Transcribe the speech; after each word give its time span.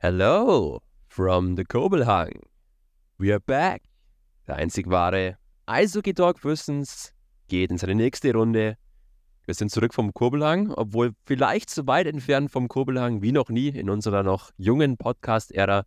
Hello 0.00 0.80
from 1.08 1.56
the 1.56 1.64
Kobelhang. 1.64 2.42
We 3.18 3.32
are 3.32 3.40
back. 3.40 3.82
Der 4.46 4.54
einzig 4.54 4.88
wahre 4.88 5.38
Eishockey 5.66 6.14
Talk 6.14 6.44
Wissens 6.44 7.12
geht 7.48 7.72
in 7.72 7.78
seine 7.78 7.96
nächste 7.96 8.32
Runde. 8.32 8.76
Wir 9.44 9.54
sind 9.54 9.72
zurück 9.72 9.92
vom 9.92 10.14
Kurbelhang, 10.14 10.70
obwohl 10.70 11.14
vielleicht 11.24 11.68
so 11.68 11.88
weit 11.88 12.06
entfernt 12.06 12.52
vom 12.52 12.68
Kurbelhang 12.68 13.22
wie 13.22 13.32
noch 13.32 13.48
nie 13.48 13.70
in 13.70 13.90
unserer 13.90 14.22
noch 14.22 14.52
jungen 14.56 14.98
Podcast-Ära. 14.98 15.84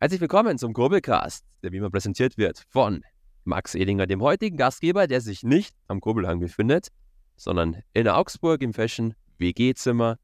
Herzlich 0.00 0.20
willkommen 0.20 0.58
zum 0.58 0.72
Kurbelcast, 0.72 1.44
der 1.62 1.70
wie 1.70 1.76
immer 1.76 1.90
präsentiert 1.90 2.38
wird 2.38 2.64
von 2.70 3.04
Max 3.44 3.76
Edinger, 3.76 4.08
dem 4.08 4.20
heutigen 4.20 4.56
Gastgeber, 4.56 5.06
der 5.06 5.20
sich 5.20 5.44
nicht 5.44 5.76
am 5.86 6.00
Kurbelhang 6.00 6.40
befindet, 6.40 6.88
sondern 7.36 7.84
in 7.92 8.08
Augsburg 8.08 8.62
im 8.62 8.74
Fashion 8.74 9.14
WG-Zimmer 9.38 10.16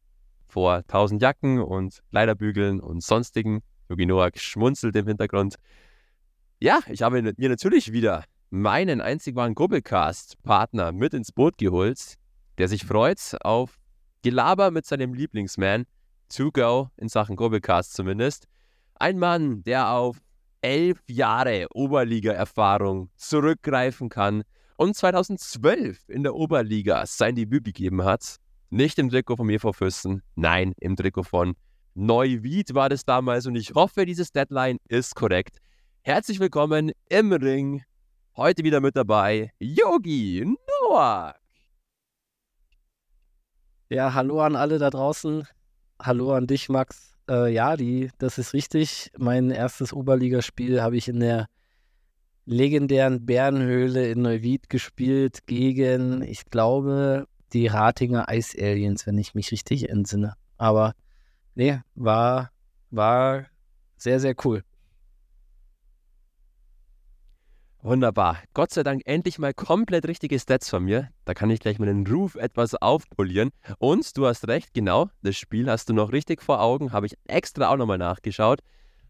vor 0.47 0.77
1000 0.77 1.21
Jacken 1.21 1.61
und 1.61 2.03
Kleiderbügeln 2.11 2.81
und 2.81 3.03
sonstigen. 3.03 3.63
Yogi 3.89 4.07
Noak 4.07 4.39
schmunzelt 4.39 4.96
im 4.96 5.07
Hintergrund. 5.07 5.57
Ja, 6.61 6.81
ich 6.89 7.03
habe 7.03 7.21
mir 7.21 7.35
natürlich 7.37 7.93
wieder 7.93 8.25
meinen 8.51 9.01
einzig 9.01 9.35
wahren 9.35 9.54
Kurbelcast-Partner 9.54 10.93
mit 10.93 11.13
ins 11.13 11.32
Boot 11.32 11.59
geholt, 11.59 12.15
der 12.59 12.68
sich 12.68 12.85
freut 12.85 13.37
auf 13.43 13.79
Gelaber 14.23 14.71
mit 14.71 14.87
seinem 14.87 15.13
Lieblingsman, 15.13 15.85
to 16.35 16.51
go 16.51 16.89
in 16.96 17.09
Sachen 17.09 17.37
Kurbelcast 17.37 17.93
zumindest. 17.95 18.46
Ein 18.95 19.18
Mann, 19.18 19.63
der 19.65 19.90
auf 19.90 20.18
elf 20.63 20.99
Jahre 21.09 21.67
Oberliga-Erfahrung 21.75 23.11
zurückgreifen 23.17 24.09
kann 24.09 24.45
und 24.76 24.96
2012 24.96 26.09
in 26.09 26.23
der 26.23 26.35
Oberliga 26.35 27.04
sein 27.07 27.35
Debüt 27.35 27.65
gegeben 27.65 28.04
hat. 28.04 28.37
Nicht 28.75 28.99
im 28.99 29.09
Trikot 29.09 29.37
von 29.37 29.59
vor 29.61 29.73
Füssen, 29.73 30.21
nein, 30.35 30.73
im 30.81 30.96
Trikot 30.96 31.23
von 31.23 31.55
Neuwied 31.95 32.75
war 32.75 32.89
das 32.89 33.05
damals 33.05 33.47
und 33.47 33.55
ich 33.55 33.73
hoffe, 33.73 34.05
dieses 34.05 34.33
Deadline 34.33 34.78
ist 34.89 35.15
korrekt. 35.15 35.59
Herzlich 36.03 36.41
willkommen 36.41 36.91
im 37.09 37.33
Ring. 37.33 37.85
Heute 38.37 38.65
wieder 38.65 38.81
mit 38.81 38.97
dabei 38.97 39.53
Yogi 39.61 40.45
Noah. 40.91 41.37
Ja, 43.91 44.13
hallo 44.13 44.41
an 44.41 44.57
alle 44.57 44.79
da 44.79 44.91
draußen. 44.91 45.47
Hallo 46.03 46.33
an 46.33 46.48
dich, 46.48 46.69
Max. 46.69 47.15
Äh, 47.31 47.55
ja, 47.55 47.77
die, 47.77 48.11
das 48.19 48.39
ist 48.39 48.55
richtig. 48.55 49.13
Mein 49.17 49.53
erstes 49.53 49.93
Oberligaspiel 49.93 50.83
habe 50.83 50.97
ich 50.97 51.07
in 51.07 51.20
der 51.20 51.47
legendären 52.45 53.25
Bärenhöhle 53.25 54.11
in 54.11 54.23
Neuwied 54.23 54.69
gespielt 54.69 55.47
gegen, 55.47 56.23
ich 56.23 56.47
glaube, 56.47 57.29
die 57.55 57.69
Ratinger 57.69 58.27
Ice 58.31 58.57
Aliens, 58.61 59.07
wenn 59.07 59.17
ich 59.17 59.35
mich 59.35 59.51
richtig 59.53 59.89
entsinne. 59.89 60.35
Aber 60.59 60.95
nee, 61.55 61.81
war, 61.95 62.51
war 62.91 63.47
sehr, 63.97 64.21
sehr 64.21 64.35
cool. 64.45 64.63
Wunderbar. 67.85 68.39
Gott 68.55 68.71
sei 68.71 68.83
Dank 68.83 69.03
endlich 69.05 69.39
mal 69.39 69.53
komplett 69.53 70.09
richtige 70.09 70.39
Stats 70.39 70.71
von 70.71 70.85
mir. 70.85 71.11
Da 71.27 71.35
kann 71.35 71.51
ich 71.51 71.61
gleich 71.61 71.79
meinen 71.79 72.07
Ruf 72.07 72.35
etwas 72.35 72.75
aufpolieren. 72.75 73.51
Und 73.79 74.17
du 74.17 74.27
hast 74.27 74.49
recht, 74.49 74.73
genau, 74.73 75.11
das 75.23 75.37
Spiel 75.37 75.71
hast 75.71 75.91
du 75.91 75.93
noch 75.93 76.11
richtig 76.11 76.43
vor 76.43 76.63
Augen, 76.63 76.93
habe 76.93 77.05
ich 77.05 77.19
extra 77.27 77.69
auch 77.69 77.77
nochmal 77.77 77.99
nachgeschaut. 77.99 78.61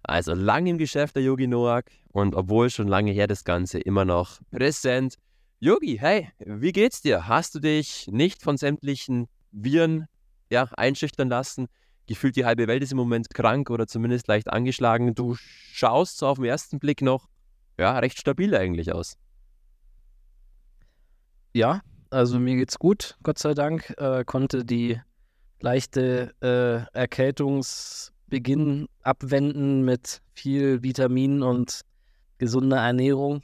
Also 0.03 0.35
lang 0.35 0.67
im 0.67 0.77
Geschäft 0.77 1.15
der 1.15 1.23
Yogi 1.23 1.47
Noak 1.47 1.85
und 2.13 2.35
obwohl 2.35 2.69
schon 2.69 2.89
lange 2.89 3.13
her 3.13 3.29
das 3.29 3.45
Ganze 3.45 3.79
immer 3.79 4.05
noch 4.05 4.41
präsent. 4.51 5.19
Yogi, 5.65 5.97
hey, 5.99 6.29
wie 6.41 6.73
geht's 6.73 7.01
dir? 7.01 7.27
Hast 7.27 7.55
du 7.55 7.59
dich 7.59 8.07
nicht 8.09 8.43
von 8.43 8.59
sämtlichen 8.59 9.29
Viren 9.51 10.09
ja, 10.51 10.65
einschüchtern 10.77 11.31
lassen? 11.31 11.69
Gefühlt 12.07 12.37
die 12.37 12.45
halbe 12.45 12.67
Welt 12.67 12.83
ist 12.83 12.93
im 12.93 12.99
Moment 12.99 13.33
krank 13.33 13.71
oder 13.71 13.87
zumindest 13.87 14.29
leicht 14.29 14.53
angeschlagen. 14.53 15.15
Du 15.15 15.37
schaust 15.39 16.19
so 16.19 16.27
auf 16.27 16.37
den 16.37 16.45
ersten 16.45 16.81
Blick 16.81 17.01
noch 17.01 17.31
ja, 17.79 17.99
recht 17.99 18.19
stabil 18.19 18.55
eigentlich 18.55 18.93
aus. 18.93 19.17
Ja, 21.55 21.81
also 22.11 22.39
mir 22.39 22.57
geht's 22.57 22.79
gut, 22.79 23.17
Gott 23.23 23.39
sei 23.39 23.55
Dank. 23.55 23.89
Äh, 23.97 24.25
konnte 24.27 24.67
die 24.67 25.01
leichte 25.61 26.35
äh, 26.43 26.85
Erkältungsbeginn 26.95 28.87
abwenden 29.01 29.83
mit 29.83 30.21
viel 30.35 30.83
Vitaminen 30.83 31.43
und 31.43 31.81
gesunder 32.37 32.81
Ernährung. 32.85 33.41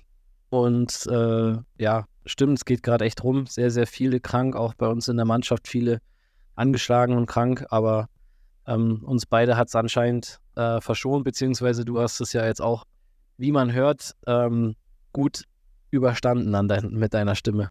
Und 0.50 1.06
äh, 1.06 1.56
ja, 1.78 2.05
stimmt, 2.27 2.59
es 2.59 2.65
geht 2.65 2.83
gerade 2.83 3.05
echt 3.05 3.25
rum. 3.25 3.47
Sehr, 3.47 3.71
sehr 3.71 3.87
viele 3.87 4.21
krank, 4.21 4.56
auch 4.56 4.75
bei 4.75 4.88
uns 4.88 5.09
in 5.09 5.16
der 5.16 5.27
Mannschaft 5.27 5.69
viele 5.69 6.00
angeschlagen 6.56 7.16
und 7.16 7.27
krank, 7.27 7.65
aber 7.71 8.09
ähm, 8.66 9.03
uns 9.05 9.25
beide 9.27 9.56
hat 9.56 9.69
es 9.69 9.75
anscheinend 9.75 10.39
äh, 10.56 10.81
verschont, 10.81 11.25
beziehungsweise 11.25 11.84
du 11.84 12.00
hast 12.00 12.21
es 12.21 12.33
ja 12.33 12.44
jetzt 12.44 12.60
auch 12.60 12.84
wie 13.41 13.53
man 13.53 13.72
hört, 13.72 14.15
ähm, 14.27 14.77
gut 15.12 15.44
überstanden 15.91 16.55
an 16.55 16.69
dein, 16.69 16.91
mit 16.91 17.15
deiner 17.15 17.34
Stimme. 17.34 17.71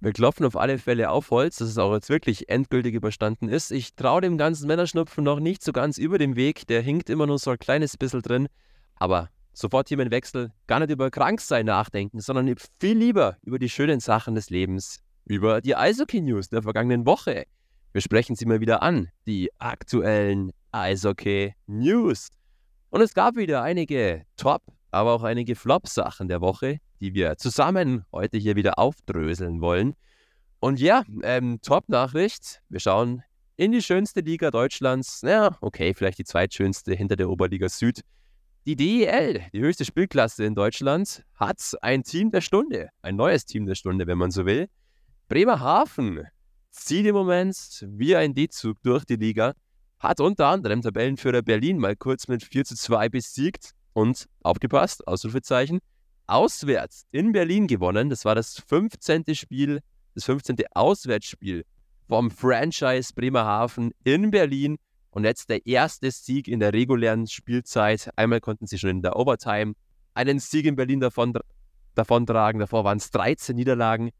Wir 0.00 0.12
klopfen 0.12 0.46
auf 0.46 0.56
alle 0.56 0.78
Fälle 0.78 1.10
auf 1.10 1.30
Holz, 1.30 1.56
dass 1.56 1.68
es 1.68 1.78
auch 1.78 1.92
jetzt 1.92 2.08
wirklich 2.08 2.48
endgültig 2.48 2.94
überstanden 2.94 3.48
ist. 3.48 3.70
Ich 3.70 3.94
traue 3.96 4.22
dem 4.22 4.38
ganzen 4.38 4.66
Männerschnupfen 4.66 5.24
noch 5.24 5.40
nicht 5.40 5.62
so 5.62 5.72
ganz 5.72 5.98
über 5.98 6.16
den 6.16 6.36
Weg. 6.36 6.66
Der 6.68 6.80
hinkt 6.80 7.10
immer 7.10 7.26
nur 7.26 7.38
so 7.38 7.50
ein 7.50 7.58
kleines 7.58 7.96
bisschen 7.98 8.22
drin. 8.22 8.48
Aber 8.94 9.28
sofort 9.56 9.88
hier 9.88 9.96
mein 9.96 10.10
Wechsel. 10.10 10.52
Gar 10.66 10.80
nicht 10.80 10.90
über 10.90 11.10
Kranksein 11.10 11.66
nachdenken, 11.66 12.20
sondern 12.20 12.54
viel 12.78 12.96
lieber 12.96 13.38
über 13.42 13.58
die 13.58 13.70
schönen 13.70 14.00
Sachen 14.00 14.34
des 14.34 14.50
Lebens. 14.50 15.00
Über 15.24 15.60
die 15.60 15.74
Eishockey-News 15.74 16.50
der 16.50 16.62
vergangenen 16.62 17.06
Woche. 17.06 17.46
Wir 17.92 18.00
sprechen 18.00 18.36
sie 18.36 18.46
mal 18.46 18.60
wieder 18.60 18.82
an. 18.82 19.08
Die 19.26 19.50
aktuellen 19.58 20.52
Eishockey-News. 20.72 22.28
Und 22.90 23.00
es 23.00 23.14
gab 23.14 23.36
wieder 23.36 23.62
einige 23.62 24.24
Top, 24.36 24.62
aber 24.90 25.12
auch 25.12 25.22
einige 25.22 25.56
Flop-Sachen 25.56 26.28
der 26.28 26.40
Woche, 26.40 26.78
die 27.00 27.14
wir 27.14 27.36
zusammen 27.38 28.04
heute 28.12 28.38
hier 28.38 28.54
wieder 28.56 28.78
aufdröseln 28.78 29.60
wollen. 29.60 29.94
Und 30.60 30.80
ja, 30.80 31.02
ähm, 31.22 31.60
Top-Nachricht. 31.62 32.60
Wir 32.68 32.80
schauen 32.80 33.22
in 33.56 33.72
die 33.72 33.82
schönste 33.82 34.20
Liga 34.20 34.50
Deutschlands. 34.50 35.22
Ja, 35.22 35.56
okay, 35.60 35.94
vielleicht 35.94 36.18
die 36.18 36.24
zweitschönste 36.24 36.94
hinter 36.94 37.16
der 37.16 37.30
Oberliga 37.30 37.68
Süd. 37.68 38.02
Die 38.66 38.74
DEL, 38.74 39.44
die 39.52 39.60
höchste 39.60 39.84
Spielklasse 39.84 40.44
in 40.44 40.56
Deutschland, 40.56 41.22
hat 41.34 41.62
ein 41.82 42.02
Team 42.02 42.32
der 42.32 42.40
Stunde, 42.40 42.88
ein 43.00 43.14
neues 43.14 43.44
Team 43.44 43.64
der 43.64 43.76
Stunde, 43.76 44.08
wenn 44.08 44.18
man 44.18 44.32
so 44.32 44.44
will. 44.44 44.68
Bremerhaven 45.28 46.26
zieht 46.72 47.06
im 47.06 47.14
Moment 47.14 47.86
wie 47.88 48.16
ein 48.16 48.34
D-Zug 48.34 48.82
durch 48.82 49.04
die 49.04 49.14
Liga 49.14 49.54
hat 50.00 50.18
unter 50.18 50.48
anderem 50.48 50.82
Tabellenführer 50.82 51.42
Berlin 51.42 51.78
mal 51.78 51.94
kurz 51.94 52.26
mit 52.26 52.42
4 52.42 52.64
zu 52.64 52.74
2 52.74 53.08
besiegt 53.08 53.70
und 53.92 54.26
aufgepasst, 54.42 55.06
Ausrufezeichen, 55.06 55.78
auswärts 56.26 57.06
in 57.12 57.30
Berlin 57.30 57.68
gewonnen. 57.68 58.10
Das 58.10 58.24
war 58.24 58.34
das 58.34 58.60
15. 58.66 59.34
Spiel, 59.36 59.80
das 60.14 60.24
15. 60.24 60.56
Auswärtsspiel 60.72 61.64
vom 62.08 62.32
Franchise 62.32 63.12
Bremerhaven 63.14 63.92
in 64.02 64.32
Berlin 64.32 64.76
und 65.16 65.24
jetzt 65.24 65.48
der 65.48 65.64
erste 65.64 66.10
Sieg 66.10 66.46
in 66.46 66.60
der 66.60 66.74
regulären 66.74 67.26
Spielzeit. 67.26 68.10
Einmal 68.16 68.42
konnten 68.42 68.66
sie 68.66 68.78
schon 68.78 68.90
in 68.90 69.02
der 69.02 69.16
Overtime 69.16 69.72
einen 70.12 70.40
Sieg 70.40 70.66
in 70.66 70.76
Berlin 70.76 71.00
davon, 71.00 71.32
davontragen. 71.94 72.58
Davor 72.58 72.84
waren 72.84 72.98
es 72.98 73.10
13 73.12 73.56
Niederlagen. 73.56 74.10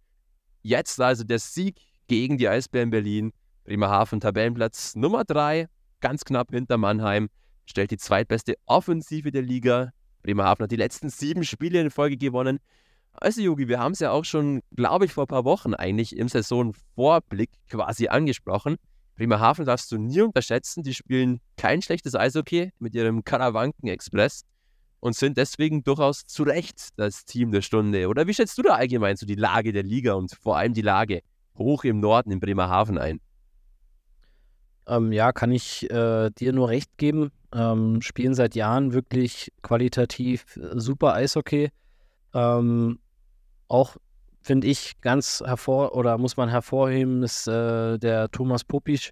Jetzt 0.62 0.98
also 0.98 1.22
der 1.22 1.38
Sieg 1.38 1.82
gegen 2.08 2.38
die 2.38 2.48
Eisbären 2.48 2.88
Berlin. 2.88 3.34
Bremerhaven 3.64 4.20
Tabellenplatz 4.20 4.96
Nummer 4.96 5.24
3, 5.24 5.68
ganz 6.00 6.24
knapp 6.24 6.50
hinter 6.50 6.78
Mannheim, 6.78 7.28
stellt 7.66 7.90
die 7.90 7.98
zweitbeste 7.98 8.54
Offensive 8.64 9.30
der 9.30 9.42
Liga. 9.42 9.90
Bremerhaven 10.22 10.62
hat 10.62 10.70
die 10.70 10.76
letzten 10.76 11.10
sieben 11.10 11.44
Spiele 11.44 11.78
in 11.78 11.90
Folge 11.90 12.16
gewonnen. 12.16 12.58
Also, 13.12 13.42
Jogi, 13.42 13.68
wir 13.68 13.80
haben 13.80 13.92
es 13.92 13.98
ja 13.98 14.12
auch 14.12 14.24
schon, 14.24 14.62
glaube 14.74 15.04
ich, 15.04 15.12
vor 15.12 15.24
ein 15.24 15.28
paar 15.28 15.44
Wochen 15.44 15.74
eigentlich 15.74 16.16
im 16.16 16.28
Saisonvorblick 16.28 17.50
quasi 17.68 18.08
angesprochen. 18.08 18.76
Bremerhaven 19.16 19.64
darfst 19.64 19.90
du 19.90 19.98
nie 19.98 20.20
unterschätzen. 20.20 20.82
Die 20.82 20.94
spielen 20.94 21.40
kein 21.56 21.82
schlechtes 21.82 22.14
Eishockey 22.14 22.72
mit 22.78 22.94
ihrem 22.94 23.24
Karawanken 23.24 23.88
Express 23.88 24.42
und 25.00 25.16
sind 25.16 25.36
deswegen 25.36 25.82
durchaus 25.84 26.26
zu 26.26 26.42
Recht 26.42 26.90
das 26.96 27.24
Team 27.24 27.50
der 27.50 27.62
Stunde. 27.62 28.08
Oder 28.08 28.26
wie 28.26 28.34
schätzt 28.34 28.58
du 28.58 28.62
da 28.62 28.74
allgemein 28.74 29.16
so 29.16 29.26
die 29.26 29.34
Lage 29.34 29.72
der 29.72 29.82
Liga 29.82 30.14
und 30.14 30.32
vor 30.42 30.56
allem 30.56 30.74
die 30.74 30.82
Lage 30.82 31.22
hoch 31.56 31.84
im 31.84 32.00
Norden 32.00 32.30
in 32.30 32.40
Bremerhaven 32.40 32.98
ein? 32.98 33.20
Ähm, 34.86 35.12
ja, 35.12 35.32
kann 35.32 35.50
ich 35.50 35.90
äh, 35.90 36.30
dir 36.30 36.52
nur 36.52 36.68
recht 36.68 36.96
geben. 36.96 37.32
Ähm, 37.52 38.02
spielen 38.02 38.34
seit 38.34 38.54
Jahren 38.54 38.92
wirklich 38.92 39.52
qualitativ 39.62 40.56
äh, 40.56 40.78
super 40.78 41.14
Eishockey. 41.14 41.70
Ähm, 42.34 42.98
auch 43.68 43.96
finde 44.46 44.68
ich 44.68 45.00
ganz 45.00 45.42
hervor 45.44 45.96
oder 45.96 46.18
muss 46.18 46.36
man 46.36 46.48
hervorheben, 46.48 47.24
ist 47.24 47.48
äh, 47.48 47.98
der 47.98 48.30
Thomas 48.30 48.62
Popisch, 48.62 49.10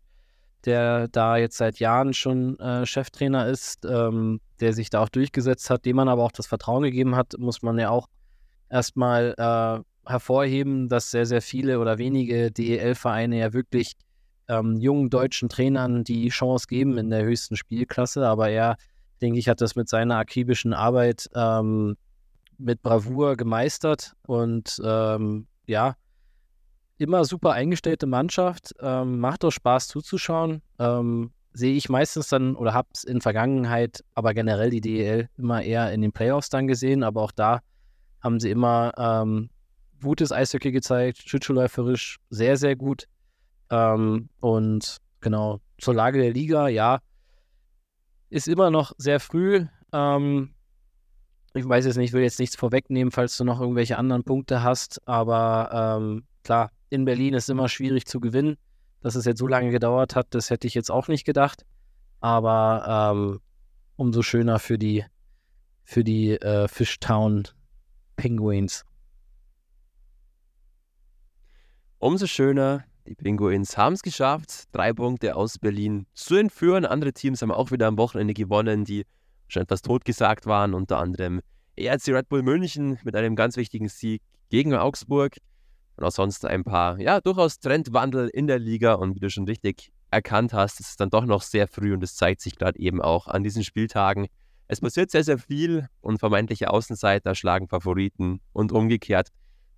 der 0.65 1.09
da 1.09 1.37
jetzt 1.37 1.57
seit 1.57 1.81
Jahren 1.81 2.15
schon 2.15 2.59
äh, 2.61 2.87
Cheftrainer 2.87 3.49
ist, 3.49 3.85
ähm, 3.85 4.41
der 4.61 4.73
sich 4.73 4.91
da 4.91 5.03
auch 5.03 5.09
durchgesetzt 5.09 5.69
hat, 5.71 5.85
dem 5.85 5.97
man 5.97 6.09
aber 6.09 6.23
auch 6.23 6.33
das 6.33 6.47
Vertrauen 6.47 6.85
gegeben 6.85 7.17
hat, 7.17 7.35
muss 7.37 7.63
man 7.63 7.79
ja 7.79 7.91
auch 7.91 8.07
erstmal 8.71 9.35
äh, 9.37 10.09
hervorheben, 10.09 10.89
dass 10.89 11.11
sehr, 11.11 11.27
sehr 11.27 11.43
viele 11.43 11.81
oder 11.81 11.99
wenige 11.99 12.53
DEL-Vereine 12.53 13.39
ja 13.39 13.53
wirklich 13.53 13.95
ähm, 14.47 14.77
jungen 14.77 15.11
deutschen 15.11 15.49
Trainern 15.49 16.05
die 16.05 16.29
Chance 16.29 16.67
geben 16.69 16.97
in 16.97 17.11
der 17.11 17.25
höchsten 17.25 17.57
Spielklasse. 17.57 18.27
Aber 18.27 18.51
er, 18.51 18.77
denke 19.21 19.39
ich, 19.41 19.49
hat 19.49 19.61
das 19.61 19.75
mit 19.75 19.89
seiner 19.89 20.17
akribischen 20.17 20.75
Arbeit 20.75 21.29
ähm, 21.35 21.97
mit 22.59 22.83
Bravour 22.83 23.37
gemeistert 23.37 24.15
und 24.27 24.81
ähm, 24.85 25.47
ja, 25.67 25.97
immer 26.99 27.25
super 27.25 27.53
eingestellte 27.53 28.07
Mannschaft. 28.07 28.75
Ähm, 28.81 29.19
macht 29.19 29.45
auch 29.45 29.51
Spaß 29.51 29.89
zuzuschauen. 29.89 30.63
Ähm, 30.79 31.33
sehe 31.53 31.75
ich 31.75 31.89
meistens 31.89 32.29
dann 32.29 32.57
oder 32.57 32.75
habe 32.75 32.89
es 32.93 33.05
in 33.05 33.21
Vergangenheit, 33.21 34.05
aber 34.15 34.35
generell 34.35 34.71
die 34.71 34.81
DEL 34.81 35.29
immer 35.37 35.63
eher 35.63 35.93
in 35.93 36.03
den 36.03 36.13
Playoffs 36.13 36.49
dann 36.49 36.67
gesehen. 36.67 37.03
Aber 37.03 37.23
auch 37.23 37.33
da 37.33 37.61
haben 38.21 38.41
sie 38.41 38.51
immer 38.51 38.93
ähm, 38.97 39.51
gutes 40.03 40.33
Eishockey 40.33 40.73
gezeigt, 40.73 41.19
schützeläuferisch 41.29 42.19
sehr, 42.31 42.57
sehr 42.57 42.77
gut. 42.77 43.07
Ähm, 43.71 44.29
und 44.41 44.99
genau, 45.21 45.61
zur 45.79 45.95
Lage 45.95 46.21
der 46.21 46.33
Liga, 46.33 46.69
ja, 46.69 47.01
ist 48.31 48.49
immer 48.49 48.71
noch 48.71 48.93
sehr 48.99 49.21
früh. 49.21 49.67
Ähm, 49.93 50.54
ich 51.55 51.69
weiß 51.69 51.85
jetzt 51.85 51.97
nicht, 51.97 52.09
ich 52.09 52.13
will 52.13 52.23
jetzt 52.23 52.41
nichts 52.41 52.57
vorwegnehmen, 52.57 53.13
falls 53.13 53.37
du 53.37 53.45
noch 53.45 53.61
irgendwelche 53.61 53.97
anderen 53.97 54.25
Punkte 54.25 54.63
hast, 54.63 55.07
aber 55.07 55.99
ähm, 56.01 56.25
klar, 56.43 56.71
in 56.91 57.05
Berlin 57.05 57.35
ist 57.35 57.49
immer 57.49 57.69
schwierig 57.69 58.07
zu 58.07 58.21
gewinnen. 58.21 58.57
Dass 59.01 59.17
es 59.17 59.27
jetzt 59.27 59.39
so 59.39 59.47
lange 59.47 59.71
gedauert 59.71 60.17
hat, 60.17 60.29
das 60.31 60.49
hätte 60.49 60.67
ich 60.67 60.73
jetzt 60.73 60.91
auch 60.91 61.09
nicht 61.09 61.27
gedacht. 61.27 61.67
Aber 62.21 63.13
ähm, 63.15 63.41
umso 63.97 64.23
schöner 64.23 64.59
für 64.59 64.79
die, 64.79 65.05
für 65.85 66.03
die 66.03 66.31
äh, 66.31 66.69
Fishtown 66.69 67.45
Penguins. 68.17 68.85
Umso 71.99 72.27
schöner, 72.27 72.85
die 73.07 73.15
Penguins 73.15 73.77
haben 73.77 73.93
es 73.93 74.03
geschafft, 74.03 74.65
drei 74.73 74.95
Punkte 74.95 75.37
aus 75.37 75.59
Berlin 75.59 76.07
zu 76.15 76.37
entführen. 76.37 76.87
Andere 76.87 77.13
Teams 77.13 77.43
haben 77.43 77.51
auch 77.51 77.71
wieder 77.71 77.87
am 77.87 77.99
Wochenende 77.99 78.33
gewonnen, 78.33 78.85
die 78.85 79.05
schon 79.49 79.63
etwas 79.63 79.83
totgesagt 79.83 80.47
waren, 80.47 80.75
unter 80.75 80.99
anderem 80.99 81.41
ERC 81.77 82.09
Red 82.09 82.29
Bull 82.29 82.43
München 82.43 82.99
mit 83.05 83.17
einem 83.17 83.37
ganz 83.37 83.57
wichtigen 83.57 83.89
Sieg 83.89 84.23
gegen 84.51 84.75
Augsburg. 84.75 85.37
Und 85.97 86.05
auch 86.05 86.11
sonst 86.11 86.45
ein 86.45 86.65
paar, 86.65 86.99
ja, 86.99 87.21
durchaus 87.21 87.61
Trendwandel 87.61 88.29
in 88.29 88.47
der 88.47 88.59
Liga. 88.59 88.95
Und 88.95 89.15
wie 89.15 89.21
du 89.21 89.31
schon 89.31 89.45
richtig 89.45 89.93
erkannt 90.11 90.53
hast, 90.53 90.81
ist 90.81 90.91
es 90.91 90.97
dann 90.97 91.11
doch 91.11 91.25
noch 91.25 91.43
sehr 91.43 91.69
früh 91.69 91.93
und 91.93 92.03
es 92.03 92.17
zeigt 92.17 92.41
sich 92.41 92.57
gerade 92.57 92.79
eben 92.79 93.01
auch 93.01 93.29
an 93.29 93.43
diesen 93.43 93.63
Spieltagen. 93.63 94.27
Es 94.67 94.81
passiert 94.81 95.11
sehr, 95.11 95.25
sehr 95.25 95.39
viel 95.39 95.89
und 96.01 96.19
vermeintliche 96.19 96.71
Außenseiter 96.71 97.35
schlagen 97.35 97.69
Favoriten 97.69 98.41
und 98.53 98.73
umgekehrt. 98.73 99.29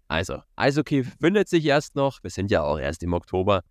Also, 0.08 0.40
Eishockey 0.54 1.04
findet 1.04 1.48
sich 1.48 1.64
erst 1.64 1.96
noch. 1.96 2.22
Wir 2.22 2.30
sind 2.30 2.50
ja 2.50 2.62
auch 2.62 2.78
erst 2.78 3.02
im 3.02 3.12
Oktober. 3.12 3.62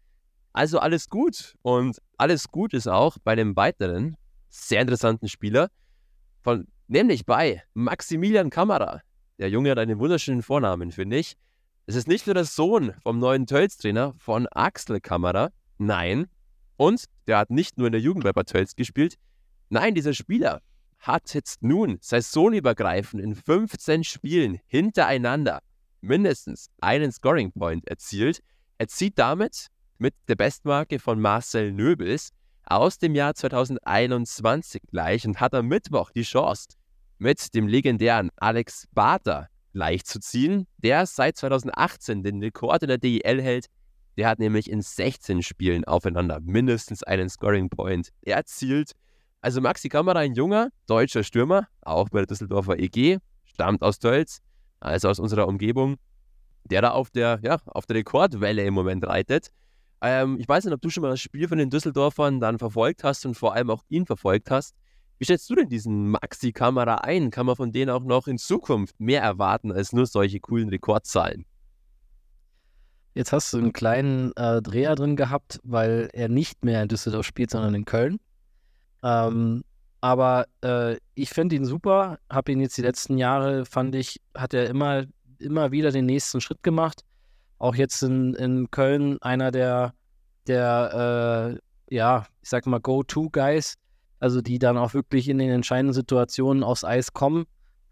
Also 0.51 0.79
alles 0.79 1.09
gut. 1.09 1.55
Und 1.61 2.01
alles 2.17 2.49
gut 2.49 2.73
ist 2.73 2.87
auch 2.87 3.17
bei 3.23 3.31
einem 3.31 3.55
weiteren 3.55 4.17
sehr 4.49 4.81
interessanten 4.81 5.27
Spieler, 5.27 5.69
von, 6.45 6.67
nämlich 6.87 7.25
bei 7.25 7.63
Maximilian 7.73 8.51
Kamera. 8.51 9.01
Der 9.39 9.49
Junge 9.49 9.71
hat 9.71 9.79
einen 9.79 9.97
wunderschönen 9.97 10.43
Vornamen, 10.43 10.91
finde 10.91 11.17
ich. 11.17 11.37
Es 11.87 11.95
ist 11.95 12.07
nicht 12.07 12.27
nur 12.27 12.35
der 12.35 12.45
Sohn 12.45 12.93
vom 13.01 13.17
neuen 13.17 13.47
Tölz-Trainer 13.47 14.13
von 14.19 14.45
Axel 14.51 15.01
Kamera. 15.01 15.49
Nein. 15.79 16.27
Und 16.77 17.05
der 17.25 17.39
hat 17.39 17.49
nicht 17.49 17.79
nur 17.79 17.87
in 17.87 17.93
der 17.93 18.01
Jugend 18.01 18.31
bei 18.31 18.43
Tölz 18.43 18.75
gespielt. 18.75 19.15
Nein, 19.69 19.95
dieser 19.95 20.13
Spieler 20.13 20.61
hat 20.99 21.33
jetzt 21.33 21.63
nun 21.63 21.97
saisonübergreifend 21.99 23.23
in 23.23 23.33
15 23.33 24.03
Spielen 24.03 24.59
hintereinander 24.67 25.61
mindestens 26.01 26.69
einen 26.79 27.11
Scoring 27.11 27.53
Point 27.53 27.87
erzielt. 27.87 28.43
Er 28.77 28.87
zieht 28.87 29.17
damit 29.17 29.69
mit 29.97 30.13
der 30.27 30.35
Bestmarke 30.35 30.99
von 30.99 31.19
Marcel 31.19 31.71
Nöbels 31.71 32.29
aus 32.65 32.97
dem 32.97 33.15
Jahr 33.15 33.35
2021 33.35 34.81
gleich 34.89 35.25
und 35.25 35.39
hat 35.39 35.53
am 35.53 35.67
Mittwoch 35.67 36.11
die 36.11 36.23
Chance, 36.23 36.69
mit 37.17 37.53
dem 37.53 37.67
legendären 37.67 38.29
Alex 38.37 38.85
Barter 38.93 39.47
gleichzuziehen, 39.73 40.67
der 40.77 41.05
seit 41.05 41.37
2018 41.37 42.23
den 42.23 42.41
Rekord 42.41 42.83
in 42.83 42.87
der 42.89 42.97
DEL 42.97 43.41
hält. 43.41 43.67
Der 44.17 44.29
hat 44.29 44.39
nämlich 44.39 44.69
in 44.69 44.81
16 44.81 45.43
Spielen 45.43 45.83
aufeinander 45.83 46.39
mindestens 46.41 47.03
einen 47.03 47.29
Scoring 47.29 47.69
Point 47.69 48.09
erzielt. 48.21 48.93
Also 49.41 49.61
Maxi 49.61 49.89
Kamera, 49.89 50.19
ein 50.19 50.33
junger 50.33 50.69
deutscher 50.87 51.23
Stürmer, 51.23 51.67
auch 51.81 52.09
bei 52.09 52.19
der 52.19 52.27
Düsseldorfer 52.27 52.79
EG, 52.79 53.19
stammt 53.43 53.81
aus 53.83 53.99
Tölz, 53.99 54.39
also 54.79 55.09
aus 55.09 55.19
unserer 55.19 55.47
Umgebung, 55.47 55.97
der 56.63 56.81
da 56.81 56.91
auf 56.91 57.11
der, 57.11 57.39
ja, 57.43 57.57
auf 57.65 57.85
der 57.85 57.97
Rekordwelle 57.97 58.63
im 58.63 58.73
Moment 58.73 59.05
reitet. 59.05 59.51
Ähm, 60.01 60.37
ich 60.39 60.47
weiß 60.47 60.65
nicht, 60.65 60.73
ob 60.73 60.81
du 60.81 60.89
schon 60.89 61.01
mal 61.01 61.09
das 61.09 61.21
Spiel 61.21 61.47
von 61.47 61.57
den 61.57 61.69
Düsseldorfern 61.69 62.39
dann 62.39 62.59
verfolgt 62.59 63.03
hast 63.03 63.25
und 63.25 63.35
vor 63.35 63.53
allem 63.53 63.69
auch 63.69 63.83
ihn 63.89 64.05
verfolgt 64.05 64.51
hast. 64.51 64.75
Wie 65.17 65.25
schätzt 65.25 65.49
du 65.49 65.55
denn 65.55 65.69
diesen 65.69 66.09
Maxi-Kamera 66.09 66.95
ein? 66.95 67.31
Kann 67.31 67.45
man 67.45 67.55
von 67.55 67.71
denen 67.71 67.89
auch 67.89 68.03
noch 68.03 68.27
in 68.27 68.37
Zukunft 68.37 68.99
mehr 68.99 69.21
erwarten 69.21 69.71
als 69.71 69.93
nur 69.93 70.05
solche 70.05 70.39
coolen 70.39 70.69
Rekordzahlen? 70.69 71.45
Jetzt 73.13 73.31
hast 73.31 73.53
du 73.53 73.59
einen 73.59 73.71
kleinen 73.71 74.33
äh, 74.35 74.61
Dreher 74.61 74.93
drin 74.95 75.15
gehabt, 75.15 75.61
weil 75.63 76.09
er 76.11 76.27
nicht 76.27 76.65
mehr 76.65 76.83
in 76.83 76.89
Düsseldorf 76.89 77.25
spielt, 77.25 77.49
sondern 77.49 77.73
in 77.73 77.85
Köln. 77.85 78.19
Ähm, 79.03 79.63
aber 80.01 80.47
äh, 80.61 80.97
ich 81.13 81.29
finde 81.29 81.55
ihn 81.55 81.65
super, 81.65 82.19
habe 82.29 82.51
ihn 82.51 82.59
jetzt 82.59 82.77
die 82.77 82.81
letzten 82.81 83.17
Jahre, 83.17 83.65
fand 83.65 83.95
ich, 83.95 84.19
hat 84.35 84.53
er 84.53 84.69
immer, 84.69 85.05
immer 85.39 85.71
wieder 85.71 85.91
den 85.91 86.05
nächsten 86.05 86.41
Schritt 86.41 86.61
gemacht. 86.61 87.05
Auch 87.57 87.75
jetzt 87.75 88.01
in, 88.03 88.33
in 88.35 88.69
Köln 88.71 89.21
einer 89.21 89.51
der, 89.51 89.93
der 90.47 91.57
äh, 91.89 91.95
ja, 91.95 92.25
ich 92.41 92.49
sag 92.49 92.65
mal, 92.65 92.79
Go-To-Guys, 92.79 93.75
also 94.19 94.41
die 94.41 94.59
dann 94.59 94.77
auch 94.77 94.93
wirklich 94.93 95.29
in 95.29 95.37
den 95.37 95.51
entscheidenden 95.51 95.93
Situationen 95.93 96.63
aufs 96.63 96.83
Eis 96.83 97.13
kommen 97.13 97.45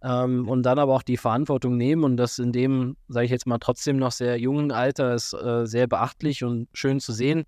ähm, 0.03 0.47
und 0.49 0.63
dann 0.63 0.79
aber 0.79 0.93
auch 0.95 1.03
die 1.03 1.17
Verantwortung 1.17 1.77
nehmen 1.77 2.03
und 2.03 2.17
das 2.17 2.39
in 2.39 2.51
dem, 2.51 2.97
sage 3.07 3.25
ich 3.25 3.31
jetzt 3.31 3.47
mal, 3.47 3.59
trotzdem 3.59 3.97
noch 3.97 4.11
sehr 4.11 4.39
jungen 4.39 4.71
Alter 4.71 5.13
ist 5.13 5.33
äh, 5.33 5.65
sehr 5.65 5.87
beachtlich 5.87 6.43
und 6.43 6.67
schön 6.73 6.99
zu 6.99 7.13
sehen. 7.13 7.43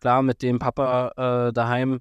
Klar, 0.00 0.22
mit 0.22 0.42
dem 0.42 0.58
Papa 0.58 1.48
äh, 1.48 1.52
daheim 1.52 2.00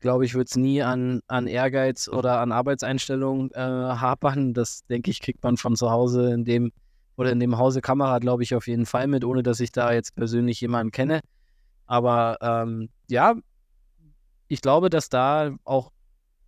glaube 0.00 0.24
ich, 0.24 0.34
wird 0.34 0.48
es 0.48 0.56
nie 0.56 0.82
an, 0.82 1.20
an 1.28 1.46
Ehrgeiz 1.46 2.08
oder 2.08 2.40
an 2.40 2.52
Arbeitseinstellungen 2.52 3.50
äh, 3.52 3.60
hapern. 3.60 4.54
Das, 4.54 4.84
denke 4.86 5.10
ich, 5.10 5.20
kriegt 5.20 5.42
man 5.42 5.56
von 5.56 5.76
zu 5.76 5.90
Hause 5.90 6.32
in 6.32 6.44
dem 6.44 6.72
oder 7.20 7.32
in 7.32 7.38
dem 7.38 7.58
Hause 7.58 7.82
Kamera, 7.82 8.18
glaube 8.18 8.42
ich, 8.42 8.54
auf 8.54 8.66
jeden 8.66 8.86
Fall 8.86 9.06
mit, 9.06 9.26
ohne 9.26 9.42
dass 9.42 9.60
ich 9.60 9.72
da 9.72 9.92
jetzt 9.92 10.14
persönlich 10.14 10.58
jemanden 10.62 10.90
kenne. 10.90 11.20
Aber 11.84 12.38
ähm, 12.40 12.88
ja, 13.10 13.34
ich 14.48 14.62
glaube, 14.62 14.88
dass 14.88 15.10
da 15.10 15.54
auch 15.64 15.92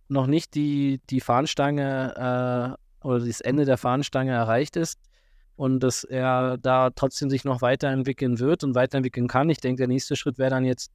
noch 0.07 0.25
nicht 0.25 0.55
die, 0.55 0.99
die 1.11 1.21
Fahnenstange 1.21 2.77
äh, 3.03 3.07
oder 3.07 3.23
das 3.23 3.39
Ende 3.39 3.65
der 3.65 3.77
Fahnenstange 3.77 4.31
erreicht 4.31 4.75
ist 4.75 4.97
und 5.55 5.81
dass 5.81 6.03
er 6.03 6.57
da 6.57 6.89
trotzdem 6.89 7.29
sich 7.29 7.43
noch 7.45 7.61
weiterentwickeln 7.61 8.39
wird 8.39 8.63
und 8.63 8.73
weiterentwickeln 8.73 9.27
kann. 9.27 9.51
Ich 9.51 9.59
denke, 9.59 9.81
der 9.81 9.87
nächste 9.87 10.15
Schritt 10.15 10.39
wäre 10.39 10.49
dann 10.49 10.65
jetzt 10.65 10.91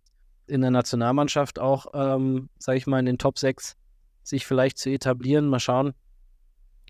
in 0.49 0.61
der 0.61 0.73
Nationalmannschaft 0.73 1.61
auch, 1.61 1.87
ähm, 1.95 2.49
sage 2.59 2.79
ich 2.79 2.88
mal, 2.88 2.99
in 2.99 3.07
den 3.07 3.19
Top 3.19 3.38
6 3.38 3.76
sich 4.25 4.45
vielleicht 4.45 4.79
zu 4.79 4.91
etablieren. 4.91 5.47
Mal 5.47 5.61
schauen, 5.61 5.93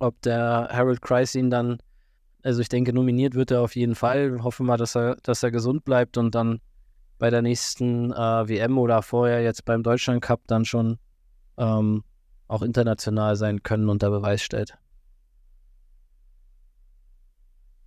ob 0.00 0.18
der 0.22 0.70
Harold 0.72 1.02
Kreis 1.02 1.34
ihn 1.34 1.50
dann, 1.50 1.82
also 2.42 2.60
ich 2.60 2.68
denke, 2.68 2.92
nominiert 2.92 3.34
wird 3.34 3.50
er 3.50 3.62
auf 3.62 3.76
jeden 3.76 3.94
Fall. 3.94 4.42
Hoffen 4.42 4.66
wir, 4.66 4.76
dass 4.76 4.94
er, 4.96 5.16
dass 5.22 5.42
er 5.42 5.50
gesund 5.50 5.84
bleibt 5.84 6.16
und 6.16 6.34
dann 6.34 6.60
bei 7.18 7.30
der 7.30 7.42
nächsten 7.42 8.12
äh, 8.12 8.48
WM 8.48 8.78
oder 8.78 9.02
vorher 9.02 9.42
jetzt 9.42 9.64
beim 9.64 9.82
Deutschland 9.82 10.22
Cup 10.22 10.42
dann 10.46 10.64
schon 10.64 10.98
ähm, 11.56 12.04
auch 12.46 12.62
international 12.62 13.36
sein 13.36 13.62
können 13.62 13.88
unter 13.88 14.10
Beweis 14.10 14.42
stellt. 14.42 14.78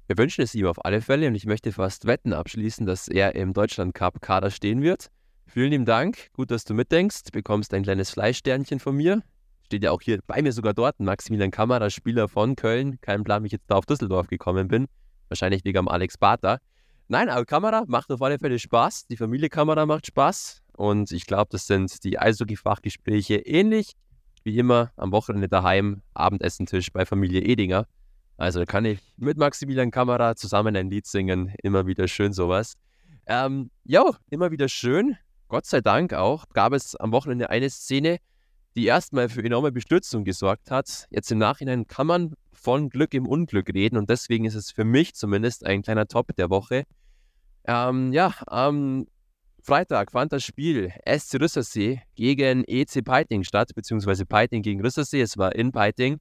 Wir 0.07 0.17
wünschen 0.17 0.41
es 0.41 0.53
ihm 0.53 0.67
auf 0.67 0.83
alle 0.83 0.99
Fälle 0.99 1.27
und 1.27 1.35
ich 1.35 1.45
möchte 1.45 1.71
fast 1.71 2.05
Wetten 2.05 2.33
abschließen, 2.33 2.85
dass 2.85 3.07
er 3.07 3.35
im 3.35 3.53
Deutschland 3.53 3.93
Cup 3.93 4.21
Kader 4.21 4.51
stehen 4.51 4.81
wird. 4.81 5.09
Vielen 5.45 5.71
lieben 5.71 5.85
Dank. 5.85 6.31
Gut, 6.33 6.51
dass 6.51 6.65
du 6.65 6.73
mitdenkst. 6.73 7.31
Bekommst 7.31 7.73
ein 7.73 7.83
kleines 7.83 8.11
Fleischsternchen 8.11 8.79
von 8.79 8.95
mir. 8.95 9.23
Steht 9.71 9.85
ja 9.85 9.91
auch 9.91 10.01
hier 10.01 10.19
bei 10.27 10.41
mir 10.41 10.51
sogar 10.51 10.73
dort. 10.73 10.99
Maximilian 10.99 11.49
Kamera, 11.49 11.89
Spieler 11.89 12.27
von 12.27 12.57
Köln. 12.57 12.99
Kein 12.99 13.23
Plan, 13.23 13.41
wie 13.41 13.45
ich 13.45 13.53
jetzt 13.53 13.71
da 13.71 13.75
auf 13.75 13.85
Düsseldorf 13.85 14.27
gekommen 14.27 14.67
bin. 14.67 14.87
Wahrscheinlich 15.29 15.63
wegen 15.63 15.77
am 15.77 15.87
Alex 15.87 16.17
Barter. 16.17 16.59
Nein, 17.07 17.29
aber 17.29 17.45
Kamera 17.45 17.85
macht 17.87 18.11
auf 18.11 18.21
alle 18.21 18.37
Fälle 18.37 18.59
Spaß. 18.59 19.07
Die 19.07 19.15
Familie 19.15 19.47
Kamera 19.47 19.85
macht 19.85 20.07
Spaß. 20.07 20.61
Und 20.75 21.13
ich 21.13 21.25
glaube, 21.25 21.47
das 21.51 21.67
sind 21.67 22.03
die 22.03 22.19
Eishockey-Fachgespräche 22.19 23.35
ähnlich 23.35 23.93
wie 24.43 24.57
immer 24.57 24.91
am 24.97 25.13
Wochenende 25.13 25.47
daheim, 25.47 26.01
Abendessentisch 26.15 26.91
bei 26.91 27.05
Familie 27.05 27.39
Edinger. 27.39 27.87
Also 28.35 28.59
da 28.59 28.65
kann 28.65 28.83
ich 28.83 28.99
mit 29.15 29.37
Maximilian 29.37 29.89
Kamera 29.89 30.35
zusammen 30.35 30.75
ein 30.75 30.89
Lied 30.89 31.07
singen. 31.07 31.53
Immer 31.63 31.87
wieder 31.87 32.09
schön 32.09 32.33
sowas. 32.33 32.73
Ähm, 33.25 33.71
jo, 33.85 34.15
immer 34.31 34.51
wieder 34.51 34.67
schön. 34.67 35.15
Gott 35.47 35.65
sei 35.65 35.79
Dank 35.79 36.11
auch 36.13 36.43
gab 36.49 36.73
es 36.73 36.97
am 36.97 37.13
Wochenende 37.13 37.49
eine 37.49 37.69
Szene, 37.69 38.17
die 38.75 38.85
erstmal 38.85 39.29
für 39.29 39.43
enorme 39.43 39.71
Bestürzung 39.71 40.23
gesorgt 40.23 40.71
hat. 40.71 41.07
Jetzt 41.09 41.31
im 41.31 41.37
Nachhinein 41.37 41.87
kann 41.87 42.07
man 42.07 42.33
von 42.53 42.89
Glück 42.89 43.13
im 43.13 43.27
Unglück 43.27 43.69
reden 43.73 43.97
und 43.97 44.09
deswegen 44.09 44.45
ist 44.45 44.55
es 44.55 44.71
für 44.71 44.83
mich 44.83 45.13
zumindest 45.15 45.65
ein 45.65 45.81
kleiner 45.81 46.07
Top 46.07 46.35
der 46.35 46.49
Woche. 46.49 46.83
Ähm, 47.65 48.13
ja, 48.13 48.33
am 48.47 49.07
Freitag 49.63 50.11
fand 50.11 50.31
das 50.31 50.43
Spiel 50.43 50.91
SC 51.05 51.39
Rüssersee 51.39 52.01
gegen 52.15 52.63
EC 52.65 53.03
Peiting 53.03 53.43
statt, 53.43 53.71
beziehungsweise 53.75 54.25
Peiting 54.25 54.63
gegen 54.63 54.81
Rüssersee. 54.81 55.21
Es 55.21 55.37
war 55.37 55.55
in 55.55 55.71
Peiting. 55.71 56.19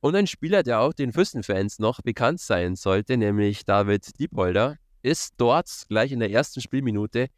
Und 0.00 0.16
ein 0.16 0.26
Spieler, 0.26 0.62
der 0.62 0.80
auch 0.80 0.94
den 0.94 1.12
Füssen-Fans 1.12 1.78
noch 1.78 2.00
bekannt 2.00 2.40
sein 2.40 2.74
sollte, 2.74 3.18
nämlich 3.18 3.66
David 3.66 4.18
Diepolder, 4.18 4.76
ist 5.02 5.34
dort 5.36 5.68
gleich 5.88 6.12
in 6.12 6.20
der 6.20 6.30
ersten 6.30 6.62
Spielminute 6.62 7.28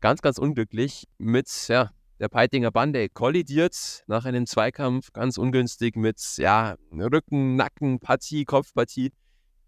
ganz, 0.00 0.22
ganz 0.22 0.38
unglücklich 0.38 1.08
mit 1.18 1.48
ja, 1.68 1.90
der 2.20 2.28
Peitinger 2.28 2.70
Bande 2.70 3.08
kollidiert 3.08 4.04
nach 4.06 4.24
einem 4.24 4.46
Zweikampf 4.46 5.12
ganz 5.12 5.36
ungünstig 5.36 5.96
mit 5.96 6.20
ja, 6.36 6.76
Rücken, 6.92 7.56
Nacken, 7.56 7.98
Partie, 7.98 8.44
Kopfpartie 8.44 9.12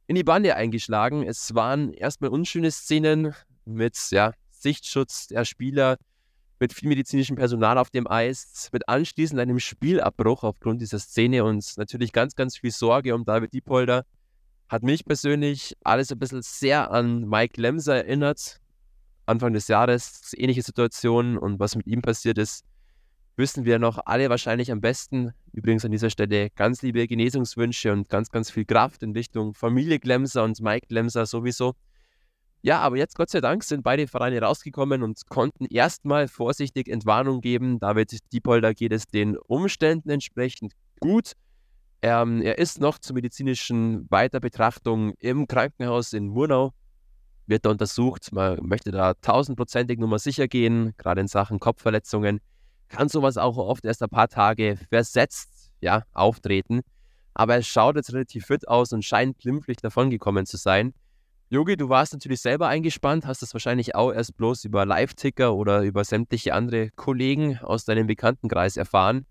in 0.07 0.15
die 0.15 0.25
Bande 0.25 0.55
eingeschlagen. 0.55 1.23
Es 1.23 1.55
waren 1.55 1.93
erstmal 1.93 2.31
unschöne 2.31 2.71
Szenen 2.71 3.35
mit 3.65 3.99
ja, 4.11 4.33
Sichtschutz 4.51 5.27
der 5.27 5.45
Spieler, 5.45 5.97
mit 6.59 6.73
viel 6.73 6.89
medizinischem 6.89 7.37
Personal 7.37 7.77
auf 7.79 7.91
dem 7.91 8.07
Eis, 8.07 8.71
mit 8.73 8.89
anschließend 8.89 9.41
einem 9.41 9.59
Spielabbruch 9.59 10.43
aufgrund 10.43 10.81
dieser 10.81 10.99
Szene 10.99 11.45
und 11.45 11.77
natürlich 11.77 12.13
ganz, 12.13 12.35
ganz 12.35 12.57
viel 12.57 12.71
Sorge 12.71 13.15
um 13.15 13.25
David 13.25 13.53
Diepolder. 13.53 14.05
Hat 14.69 14.83
mich 14.83 15.05
persönlich 15.05 15.77
alles 15.85 16.11
ein 16.11 16.19
bisschen 16.19 16.43
sehr 16.43 16.91
an 16.91 17.29
Mike 17.29 17.61
Lemser 17.61 17.97
erinnert. 17.97 18.61
Anfang 19.27 19.53
des 19.53 19.69
Jahres, 19.69 20.33
ähnliche 20.37 20.63
Situation 20.63 21.37
und 21.37 21.59
was 21.59 21.77
mit 21.77 21.87
ihm 21.87 22.03
passiert 22.03 22.39
ist, 22.39 22.65
wissen 23.37 23.65
wir 23.65 23.79
noch 23.79 23.99
alle 24.07 24.31
wahrscheinlich 24.31 24.73
am 24.73 24.81
besten. 24.81 25.33
Übrigens 25.53 25.85
an 25.85 25.91
dieser 25.91 26.11
Stelle 26.11 26.51
ganz 26.51 26.83
liebe 26.83 27.07
Genesungswünsche 27.07 27.93
und 27.93 28.09
ganz, 28.09 28.31
ganz 28.31 28.51
viel 28.51 28.65
Kraft 28.65 29.03
in 29.03 29.13
Richtung 29.13 29.55
Familie 29.55 29.99
Glemser 29.99 30.45
und 30.45 30.61
Mike 30.61 30.87
Glemser 30.89 31.27
sowieso. 31.27 31.75
Ja, 32.63 32.81
aber 32.81 32.97
jetzt 32.97 33.15
Gott 33.17 33.31
sei 33.31 33.41
Dank 33.41 33.63
sind 33.63 33.83
beide 33.85 34.09
Vereine 34.09 34.41
rausgekommen 34.41 35.03
und 35.03 35.29
konnten 35.29 35.67
erstmal 35.67 36.27
vorsichtig 36.27 36.89
Entwarnung 36.89 37.41
geben. 37.41 37.79
David 37.79 38.19
Diepolder 38.33 38.75
geht 38.75 38.93
es 38.93 39.07
den 39.07 39.37
Umständen 39.37 40.11
entsprechend 40.11 40.73
gut. 40.99 41.33
Ähm, 42.03 42.43
er 42.43 42.59
ist 42.59 42.81
noch 42.81 42.99
zur 42.99 43.15
medizinischen 43.15 44.11
Weiterbetrachtung 44.11 45.15
im 45.19 45.47
Krankenhaus 45.47 46.13
in 46.13 46.29
Murnau. 46.29 46.73
Wird 47.47 47.65
da 47.65 47.71
untersucht. 47.71 48.33
Man 48.33 48.59
möchte 48.63 48.91
da 48.91 49.15
tausendprozentig 49.15 49.99
nur 49.99 50.09
mal 50.09 50.19
sicher 50.19 50.49
gehen, 50.49 50.95
gerade 50.99 51.21
in 51.21 51.29
Sachen 51.29 51.61
Kopfverletzungen. 51.61 52.41
Kann 52.89 53.09
sowas 53.09 53.37
auch 53.37 53.57
oft 53.57 53.85
erst 53.85 54.03
ein 54.03 54.09
paar 54.09 54.29
Tage 54.29 54.79
versetzt 54.91 55.71
ja, 55.81 56.05
auftreten. 56.13 56.81
Aber 57.35 57.55
er 57.57 57.63
schaut 57.63 57.97
jetzt 57.97 58.13
relativ 58.13 58.47
fit 58.47 58.67
aus 58.69 58.93
und 58.93 59.05
scheint 59.05 59.39
glimpflich 59.39 59.77
davongekommen 59.77 60.47
zu 60.47 60.57
sein. 60.57 60.95
Yogi, 61.49 61.77
du 61.77 61.89
warst 61.89 62.13
natürlich 62.13 62.41
selber 62.41 62.67
eingespannt, 62.67 63.25
hast 63.25 63.43
das 63.43 63.55
wahrscheinlich 63.55 63.95
auch 63.95 64.13
erst 64.13 64.37
bloß 64.37 64.65
über 64.65 64.85
Live-Ticker 64.85 65.55
oder 65.55 65.83
über 65.83 66.03
sämtliche 66.03 66.55
andere 66.55 66.91
Kollegen 66.91 67.59
aus 67.59 67.85
deinem 67.85 68.09
Bekanntenkreis 68.09 68.77
erfahren. 68.77 69.27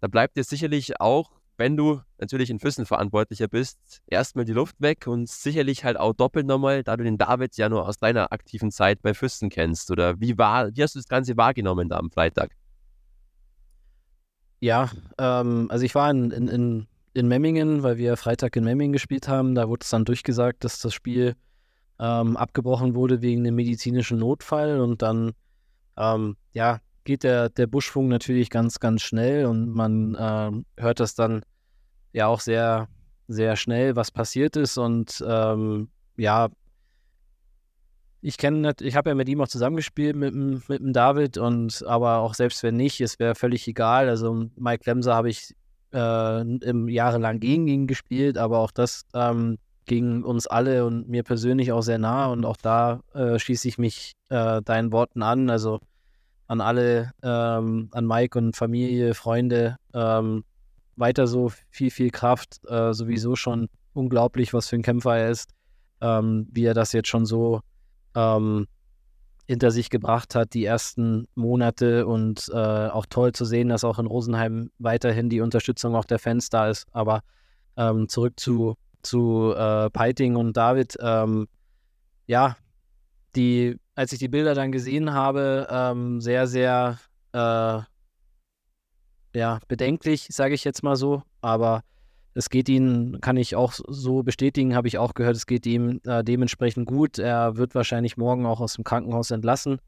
Da 0.00 0.08
bleibt 0.08 0.38
dir 0.38 0.44
sicherlich 0.44 1.00
auch, 1.00 1.39
wenn 1.60 1.76
du 1.76 2.00
natürlich 2.18 2.48
in 2.48 2.58
Füssen 2.58 2.86
verantwortlicher 2.86 3.46
bist, 3.46 4.00
erstmal 4.06 4.46
die 4.46 4.54
Luft 4.54 4.80
weg 4.80 5.06
und 5.06 5.28
sicherlich 5.28 5.84
halt 5.84 5.98
auch 5.98 6.14
doppelt 6.14 6.46
nochmal, 6.46 6.82
da 6.82 6.96
du 6.96 7.04
den 7.04 7.18
David 7.18 7.54
ja 7.58 7.68
nur 7.68 7.86
aus 7.86 7.98
deiner 7.98 8.32
aktiven 8.32 8.70
Zeit 8.70 9.02
bei 9.02 9.12
Füssen 9.12 9.50
kennst. 9.50 9.90
Oder 9.90 10.18
wie 10.18 10.38
war, 10.38 10.74
wie 10.74 10.82
hast 10.82 10.94
du 10.94 10.98
das 10.98 11.06
Ganze 11.06 11.36
wahrgenommen 11.36 11.90
da 11.90 11.98
am 11.98 12.10
Freitag? 12.10 12.52
Ja, 14.60 14.90
ähm, 15.18 15.66
also 15.70 15.84
ich 15.84 15.94
war 15.94 16.10
in, 16.10 16.30
in, 16.30 16.48
in, 16.48 16.86
in 17.12 17.28
Memmingen, 17.28 17.82
weil 17.82 17.98
wir 17.98 18.16
Freitag 18.16 18.56
in 18.56 18.64
Memmingen 18.64 18.94
gespielt 18.94 19.28
haben. 19.28 19.54
Da 19.54 19.68
wurde 19.68 19.84
es 19.84 19.90
dann 19.90 20.06
durchgesagt, 20.06 20.64
dass 20.64 20.80
das 20.80 20.94
Spiel 20.94 21.36
ähm, 21.98 22.38
abgebrochen 22.38 22.94
wurde 22.94 23.20
wegen 23.20 23.40
einem 23.40 23.56
medizinischen 23.56 24.18
Notfall 24.18 24.80
und 24.80 25.02
dann 25.02 25.32
ähm, 25.98 26.36
ja, 26.54 26.80
geht 27.10 27.24
der, 27.24 27.48
der 27.48 27.66
Buschfunk 27.66 28.08
natürlich 28.08 28.50
ganz, 28.50 28.78
ganz 28.78 29.02
schnell 29.02 29.46
und 29.46 29.68
man 29.74 30.16
ähm, 30.16 30.64
hört 30.76 31.00
das 31.00 31.16
dann 31.16 31.42
ja 32.12 32.28
auch 32.28 32.38
sehr, 32.38 32.86
sehr 33.26 33.56
schnell, 33.56 33.96
was 33.96 34.12
passiert 34.12 34.54
ist 34.54 34.78
und 34.78 35.20
ähm, 35.26 35.88
ja, 36.16 36.50
ich 38.20 38.36
kenne, 38.36 38.74
ich 38.80 38.94
habe 38.94 39.10
ja 39.10 39.16
mit 39.16 39.28
ihm 39.28 39.40
auch 39.40 39.48
zusammengespielt, 39.48 40.14
mit, 40.14 40.36
mit 40.36 40.78
dem 40.78 40.92
David, 40.92 41.36
und 41.36 41.84
aber 41.84 42.18
auch 42.18 42.34
selbst 42.34 42.62
wenn 42.62 42.76
nicht, 42.76 43.00
es 43.00 43.18
wäre 43.18 43.34
völlig 43.34 43.66
egal. 43.66 44.08
Also 44.08 44.46
Mike 44.54 44.84
Lemser 44.86 45.16
habe 45.16 45.30
ich 45.30 45.56
äh, 45.92 46.40
im 46.42 46.88
jahrelang 46.88 47.40
gegen 47.40 47.66
ihn 47.66 47.88
gespielt, 47.88 48.38
aber 48.38 48.60
auch 48.60 48.70
das 48.70 49.02
ähm, 49.14 49.58
ging 49.86 50.22
uns 50.22 50.46
alle 50.46 50.86
und 50.86 51.08
mir 51.08 51.24
persönlich 51.24 51.72
auch 51.72 51.82
sehr 51.82 51.98
nah 51.98 52.26
und 52.26 52.44
auch 52.44 52.58
da 52.58 53.00
äh, 53.14 53.36
schließe 53.40 53.66
ich 53.66 53.78
mich 53.78 54.12
äh, 54.28 54.62
deinen 54.62 54.92
Worten 54.92 55.22
an. 55.24 55.50
Also 55.50 55.80
an 56.50 56.60
alle, 56.60 57.12
ähm, 57.22 57.90
an 57.92 58.06
Mike 58.08 58.36
und 58.36 58.56
Familie, 58.56 59.14
Freunde, 59.14 59.76
ähm, 59.94 60.42
weiter 60.96 61.28
so 61.28 61.52
viel, 61.70 61.92
viel 61.92 62.10
Kraft. 62.10 62.60
Äh, 62.66 62.92
sowieso 62.92 63.36
schon 63.36 63.68
unglaublich, 63.92 64.52
was 64.52 64.68
für 64.68 64.74
ein 64.74 64.82
Kämpfer 64.82 65.16
er 65.16 65.30
ist, 65.30 65.50
ähm, 66.00 66.48
wie 66.50 66.64
er 66.64 66.74
das 66.74 66.92
jetzt 66.92 67.08
schon 67.08 67.24
so 67.24 67.60
ähm, 68.16 68.66
hinter 69.46 69.70
sich 69.70 69.90
gebracht 69.90 70.34
hat, 70.34 70.52
die 70.52 70.64
ersten 70.64 71.28
Monate 71.36 72.04
und 72.08 72.50
äh, 72.52 72.56
auch 72.88 73.06
toll 73.06 73.30
zu 73.30 73.44
sehen, 73.44 73.68
dass 73.68 73.84
auch 73.84 74.00
in 74.00 74.06
Rosenheim 74.06 74.72
weiterhin 74.80 75.28
die 75.28 75.42
Unterstützung 75.42 75.94
auch 75.94 76.04
der 76.04 76.18
Fans 76.18 76.50
da 76.50 76.68
ist. 76.68 76.88
Aber 76.90 77.20
ähm, 77.76 78.08
zurück 78.08 78.40
zu 78.40 78.74
zu 79.02 79.54
äh, 79.56 79.88
Peiting 79.90 80.34
und 80.34 80.56
David. 80.56 80.96
Ähm, 81.00 81.46
ja, 82.26 82.56
die, 83.36 83.76
als 83.94 84.12
ich 84.12 84.18
die 84.18 84.28
Bilder 84.28 84.54
dann 84.54 84.72
gesehen 84.72 85.12
habe, 85.12 85.68
ähm, 85.70 86.20
sehr, 86.20 86.46
sehr 86.46 86.98
äh, 87.32 87.80
ja, 89.34 89.60
bedenklich, 89.68 90.28
sage 90.30 90.54
ich 90.54 90.64
jetzt 90.64 90.82
mal 90.82 90.96
so. 90.96 91.22
Aber 91.40 91.82
es 92.34 92.50
geht 92.50 92.68
ihm, 92.68 93.18
kann 93.20 93.36
ich 93.36 93.56
auch 93.56 93.72
so 93.72 94.22
bestätigen, 94.22 94.74
habe 94.74 94.88
ich 94.88 94.98
auch 94.98 95.14
gehört, 95.14 95.36
es 95.36 95.46
geht 95.46 95.66
ihm 95.66 96.00
äh, 96.04 96.22
dementsprechend 96.22 96.86
gut. 96.86 97.18
Er 97.18 97.56
wird 97.56 97.74
wahrscheinlich 97.74 98.16
morgen 98.16 98.46
auch 98.46 98.60
aus 98.60 98.74
dem 98.74 98.84
Krankenhaus 98.84 99.30
entlassen. 99.30 99.80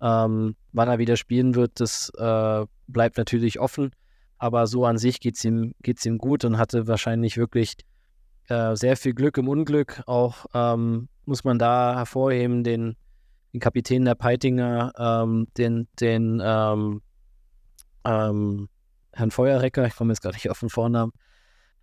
Ähm, 0.00 0.56
wann 0.72 0.88
er 0.88 0.98
wieder 0.98 1.16
spielen 1.16 1.54
wird, 1.54 1.80
das 1.80 2.10
äh, 2.16 2.64
bleibt 2.86 3.18
natürlich 3.18 3.60
offen. 3.60 3.90
Aber 4.38 4.66
so 4.66 4.86
an 4.86 4.96
sich 4.96 5.20
geht 5.20 5.36
es 5.36 5.44
ihm, 5.44 5.74
geht's 5.82 6.06
ihm 6.06 6.16
gut 6.16 6.44
und 6.44 6.56
hatte 6.56 6.86
wahrscheinlich 6.86 7.36
wirklich 7.36 7.76
äh, 8.48 8.74
sehr 8.74 8.96
viel 8.96 9.12
Glück 9.12 9.36
im 9.36 9.48
Unglück. 9.48 10.02
Auch 10.06 10.46
ähm, 10.54 11.08
muss 11.30 11.44
man 11.44 11.58
da 11.58 11.96
hervorheben, 11.96 12.64
den, 12.64 12.96
den 13.52 13.60
Kapitän 13.60 14.04
der 14.04 14.16
Peitinger, 14.16 14.92
ähm, 14.98 15.46
den, 15.56 15.88
den 15.98 16.42
ähm, 16.44 17.00
ähm 18.04 18.68
Herrn 19.12 19.30
Feuerrecker, 19.30 19.86
ich 19.86 19.96
komme 19.96 20.12
jetzt 20.12 20.20
gerade 20.20 20.36
nicht 20.36 20.50
auf 20.50 20.60
den 20.60 20.68
Vornamen, 20.68 21.12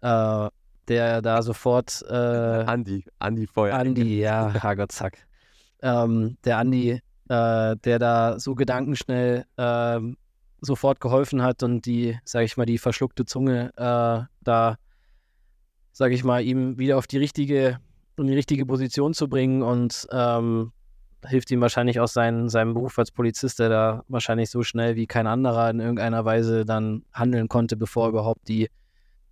äh, 0.01 0.49
der 0.87 1.21
da 1.21 1.41
sofort. 1.41 2.03
Äh, 2.07 2.13
Andi, 2.13 3.05
Andi 3.19 3.47
Feuerrecker. 3.47 3.89
Andi, 3.89 4.19
ja, 4.19 4.49
Herrgott, 4.61 4.91
zack. 4.91 5.27
Ähm, 5.81 6.37
der 6.45 6.57
Andi, 6.57 7.01
äh, 7.29 7.75
der 7.75 7.99
da 7.99 8.39
so 8.39 8.55
gedankenschnell 8.55 9.45
ähm, 9.57 10.17
sofort 10.61 11.01
geholfen 11.01 11.41
hat 11.41 11.63
und 11.63 11.85
die, 11.85 12.17
sage 12.23 12.45
ich 12.45 12.57
mal, 12.57 12.65
die 12.65 12.77
verschluckte 12.77 13.25
Zunge 13.25 13.71
äh, 13.77 14.25
da 14.43 14.77
sage 15.97 16.13
ich 16.13 16.23
mal, 16.23 16.45
ihm 16.45 16.77
wieder 16.77 16.95
auf 16.95 17.07
die 17.07 17.17
richtige, 17.17 17.79
in 18.19 18.27
die 18.27 18.35
richtige 18.35 18.65
Position 18.65 19.13
zu 19.13 19.27
bringen 19.27 19.61
und 19.61 20.07
ähm, 20.11 20.71
hilft 21.25 21.51
ihm 21.51 21.61
wahrscheinlich 21.61 21.99
auch 21.99 22.07
sein, 22.07 22.49
seinem 22.49 22.73
Beruf 22.73 22.97
als 22.99 23.11
Polizist, 23.11 23.59
der 23.59 23.69
da 23.69 24.03
wahrscheinlich 24.07 24.49
so 24.49 24.63
schnell 24.63 24.95
wie 24.95 25.07
kein 25.07 25.27
anderer 25.27 25.69
in 25.69 25.79
irgendeiner 25.79 26.25
Weise 26.25 26.65
dann 26.65 27.03
handeln 27.13 27.47
konnte, 27.47 27.75
bevor 27.77 28.09
überhaupt 28.09 28.47
die, 28.47 28.69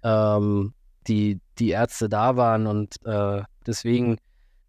ähm, 0.03 0.73
die, 1.07 1.39
die 1.59 1.69
Ärzte 1.69 2.09
da 2.09 2.35
waren. 2.35 2.67
Und 2.67 2.95
äh, 3.05 3.43
deswegen, 3.65 4.17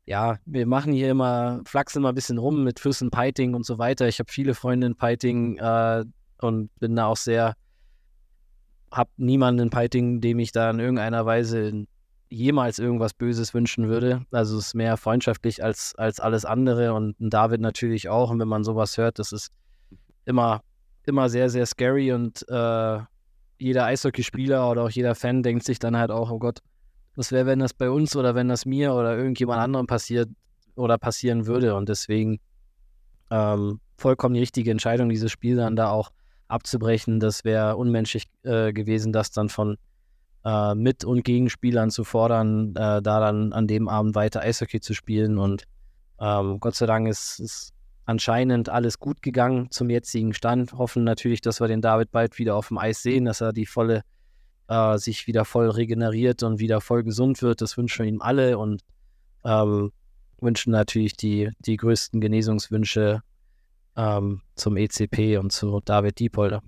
ja, 0.05 0.39
wir 0.45 0.67
machen 0.67 0.93
hier 0.93 1.11
immer, 1.11 1.63
flachsen 1.65 1.99
immer 1.99 2.11
ein 2.11 2.15
bisschen 2.15 2.39
rum 2.39 2.65
mit 2.65 2.81
Füssen 2.81 3.11
Piting 3.11 3.55
und 3.55 3.65
so 3.65 3.79
weiter. 3.79 4.07
Ich 4.09 4.19
habe 4.19 4.31
viele 4.31 4.55
Freunde 4.55 4.87
in 4.87 4.97
Piting 4.97 5.59
äh, 5.59 6.05
und 6.41 6.71
bin 6.79 6.97
da 6.97 7.07
auch 7.07 7.17
sehr 7.17 7.55
habe 8.93 9.11
niemanden 9.17 9.63
in 9.63 9.71
Piting, 9.71 10.21
dem 10.21 10.39
ich 10.39 10.53
da 10.53 10.71
in 10.71 10.79
irgendeiner 10.79 11.27
Weise 11.27 11.87
jemals 12.29 12.79
irgendwas 12.79 13.15
Böses 13.15 13.55
wünschen 13.55 13.89
würde. 13.89 14.25
Also 14.31 14.59
es 14.59 14.69
ist 14.69 14.75
mehr 14.75 14.97
freundschaftlich 14.97 15.63
als, 15.63 15.95
als 15.97 16.21
alles 16.21 16.45
andere 16.45 16.93
und 16.93 17.15
David 17.19 17.61
natürlich 17.61 18.09
auch. 18.09 18.31
Und 18.31 18.41
wenn 18.41 18.49
man 18.49 18.65
sowas 18.65 18.99
hört, 18.99 19.19
das 19.19 19.33
ist 19.33 19.51
immer, 20.25 20.63
immer 21.05 21.29
sehr, 21.29 21.49
sehr 21.51 21.67
scary 21.67 22.13
und 22.13 22.45
äh, 22.49 22.99
jeder 23.59 23.87
Eishockeyspieler 23.87 24.71
oder 24.71 24.83
auch 24.83 24.91
jeder 24.91 25.15
Fan 25.15 25.43
denkt 25.43 25.65
sich 25.65 25.79
dann 25.79 25.97
halt 25.97 26.11
auch, 26.11 26.31
oh 26.31 26.39
Gott, 26.39 26.61
was 27.15 27.33
wäre, 27.33 27.47
wenn 27.47 27.61
das 27.61 27.73
bei 27.73 27.89
uns 27.91 28.15
oder 28.17 28.35
wenn 28.35 28.49
das 28.49 28.67
mir 28.67 28.93
oder 28.93 29.17
irgendjemand 29.17 29.61
anderem 29.61 29.87
passiert 29.87 30.29
oder 30.75 30.99
passieren 30.99 31.47
würde. 31.47 31.75
Und 31.75 31.89
deswegen 31.89 32.39
ähm, 33.31 33.81
vollkommen 33.97 34.35
die 34.35 34.41
richtige 34.41 34.71
Entscheidung, 34.71 35.09
dieses 35.09 35.31
Spiel 35.31 35.57
dann 35.57 35.77
da 35.77 35.91
auch 35.91 36.11
abzubrechen. 36.49 37.19
Das 37.19 37.45
wäre 37.45 37.77
unmenschlich 37.77 38.25
äh, 38.43 38.73
gewesen, 38.73 39.13
das 39.13 39.31
dann 39.31 39.49
von 39.49 39.79
äh, 40.47 40.77
Mit- 40.77 41.05
und 41.05 41.25
Gegenspielern 41.25 41.91
zu 41.91 42.05
fordern, 42.05 42.71
äh, 42.71 43.03
da 43.03 43.21
dann 43.21 43.53
an 43.53 43.67
dem 43.67 43.89
Abend 43.89 44.15
weiter 44.15 44.41
Eishockey 44.41 44.81
zu 44.81 44.95
spielen. 44.95 45.39
Und 45.39 45.65
ähm, 46.21 46.61
Gott 46.61 46.77
sei 46.77 46.87
Dank 46.87 47.09
ist, 47.09 47.41
ist, 47.41 47.73
anscheinend 48.05 48.69
alles 48.69 49.01
gut 49.01 49.21
gegangen 49.21 49.73
zum 49.73 49.91
jetzigen 49.91 50.33
Stand. 50.33 50.73
Hoffen 50.75 51.03
natürlich, 51.03 51.41
dass 51.41 51.61
wir 51.61 51.67
den 51.67 51.83
David 51.83 52.13
bald 52.13 52.39
wieder 52.39 52.55
auf 52.55 52.69
dem 52.69 52.79
Eis 52.79 53.03
sehen, 53.03 53.25
dass 53.25 53.41
er 53.41 53.53
die 53.53 53.67
volle, 53.67 54.03
äh, 54.69 54.97
sich 54.99 55.27
wieder 55.27 55.45
voll 55.45 55.69
regeneriert 55.69 56.45
und 56.45 56.61
wieder 56.61 56.81
voll 56.81 57.03
gesund 57.03 57.43
wird. 57.43 57.61
Das 57.61 57.77
wünschen 57.77 58.05
wir 58.05 58.13
ihm 58.13 58.23
alle 58.23 58.59
und 58.59 58.83
ähm, 59.45 59.91
wünschen 60.41 60.71
natürlich 60.71 61.17
die, 61.17 61.51
die 61.59 61.77
größten 61.77 62.21
Genesungswünsche 62.21 63.23
ähm, 63.97 64.43
zum 64.55 64.77
ECP 64.77 65.39
und 65.39 65.51
zu 65.51 65.81
David 65.85 66.21
Diepolder. 66.21 66.63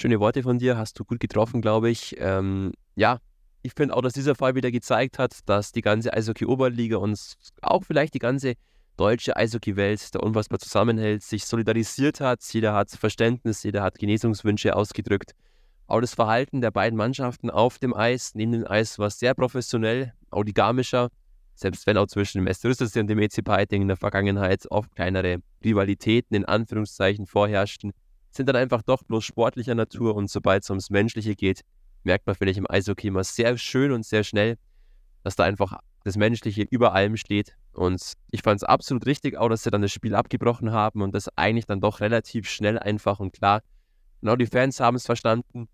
Schöne 0.00 0.18
Worte 0.18 0.42
von 0.42 0.58
dir, 0.58 0.78
hast 0.78 0.98
du 0.98 1.04
gut 1.04 1.20
getroffen, 1.20 1.60
glaube 1.60 1.90
ich. 1.90 2.16
Ähm, 2.18 2.72
ja, 2.96 3.18
ich 3.60 3.74
finde 3.74 3.94
auch, 3.94 4.00
dass 4.00 4.14
dieser 4.14 4.34
Fall 4.34 4.54
wieder 4.54 4.70
gezeigt 4.70 5.18
hat, 5.18 5.40
dass 5.44 5.72
die 5.72 5.82
ganze 5.82 6.14
Eishockey-Oberliga 6.14 6.96
uns 6.96 7.36
auch 7.60 7.84
vielleicht 7.84 8.14
die 8.14 8.18
ganze 8.18 8.54
deutsche 8.96 9.36
Eishockey-Welt 9.36 10.14
da 10.14 10.20
unfassbar 10.20 10.58
zusammenhält, 10.58 11.22
sich 11.22 11.44
solidarisiert 11.44 12.20
hat. 12.20 12.42
Jeder 12.50 12.72
hat 12.72 12.88
Verständnis, 12.88 13.62
jeder 13.62 13.82
hat 13.82 13.98
Genesungswünsche 13.98 14.74
ausgedrückt. 14.74 15.32
Auch 15.86 16.00
das 16.00 16.14
Verhalten 16.14 16.62
der 16.62 16.70
beiden 16.70 16.96
Mannschaften 16.96 17.50
auf 17.50 17.78
dem 17.78 17.92
Eis, 17.92 18.34
neben 18.34 18.52
dem 18.52 18.66
Eis, 18.66 18.98
war 18.98 19.10
sehr 19.10 19.34
professionell, 19.34 20.14
origamischer. 20.30 21.10
Selbst 21.54 21.86
wenn 21.86 21.98
auch 21.98 22.06
zwischen 22.06 22.42
dem 22.42 22.50
SC 22.54 22.96
und 22.96 23.06
dem 23.10 23.18
EC 23.18 23.44
Peiting 23.44 23.82
in 23.82 23.88
der 23.88 23.98
Vergangenheit 23.98 24.64
oft 24.70 24.94
kleinere 24.94 25.42
Rivalitäten 25.62 26.34
in 26.34 26.46
Anführungszeichen 26.46 27.26
vorherrschten, 27.26 27.92
sind 28.30 28.48
dann 28.48 28.56
einfach 28.56 28.82
doch 28.82 29.02
bloß 29.02 29.24
sportlicher 29.24 29.74
Natur 29.74 30.14
und 30.14 30.30
sobald 30.30 30.62
es 30.62 30.70
ums 30.70 30.90
Menschliche 30.90 31.34
geht, 31.34 31.62
merkt 32.04 32.26
man, 32.26 32.36
finde 32.36 32.52
ich, 32.52 32.58
im 32.58 32.70
Eishockey 32.70 33.08
immer 33.08 33.24
sehr 33.24 33.58
schön 33.58 33.92
und 33.92 34.04
sehr 34.04 34.24
schnell, 34.24 34.56
dass 35.22 35.36
da 35.36 35.44
einfach 35.44 35.78
das 36.04 36.16
Menschliche 36.16 36.62
über 36.62 36.94
allem 36.94 37.16
steht. 37.16 37.56
Und 37.72 38.14
ich 38.30 38.42
fand 38.42 38.56
es 38.56 38.64
absolut 38.64 39.06
richtig 39.06 39.36
auch, 39.36 39.48
dass 39.48 39.62
sie 39.62 39.70
dann 39.70 39.82
das 39.82 39.92
Spiel 39.92 40.14
abgebrochen 40.14 40.72
haben 40.72 41.02
und 41.02 41.14
das 41.14 41.28
eigentlich 41.36 41.66
dann 41.66 41.80
doch 41.80 42.00
relativ 42.00 42.48
schnell, 42.48 42.78
einfach 42.78 43.20
und 43.20 43.32
klar. 43.32 43.62
Genau, 44.20 44.36
die 44.36 44.46
Fans 44.46 44.80
haben 44.80 44.96
es 44.96 45.06
verstanden, 45.06 45.68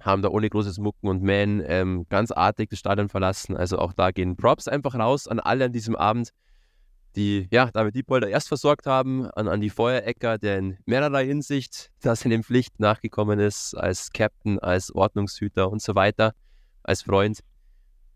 haben 0.00 0.22
da 0.22 0.28
ohne 0.28 0.48
großes 0.48 0.78
Mucken 0.78 1.08
und 1.08 1.22
Mähen 1.22 1.62
ähm, 1.66 2.06
ganz 2.08 2.30
artig 2.30 2.70
das 2.70 2.78
Stadion 2.78 3.08
verlassen. 3.08 3.56
Also 3.56 3.78
auch 3.78 3.92
da 3.92 4.10
gehen 4.10 4.36
Props 4.36 4.68
einfach 4.68 4.94
raus 4.94 5.28
an 5.28 5.40
alle 5.40 5.66
an 5.66 5.72
diesem 5.72 5.96
Abend 5.96 6.30
die 7.16 7.48
ja, 7.50 7.70
David 7.70 7.94
Diepolder 7.94 8.28
erst 8.28 8.48
versorgt 8.48 8.86
haben, 8.86 9.26
an, 9.30 9.48
an 9.48 9.60
die 9.60 9.70
Feuerecker, 9.70 10.38
der 10.38 10.58
in 10.58 10.78
mehrerlei 10.86 11.26
Hinsicht 11.26 11.90
das 12.00 12.24
in 12.24 12.30
den 12.30 12.42
Pflicht 12.42 12.80
nachgekommen 12.80 13.38
ist, 13.38 13.74
als 13.74 14.10
Captain, 14.12 14.58
als 14.58 14.94
Ordnungshüter 14.94 15.70
und 15.70 15.82
so 15.82 15.94
weiter, 15.94 16.34
als 16.82 17.02
Freund. 17.02 17.40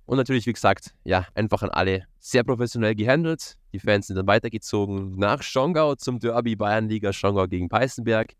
Und 0.06 0.16
natürlich, 0.16 0.46
wie 0.46 0.52
gesagt, 0.52 0.94
ja, 1.04 1.26
einfach 1.34 1.62
an 1.62 1.68
alle 1.68 2.06
sehr 2.18 2.42
professionell 2.42 2.94
gehandelt. 2.94 3.58
Die 3.74 3.78
Fans 3.78 4.06
sind 4.06 4.16
dann 4.16 4.26
weitergezogen 4.26 5.16
nach 5.16 5.42
Schongau 5.42 5.96
zum 5.96 6.18
Derby 6.18 6.56
Bayernliga 6.56 7.12
Schongau 7.12 7.46
gegen 7.46 7.68
Peißenberg. 7.68 8.32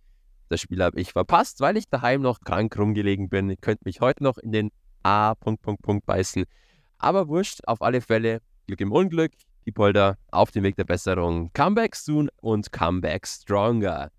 Das 0.49 0.63
Spiel 0.63 0.83
habe 0.83 0.99
ich 0.99 1.13
verpasst, 1.13 1.61
weil 1.61 1.77
ich 1.77 1.89
daheim 1.91 2.23
noch 2.23 2.41
krank 2.41 2.79
rumgelegen 2.79 3.29
bin. 3.29 3.51
Ihr 3.51 3.59
könnt 3.59 3.85
mich 3.85 4.01
heute 4.01 4.25
noch 4.25 4.39
in 4.39 4.53
den 4.53 4.71
A. 5.03 5.35
Beißen. 5.35 6.45
Aber 6.97 7.29
wurscht, 7.29 7.61
auf 7.67 7.83
alle 7.83 8.01
Fälle 8.01 8.41
Glück 8.67 8.81
im 8.81 8.93
Unglück. 8.93 9.33
Diepolder 9.69 10.17
auf 10.31 10.51
dem 10.51 10.65
Weg 10.65 10.77
der 10.77 10.85
Besserung. 10.85 11.53
Comeback 11.53 11.95
soon 11.95 12.31
und 12.41 12.73
Comeback 12.73 13.27
stronger. 13.27 14.11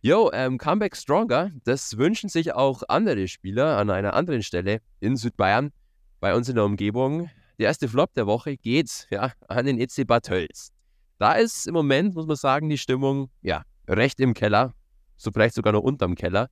Yo, 0.00 0.30
ähm, 0.32 0.58
Comeback 0.58 0.96
stronger, 0.96 1.52
das 1.62 1.96
wünschen 1.98 2.28
sich 2.28 2.52
auch 2.52 2.82
andere 2.88 3.28
Spieler 3.28 3.76
an 3.76 3.90
einer 3.90 4.14
anderen 4.14 4.42
Stelle 4.42 4.80
in 4.98 5.16
Südbayern, 5.16 5.70
bei 6.18 6.34
uns 6.34 6.48
in 6.48 6.56
der 6.56 6.64
Umgebung. 6.64 7.30
Der 7.60 7.66
erste 7.66 7.88
Flop 7.88 8.12
der 8.14 8.26
Woche 8.26 8.56
geht 8.56 9.06
ja, 9.10 9.32
an 9.46 9.66
den 9.66 9.78
EC 9.78 10.04
Bad 10.04 10.26
Tölz. 10.26 10.72
Da 11.18 11.34
ist 11.34 11.68
im 11.68 11.74
Moment, 11.74 12.16
muss 12.16 12.26
man 12.26 12.36
sagen, 12.36 12.68
die 12.68 12.78
Stimmung 12.78 13.30
ja 13.40 13.62
recht 13.88 14.18
im 14.18 14.34
Keller, 14.34 14.74
so 15.16 15.30
vielleicht 15.30 15.54
sogar 15.54 15.72
noch 15.72 15.82
unterm 15.82 16.16
Keller. 16.16 16.48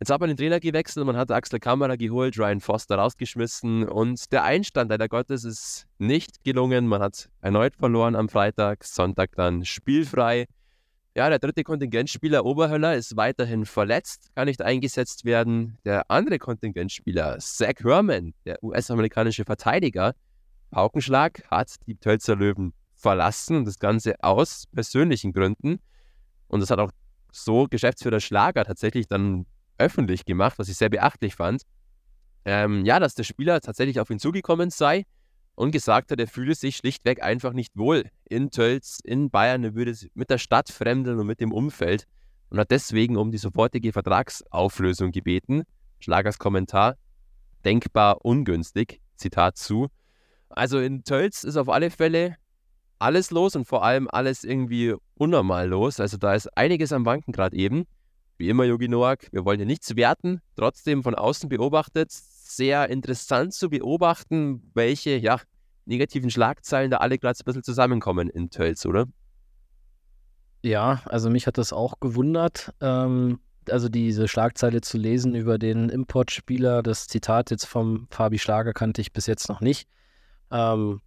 Jetzt 0.00 0.10
hat 0.10 0.20
man 0.20 0.28
den 0.28 0.36
Trainer 0.36 0.60
gewechselt, 0.60 1.04
man 1.06 1.16
hat 1.16 1.32
Axel 1.32 1.58
Kammerer 1.58 1.96
geholt, 1.96 2.38
Ryan 2.38 2.60
Foster 2.60 2.96
rausgeschmissen 2.96 3.88
und 3.88 4.30
der 4.30 4.44
Einstand 4.44 4.90
leider 4.90 5.08
Gottes 5.08 5.42
ist 5.42 5.88
nicht 5.98 6.44
gelungen. 6.44 6.86
Man 6.86 7.02
hat 7.02 7.28
erneut 7.40 7.74
verloren 7.74 8.14
am 8.14 8.28
Freitag, 8.28 8.84
Sonntag 8.84 9.34
dann 9.34 9.64
spielfrei. 9.64 10.46
Ja, 11.16 11.28
der 11.28 11.40
dritte 11.40 11.64
Kontingentspieler 11.64 12.44
Oberhöller 12.44 12.94
ist 12.94 13.16
weiterhin 13.16 13.66
verletzt, 13.66 14.30
kann 14.36 14.46
nicht 14.46 14.62
eingesetzt 14.62 15.24
werden. 15.24 15.78
Der 15.84 16.08
andere 16.08 16.38
Kontingentspieler, 16.38 17.38
Zach 17.40 17.80
Herman, 17.82 18.34
der 18.46 18.62
US-amerikanische 18.62 19.44
Verteidiger, 19.44 20.14
Paukenschlag, 20.70 21.42
hat 21.50 21.74
die 21.88 21.96
Tölzer 21.96 22.36
Löwen 22.36 22.72
verlassen 22.94 23.56
und 23.56 23.64
das 23.64 23.80
Ganze 23.80 24.14
aus 24.22 24.66
persönlichen 24.72 25.32
Gründen. 25.32 25.80
Und 26.46 26.60
das 26.60 26.70
hat 26.70 26.78
auch 26.78 26.92
so 27.32 27.66
Geschäftsführer 27.68 28.20
Schlager 28.20 28.64
tatsächlich 28.64 29.08
dann 29.08 29.46
öffentlich 29.78 30.24
gemacht, 30.24 30.58
was 30.58 30.68
ich 30.68 30.76
sehr 30.76 30.88
beachtlich 30.88 31.34
fand. 31.34 31.62
Ähm, 32.44 32.84
ja, 32.84 32.98
dass 33.00 33.14
der 33.14 33.24
Spieler 33.24 33.60
tatsächlich 33.60 34.00
auf 34.00 34.10
ihn 34.10 34.18
zugekommen 34.18 34.70
sei 34.70 35.04
und 35.54 35.72
gesagt 35.72 36.10
hat, 36.10 36.20
er 36.20 36.28
fühle 36.28 36.54
sich 36.54 36.76
schlichtweg 36.76 37.22
einfach 37.22 37.52
nicht 37.52 37.76
wohl 37.76 38.10
in 38.24 38.50
Tölz, 38.50 39.00
in 39.02 39.30
Bayern. 39.30 39.64
Er 39.64 39.74
würde 39.74 39.94
mit 40.14 40.30
der 40.30 40.38
Stadt 40.38 40.68
fremdeln 40.70 41.18
und 41.18 41.26
mit 41.26 41.40
dem 41.40 41.52
Umfeld 41.52 42.04
und 42.50 42.58
hat 42.58 42.70
deswegen 42.70 43.16
um 43.16 43.30
die 43.30 43.38
sofortige 43.38 43.92
Vertragsauflösung 43.92 45.10
gebeten. 45.10 45.64
Schlagers 46.00 46.38
Kommentar, 46.38 46.96
denkbar 47.64 48.24
ungünstig, 48.24 49.00
Zitat 49.16 49.56
zu. 49.56 49.88
Also 50.48 50.78
in 50.78 51.04
Tölz 51.04 51.44
ist 51.44 51.56
auf 51.56 51.68
alle 51.68 51.90
Fälle 51.90 52.36
alles 52.98 53.30
los 53.30 53.54
und 53.56 53.64
vor 53.64 53.84
allem 53.84 54.08
alles 54.10 54.44
irgendwie 54.44 54.94
unnormal 55.14 55.68
los. 55.68 56.00
Also 56.00 56.16
da 56.16 56.34
ist 56.34 56.56
einiges 56.56 56.92
am 56.92 57.04
Wanken 57.04 57.32
gerade 57.32 57.56
eben. 57.56 57.84
Wie 58.38 58.48
immer, 58.48 58.64
Yogi 58.64 58.86
Noak, 58.86 59.32
wir 59.32 59.44
wollen 59.44 59.58
hier 59.58 59.66
nichts 59.66 59.96
werten, 59.96 60.40
trotzdem 60.54 61.02
von 61.02 61.16
außen 61.16 61.48
beobachtet. 61.48 62.12
Sehr 62.12 62.88
interessant 62.88 63.52
zu 63.52 63.68
beobachten, 63.68 64.70
welche 64.74 65.16
ja, 65.16 65.40
negativen 65.86 66.30
Schlagzeilen 66.30 66.92
da 66.92 66.98
alle 66.98 67.18
gerade 67.18 67.36
ein 67.36 67.44
bisschen 67.44 67.64
zusammenkommen 67.64 68.30
in 68.30 68.50
Tölz, 68.50 68.86
oder? 68.86 69.06
Ja, 70.62 71.02
also 71.06 71.30
mich 71.30 71.48
hat 71.48 71.58
das 71.58 71.72
auch 71.72 71.98
gewundert. 71.98 72.72
Ähm, 72.80 73.40
also 73.68 73.88
diese 73.88 74.28
Schlagzeile 74.28 74.82
zu 74.82 74.98
lesen 74.98 75.34
über 75.34 75.58
den 75.58 75.88
Importspieler, 75.88 76.84
das 76.84 77.08
Zitat 77.08 77.50
jetzt 77.50 77.66
vom 77.66 78.06
Fabi 78.10 78.38
Schlager 78.38 78.72
kannte 78.72 79.00
ich 79.00 79.12
bis 79.12 79.26
jetzt 79.26 79.48
noch 79.48 79.60
nicht. 79.60 79.88
Ähm, 80.52 81.00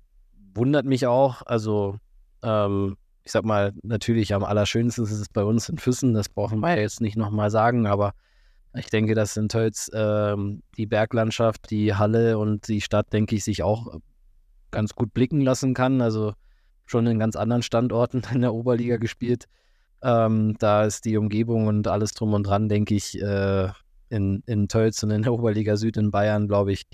wundert 0.53 0.85
mich 0.85 1.07
auch. 1.07 1.43
Also 1.45 1.97
ähm, 2.43 2.97
ich 3.23 3.31
sag 3.31 3.45
mal, 3.45 3.73
natürlich 3.84 4.34
am 4.34 4.43
allerschönsten 4.43 5.03
ist 5.03 5.12
es 5.12 5.29
bei 5.29 5.43
uns 5.43 5.69
in 5.69 5.77
Füssen, 5.77 6.13
das 6.13 6.29
brauchen 6.29 6.60
wir 6.60 6.79
jetzt 6.79 7.01
nicht 7.01 7.17
nochmal 7.17 7.51
sagen, 7.51 7.86
aber 7.86 8.13
ich 8.73 8.89
denke, 8.89 9.15
dass 9.15 9.38
in 9.38 9.49
Tölz 9.49 9.91
ähm, 9.93 10.63
die 10.77 10.86
Berglandschaft, 10.86 11.69
die 11.69 11.93
Halle 11.93 12.38
und 12.38 12.67
die 12.67 12.81
Stadt, 12.81 13.12
denke 13.12 13.36
ich, 13.36 13.43
sich 13.43 13.63
auch 13.63 13.99
ganz 14.71 14.95
gut 14.95 15.13
blicken 15.13 15.41
lassen 15.41 15.73
kann. 15.73 16.01
Also 16.01 16.34
schon 16.86 17.07
in 17.07 17.19
ganz 17.19 17.36
anderen 17.36 17.63
Standorten 17.63 18.21
in 18.34 18.41
der 18.41 18.53
Oberliga 18.53 18.97
gespielt. 18.97 19.45
Ähm, 20.03 20.55
da 20.60 20.86
ist 20.86 21.05
die 21.05 21.17
Umgebung 21.17 21.67
und 21.67 21.88
alles 21.88 22.13
drum 22.13 22.34
und 22.34 22.43
dran, 22.43 22.69
denke 22.69 22.95
ich, 22.95 23.21
äh, 23.21 23.69
in, 24.10 24.41
in 24.45 24.67
Tölz 24.67 25.03
und 25.03 25.12
in 25.12 25.21
der 25.21 25.34
Oberliga 25.34 25.77
Süd 25.77 25.97
in 25.97 26.12
Bayern, 26.12 26.47
glaube 26.47 26.71
ich, 26.71 26.86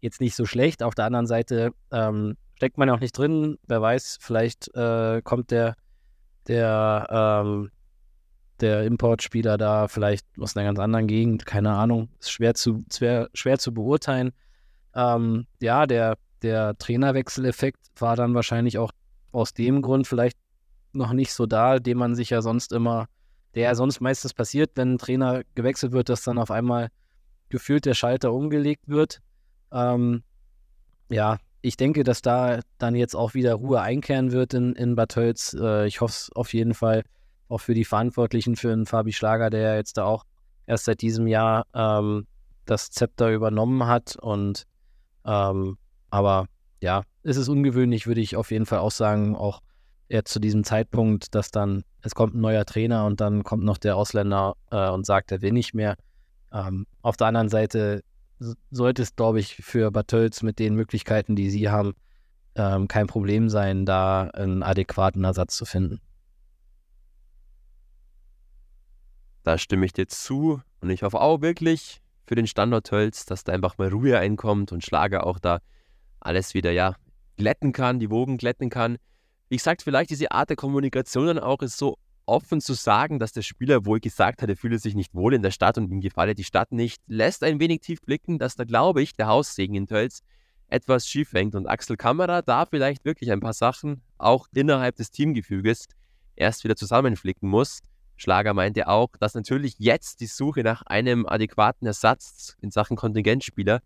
jetzt 0.00 0.20
nicht 0.20 0.34
so 0.34 0.46
schlecht. 0.46 0.82
Auf 0.82 0.94
der 0.94 1.04
anderen 1.04 1.26
Seite 1.26 1.72
ähm, 1.92 2.36
steckt 2.58 2.76
man 2.76 2.88
ja 2.88 2.94
auch 2.96 3.00
nicht 3.00 3.16
drin. 3.16 3.56
Wer 3.68 3.80
weiß, 3.80 4.18
vielleicht 4.20 4.74
äh, 4.74 5.22
kommt 5.22 5.52
der, 5.52 5.76
der, 6.48 7.06
ähm, 7.08 7.70
der 8.60 8.82
Importspieler 8.82 9.56
da 9.56 9.86
vielleicht 9.86 10.26
aus 10.40 10.56
einer 10.56 10.66
ganz 10.66 10.80
anderen 10.80 11.06
Gegend, 11.06 11.46
keine 11.46 11.70
Ahnung. 11.70 12.08
Ist 12.18 12.32
schwer 12.32 12.54
zu, 12.54 12.84
schwer, 12.92 13.28
schwer 13.32 13.60
zu 13.60 13.72
beurteilen. 13.72 14.32
Ähm, 14.92 15.46
ja, 15.60 15.86
der, 15.86 16.18
der 16.42 16.76
Trainerwechseleffekt 16.76 17.78
war 18.00 18.16
dann 18.16 18.34
wahrscheinlich 18.34 18.76
auch 18.76 18.90
aus 19.30 19.54
dem 19.54 19.80
Grund 19.80 20.08
vielleicht 20.08 20.36
noch 20.92 21.12
nicht 21.12 21.32
so 21.32 21.46
da, 21.46 21.78
den 21.78 21.96
man 21.96 22.16
sich 22.16 22.30
ja 22.30 22.42
sonst 22.42 22.72
immer, 22.72 23.06
der 23.54 23.62
ja 23.62 23.74
sonst 23.76 24.00
meistens 24.00 24.34
passiert, 24.34 24.72
wenn 24.74 24.94
ein 24.94 24.98
Trainer 24.98 25.42
gewechselt 25.54 25.92
wird, 25.92 26.08
dass 26.08 26.24
dann 26.24 26.38
auf 26.38 26.50
einmal 26.50 26.88
gefühlt 27.50 27.84
der 27.84 27.94
Schalter 27.94 28.32
umgelegt 28.32 28.88
wird. 28.88 29.20
Ähm, 29.70 30.24
ja, 31.08 31.38
ich 31.60 31.76
denke, 31.76 32.04
dass 32.04 32.22
da 32.22 32.60
dann 32.78 32.94
jetzt 32.94 33.16
auch 33.16 33.34
wieder 33.34 33.54
Ruhe 33.54 33.80
einkehren 33.80 34.32
wird 34.32 34.54
in, 34.54 34.74
in 34.74 34.94
Bad 34.94 35.12
Tölz. 35.12 35.56
Äh, 35.58 35.86
ich 35.86 36.00
hoffe 36.00 36.12
es 36.12 36.30
auf 36.34 36.52
jeden 36.54 36.74
Fall 36.74 37.02
auch 37.48 37.58
für 37.58 37.74
die 37.74 37.84
Verantwortlichen, 37.84 38.56
für 38.56 38.68
den 38.68 38.86
Fabi 38.86 39.12
Schlager, 39.12 39.50
der 39.50 39.76
jetzt 39.76 39.96
da 39.96 40.04
auch 40.04 40.24
erst 40.66 40.84
seit 40.84 41.00
diesem 41.00 41.26
Jahr 41.26 41.66
ähm, 41.74 42.26
das 42.66 42.90
Zepter 42.90 43.32
übernommen 43.32 43.86
hat. 43.86 44.16
Und 44.16 44.64
ähm, 45.24 45.78
aber 46.10 46.46
ja, 46.80 47.02
es 47.22 47.36
ist 47.36 47.48
ungewöhnlich, 47.48 48.06
würde 48.06 48.20
ich 48.20 48.36
auf 48.36 48.50
jeden 48.50 48.66
Fall 48.66 48.78
auch 48.78 48.90
sagen, 48.90 49.34
auch 49.34 49.60
jetzt 50.08 50.32
zu 50.32 50.40
diesem 50.40 50.64
Zeitpunkt, 50.64 51.34
dass 51.34 51.50
dann, 51.50 51.82
es 52.02 52.14
kommt 52.14 52.34
ein 52.34 52.40
neuer 52.40 52.64
Trainer 52.64 53.04
und 53.04 53.20
dann 53.20 53.42
kommt 53.42 53.64
noch 53.64 53.78
der 53.78 53.96
Ausländer 53.96 54.54
äh, 54.70 54.88
und 54.90 55.04
sagt, 55.04 55.32
er 55.32 55.42
will 55.42 55.52
nicht 55.52 55.74
mehr. 55.74 55.96
Ähm, 56.52 56.86
auf 57.02 57.16
der 57.16 57.26
anderen 57.26 57.48
Seite 57.50 58.02
sollte 58.70 59.02
es, 59.02 59.16
glaube 59.16 59.40
ich, 59.40 59.56
für 59.56 59.90
Bad 59.90 60.08
Tölz 60.08 60.42
mit 60.42 60.58
den 60.58 60.74
Möglichkeiten, 60.74 61.36
die 61.36 61.50
sie 61.50 61.68
haben, 61.68 61.94
ähm, 62.54 62.88
kein 62.88 63.06
Problem 63.06 63.48
sein, 63.48 63.86
da 63.86 64.28
einen 64.28 64.62
adäquaten 64.62 65.24
Ersatz 65.24 65.56
zu 65.56 65.64
finden. 65.64 66.00
Da 69.42 69.58
stimme 69.58 69.86
ich 69.86 69.92
dir 69.92 70.08
zu 70.08 70.60
und 70.80 70.90
ich 70.90 71.02
hoffe 71.02 71.20
auch 71.20 71.40
wirklich 71.40 72.00
für 72.26 72.34
den 72.34 72.46
Standort 72.46 72.86
Tölz, 72.86 73.24
dass 73.24 73.44
da 73.44 73.52
einfach 73.52 73.78
mal 73.78 73.88
Ruhe 73.88 74.18
einkommt 74.18 74.72
und 74.72 74.84
Schlager 74.84 75.26
auch 75.26 75.38
da 75.38 75.60
alles 76.20 76.54
wieder, 76.54 76.72
ja, 76.72 76.94
glätten 77.36 77.72
kann, 77.72 78.00
die 78.00 78.10
Wogen 78.10 78.36
glätten 78.36 78.68
kann. 78.68 78.98
Wie 79.48 79.56
gesagt, 79.56 79.82
vielleicht 79.82 80.10
diese 80.10 80.32
Art 80.32 80.50
der 80.50 80.56
Kommunikation 80.56 81.26
dann 81.26 81.38
auch 81.38 81.62
ist 81.62 81.78
so 81.78 81.96
offen 82.28 82.60
zu 82.60 82.74
sagen, 82.74 83.18
dass 83.18 83.32
der 83.32 83.42
Spieler 83.42 83.84
wohl 83.84 84.00
gesagt 84.00 84.42
hat, 84.42 84.48
er 84.48 84.56
fühle 84.56 84.78
sich 84.78 84.94
nicht 84.94 85.14
wohl 85.14 85.34
in 85.34 85.42
der 85.42 85.50
Stadt 85.50 85.78
und 85.78 85.90
ihm 85.90 86.00
gefalle 86.00 86.34
die 86.34 86.44
Stadt 86.44 86.72
nicht, 86.72 87.02
lässt 87.06 87.42
ein 87.42 87.58
wenig 87.58 87.80
tief 87.80 88.00
blicken, 88.02 88.38
dass 88.38 88.54
da, 88.54 88.64
glaube 88.64 89.02
ich, 89.02 89.14
der 89.14 89.26
Haussegen 89.26 89.74
in 89.74 89.86
Tölz 89.86 90.20
etwas 90.68 91.08
schief 91.08 91.32
hängt 91.32 91.54
und 91.54 91.66
Axel 91.66 91.96
Kammerer 91.96 92.42
da 92.42 92.66
vielleicht 92.66 93.04
wirklich 93.04 93.32
ein 93.32 93.40
paar 93.40 93.54
Sachen 93.54 94.02
auch 94.18 94.46
innerhalb 94.54 94.96
des 94.96 95.10
Teamgefüges 95.10 95.86
erst 96.36 96.64
wieder 96.64 96.76
zusammenflicken 96.76 97.48
muss. 97.48 97.80
Schlager 98.16 98.52
meinte 98.52 98.88
auch, 98.88 99.10
dass 99.18 99.34
natürlich 99.34 99.76
jetzt 99.78 100.20
die 100.20 100.26
Suche 100.26 100.62
nach 100.62 100.82
einem 100.82 101.24
adäquaten 101.26 101.86
Ersatz 101.86 102.56
in 102.60 102.70
Sachen 102.70 102.96
Kontingentspieler 102.96 103.80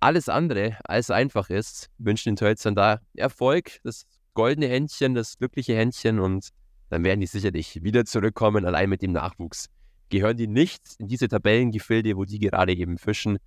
alles 0.00 0.28
andere 0.28 0.78
als 0.84 1.10
einfach 1.10 1.50
ist. 1.50 1.90
Wünschen 1.98 2.30
den 2.30 2.36
Tölzern 2.36 2.74
da 2.74 3.00
Erfolg, 3.14 3.80
das 3.84 4.06
goldene 4.34 4.68
Händchen, 4.68 5.14
das 5.14 5.36
glückliche 5.36 5.76
Händchen 5.76 6.18
und 6.18 6.48
dann 6.90 7.04
werden 7.04 7.20
die 7.20 7.26
sicherlich 7.26 7.82
wieder 7.82 8.04
zurückkommen, 8.04 8.66
allein 8.66 8.90
mit 8.90 9.00
dem 9.00 9.12
Nachwuchs. 9.12 9.66
Gehören 10.10 10.36
die 10.36 10.48
nicht 10.48 10.82
in 10.98 11.06
diese 11.06 11.28
Tabellengefilde, 11.28 12.16
wo 12.16 12.24
die 12.24 12.40
gerade 12.40 12.74
eben 12.74 12.98
fischen. 12.98 13.38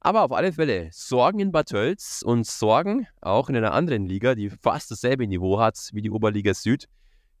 Aber 0.00 0.22
auf 0.22 0.32
alle 0.32 0.52
Fälle 0.52 0.88
Sorgen 0.92 1.40
in 1.40 1.50
Bad 1.50 1.70
Tölz 1.70 2.22
und 2.24 2.46
Sorgen 2.46 3.08
auch 3.20 3.48
in 3.48 3.56
einer 3.56 3.72
anderen 3.72 4.06
Liga, 4.06 4.36
die 4.36 4.48
fast 4.48 4.90
dasselbe 4.92 5.26
Niveau 5.26 5.58
hat 5.58 5.90
wie 5.92 6.02
die 6.02 6.10
Oberliga 6.10 6.54
Süd. 6.54 6.88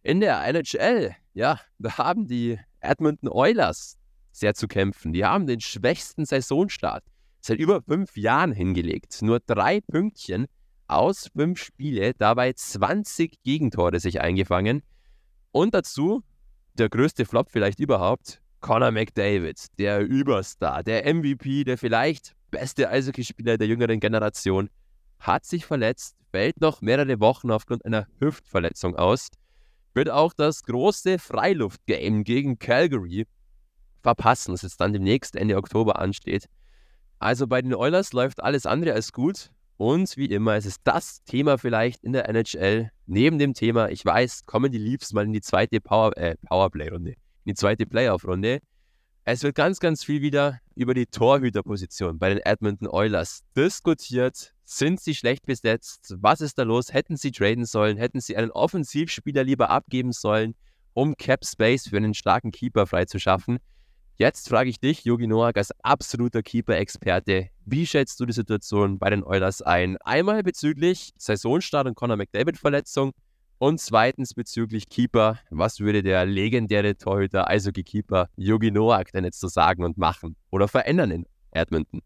In 0.02 0.20
der 0.20 0.44
NHL, 0.44 1.14
ja, 1.34 1.60
da 1.78 1.98
haben 1.98 2.26
die 2.26 2.58
Edmonton 2.80 3.28
Oilers 3.28 3.96
sehr 4.32 4.54
zu 4.54 4.66
kämpfen. 4.66 5.12
Die 5.12 5.24
haben 5.24 5.46
den 5.46 5.60
schwächsten 5.60 6.24
Saisonstart 6.24 7.04
seit 7.40 7.60
über 7.60 7.80
fünf 7.82 8.16
Jahren 8.16 8.52
hingelegt. 8.52 9.22
Nur 9.22 9.38
drei 9.40 9.80
Pünktchen 9.80 10.46
aus 10.88 11.28
fünf 11.34 11.62
Spiele, 11.62 12.14
dabei 12.14 12.52
20 12.52 13.42
Gegentore 13.42 14.00
sich 14.00 14.20
eingefangen. 14.20 14.82
Und 15.52 15.74
dazu 15.74 16.22
der 16.78 16.88
größte 16.88 17.24
Flop 17.24 17.50
vielleicht 17.50 17.80
überhaupt, 17.80 18.40
Conor 18.60 18.90
McDavid, 18.90 19.66
der 19.78 20.00
Überstar, 20.00 20.82
der 20.82 21.12
MVP, 21.12 21.64
der 21.64 21.76
vielleicht 21.76 22.34
beste 22.50 22.88
Eishockeyspieler 22.88 23.58
der 23.58 23.66
jüngeren 23.66 24.00
Generation, 24.00 24.70
hat 25.18 25.44
sich 25.44 25.66
verletzt, 25.66 26.16
fällt 26.30 26.60
noch 26.60 26.80
mehrere 26.80 27.20
Wochen 27.20 27.50
aufgrund 27.50 27.84
einer 27.84 28.06
Hüftverletzung 28.20 28.96
aus, 28.96 29.28
wird 29.94 30.10
auch 30.10 30.32
das 30.32 30.62
große 30.62 31.18
Freiluftgame 31.18 32.22
gegen 32.22 32.58
Calgary 32.58 33.26
verpassen, 34.02 34.52
das 34.52 34.62
jetzt 34.62 34.80
dann 34.80 34.92
demnächst 34.92 35.34
Ende 35.34 35.56
Oktober 35.56 35.98
ansteht. 35.98 36.46
Also 37.18 37.48
bei 37.48 37.60
den 37.62 37.74
Oilers 37.74 38.12
läuft 38.12 38.40
alles 38.42 38.66
andere 38.66 38.92
als 38.92 39.12
gut. 39.12 39.50
Und 39.78 40.16
wie 40.16 40.26
immer, 40.26 40.56
es 40.56 40.66
ist 40.66 40.80
das 40.82 41.22
Thema 41.22 41.56
vielleicht 41.56 42.02
in 42.02 42.12
der 42.12 42.28
NHL. 42.28 42.90
Neben 43.06 43.38
dem 43.38 43.54
Thema, 43.54 43.88
ich 43.90 44.04
weiß, 44.04 44.44
kommen 44.44 44.72
die 44.72 44.78
Leafs 44.78 45.12
mal 45.12 45.24
in 45.24 45.32
die 45.32 45.40
zweite 45.40 45.80
Power, 45.80 46.16
äh, 46.16 46.34
Powerplay-Runde, 46.48 47.10
in 47.12 47.16
die 47.46 47.54
zweite 47.54 47.86
Playoff-Runde. 47.86 48.58
Es 49.24 49.44
wird 49.44 49.54
ganz, 49.54 49.78
ganz 49.78 50.02
viel 50.02 50.20
wieder 50.20 50.58
über 50.74 50.94
die 50.94 51.06
Torhüterposition 51.06 52.18
bei 52.18 52.30
den 52.30 52.38
Edmonton 52.38 52.88
Oilers 52.88 53.44
diskutiert. 53.56 54.52
Sind 54.64 55.00
sie 55.00 55.14
schlecht 55.14 55.46
besetzt? 55.46 56.12
Was 56.18 56.40
ist 56.40 56.58
da 56.58 56.64
los? 56.64 56.92
Hätten 56.92 57.16
sie 57.16 57.30
traden 57.30 57.64
sollen? 57.64 57.98
Hätten 57.98 58.20
sie 58.20 58.36
einen 58.36 58.50
Offensivspieler 58.50 59.44
lieber 59.44 59.70
abgeben 59.70 60.10
sollen, 60.10 60.56
um 60.92 61.16
Cap 61.16 61.44
Space 61.44 61.86
für 61.88 61.98
einen 61.98 62.14
starken 62.14 62.50
Keeper 62.50 62.88
freizuschaffen? 62.88 63.58
Jetzt 64.20 64.48
frage 64.48 64.68
ich 64.68 64.80
dich, 64.80 65.04
Yogi 65.04 65.28
Noak, 65.28 65.56
als 65.58 65.70
absoluter 65.84 66.42
Keeper-Experte, 66.42 67.50
wie 67.64 67.86
schätzt 67.86 68.18
du 68.18 68.26
die 68.26 68.32
Situation 68.32 68.98
bei 68.98 69.10
den 69.10 69.22
Oilers 69.22 69.62
ein? 69.62 69.96
Einmal 69.98 70.42
bezüglich 70.42 71.12
Saisonstart 71.16 71.86
und 71.86 71.94
Conor 71.94 72.16
McDavid-Verletzung 72.16 73.12
und 73.58 73.80
zweitens 73.80 74.34
bezüglich 74.34 74.88
Keeper. 74.88 75.38
Was 75.50 75.78
würde 75.78 76.02
der 76.02 76.26
legendäre 76.26 76.96
Torhüter, 76.96 77.48
Eishockey-Keeper 77.48 78.28
Yogi 78.34 78.72
Noak 78.72 79.12
denn 79.12 79.22
jetzt 79.22 79.38
so 79.38 79.46
sagen 79.46 79.84
und 79.84 79.98
machen 79.98 80.34
oder 80.50 80.66
verändern 80.66 81.12
in 81.12 81.26
Edmonton? 81.52 82.02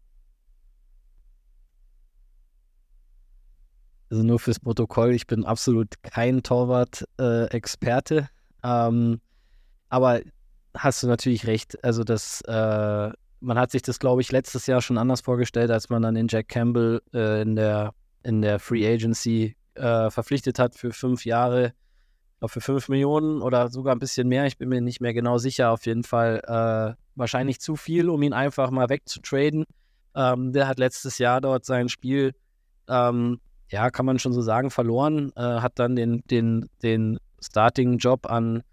Also 4.11 4.21
nur 4.21 4.37
fürs 4.37 4.59
Protokoll, 4.59 5.15
ich 5.15 5.25
bin 5.25 5.45
absolut 5.45 5.95
kein 6.03 6.43
Torwart-Experte. 6.43 8.29
Äh, 8.61 8.67
ähm, 8.87 9.19
aber 9.89 10.21
hast 10.75 11.03
du 11.03 11.07
natürlich 11.07 11.47
recht. 11.47 11.83
Also 11.83 12.03
das, 12.03 12.41
äh, 12.41 13.11
man 13.39 13.57
hat 13.57 13.71
sich 13.71 13.81
das, 13.81 13.99
glaube 13.99 14.21
ich, 14.21 14.31
letztes 14.31 14.67
Jahr 14.67 14.81
schon 14.81 14.97
anders 14.97 15.21
vorgestellt, 15.21 15.71
als 15.71 15.89
man 15.89 16.01
dann 16.01 16.15
den 16.15 16.27
Jack 16.27 16.47
Campbell 16.49 17.01
äh, 17.13 17.41
in, 17.41 17.55
der, 17.55 17.93
in 18.23 18.41
der 18.41 18.59
Free 18.59 18.87
Agency 18.87 19.55
äh, 19.75 20.09
verpflichtet 20.09 20.59
hat 20.59 20.75
für 20.75 20.91
fünf 20.91 21.25
Jahre, 21.25 21.73
glaube 22.39 22.51
für 22.51 22.61
fünf 22.61 22.89
Millionen 22.89 23.41
oder 23.41 23.69
sogar 23.69 23.95
ein 23.95 23.99
bisschen 23.99 24.27
mehr. 24.27 24.45
Ich 24.45 24.57
bin 24.57 24.69
mir 24.69 24.81
nicht 24.81 25.01
mehr 25.01 25.13
genau 25.13 25.37
sicher. 25.37 25.71
Auf 25.71 25.85
jeden 25.85 26.03
Fall 26.03 26.41
äh, 26.45 27.01
wahrscheinlich 27.15 27.59
zu 27.59 27.75
viel, 27.75 28.09
um 28.09 28.21
ihn 28.21 28.33
einfach 28.33 28.69
mal 28.71 28.89
wegzutraden. 28.89 29.65
Ähm, 30.15 30.53
der 30.53 30.67
hat 30.67 30.79
letztes 30.79 31.17
Jahr 31.17 31.41
dort 31.41 31.65
sein 31.65 31.89
Spiel, 31.89 32.33
ähm, 32.87 33.39
ja, 33.69 33.89
kann 33.89 34.05
man 34.05 34.19
schon 34.19 34.33
so 34.33 34.41
sagen, 34.41 34.69
verloren. 34.69 35.31
Äh, 35.35 35.41
hat 35.41 35.79
dann 35.79 35.95
den, 35.95 36.23
den, 36.29 36.69
den 36.83 37.19
Starting-Job 37.41 38.29
an 38.29 38.63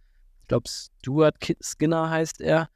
glaube, 0.50 0.68
Stuart 0.68 1.36
Skinner 1.62 2.10
heißt 2.10 2.40
er, 2.40 2.68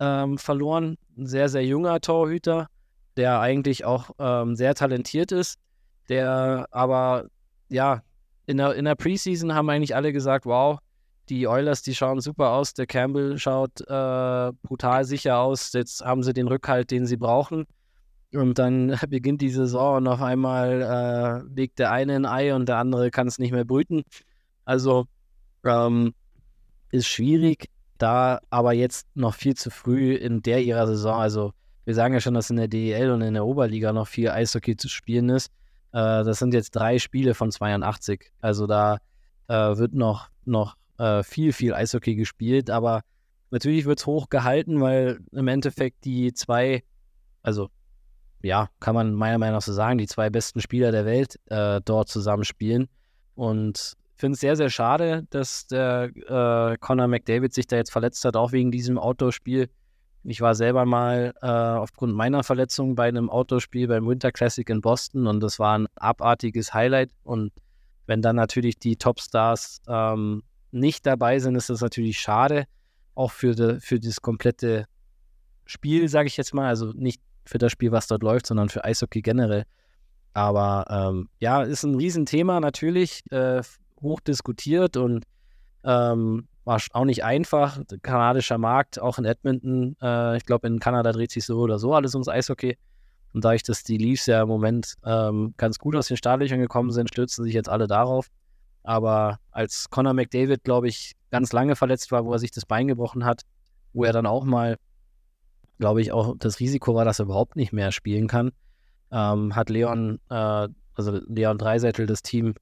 ähm, 0.00 0.36
verloren. 0.36 0.98
Ein 1.16 1.26
sehr, 1.26 1.48
sehr 1.48 1.64
junger 1.64 2.00
Torhüter, 2.00 2.68
der 3.16 3.40
eigentlich 3.40 3.84
auch 3.84 4.10
ähm, 4.18 4.56
sehr 4.56 4.74
talentiert 4.74 5.32
ist, 5.32 5.58
der 6.08 6.66
aber, 6.70 7.26
ja, 7.68 8.02
in 8.46 8.56
der, 8.56 8.74
in 8.74 8.84
der 8.84 8.96
Preseason 8.96 9.54
haben 9.54 9.70
eigentlich 9.70 9.94
alle 9.94 10.12
gesagt, 10.12 10.44
wow, 10.44 10.78
die 11.28 11.46
Oilers, 11.46 11.82
die 11.82 11.94
schauen 11.94 12.20
super 12.20 12.50
aus, 12.50 12.74
der 12.74 12.86
Campbell 12.86 13.38
schaut 13.38 13.80
äh, 13.82 14.52
brutal 14.62 15.04
sicher 15.04 15.38
aus, 15.38 15.72
jetzt 15.72 16.04
haben 16.04 16.24
sie 16.24 16.32
den 16.32 16.48
Rückhalt, 16.48 16.90
den 16.90 17.06
sie 17.06 17.16
brauchen. 17.16 17.66
Und 18.32 18.58
dann 18.58 18.96
beginnt 19.08 19.40
die 19.40 19.50
Saison 19.50 19.98
und 19.98 20.08
auf 20.08 20.20
einmal 20.20 21.44
äh, 21.46 21.54
legt 21.54 21.78
der 21.78 21.92
eine 21.92 22.16
ein 22.16 22.26
Ei 22.26 22.54
und 22.54 22.68
der 22.68 22.78
andere 22.78 23.10
kann 23.12 23.28
es 23.28 23.38
nicht 23.38 23.52
mehr 23.52 23.64
brüten. 23.64 24.02
Also 24.64 25.06
ähm, 25.64 26.14
ist 26.90 27.06
schwierig, 27.06 27.68
da 27.98 28.40
aber 28.50 28.72
jetzt 28.72 29.06
noch 29.14 29.34
viel 29.34 29.54
zu 29.54 29.70
früh 29.70 30.14
in 30.14 30.42
der 30.42 30.62
ihrer 30.62 30.86
Saison, 30.86 31.20
also 31.20 31.52
wir 31.84 31.94
sagen 31.94 32.14
ja 32.14 32.20
schon, 32.20 32.34
dass 32.34 32.50
in 32.50 32.56
der 32.56 32.68
DEL 32.68 33.10
und 33.10 33.22
in 33.22 33.34
der 33.34 33.44
Oberliga 33.44 33.92
noch 33.92 34.06
viel 34.06 34.30
Eishockey 34.30 34.76
zu 34.76 34.88
spielen 34.88 35.28
ist. 35.28 35.48
Äh, 35.92 36.24
das 36.24 36.38
sind 36.38 36.54
jetzt 36.54 36.76
drei 36.76 36.98
Spiele 36.98 37.34
von 37.34 37.50
82. 37.50 38.32
Also 38.40 38.66
da 38.66 38.98
äh, 39.48 39.54
wird 39.54 39.94
noch, 39.94 40.28
noch 40.44 40.76
äh, 40.98 41.22
viel, 41.22 41.52
viel 41.52 41.74
Eishockey 41.74 42.14
gespielt, 42.14 42.70
aber 42.70 43.02
natürlich 43.50 43.86
wird 43.86 43.98
es 43.98 44.06
hoch 44.06 44.28
gehalten, 44.28 44.80
weil 44.80 45.20
im 45.32 45.48
Endeffekt 45.48 46.04
die 46.04 46.32
zwei, 46.32 46.84
also 47.42 47.70
ja, 48.42 48.68
kann 48.78 48.94
man 48.94 49.14
meiner 49.14 49.38
Meinung 49.38 49.56
nach 49.56 49.62
so 49.62 49.72
sagen, 49.72 49.98
die 49.98 50.06
zwei 50.06 50.30
besten 50.30 50.60
Spieler 50.60 50.92
der 50.92 51.04
Welt 51.04 51.38
äh, 51.46 51.80
dort 51.84 52.08
zusammenspielen. 52.08 52.88
Und 53.34 53.94
finde 54.20 54.34
es 54.34 54.40
sehr, 54.40 54.56
sehr 54.56 54.70
schade, 54.70 55.26
dass 55.30 55.66
der 55.66 56.10
äh, 56.14 56.76
Conor 56.78 57.08
McDavid 57.08 57.52
sich 57.52 57.66
da 57.66 57.76
jetzt 57.76 57.90
verletzt 57.90 58.24
hat, 58.24 58.36
auch 58.36 58.52
wegen 58.52 58.70
diesem 58.70 58.98
Outdoor-Spiel. 58.98 59.68
Ich 60.24 60.40
war 60.40 60.54
selber 60.54 60.84
mal 60.84 61.32
äh, 61.40 61.46
aufgrund 61.46 62.14
meiner 62.14 62.44
Verletzung 62.44 62.94
bei 62.94 63.08
einem 63.08 63.30
Outdoor-Spiel 63.30 63.88
beim 63.88 64.06
Winter 64.06 64.30
Classic 64.30 64.68
in 64.68 64.82
Boston 64.82 65.26
und 65.26 65.40
das 65.40 65.58
war 65.58 65.78
ein 65.78 65.86
abartiges 65.96 66.74
Highlight. 66.74 67.10
Und 67.22 67.52
wenn 68.06 68.20
dann 68.20 68.36
natürlich 68.36 68.78
die 68.78 68.96
Topstars 68.96 69.80
ähm, 69.88 70.42
nicht 70.70 71.06
dabei 71.06 71.38
sind, 71.38 71.54
ist 71.54 71.70
das 71.70 71.80
natürlich 71.80 72.18
schade, 72.18 72.66
auch 73.14 73.30
für, 73.30 73.54
de, 73.54 73.80
für 73.80 73.98
das 73.98 74.20
komplette 74.20 74.86
Spiel, 75.64 76.08
sage 76.08 76.26
ich 76.26 76.36
jetzt 76.36 76.52
mal. 76.52 76.68
Also 76.68 76.92
nicht 76.92 77.22
für 77.46 77.58
das 77.58 77.72
Spiel, 77.72 77.92
was 77.92 78.06
dort 78.06 78.22
läuft, 78.22 78.46
sondern 78.46 78.68
für 78.68 78.84
Eishockey 78.84 79.22
generell. 79.22 79.64
Aber 80.34 80.84
ähm, 80.90 81.28
ja, 81.38 81.62
ist 81.62 81.82
ein 81.82 81.94
Riesenthema 81.94 82.60
natürlich. 82.60 83.22
Äh, 83.30 83.62
hoch 84.02 84.20
diskutiert 84.20 84.96
und 84.96 85.24
ähm, 85.84 86.48
war 86.64 86.80
auch 86.92 87.04
nicht 87.04 87.24
einfach. 87.24 87.80
Kanadischer 88.02 88.58
Markt, 88.58 89.00
auch 89.00 89.18
in 89.18 89.24
Edmonton. 89.24 89.96
Äh, 90.00 90.36
ich 90.36 90.44
glaube, 90.44 90.66
in 90.66 90.78
Kanada 90.78 91.12
dreht 91.12 91.30
sich 91.30 91.44
so 91.44 91.58
oder 91.58 91.78
so 91.78 91.94
alles 91.94 92.14
ums 92.14 92.28
Eishockey. 92.28 92.76
Und 93.32 93.44
dadurch, 93.44 93.62
dass 93.62 93.84
die 93.84 93.96
Leafs 93.96 94.26
ja 94.26 94.42
im 94.42 94.48
Moment 94.48 94.94
ähm, 95.04 95.54
ganz 95.56 95.78
gut 95.78 95.94
aus 95.96 96.08
den 96.08 96.16
Startlöchern 96.16 96.60
gekommen 96.60 96.90
sind, 96.90 97.08
stürzen 97.08 97.44
sich 97.44 97.54
jetzt 97.54 97.68
alle 97.68 97.86
darauf. 97.86 98.28
Aber 98.82 99.38
als 99.50 99.88
Conor 99.90 100.14
McDavid, 100.14 100.64
glaube 100.64 100.88
ich, 100.88 101.12
ganz 101.30 101.52
lange 101.52 101.76
verletzt 101.76 102.10
war, 102.12 102.24
wo 102.24 102.32
er 102.32 102.38
sich 102.38 102.50
das 102.50 102.66
Bein 102.66 102.88
gebrochen 102.88 103.24
hat, 103.24 103.42
wo 103.92 104.04
er 104.04 104.12
dann 104.12 104.26
auch 104.26 104.44
mal, 104.44 104.76
glaube 105.78 106.00
ich, 106.02 106.12
auch 106.12 106.34
das 106.38 106.60
Risiko 106.60 106.94
war, 106.94 107.04
dass 107.04 107.20
er 107.20 107.26
überhaupt 107.26 107.56
nicht 107.56 107.72
mehr 107.72 107.92
spielen 107.92 108.26
kann, 108.26 108.50
ähm, 109.12 109.54
hat 109.54 109.70
Leon 109.70 110.18
äh, 110.28 110.68
also 111.00 111.20
Leon 111.26 111.58
Dreiseitel, 111.58 112.06
das 112.06 112.22
Team 112.22 112.54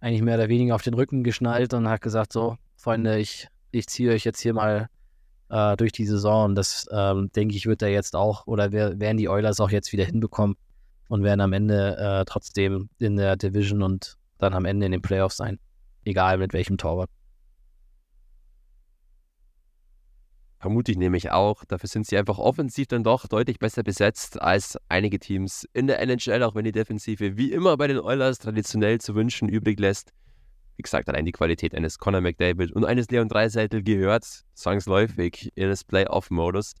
eigentlich 0.00 0.22
mehr 0.22 0.36
oder 0.36 0.48
weniger 0.48 0.74
auf 0.74 0.82
den 0.82 0.94
Rücken 0.94 1.24
geschnallt 1.24 1.74
und 1.74 1.88
hat 1.88 2.00
gesagt, 2.00 2.32
so, 2.32 2.56
Freunde, 2.76 3.18
ich, 3.18 3.48
ich 3.70 3.86
ziehe 3.86 4.12
euch 4.12 4.24
jetzt 4.24 4.40
hier 4.40 4.54
mal 4.54 4.88
äh, 5.50 5.76
durch 5.76 5.92
die 5.92 6.06
Saison. 6.06 6.46
Und 6.46 6.54
das, 6.54 6.88
ähm, 6.90 7.30
denke 7.34 7.54
ich, 7.54 7.66
wird 7.66 7.82
er 7.82 7.90
jetzt 7.90 8.16
auch, 8.16 8.46
oder 8.46 8.72
werden 8.72 9.16
die 9.18 9.28
Oilers 9.28 9.60
auch 9.60 9.70
jetzt 9.70 9.92
wieder 9.92 10.04
hinbekommen 10.04 10.56
und 11.08 11.22
werden 11.22 11.40
am 11.40 11.52
Ende 11.52 11.96
äh, 11.98 12.24
trotzdem 12.24 12.88
in 12.98 13.16
der 13.16 13.36
Division 13.36 13.82
und 13.82 14.16
dann 14.38 14.54
am 14.54 14.64
Ende 14.64 14.86
in 14.86 14.92
den 14.92 15.02
Playoffs 15.02 15.36
sein. 15.36 15.58
Egal 16.04 16.38
mit 16.38 16.52
welchem 16.54 16.78
Torwart. 16.78 17.10
Vermute 20.60 20.92
ich 20.92 20.98
nämlich 20.98 21.30
auch. 21.30 21.64
Dafür 21.64 21.88
sind 21.88 22.06
sie 22.06 22.18
einfach 22.18 22.38
offensiv 22.38 22.86
dann 22.86 23.02
doch 23.02 23.26
deutlich 23.26 23.58
besser 23.58 23.82
besetzt 23.82 24.40
als 24.42 24.76
einige 24.90 25.18
Teams 25.18 25.66
in 25.72 25.86
der 25.86 26.00
NHL, 26.00 26.42
auch 26.42 26.54
wenn 26.54 26.64
die 26.64 26.72
Defensive 26.72 27.38
wie 27.38 27.50
immer 27.50 27.78
bei 27.78 27.86
den 27.86 27.98
Oilers 27.98 28.38
traditionell 28.38 29.00
zu 29.00 29.14
wünschen 29.14 29.48
übrig 29.48 29.80
lässt. 29.80 30.12
Wie 30.76 30.82
gesagt, 30.82 31.08
allein 31.08 31.24
die 31.24 31.32
Qualität 31.32 31.74
eines 31.74 31.98
Conor 31.98 32.20
McDavid 32.20 32.72
und 32.72 32.84
eines 32.84 33.08
Leon 33.08 33.30
Dreiseitel 33.30 33.82
gehört 33.82 34.26
zwangsläufig 34.52 35.50
in 35.54 35.70
das 35.70 35.82
Playoff-Modus. 35.82 36.74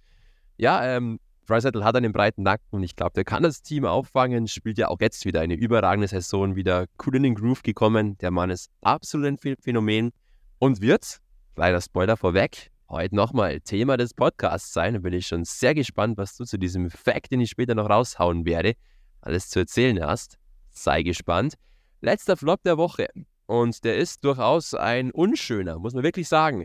Ja, 0.58 0.84
ähm, 0.84 1.18
Dreiseitel 1.46 1.82
hat 1.82 1.96
einen 1.96 2.12
breiten 2.12 2.42
Nacken 2.42 2.68
und 2.72 2.82
ich 2.82 2.96
glaube, 2.96 3.12
der 3.14 3.24
kann 3.24 3.42
das 3.42 3.62
Team 3.62 3.86
auffangen. 3.86 4.46
Spielt 4.46 4.76
ja 4.76 4.88
auch 4.88 5.00
jetzt 5.00 5.24
wieder 5.24 5.40
eine 5.40 5.54
überragende 5.54 6.06
Saison, 6.06 6.54
wieder 6.54 6.84
cool 7.06 7.16
in 7.16 7.22
den 7.22 7.34
Groove 7.34 7.62
gekommen. 7.62 8.18
Der 8.18 8.30
Mann 8.30 8.50
ist 8.50 8.70
absolut 8.82 9.26
ein 9.26 9.56
Phänomen 9.58 10.10
und 10.58 10.82
wird, 10.82 11.18
leider 11.56 11.80
Spoiler 11.80 12.18
vorweg, 12.18 12.69
heute 12.90 13.14
nochmal 13.14 13.60
Thema 13.60 13.96
des 13.96 14.12
Podcasts 14.14 14.72
sein. 14.72 14.94
Da 14.94 15.00
bin 15.00 15.12
ich 15.12 15.26
schon 15.26 15.44
sehr 15.44 15.74
gespannt, 15.74 16.18
was 16.18 16.36
du 16.36 16.44
zu 16.44 16.58
diesem 16.58 16.90
Fact, 16.90 17.30
den 17.30 17.40
ich 17.40 17.50
später 17.50 17.74
noch 17.74 17.88
raushauen 17.88 18.44
werde, 18.44 18.74
alles 19.20 19.48
zu 19.48 19.60
erzählen 19.60 20.04
hast. 20.04 20.36
Sei 20.70 21.02
gespannt. 21.02 21.54
Letzter 22.00 22.36
Flop 22.36 22.62
der 22.64 22.76
Woche. 22.76 23.08
Und 23.46 23.84
der 23.84 23.96
ist 23.96 24.24
durchaus 24.24 24.74
ein 24.74 25.10
unschöner, 25.10 25.78
muss 25.78 25.94
man 25.94 26.02
wirklich 26.02 26.28
sagen. 26.28 26.64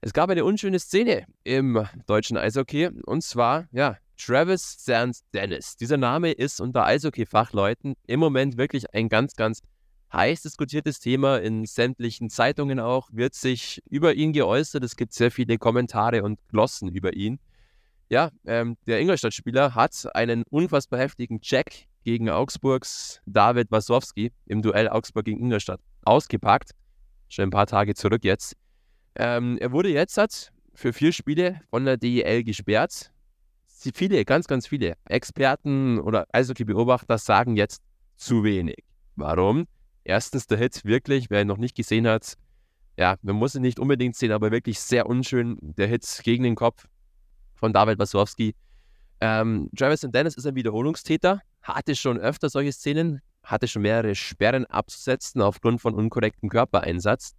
Es 0.00 0.12
gab 0.12 0.30
eine 0.30 0.44
unschöne 0.44 0.78
Szene 0.78 1.26
im 1.44 1.86
deutschen 2.06 2.36
Eishockey. 2.36 2.88
Und 3.04 3.22
zwar, 3.22 3.66
ja, 3.70 3.96
Travis 4.16 4.76
Sands 4.78 5.22
Dennis. 5.32 5.76
Dieser 5.76 5.96
Name 5.96 6.32
ist 6.32 6.60
unter 6.60 6.84
Eishockey-Fachleuten 6.86 7.94
im 8.06 8.20
Moment 8.20 8.56
wirklich 8.56 8.94
ein 8.94 9.08
ganz, 9.08 9.34
ganz 9.34 9.60
heiß 10.12 10.42
diskutiertes 10.42 11.00
Thema 11.00 11.38
in 11.38 11.64
sämtlichen 11.66 12.30
Zeitungen 12.30 12.80
auch, 12.80 13.08
wird 13.12 13.34
sich 13.34 13.82
über 13.88 14.14
ihn 14.14 14.32
geäußert. 14.32 14.82
Es 14.84 14.96
gibt 14.96 15.12
sehr 15.12 15.30
viele 15.30 15.58
Kommentare 15.58 16.22
und 16.22 16.40
Glossen 16.48 16.88
über 16.88 17.14
ihn. 17.14 17.38
Ja, 18.08 18.30
ähm, 18.44 18.76
der 18.86 19.00
Ingolstadt-Spieler 19.00 19.74
hat 19.74 20.08
einen 20.14 20.42
unfassbar 20.50 20.98
heftigen 20.98 21.40
Check 21.40 21.86
gegen 22.02 22.28
Augsburgs 22.28 23.20
David 23.24 23.70
Wasowski 23.70 24.32
im 24.46 24.62
Duell 24.62 24.88
Augsburg 24.88 25.26
gegen 25.26 25.40
Ingolstadt 25.40 25.80
ausgepackt. 26.02 26.72
Schon 27.28 27.44
ein 27.44 27.50
paar 27.50 27.66
Tage 27.66 27.94
zurück 27.94 28.24
jetzt. 28.24 28.56
Ähm, 29.14 29.58
er 29.60 29.70
wurde 29.70 29.90
jetzt 29.90 30.16
hat 30.16 30.52
für 30.74 30.92
vier 30.92 31.12
Spiele 31.12 31.60
von 31.70 31.84
der 31.84 31.96
DEL 31.96 32.42
gesperrt. 32.42 33.12
Viele, 33.66 34.24
ganz, 34.24 34.46
ganz 34.46 34.66
viele 34.66 34.94
Experten 35.04 36.00
oder 36.00 36.26
Eishockey-Beobachter 36.32 37.16
sagen 37.16 37.56
jetzt 37.56 37.82
zu 38.16 38.44
wenig. 38.44 38.84
Warum? 39.16 39.66
Erstens 40.04 40.46
der 40.46 40.58
Hit 40.58 40.84
wirklich, 40.84 41.30
wer 41.30 41.42
ihn 41.42 41.46
noch 41.46 41.58
nicht 41.58 41.76
gesehen 41.76 42.06
hat, 42.06 42.36
ja, 42.96 43.16
man 43.22 43.36
muss 43.36 43.54
ihn 43.54 43.62
nicht 43.62 43.78
unbedingt 43.78 44.16
sehen, 44.16 44.32
aber 44.32 44.50
wirklich 44.50 44.80
sehr 44.80 45.06
unschön. 45.06 45.58
Der 45.60 45.86
Hit 45.86 46.20
gegen 46.22 46.44
den 46.44 46.54
Kopf 46.54 46.86
von 47.54 47.72
David 47.72 47.98
Wasowski. 47.98 48.54
Ähm, 49.20 49.70
Travis 49.76 50.00
Dennis 50.00 50.34
ist 50.34 50.46
ein 50.46 50.54
Wiederholungstäter, 50.54 51.40
hatte 51.62 51.94
schon 51.94 52.18
öfter 52.18 52.48
solche 52.48 52.72
Szenen, 52.72 53.20
hatte 53.42 53.68
schon 53.68 53.82
mehrere 53.82 54.14
Sperren 54.14 54.66
abzusetzen 54.66 55.42
aufgrund 55.42 55.80
von 55.80 55.94
unkorrektem 55.94 56.48
Körpereinsatz. 56.48 57.34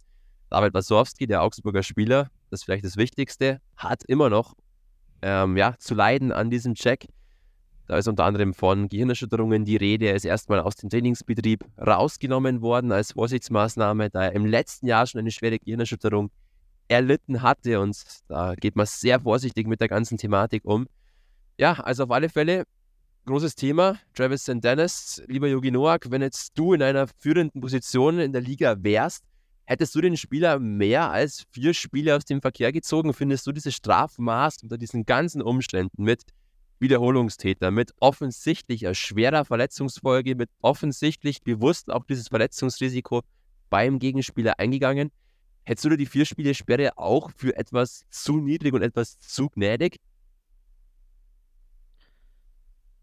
David 0.50 0.74
Wasowski, 0.74 1.26
der 1.26 1.42
Augsburger 1.42 1.82
Spieler, 1.82 2.30
das 2.50 2.60
ist 2.60 2.64
vielleicht 2.64 2.84
das 2.84 2.96
Wichtigste, 2.96 3.60
hat 3.76 4.04
immer 4.04 4.30
noch 4.30 4.54
ähm, 5.22 5.56
ja, 5.56 5.74
zu 5.78 5.94
leiden 5.94 6.32
an 6.32 6.50
diesem 6.50 6.74
Check. 6.74 7.06
Da 7.92 7.98
ist 7.98 8.08
unter 8.08 8.24
anderem 8.24 8.54
von 8.54 8.88
Gehirnerschütterungen 8.88 9.66
die 9.66 9.76
Rede. 9.76 10.06
Er 10.06 10.14
ist 10.14 10.24
erstmal 10.24 10.60
aus 10.60 10.76
dem 10.76 10.88
Trainingsbetrieb 10.88 11.62
rausgenommen 11.78 12.62
worden 12.62 12.90
als 12.90 13.12
Vorsichtsmaßnahme, 13.12 14.08
da 14.08 14.24
er 14.24 14.32
im 14.32 14.46
letzten 14.46 14.86
Jahr 14.86 15.06
schon 15.06 15.18
eine 15.18 15.30
schwere 15.30 15.58
Gehirnerschütterung 15.58 16.30
erlitten 16.88 17.42
hatte. 17.42 17.80
Und 17.80 18.02
da 18.28 18.54
geht 18.54 18.76
man 18.76 18.86
sehr 18.86 19.20
vorsichtig 19.20 19.66
mit 19.66 19.82
der 19.82 19.88
ganzen 19.88 20.16
Thematik 20.16 20.64
um. 20.64 20.86
Ja, 21.58 21.74
also 21.74 22.04
auf 22.04 22.10
alle 22.12 22.30
Fälle 22.30 22.64
großes 23.26 23.56
Thema. 23.56 23.98
Travis 24.14 24.44
St. 24.44 24.64
Dennis, 24.64 25.22
lieber 25.26 25.48
Yogi 25.48 25.70
Noak, 25.70 26.10
wenn 26.10 26.22
jetzt 26.22 26.52
du 26.56 26.72
in 26.72 26.82
einer 26.82 27.08
führenden 27.18 27.60
Position 27.60 28.20
in 28.20 28.32
der 28.32 28.40
Liga 28.40 28.74
wärst, 28.82 29.22
hättest 29.66 29.94
du 29.94 30.00
den 30.00 30.16
Spieler 30.16 30.58
mehr 30.58 31.10
als 31.10 31.44
vier 31.50 31.74
Spiele 31.74 32.16
aus 32.16 32.24
dem 32.24 32.40
Verkehr 32.40 32.72
gezogen? 32.72 33.12
Findest 33.12 33.46
du 33.46 33.52
dieses 33.52 33.74
Strafmaß 33.74 34.62
unter 34.62 34.78
diesen 34.78 35.04
ganzen 35.04 35.42
Umständen 35.42 36.04
mit 36.04 36.22
Wiederholungstäter 36.82 37.70
mit 37.70 37.94
offensichtlich 38.00 38.86
schwerer 38.98 39.46
Verletzungsfolge, 39.46 40.34
mit 40.34 40.50
offensichtlich 40.60 41.42
bewusst 41.42 41.90
auch 41.90 42.04
dieses 42.04 42.28
Verletzungsrisiko 42.28 43.22
beim 43.70 43.98
Gegenspieler 43.98 44.58
eingegangen. 44.58 45.10
Hättest 45.64 45.84
du 45.84 45.90
dir 45.90 45.96
die 45.96 46.06
vier 46.06 46.26
Spiele 46.26 46.54
Sperre 46.54 46.98
auch 46.98 47.30
für 47.36 47.56
etwas 47.56 48.02
zu 48.10 48.38
niedrig 48.38 48.74
und 48.74 48.82
etwas 48.82 49.18
zu 49.18 49.48
gnädig? 49.48 49.96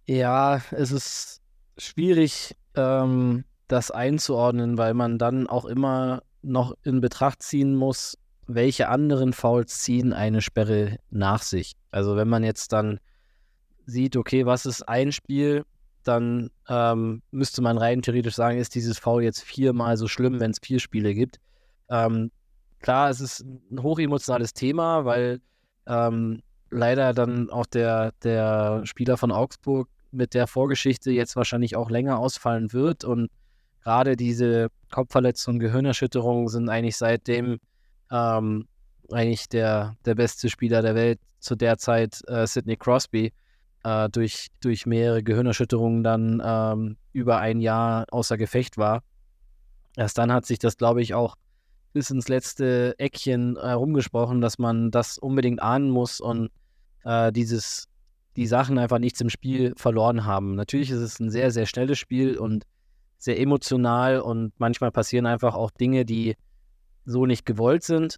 Ja, 0.06 0.62
es 0.72 0.92
ist 0.92 1.42
schwierig, 1.78 2.56
ähm, 2.76 3.46
das 3.68 3.92
einzuordnen, 3.92 4.78
weil 4.78 4.94
man 4.94 5.18
dann 5.18 5.48
auch 5.48 5.65
immer 5.65 6.24
noch 6.42 6.76
in 6.84 7.00
Betracht 7.00 7.42
ziehen 7.44 7.76
muss, 7.76 8.18
welche 8.48 8.89
anderen 8.89 9.34
Fouls 9.34 9.80
ziehen 9.80 10.12
eine 10.12 10.42
Sperre 10.42 10.98
nach 11.10 11.44
sich. 11.44 11.74
Also 11.92 12.15
wenn 12.15 12.28
man 12.28 12.44
jetzt 12.44 12.74
dann 12.74 13.00
sieht, 13.89 14.15
okay, 14.15 14.45
was 14.45 14.65
ist 14.65 14.88
ein 14.88 15.12
Spiel, 15.12 15.65
dann 16.04 16.49
ähm, 16.67 17.21
müsste 17.32 17.62
man 17.62 17.78
rein 17.78 18.02
theoretisch 18.02 18.36
sagen, 18.36 18.58
ist 18.58 18.75
dieses 18.75 18.97
Foul 18.99 19.23
jetzt 19.23 19.43
viermal 19.43 19.97
so 19.97 20.08
schlimm, 20.08 20.39
wenn 20.39 20.52
es 20.52 20.60
vier 20.62 20.80
Spiele 20.80 21.13
gibt. 21.13 21.39
Ähm, 21.89 22.32
klar, 22.80 23.10
es 23.10 23.21
ist 23.21 23.41
ein 23.41 23.84
hochemotionales 23.84 24.54
Thema, 24.54 25.06
weil 25.06 25.41
ähm, 25.88 26.41
leider 26.69 27.13
dann 27.13 27.49
auch 27.49 27.65
der, 27.65 28.13
der 28.23 28.86
Spieler 28.86 29.17
von 29.17 29.32
Augsburg 29.32 29.89
mit 30.12 30.34
der 30.34 30.47
Vorgeschichte 30.47 31.12
jetzt 31.12 31.36
wahrscheinlich 31.36 31.75
auch 31.75 31.89
länger 31.89 32.19
ausfallen 32.19 32.73
wird 32.73 33.04
und 33.04 33.30
gerade 33.84 34.15
diese 34.15 34.69
Kopfverletzungen, 34.91 35.60
Gehirnerschütterungen 35.60 36.47
sind 36.47 36.69
eigentlich 36.69 36.97
seitdem 36.97 37.60
ähm, 38.12 38.67
eigentlich 39.12 39.49
der, 39.49 39.95
der 40.06 40.15
beste 40.15 40.49
Spieler 40.49 40.82
der 40.82 40.95
Welt 40.95 41.19
zu 41.39 41.56
der 41.56 41.78
Zeit, 41.78 42.21
äh, 42.28 42.45
Sidney 42.45 42.78
Crosby 42.78 43.34
äh, 43.84 44.10
durch, 44.10 44.48
durch 44.62 44.86
mehrere 44.86 45.24
Gehirnerschütterungen 45.24 46.04
dann 46.04 46.42
ähm, 46.44 46.98
über 47.13 47.39
ein 47.39 47.60
Jahr 47.60 48.06
außer 48.12 48.38
Gefecht 48.38 48.78
war. 48.78 49.04
Erst 49.96 50.18
dann 50.18 50.32
hat 50.32 50.46
sich 50.46 50.60
das, 50.60 50.78
glaube 50.78 51.02
ich, 51.02 51.13
auch 51.13 51.36
bis 51.94 52.10
ins 52.12 52.28
letzte 52.28 52.96
Eckchen 53.00 53.58
herumgesprochen, 53.60 54.42
dass 54.42 54.60
man 54.60 54.92
das 54.92 55.18
unbedingt 55.18 55.62
ahnen 55.62 55.89
muss 55.89 56.22
und 56.22 56.52
äh, 57.04 57.32
dieses, 57.32 57.88
die 58.36 58.48
Sachen 58.48 58.78
einfach 58.78 59.00
nichts 59.00 59.22
im 59.22 59.30
Spiel 59.30 59.74
verloren 59.76 60.26
haben. 60.26 60.56
Natürlich 60.56 60.92
ist 60.92 61.00
es 61.00 61.20
ein 61.20 61.32
sehr, 61.32 61.52
sehr 61.52 61.65
schnelles 61.65 61.98
Spiel 61.98 62.38
und 62.38 62.65
sehr 63.18 63.39
emotional 63.39 64.22
und 64.22 64.54
manchmal 64.60 64.92
passieren 64.92 65.26
einfach 65.26 65.56
auch 65.56 65.72
Dinge, 65.72 66.06
die 66.06 66.36
so 67.06 67.26
nicht 67.26 67.46
gewollt 67.46 67.84
sind. 67.84 68.18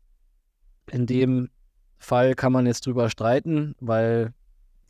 In 0.92 1.06
dem 1.06 1.50
Fall 1.98 2.36
kann 2.36 2.52
man 2.52 2.66
jetzt 2.66 2.86
drüber 2.86 3.10
streiten, 3.10 3.76
weil 3.80 4.34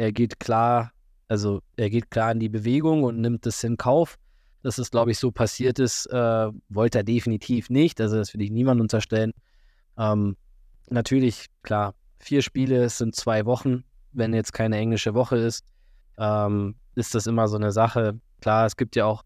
er 0.02 0.12
geht 0.12 0.40
klar, 0.40 0.92
also 1.28 1.62
er 1.76 1.92
geht 1.92 2.10
klar 2.10 2.32
in 2.32 2.40
die 2.40 2.50
Bewegung 2.50 3.04
und 3.04 3.22
nimmt 3.22 3.46
das 3.46 3.64
in 3.64 3.78
Kauf. 3.78 4.18
Dass 4.64 4.80
es, 4.80 4.90
glaube 4.90 5.12
ich, 5.12 5.20
so 5.20 5.32
passiert 5.32 5.78
ist, 5.78 6.08
äh, 6.08 6.48
wollte 6.70 7.00
er 7.00 7.04
definitiv 7.04 7.70
nicht. 7.70 8.02
Also 8.02 8.18
das 8.18 8.34
will 8.34 8.42
ich 8.42 8.50
niemand 8.52 8.82
unterstellen. 8.82 9.32
Ähm, 9.98 10.36
natürlich, 10.90 11.48
klar, 11.62 11.94
vier 12.20 12.42
Spiele 12.42 12.90
sind 12.90 13.16
zwei 13.16 13.46
Wochen. 13.46 13.84
Wenn 14.12 14.34
jetzt 14.34 14.54
keine 14.54 14.78
englische 14.78 15.14
Woche 15.14 15.38
ist, 15.38 15.66
ähm, 16.18 16.76
ist 16.96 17.14
das 17.14 17.28
immer 17.28 17.48
so 17.48 17.58
eine 17.58 17.72
Sache. 17.72 18.20
Klar, 18.42 18.66
es 18.66 18.76
gibt 18.76 18.96
ja 18.96 19.06
auch 19.06 19.24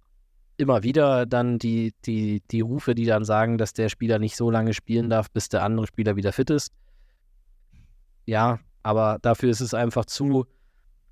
immer 0.57 0.83
wieder 0.83 1.25
dann 1.25 1.57
die, 1.57 1.93
die, 2.05 2.41
die 2.51 2.61
Rufe, 2.61 2.95
die 2.95 3.05
dann 3.05 3.23
sagen, 3.23 3.57
dass 3.57 3.73
der 3.73 3.89
Spieler 3.89 4.19
nicht 4.19 4.35
so 4.35 4.51
lange 4.51 4.73
spielen 4.73 5.09
darf, 5.09 5.31
bis 5.31 5.47
der 5.47 5.63
andere 5.63 5.87
Spieler 5.87 6.17
wieder 6.17 6.33
fit 6.33 6.49
ist. 6.49 6.71
Ja, 8.25 8.59
aber 8.83 9.19
dafür 9.21 9.49
ist 9.49 9.61
es 9.61 9.73
einfach 9.73 10.05
zu, 10.05 10.45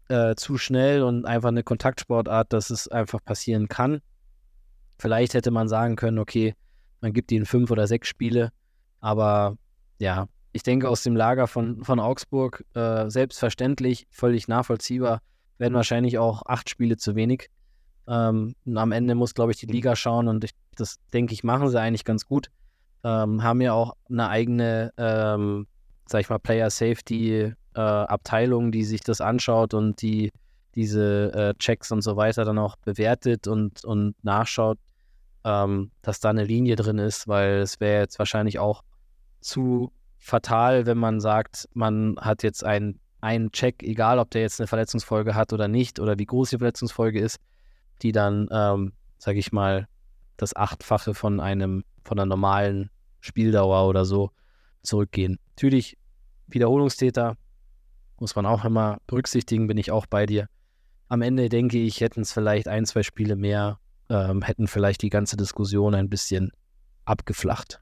äh, 0.09 0.35
zu 0.35 0.57
schnell 0.57 1.03
und 1.03 1.25
einfach 1.25 1.49
eine 1.49 1.63
Kontaktsportart, 1.63 2.51
dass 2.53 2.69
es 2.69 2.87
einfach 2.87 3.23
passieren 3.23 3.67
kann. 3.67 3.99
Vielleicht 4.97 5.33
hätte 5.33 5.51
man 5.51 5.67
sagen 5.67 5.95
können, 5.95 6.19
okay, 6.19 6.55
man 7.01 7.13
gibt 7.13 7.31
ihnen 7.31 7.45
fünf 7.45 7.71
oder 7.71 7.87
sechs 7.87 8.07
Spiele, 8.07 8.51
aber 8.99 9.57
ja, 9.99 10.27
ich 10.53 10.63
denke 10.63 10.87
aus 10.87 11.03
dem 11.03 11.15
Lager 11.15 11.47
von, 11.47 11.83
von 11.83 11.99
Augsburg 11.99 12.63
äh, 12.75 13.09
selbstverständlich, 13.09 14.07
völlig 14.11 14.47
nachvollziehbar, 14.47 15.21
werden 15.57 15.73
wahrscheinlich 15.73 16.17
auch 16.19 16.43
acht 16.45 16.69
Spiele 16.69 16.97
zu 16.97 17.15
wenig. 17.15 17.49
Ähm, 18.07 18.55
am 18.75 18.91
Ende 18.91 19.15
muss, 19.15 19.33
glaube 19.33 19.51
ich, 19.51 19.57
die 19.57 19.65
Liga 19.65 19.95
schauen 19.95 20.27
und 20.27 20.43
ich, 20.43 20.51
das 20.75 20.97
denke 21.11 21.33
ich, 21.33 21.43
machen 21.43 21.69
sie 21.69 21.79
eigentlich 21.79 22.05
ganz 22.05 22.25
gut. 22.25 22.47
Ähm, 23.03 23.43
haben 23.43 23.61
ja 23.61 23.73
auch 23.73 23.95
eine 24.09 24.29
eigene, 24.29 24.93
ähm, 24.97 25.67
sag 26.05 26.21
ich 26.21 26.29
mal, 26.29 26.39
Player 26.39 26.69
Safety 26.69 27.53
äh, 27.75 27.79
Abteilung, 27.79 28.71
die 28.71 28.83
sich 28.83 29.01
das 29.01 29.21
anschaut 29.21 29.73
und 29.73 30.01
die 30.01 30.31
diese 30.75 31.31
äh, 31.33 31.53
Checks 31.59 31.91
und 31.91 32.01
so 32.01 32.15
weiter 32.15 32.45
dann 32.45 32.57
auch 32.57 32.75
bewertet 32.77 33.47
und, 33.47 33.83
und 33.85 34.15
nachschaut, 34.23 34.79
ähm, 35.43 35.91
dass 36.01 36.19
da 36.19 36.29
eine 36.29 36.45
Linie 36.45 36.75
drin 36.75 36.97
ist, 36.97 37.27
weil 37.27 37.59
es 37.59 37.79
wäre 37.79 38.01
jetzt 38.01 38.17
wahrscheinlich 38.19 38.59
auch 38.59 38.83
zu 39.39 39.91
fatal, 40.17 40.85
wenn 40.85 40.97
man 40.97 41.19
sagt, 41.19 41.67
man 41.73 42.15
hat 42.19 42.43
jetzt 42.43 42.63
einen, 42.63 42.99
einen 43.21 43.51
Check, 43.51 43.83
egal 43.83 44.19
ob 44.19 44.31
der 44.31 44.41
jetzt 44.41 44.59
eine 44.59 44.67
Verletzungsfolge 44.67 45.35
hat 45.35 45.53
oder 45.53 45.67
nicht 45.67 45.99
oder 45.99 46.17
wie 46.17 46.25
groß 46.25 46.51
die 46.51 46.57
Verletzungsfolge 46.57 47.19
ist, 47.19 47.39
die 48.01 48.11
dann, 48.11 48.47
ähm, 48.51 48.93
sage 49.17 49.39
ich 49.39 49.51
mal, 49.51 49.87
das 50.37 50.55
Achtfache 50.55 51.13
von 51.13 51.39
einem, 51.39 51.83
von 52.03 52.17
einer 52.17 52.25
normalen 52.25 52.89
Spieldauer 53.19 53.87
oder 53.87 54.05
so 54.05 54.31
zurückgehen. 54.81 55.39
Natürlich, 55.55 55.97
Wiederholungstäter 56.47 57.37
muss 58.19 58.35
man 58.35 58.45
auch 58.45 58.65
immer 58.65 58.99
berücksichtigen, 59.07 59.67
bin 59.67 59.77
ich 59.77 59.91
auch 59.91 60.05
bei 60.05 60.25
dir. 60.25 60.47
Am 61.09 61.21
Ende 61.21 61.49
denke 61.49 61.77
ich, 61.77 62.01
hätten 62.01 62.21
es 62.21 62.33
vielleicht 62.33 62.67
ein, 62.67 62.85
zwei 62.85 63.03
Spiele 63.03 63.35
mehr, 63.35 63.79
ähm, 64.09 64.41
hätten 64.41 64.67
vielleicht 64.67 65.01
die 65.01 65.09
ganze 65.09 65.37
Diskussion 65.37 65.95
ein 65.95 66.09
bisschen 66.09 66.51
abgeflacht. 67.05 67.81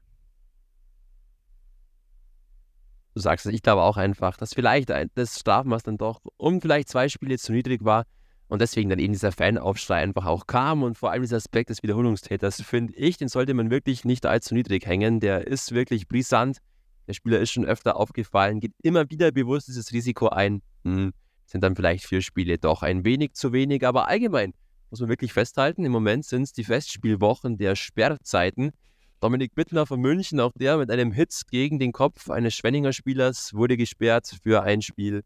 Du 3.14 3.20
sagst 3.20 3.46
es, 3.46 3.52
ich 3.52 3.62
glaube 3.62 3.82
auch 3.82 3.98
einfach, 3.98 4.36
dass 4.36 4.54
vielleicht 4.54 4.90
das 5.14 5.38
Strafmaß 5.38 5.82
dann 5.82 5.98
doch 5.98 6.20
um 6.36 6.60
vielleicht 6.60 6.88
zwei 6.88 7.08
Spiele 7.08 7.38
zu 7.38 7.52
niedrig 7.52 7.84
war 7.84 8.04
und 8.48 8.60
deswegen 8.60 8.90
dann 8.90 8.98
eben 8.98 9.12
dieser 9.12 9.32
Fanaufschrei 9.32 10.02
einfach 10.02 10.26
auch 10.26 10.46
kam 10.46 10.82
und 10.82 10.96
vor 10.96 11.10
allem 11.10 11.22
dieser 11.22 11.36
Aspekt 11.36 11.70
des 11.70 11.82
Wiederholungstäters, 11.82 12.60
finde 12.62 12.94
ich, 12.96 13.16
den 13.16 13.28
sollte 13.28 13.54
man 13.54 13.70
wirklich 13.70 14.04
nicht 14.04 14.26
allzu 14.26 14.54
niedrig 14.54 14.86
hängen. 14.86 15.20
Der 15.20 15.46
ist 15.46 15.72
wirklich 15.72 16.08
brisant. 16.08 16.58
Der 17.06 17.14
Spieler 17.14 17.40
ist 17.40 17.50
schon 17.50 17.64
öfter 17.64 17.96
aufgefallen, 17.96 18.60
geht 18.60 18.72
immer 18.82 19.10
wieder 19.10 19.32
bewusst 19.32 19.68
dieses 19.68 19.92
Risiko 19.92 20.28
ein. 20.28 20.62
Hm, 20.84 21.12
sind 21.46 21.62
dann 21.62 21.76
vielleicht 21.76 22.06
vier 22.06 22.22
Spiele 22.22 22.58
doch 22.58 22.82
ein 22.82 23.04
wenig 23.04 23.34
zu 23.34 23.52
wenig, 23.52 23.86
aber 23.86 24.08
allgemein 24.08 24.54
muss 24.90 25.00
man 25.00 25.08
wirklich 25.08 25.32
festhalten, 25.32 25.84
im 25.84 25.92
Moment 25.92 26.24
sind 26.24 26.42
es 26.42 26.52
die 26.52 26.64
Festspielwochen 26.64 27.56
der 27.56 27.76
Sperrzeiten. 27.76 28.72
Dominik 29.20 29.54
Bittner 29.54 29.86
von 29.86 30.00
München, 30.00 30.40
auch 30.40 30.52
der 30.52 30.76
mit 30.76 30.90
einem 30.90 31.12
Hit 31.12 31.42
gegen 31.50 31.78
den 31.78 31.92
Kopf 31.92 32.28
eines 32.28 32.54
Schwenninger 32.54 32.92
Spielers, 32.92 33.54
wurde 33.54 33.76
gesperrt 33.76 34.36
für 34.42 34.62
ein 34.62 34.82
Spiel. 34.82 35.22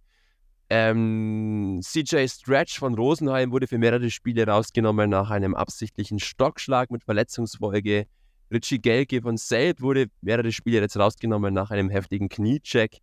Ähm, 0.69 1.81
CJ 1.83 2.29
Stretch 2.29 2.79
von 2.79 2.95
Rosenheim 2.95 3.53
wurde 3.53 3.67
für 3.67 3.79
mehrere 3.79 4.11
Spiele 4.11 4.47
rausgenommen 4.47 5.09
nach 5.09 5.31
einem 5.31 5.55
absichtlichen 5.55 6.19
Stockschlag 6.19 6.91
mit 6.91 7.05
Verletzungsfolge. 7.05 8.07
Richie 8.51 8.79
Gelke 8.79 9.23
von 9.23 9.37
Selb 9.37 9.81
wurde 9.81 10.07
mehrere 10.21 10.53
Spiele 10.53 10.81
jetzt 10.81 10.97
rausgenommen 10.97 11.53
nach 11.53 11.71
einem 11.71 11.91
heftigen 11.91 12.29
Kniecheck. 12.29 12.99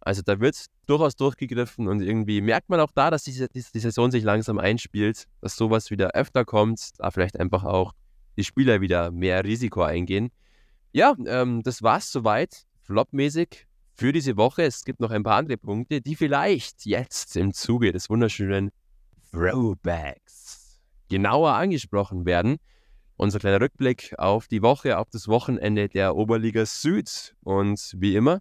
Also 0.00 0.22
da 0.22 0.40
wird 0.40 0.66
durchaus 0.86 1.16
durchgegriffen 1.16 1.88
und 1.88 2.00
irgendwie 2.00 2.40
merkt 2.40 2.68
man 2.70 2.80
auch 2.80 2.92
da, 2.94 3.10
dass 3.10 3.24
die, 3.24 3.32
die, 3.32 3.64
die 3.74 3.80
Saison 3.80 4.10
sich 4.10 4.24
langsam 4.24 4.58
einspielt, 4.58 5.24
dass 5.40 5.56
sowas 5.56 5.90
wieder 5.90 6.12
öfter 6.12 6.44
kommt, 6.44 6.92
da 6.98 7.10
vielleicht 7.10 7.38
einfach 7.38 7.64
auch 7.64 7.92
die 8.36 8.44
Spieler 8.44 8.80
wieder 8.80 9.10
mehr 9.10 9.44
Risiko 9.44 9.82
eingehen. 9.82 10.30
Ja, 10.92 11.14
ähm, 11.26 11.62
das 11.62 11.82
war's 11.82 12.10
soweit, 12.10 12.64
flopmäßig 12.82 13.66
für 13.94 14.12
diese 14.12 14.36
Woche. 14.36 14.62
Es 14.62 14.84
gibt 14.84 15.00
noch 15.00 15.10
ein 15.10 15.24
paar 15.24 15.36
andere 15.36 15.58
Punkte, 15.58 16.00
die 16.00 16.16
vielleicht 16.16 16.86
jetzt 16.86 17.36
im 17.36 17.52
Zuge 17.52 17.92
des 17.92 18.08
wunderschönen 18.08 18.70
Throwbacks 19.32 20.80
genauer 21.08 21.52
angesprochen 21.52 22.24
werden. 22.24 22.58
Unser 23.20 23.40
kleiner 23.40 23.60
Rückblick 23.60 24.14
auf 24.16 24.46
die 24.46 24.62
Woche, 24.62 24.96
auf 24.96 25.10
das 25.10 25.26
Wochenende 25.26 25.88
der 25.88 26.14
Oberliga 26.14 26.64
Süd. 26.64 27.34
Und 27.42 27.92
wie 27.96 28.14
immer, 28.14 28.38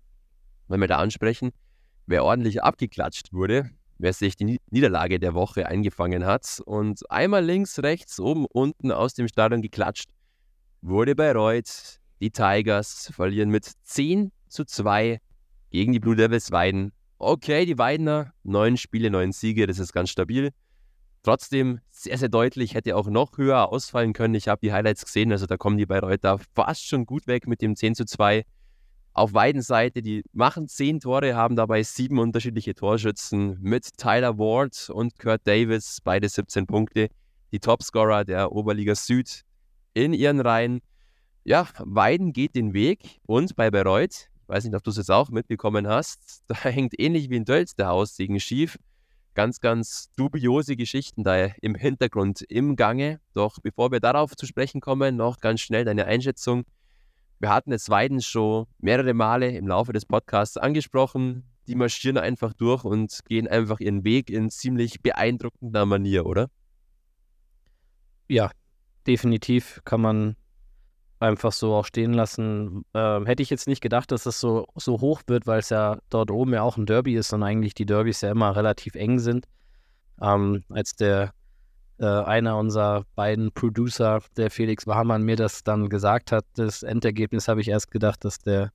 wenn 0.67 0.79
wir 0.79 0.87
da 0.87 0.99
ansprechen, 0.99 1.49
wer 2.05 2.23
ordentlich 2.23 2.61
abgeklatscht 2.61 3.33
wurde, 3.33 3.71
wer 3.97 4.13
sich 4.13 4.35
die 4.35 4.59
Niederlage 4.69 5.19
der 5.19 5.33
Woche 5.33 5.65
eingefangen 5.65 6.27
hat 6.27 6.61
und 6.63 7.09
einmal 7.09 7.43
links, 7.43 7.79
rechts, 7.79 8.19
oben, 8.19 8.45
unten 8.45 8.91
aus 8.91 9.15
dem 9.15 9.27
Stadion 9.27 9.63
geklatscht, 9.63 10.11
wurde 10.83 11.15
Bayreuth. 11.15 11.99
Die 12.21 12.29
Tigers 12.29 13.11
verlieren 13.15 13.49
mit 13.49 13.71
10 13.81 14.31
zu 14.47 14.63
2 14.63 15.19
gegen 15.71 15.91
die 15.91 15.99
Blue 15.99 16.15
Devils 16.15 16.51
Weiden. 16.51 16.91
Okay, 17.17 17.65
die 17.65 17.79
Weidener, 17.79 18.31
neun 18.43 18.77
Spiele, 18.77 19.09
neun 19.09 19.31
Siege, 19.31 19.65
das 19.65 19.79
ist 19.79 19.91
ganz 19.91 20.11
stabil. 20.11 20.51
Trotzdem 21.27 21.81
sehr, 21.91 22.17
sehr 22.17 22.29
deutlich, 22.29 22.73
hätte 22.73 22.95
auch 22.95 23.09
noch 23.09 23.37
höher 23.37 23.67
ausfallen 23.67 24.13
können. 24.13 24.33
Ich 24.33 24.47
habe 24.47 24.61
die 24.63 24.71
Highlights 24.71 25.03
gesehen, 25.03 25.29
also 25.33 25.45
da 25.45 25.57
kommen 25.57 25.77
die 25.77 25.85
Bayreuther 25.85 26.39
fast 26.55 26.87
schon 26.87 27.05
gut 27.05 27.27
weg 27.27 27.47
mit 27.47 27.61
dem 27.61 27.75
10 27.75 27.95
zu 27.95 28.05
2 28.05 28.45
auf 29.11 29.33
beiden 29.33 29.61
Seiten, 29.61 30.01
die 30.03 30.23
machen 30.31 30.69
zehn 30.69 31.01
Tore, 31.01 31.35
haben 31.35 31.57
dabei 31.57 31.83
sieben 31.83 32.19
unterschiedliche 32.19 32.75
Torschützen 32.75 33.57
mit 33.59 33.97
Tyler 33.97 34.37
Ward 34.37 34.89
und 34.89 35.19
Kurt 35.19 35.45
Davis, 35.45 35.99
beide 36.01 36.29
17 36.29 36.65
Punkte, 36.65 37.09
die 37.51 37.59
Topscorer 37.59 38.23
der 38.23 38.53
Oberliga 38.53 38.95
Süd 38.95 39.41
in 39.93 40.13
ihren 40.13 40.39
Reihen. 40.39 40.79
Ja, 41.43 41.67
Weiden 41.79 42.31
geht 42.31 42.55
den 42.55 42.73
Weg 42.73 43.19
und 43.25 43.53
bei 43.57 43.69
Bayreuth, 43.69 44.29
ich 44.43 44.47
weiß 44.47 44.63
nicht, 44.63 44.75
ob 44.75 44.83
du 44.83 44.91
es 44.91 44.97
jetzt 44.97 45.11
auch 45.11 45.29
mitbekommen 45.29 45.89
hast, 45.89 46.45
da 46.47 46.55
hängt 46.55 46.97
ähnlich 46.97 47.29
wie 47.29 47.35
in 47.35 47.43
Dölz 47.43 47.75
der 47.75 47.87
Haussegen 47.87 48.39
schief. 48.39 48.77
Ganz, 49.37 49.59
ganz 49.61 50.09
dubiose 50.17 50.75
Geschichten 50.75 51.23
da 51.23 51.45
im 51.61 51.75
Hintergrund 51.75 52.41
im 52.41 52.75
Gange. 52.75 53.19
Doch 53.33 53.59
bevor 53.61 53.91
wir 53.91 53.99
darauf 53.99 54.35
zu 54.35 54.47
sprechen 54.47 54.81
kommen, 54.81 55.15
noch 55.15 55.39
ganz 55.39 55.61
schnell 55.61 55.85
deine 55.85 56.05
Einschätzung 56.05 56.65
wir 57.39 57.49
hatten 57.49 57.71
jetzt 57.71 57.89
Weiden 57.89 58.21
schon 58.21 58.65
mehrere 58.79 59.13
Male 59.13 59.55
im 59.55 59.67
Laufe 59.67 59.93
des 59.93 60.05
Podcasts 60.05 60.57
angesprochen. 60.57 61.43
Die 61.67 61.75
marschieren 61.75 62.17
einfach 62.17 62.53
durch 62.53 62.83
und 62.83 63.19
gehen 63.27 63.47
einfach 63.47 63.79
ihren 63.79 64.03
Weg 64.03 64.29
in 64.31 64.49
ziemlich 64.49 65.01
beeindruckender 65.01 65.85
Manier, 65.85 66.25
oder? 66.25 66.49
Ja, 68.27 68.49
definitiv 69.05 69.81
kann 69.85 70.01
man 70.01 70.35
einfach 71.19 71.51
so 71.51 71.73
auch 71.73 71.85
stehen 71.85 72.13
lassen. 72.13 72.85
Ähm, 72.93 73.25
hätte 73.25 73.43
ich 73.43 73.49
jetzt 73.49 73.67
nicht 73.67 73.81
gedacht, 73.81 74.11
dass 74.11 74.23
das 74.23 74.39
so, 74.39 74.67
so 74.75 75.01
hoch 75.01 75.21
wird, 75.27 75.47
weil 75.47 75.59
es 75.59 75.69
ja 75.69 75.97
dort 76.09 76.31
oben 76.31 76.53
ja 76.53 76.61
auch 76.61 76.77
ein 76.77 76.85
Derby 76.85 77.15
ist 77.15 77.33
und 77.33 77.43
eigentlich 77.43 77.73
die 77.73 77.85
Derbys 77.85 78.21
ja 78.21 78.31
immer 78.31 78.55
relativ 78.55 78.95
eng 78.95 79.19
sind. 79.19 79.45
Ähm, 80.21 80.63
als 80.69 80.95
der 80.95 81.31
äh, 81.99 82.05
einer 82.05 82.57
unserer 82.57 83.05
beiden 83.15 83.51
Producer, 83.51 84.21
der 84.35 84.51
Felix 84.51 84.85
Warmann, 84.85 85.23
mir 85.23 85.35
das 85.35 85.63
dann 85.63 85.89
gesagt 85.89 86.31
hat, 86.31 86.45
das 86.55 86.83
Endergebnis 86.83 87.47
habe 87.47 87.61
ich 87.61 87.69
erst 87.69 87.91
gedacht, 87.91 88.23
dass 88.23 88.39
der, 88.39 88.71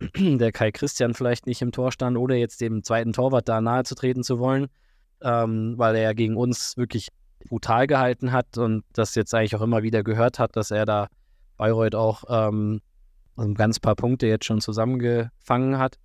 der 0.16 0.52
Kai 0.52 0.70
Christian 0.70 1.14
vielleicht 1.14 1.46
nicht 1.46 1.62
im 1.62 1.72
Tor 1.72 1.90
stand 1.90 2.16
oder 2.16 2.36
jetzt 2.36 2.60
dem 2.60 2.84
zweiten 2.84 3.12
Torwart 3.12 3.48
da 3.48 3.60
nahe 3.60 3.84
zu 3.84 3.94
treten 3.94 4.22
zu 4.22 4.38
wollen, 4.38 4.68
ähm, 5.22 5.74
weil 5.76 5.96
er 5.96 6.02
ja 6.02 6.12
gegen 6.12 6.36
uns 6.36 6.76
wirklich 6.76 7.08
brutal 7.48 7.86
gehalten 7.86 8.32
hat 8.32 8.56
und 8.56 8.84
das 8.92 9.14
jetzt 9.16 9.34
eigentlich 9.34 9.56
auch 9.56 9.60
immer 9.60 9.82
wieder 9.82 10.02
gehört 10.02 10.38
hat, 10.38 10.56
dass 10.56 10.70
er 10.70 10.86
da 10.86 11.08
Bayreuth 11.56 11.94
auch 11.94 12.24
ähm, 12.28 12.80
ein 13.36 13.54
ganz 13.54 13.80
paar 13.80 13.94
Punkte 13.94 14.26
jetzt 14.26 14.44
schon 14.44 14.60
zusammengefangen 14.60 15.78
hat. 15.78 15.98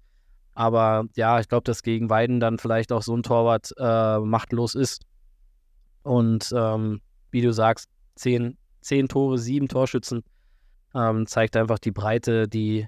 Aber 0.53 1.05
ja, 1.15 1.39
ich 1.39 1.47
glaube, 1.47 1.63
dass 1.63 1.83
gegen 1.83 2.09
Weiden 2.09 2.39
dann 2.39 2.57
vielleicht 2.57 2.91
auch 2.91 3.01
so 3.01 3.15
ein 3.15 3.23
Torwart 3.23 3.73
äh, 3.77 4.19
machtlos 4.19 4.75
ist. 4.75 5.03
Und 6.03 6.53
ähm, 6.55 7.01
wie 7.31 7.41
du 7.41 7.53
sagst, 7.53 7.89
zehn, 8.15 8.57
zehn 8.81 9.07
Tore, 9.07 9.37
sieben 9.37 9.67
Torschützen 9.67 10.23
ähm, 10.95 11.27
zeigt 11.27 11.55
einfach 11.55 11.79
die 11.79 11.91
Breite, 11.91 12.47
die 12.47 12.87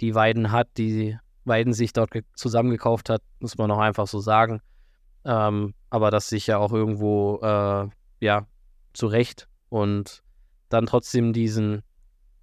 die 0.00 0.14
Weiden 0.14 0.50
hat, 0.50 0.68
die 0.78 1.18
Weiden 1.44 1.72
sich 1.72 1.92
dort 1.92 2.10
zusammengekauft 2.34 3.10
hat, 3.10 3.22
muss 3.40 3.58
man 3.58 3.70
auch 3.70 3.78
einfach 3.78 4.06
so 4.06 4.20
sagen. 4.20 4.60
Ähm, 5.24 5.74
aber 5.90 6.10
das 6.10 6.28
sich 6.28 6.46
ja 6.46 6.58
auch 6.58 6.72
irgendwo, 6.72 7.38
äh, 7.42 7.88
ja, 8.20 8.46
zurecht 8.92 9.48
und 9.68 10.22
dann 10.68 10.86
trotzdem 10.86 11.32
diesen, 11.32 11.82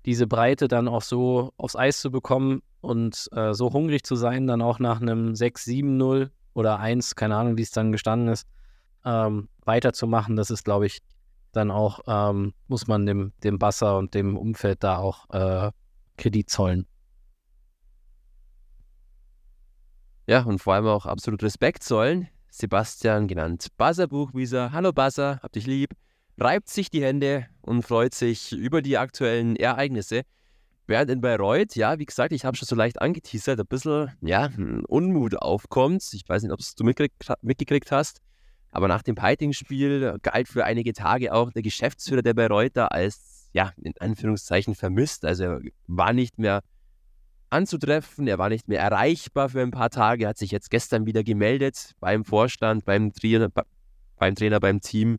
diese 0.08 0.26
Breite 0.26 0.70
dann 0.70 0.88
auch 0.88 1.02
so 1.02 1.52
aufs 1.58 1.76
Eis 1.76 2.00
zu 2.00 2.10
bekommen 2.10 2.64
und 2.80 3.28
äh, 3.34 3.54
so 3.54 3.74
hungrig 3.74 4.04
zu 4.04 4.16
sein, 4.16 4.48
dann 4.48 4.62
auch 4.62 4.80
nach 4.80 5.02
einem 5.02 5.34
6-7-0 5.34 6.30
oder 6.54 6.80
1, 6.80 7.16
keine 7.16 7.36
Ahnung, 7.36 7.58
wie 7.58 7.62
es 7.62 7.72
dann 7.72 7.92
gestanden 7.92 8.30
ist, 8.30 8.48
ähm, 9.04 9.50
weiterzumachen, 9.66 10.38
das 10.38 10.50
ist, 10.50 10.64
glaube 10.64 10.86
ich, 10.86 11.02
dann 11.52 11.72
auch, 11.72 12.00
ähm, 12.08 12.54
muss 12.70 12.88
man 12.88 13.06
dem, 13.06 13.34
dem 13.44 13.60
Basser 13.60 13.98
und 13.98 14.14
dem 14.14 14.38
Umfeld 14.38 14.82
da 14.82 14.98
auch 14.98 15.30
äh, 15.32 15.72
Kredit 16.18 16.50
zollen. 16.50 16.88
Ja, 20.26 20.44
und 20.44 20.60
vor 20.60 20.74
allem 20.74 20.88
auch 20.88 21.06
absolut 21.06 21.44
Respekt 21.44 21.84
zollen. 21.84 22.30
Sebastian, 22.50 23.28
genannt 23.28 23.68
Buzzer 23.78 24.08
Buchwieser. 24.08 24.72
Hallo 24.72 24.94
Buzzer, 24.94 25.42
hab 25.44 25.52
dich 25.52 25.68
lieb. 25.68 25.92
Reibt 26.40 26.70
sich 26.70 26.90
die 26.92 27.04
Hände 27.04 27.48
und 27.62 27.82
freut 27.84 28.14
sich 28.14 28.52
über 28.52 28.82
die 28.84 28.98
aktuellen 28.98 29.56
Ereignisse. 29.56 30.22
Während 30.86 31.12
in 31.12 31.20
Bayreuth, 31.20 31.76
ja, 31.76 32.00
wie 32.00 32.06
gesagt, 32.06 32.32
ich 32.32 32.46
habe 32.46 32.56
schon 32.56 32.68
so 32.68 32.76
leicht 32.76 33.02
angeteasert, 33.02 33.60
ein 33.60 33.66
bisschen, 33.66 34.12
ja, 34.22 34.50
Unmut 34.88 35.36
aufkommt. 35.36 36.08
Ich 36.14 36.24
weiß 36.28 36.44
nicht, 36.44 36.52
ob 36.52 36.60
du 36.60 36.84
mitgekriegt, 37.42 37.92
hast 37.92 38.22
Aber 38.72 38.88
nach 38.88 39.02
dem 39.02 39.16
Piting-Spiel 39.16 40.18
galt 40.22 40.48
für 40.48 40.64
einige 40.64 40.94
Tage 40.94 41.34
auch 41.34 41.52
der 41.52 41.64
Geschäftsführer 41.64 42.22
der 42.22 42.36
Bayreuther 42.36 42.92
als, 42.92 43.50
ja, 43.54 43.74
in 43.82 43.94
Anführungszeichen 44.00 44.76
vermisst. 44.76 45.26
Also 45.26 45.44
er 45.44 45.62
war 45.88 46.14
nicht 46.14 46.38
mehr 46.38 46.62
anzutreffen, 47.50 48.28
er 48.28 48.38
war 48.38 48.50
nicht 48.50 48.68
mehr 48.68 48.80
erreichbar 48.80 49.50
für 49.50 49.62
ein 49.62 49.72
paar 49.72 49.90
Tage, 49.90 50.28
hat 50.28 50.38
sich 50.38 50.52
jetzt 50.52 50.70
gestern 50.70 51.06
wieder 51.06 51.24
gemeldet 51.24 51.96
beim 52.00 52.24
Vorstand, 52.24 52.86
beim 52.86 53.12
Trainer, 53.12 53.50
beim, 54.18 54.36
Trainer, 54.36 54.60
beim 54.60 54.80
Team. 54.82 55.18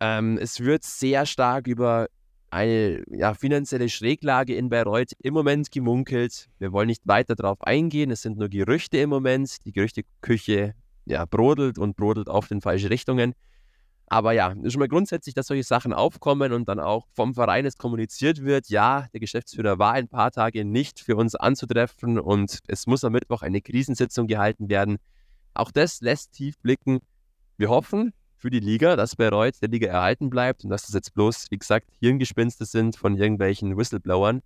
Ähm, 0.00 0.38
es 0.38 0.60
wird 0.60 0.84
sehr 0.84 1.26
stark 1.26 1.66
über 1.66 2.08
eine 2.50 3.02
ja, 3.10 3.34
finanzielle 3.34 3.88
Schräglage 3.88 4.54
in 4.54 4.68
Bayreuth 4.68 5.12
im 5.18 5.34
Moment 5.34 5.72
gemunkelt. 5.72 6.48
Wir 6.58 6.72
wollen 6.72 6.86
nicht 6.86 7.06
weiter 7.06 7.34
darauf 7.34 7.60
eingehen. 7.62 8.10
Es 8.10 8.22
sind 8.22 8.38
nur 8.38 8.48
Gerüchte 8.48 8.98
im 8.98 9.10
Moment. 9.10 9.64
Die 9.64 9.72
Gerüchteküche 9.72 10.74
ja, 11.04 11.24
brodelt 11.24 11.78
und 11.78 11.96
brodelt 11.96 12.28
auf 12.28 12.46
den 12.48 12.60
falschen 12.60 12.88
Richtungen. 12.88 13.34
Aber 14.06 14.32
ja, 14.32 14.54
schon 14.68 14.78
mal 14.78 14.88
grundsätzlich, 14.88 15.34
dass 15.34 15.48
solche 15.48 15.64
Sachen 15.64 15.92
aufkommen 15.92 16.52
und 16.52 16.68
dann 16.68 16.78
auch 16.78 17.06
vom 17.14 17.34
Verein 17.34 17.66
es 17.66 17.76
kommuniziert 17.78 18.44
wird. 18.44 18.68
Ja, 18.68 19.08
der 19.12 19.20
Geschäftsführer 19.20 19.78
war 19.78 19.94
ein 19.94 20.08
paar 20.08 20.30
Tage 20.30 20.64
nicht 20.64 21.00
für 21.00 21.16
uns 21.16 21.34
anzutreffen 21.34 22.20
und 22.20 22.60
es 22.68 22.86
muss 22.86 23.02
am 23.02 23.12
Mittwoch 23.12 23.42
eine 23.42 23.60
Krisensitzung 23.60 24.26
gehalten 24.26 24.68
werden. 24.68 24.98
Auch 25.54 25.70
das 25.70 26.00
lässt 26.00 26.32
tief 26.32 26.58
blicken. 26.58 27.00
Wir 27.56 27.70
hoffen, 27.70 28.12
für 28.44 28.50
die 28.50 28.60
Liga, 28.60 28.94
dass 28.94 29.16
Bayreuth 29.16 29.62
der 29.62 29.70
Liga 29.70 29.88
erhalten 29.88 30.28
bleibt 30.28 30.64
und 30.64 30.70
dass 30.70 30.82
das 30.82 30.92
jetzt 30.92 31.14
bloß, 31.14 31.46
wie 31.48 31.56
gesagt, 31.56 31.88
Hirngespinste 31.98 32.66
sind 32.66 32.94
von 32.94 33.16
irgendwelchen 33.16 33.74
Whistleblowern. 33.74 34.42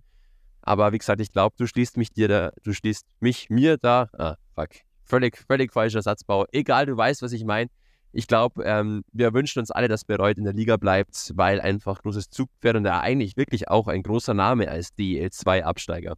Aber 0.62 0.92
wie 0.92 0.98
gesagt, 0.98 1.20
ich 1.20 1.32
glaube, 1.32 1.56
du 1.58 1.66
schließt 1.66 1.96
mich 1.96 2.12
dir 2.12 2.28
da, 2.28 2.52
du 2.62 2.72
schließt 2.72 3.04
mich 3.18 3.50
mir 3.50 3.76
da, 3.76 4.08
ah, 4.16 4.36
fuck, 4.54 4.68
völlig, 5.02 5.36
völlig 5.36 5.72
falscher 5.72 6.00
Satzbau. 6.00 6.46
Egal, 6.52 6.86
du 6.86 6.96
weißt, 6.96 7.22
was 7.22 7.32
ich 7.32 7.44
meine. 7.44 7.70
Ich 8.12 8.28
glaube, 8.28 8.62
ähm, 8.62 9.02
wir 9.10 9.34
wünschen 9.34 9.58
uns 9.58 9.72
alle, 9.72 9.88
dass 9.88 10.04
Bayreuth 10.04 10.38
in 10.38 10.44
der 10.44 10.52
Liga 10.54 10.76
bleibt, 10.76 11.32
weil 11.34 11.60
einfach 11.60 12.00
großes 12.00 12.30
Zugpferd 12.30 12.76
und 12.76 12.84
er 12.84 13.00
eigentlich 13.00 13.36
wirklich 13.36 13.66
auch 13.66 13.88
ein 13.88 14.04
großer 14.04 14.32
Name 14.32 14.68
als 14.70 14.96
DL2-Absteiger. 14.96 16.14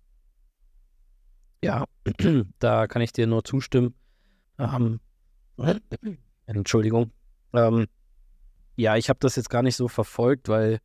Ja, 1.65 1.87
da 2.59 2.87
kann 2.89 3.01
ich 3.01 3.15
dir 3.15 3.27
nur 3.27 3.43
zustimmen. 3.43 3.95
Ähm, 4.59 5.01
Entschuldigung. 6.45 7.11
Ähm, 7.53 7.87
ja, 8.77 8.97
ich 8.97 9.09
habe 9.09 9.19
das 9.21 9.37
jetzt 9.37 9.51
gar 9.51 9.63
nicht 9.63 9.77
so 9.77 9.89
verfolgt, 9.89 10.49
weil 10.49 10.79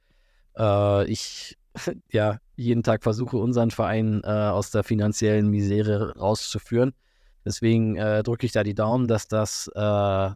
äh, 0.58 1.06
ich 1.10 1.58
ja 2.12 2.40
jeden 2.56 2.84
Tag 2.84 3.04
versuche, 3.04 3.38
unseren 3.38 3.72
Verein 3.72 4.22
äh, 4.24 4.28
aus 4.28 4.72
der 4.72 4.84
finanziellen 4.84 5.50
Misere 5.50 6.18
rauszuführen. 6.18 6.94
Deswegen 7.44 7.96
äh, 7.96 8.24
drücke 8.24 8.46
ich 8.46 8.52
da 8.52 8.64
die 8.64 8.74
Daumen, 8.74 9.08
dass 9.08 9.28
das 9.28 9.70
äh, 9.76 10.30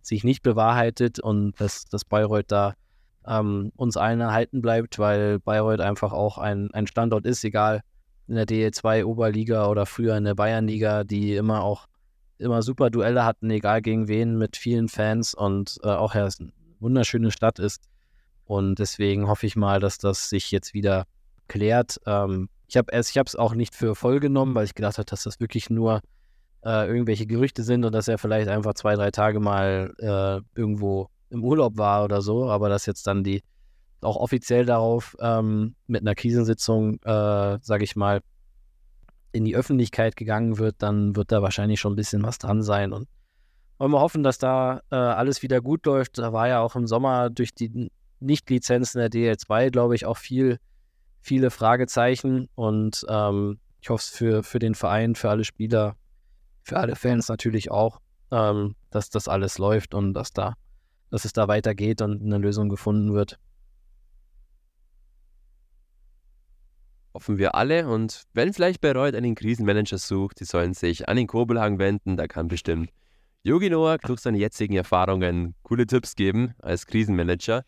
sich 0.00 0.22
nicht 0.24 0.42
bewahrheitet 0.42 1.18
und 1.18 1.60
dass, 1.60 1.86
dass 1.86 2.04
Bayreuth 2.04 2.52
da 2.52 2.74
ähm, 3.26 3.72
uns 3.76 3.96
allen 3.96 4.20
erhalten 4.20 4.62
bleibt, 4.62 4.98
weil 4.98 5.38
Bayreuth 5.40 5.80
einfach 5.80 6.12
auch 6.12 6.38
ein, 6.38 6.70
ein 6.72 6.86
Standort 6.86 7.26
ist, 7.26 7.44
egal 7.44 7.82
in 8.28 8.36
der 8.36 8.46
DL2 8.46 9.04
Oberliga 9.04 9.66
oder 9.66 9.86
früher 9.86 10.16
in 10.16 10.24
der 10.24 10.34
Bayernliga, 10.34 11.04
die 11.04 11.34
immer 11.34 11.62
auch 11.62 11.86
immer 12.42 12.62
super 12.62 12.90
Duelle 12.90 13.24
hatten, 13.24 13.50
egal 13.50 13.82
gegen 13.82 14.08
wen, 14.08 14.36
mit 14.36 14.56
vielen 14.56 14.88
Fans 14.88 15.34
und 15.34 15.78
äh, 15.82 15.88
auch 15.88 16.14
ja, 16.14 16.26
es 16.26 16.40
eine 16.40 16.52
wunderschöne 16.80 17.30
Stadt 17.30 17.58
ist. 17.58 17.82
Und 18.44 18.78
deswegen 18.78 19.28
hoffe 19.28 19.46
ich 19.46 19.56
mal, 19.56 19.80
dass 19.80 19.98
das 19.98 20.28
sich 20.28 20.50
jetzt 20.50 20.74
wieder 20.74 21.06
klärt. 21.48 21.98
Ähm, 22.06 22.48
ich 22.68 22.76
habe 22.76 22.92
es 22.92 23.36
auch 23.36 23.54
nicht 23.54 23.74
für 23.74 23.94
voll 23.94 24.20
genommen, 24.20 24.54
weil 24.54 24.64
ich 24.64 24.74
gedacht 24.74 24.98
habe, 24.98 25.06
dass 25.06 25.22
das 25.22 25.40
wirklich 25.40 25.70
nur 25.70 26.00
äh, 26.64 26.86
irgendwelche 26.86 27.26
Gerüchte 27.26 27.62
sind 27.62 27.84
und 27.84 27.92
dass 27.92 28.08
er 28.08 28.18
vielleicht 28.18 28.48
einfach 28.48 28.74
zwei, 28.74 28.94
drei 28.94 29.10
Tage 29.10 29.40
mal 29.40 29.94
äh, 29.98 30.58
irgendwo 30.58 31.08
im 31.30 31.44
Urlaub 31.44 31.76
war 31.78 32.04
oder 32.04 32.22
so, 32.22 32.50
aber 32.50 32.68
dass 32.68 32.86
jetzt 32.86 33.06
dann 33.06 33.24
die 33.24 33.42
auch 34.00 34.16
offiziell 34.16 34.66
darauf 34.66 35.16
ähm, 35.20 35.74
mit 35.86 36.02
einer 36.02 36.14
Krisensitzung, 36.14 36.94
äh, 37.04 37.58
sage 37.60 37.84
ich 37.84 37.96
mal, 37.96 38.20
in 39.32 39.44
die 39.44 39.56
Öffentlichkeit 39.56 40.16
gegangen 40.16 40.58
wird, 40.58 40.76
dann 40.78 41.16
wird 41.16 41.32
da 41.32 41.42
wahrscheinlich 41.42 41.80
schon 41.80 41.94
ein 41.94 41.96
bisschen 41.96 42.22
was 42.22 42.38
dran 42.38 42.62
sein. 42.62 42.92
Und 42.92 43.08
wollen 43.78 43.92
wir 43.92 44.00
hoffen, 44.00 44.22
dass 44.22 44.38
da 44.38 44.82
äh, 44.90 44.94
alles 44.94 45.42
wieder 45.42 45.60
gut 45.60 45.86
läuft. 45.86 46.18
Da 46.18 46.32
war 46.32 46.48
ja 46.48 46.60
auch 46.60 46.76
im 46.76 46.86
Sommer 46.86 47.30
durch 47.30 47.54
die 47.54 47.90
Nicht-Lizenzen 48.20 48.98
der 48.98 49.10
DL2, 49.10 49.70
glaube 49.70 49.94
ich, 49.94 50.06
auch 50.06 50.18
viel, 50.18 50.58
viele 51.20 51.50
Fragezeichen. 51.50 52.48
Und 52.54 53.04
ähm, 53.08 53.58
ich 53.80 53.90
hoffe 53.90 54.02
es 54.02 54.08
für, 54.10 54.42
für 54.44 54.60
den 54.60 54.76
Verein, 54.76 55.16
für 55.16 55.30
alle 55.30 55.44
Spieler, 55.44 55.96
für 56.62 56.78
alle 56.78 56.94
Fans 56.94 57.28
natürlich 57.28 57.72
auch, 57.72 57.98
ähm, 58.30 58.76
dass 58.90 59.10
das 59.10 59.26
alles 59.26 59.58
läuft 59.58 59.94
und 59.94 60.14
dass 60.14 60.32
da, 60.32 60.54
dass 61.10 61.24
es 61.24 61.32
da 61.32 61.48
weitergeht 61.48 62.02
und 62.02 62.22
eine 62.22 62.38
Lösung 62.38 62.68
gefunden 62.68 63.12
wird. 63.14 63.38
Hoffen 67.14 67.38
wir 67.38 67.54
alle. 67.54 67.88
Und 67.88 68.22
wenn 68.32 68.52
vielleicht 68.52 68.80
Bayreuth 68.80 69.14
einen 69.14 69.34
Krisenmanager 69.34 69.98
sucht, 69.98 70.40
die 70.40 70.44
sollen 70.44 70.74
sich 70.74 71.08
an 71.08 71.16
den 71.16 71.26
Kobelhang 71.26 71.78
wenden. 71.78 72.16
Da 72.16 72.26
kann 72.26 72.48
bestimmt 72.48 72.90
Yogi 73.42 73.70
Noah 73.70 73.98
durch 73.98 74.20
seine 74.20 74.38
jetzigen 74.38 74.74
Erfahrungen 74.74 75.54
coole 75.62 75.86
Tipps 75.86 76.14
geben 76.14 76.54
als 76.60 76.86
Krisenmanager. 76.86 77.64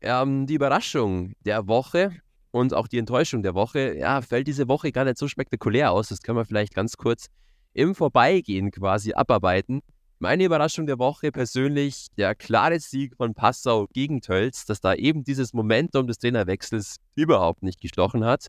Ähm, 0.00 0.46
die 0.46 0.54
Überraschung 0.54 1.32
der 1.44 1.66
Woche 1.66 2.12
und 2.50 2.72
auch 2.72 2.88
die 2.88 2.98
Enttäuschung 2.98 3.42
der 3.42 3.54
Woche, 3.54 3.96
ja, 3.98 4.22
fällt 4.22 4.46
diese 4.46 4.68
Woche 4.68 4.92
gar 4.92 5.04
nicht 5.04 5.18
so 5.18 5.28
spektakulär 5.28 5.92
aus. 5.92 6.08
Das 6.08 6.22
können 6.22 6.38
wir 6.38 6.44
vielleicht 6.44 6.74
ganz 6.74 6.96
kurz 6.96 7.26
im 7.74 7.94
Vorbeigehen 7.94 8.70
quasi 8.70 9.12
abarbeiten. 9.12 9.80
Meine 10.20 10.44
Überraschung 10.44 10.86
der 10.86 10.98
Woche 10.98 11.30
persönlich 11.30 12.06
der 12.16 12.34
klare 12.34 12.80
Sieg 12.80 13.16
von 13.16 13.34
Passau 13.34 13.86
gegen 13.92 14.20
Tölz, 14.20 14.64
dass 14.66 14.80
da 14.80 14.94
eben 14.94 15.22
dieses 15.22 15.52
Momentum 15.52 16.06
des 16.06 16.18
Trainerwechsels 16.18 16.96
überhaupt 17.14 17.62
nicht 17.62 17.80
gestochen 17.80 18.24
hat. 18.24 18.46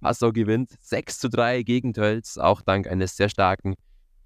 Passau 0.00 0.32
gewinnt 0.32 0.70
6 0.80 1.18
zu 1.18 1.28
3 1.28 1.62
gegen 1.62 1.92
Tölz, 1.92 2.38
auch 2.38 2.62
dank 2.62 2.86
eines 2.86 3.16
sehr 3.16 3.28
starken 3.28 3.74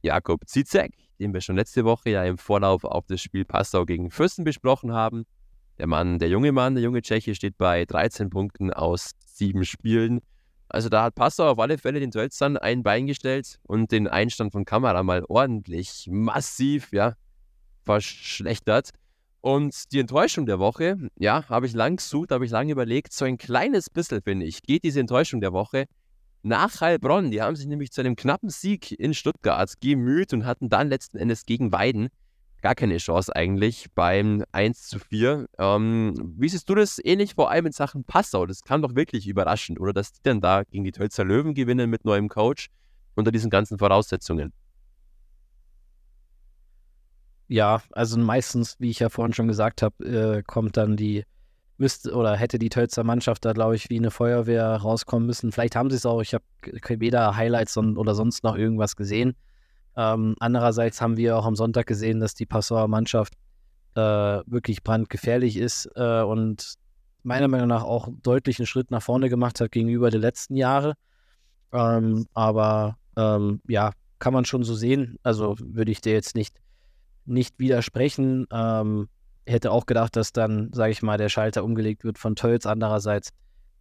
Jakob 0.02 0.46
Zizek, 0.46 0.92
den 1.18 1.32
wir 1.32 1.40
schon 1.40 1.56
letzte 1.56 1.84
Woche 1.84 2.10
ja 2.10 2.24
im 2.24 2.38
Vorlauf 2.38 2.84
auf 2.84 3.06
das 3.06 3.20
Spiel 3.20 3.44
Passau 3.44 3.86
gegen 3.86 4.10
Fürsten 4.10 4.44
besprochen 4.44 4.92
haben. 4.92 5.24
Der 5.78 5.86
Mann, 5.86 6.18
der 6.18 6.28
junge 6.28 6.52
Mann, 6.52 6.74
der 6.74 6.84
junge 6.84 7.02
Tscheche 7.02 7.34
steht 7.34 7.56
bei 7.56 7.84
13 7.84 8.28
Punkten 8.30 8.72
aus 8.72 9.12
sieben 9.24 9.64
Spielen. 9.64 10.20
Also 10.68 10.88
da 10.88 11.04
hat 11.04 11.14
Passau 11.14 11.50
auf 11.50 11.58
alle 11.58 11.78
Fälle 11.78 12.00
den 12.00 12.10
Tölzern 12.10 12.56
ein 12.56 12.82
Bein 12.82 13.06
gestellt 13.06 13.58
und 13.62 13.92
den 13.92 14.08
Einstand 14.08 14.52
von 14.52 14.64
Kamera 14.64 15.02
mal 15.02 15.24
ordentlich 15.28 16.08
massiv 16.10 16.92
ja, 16.92 17.14
verschlechtert. 17.84 18.90
Und 19.42 19.90
die 19.92 19.98
Enttäuschung 19.98 20.46
der 20.46 20.60
Woche, 20.60 20.96
ja, 21.18 21.48
habe 21.48 21.66
ich 21.66 21.74
lang 21.74 21.96
gesucht, 21.96 22.30
habe 22.30 22.44
ich 22.44 22.52
lange 22.52 22.70
überlegt. 22.70 23.12
So 23.12 23.24
ein 23.24 23.38
kleines 23.38 23.90
bisschen, 23.90 24.22
finde 24.22 24.46
ich, 24.46 24.62
geht 24.62 24.84
diese 24.84 25.00
Enttäuschung 25.00 25.40
der 25.40 25.52
Woche 25.52 25.86
nach 26.42 26.80
Heilbronn. 26.80 27.32
Die 27.32 27.42
haben 27.42 27.56
sich 27.56 27.66
nämlich 27.66 27.90
zu 27.90 28.02
einem 28.02 28.14
knappen 28.14 28.50
Sieg 28.50 28.92
in 28.92 29.14
Stuttgart 29.14 29.74
gemüht 29.80 30.32
und 30.32 30.46
hatten 30.46 30.68
dann 30.68 30.88
letzten 30.88 31.18
Endes 31.18 31.44
gegen 31.44 31.72
Weiden 31.72 32.08
gar 32.62 32.76
keine 32.76 32.98
Chance 32.98 33.34
eigentlich 33.34 33.88
beim 33.96 34.44
1 34.52 34.86
zu 34.86 35.00
4. 35.00 35.46
Ähm, 35.58 36.34
wie 36.38 36.48
siehst 36.48 36.68
du 36.68 36.76
das 36.76 37.00
ähnlich 37.02 37.34
vor 37.34 37.50
allem 37.50 37.66
in 37.66 37.72
Sachen 37.72 38.04
Passau? 38.04 38.46
Das 38.46 38.62
kam 38.62 38.80
doch 38.80 38.94
wirklich 38.94 39.26
überraschend, 39.26 39.80
oder? 39.80 39.92
Dass 39.92 40.12
die 40.12 40.20
dann 40.22 40.40
da 40.40 40.62
gegen 40.62 40.84
die 40.84 40.92
Tölzer 40.92 41.24
Löwen 41.24 41.54
gewinnen 41.54 41.90
mit 41.90 42.04
neuem 42.04 42.28
Coach 42.28 42.68
unter 43.16 43.32
diesen 43.32 43.50
ganzen 43.50 43.76
Voraussetzungen. 43.76 44.52
Ja, 47.52 47.82
also 47.90 48.16
meistens, 48.18 48.76
wie 48.78 48.88
ich 48.88 49.00
ja 49.00 49.10
vorhin 49.10 49.34
schon 49.34 49.46
gesagt 49.46 49.82
habe, 49.82 50.02
äh, 50.06 50.42
kommt 50.42 50.78
dann 50.78 50.96
die, 50.96 51.26
müsste 51.76 52.14
oder 52.14 52.34
hätte 52.34 52.58
die 52.58 52.70
Tölzer 52.70 53.04
Mannschaft 53.04 53.44
da, 53.44 53.52
glaube 53.52 53.76
ich, 53.76 53.90
wie 53.90 53.98
eine 53.98 54.10
Feuerwehr 54.10 54.76
rauskommen 54.76 55.26
müssen. 55.26 55.52
Vielleicht 55.52 55.76
haben 55.76 55.90
sie 55.90 55.96
es 55.96 56.06
auch, 56.06 56.22
ich 56.22 56.32
habe 56.32 56.44
weder 56.88 57.36
Highlights 57.36 57.76
oder 57.76 58.14
sonst 58.14 58.42
noch 58.42 58.56
irgendwas 58.56 58.96
gesehen. 58.96 59.36
Ähm, 59.98 60.34
andererseits 60.40 61.02
haben 61.02 61.18
wir 61.18 61.36
auch 61.36 61.44
am 61.44 61.54
Sonntag 61.54 61.86
gesehen, 61.86 62.20
dass 62.20 62.32
die 62.32 62.46
Passauer 62.46 62.88
Mannschaft 62.88 63.34
äh, 63.96 64.00
wirklich 64.00 64.82
brandgefährlich 64.82 65.58
ist 65.58 65.90
äh, 65.94 66.22
und 66.22 66.76
meiner 67.22 67.48
Meinung 67.48 67.68
nach 67.68 67.84
auch 67.84 68.08
deutlich 68.22 68.60
einen 68.60 68.66
Schritt 68.66 68.90
nach 68.90 69.02
vorne 69.02 69.28
gemacht 69.28 69.60
hat 69.60 69.72
gegenüber 69.72 70.08
der 70.08 70.20
letzten 70.20 70.56
Jahre. 70.56 70.94
Ähm, 71.70 72.24
aber 72.32 72.96
ähm, 73.14 73.60
ja, 73.68 73.92
kann 74.20 74.32
man 74.32 74.46
schon 74.46 74.64
so 74.64 74.74
sehen. 74.74 75.18
Also 75.22 75.54
würde 75.60 75.92
ich 75.92 76.00
dir 76.00 76.14
jetzt 76.14 76.34
nicht 76.34 76.61
nicht 77.24 77.58
widersprechen. 77.58 78.46
Ähm, 78.52 79.08
hätte 79.46 79.72
auch 79.72 79.86
gedacht, 79.86 80.16
dass 80.16 80.32
dann, 80.32 80.70
sage 80.72 80.92
ich 80.92 81.02
mal, 81.02 81.18
der 81.18 81.28
Schalter 81.28 81.64
umgelegt 81.64 82.04
wird 82.04 82.18
von 82.18 82.36
Tölz. 82.36 82.66
Andererseits 82.66 83.30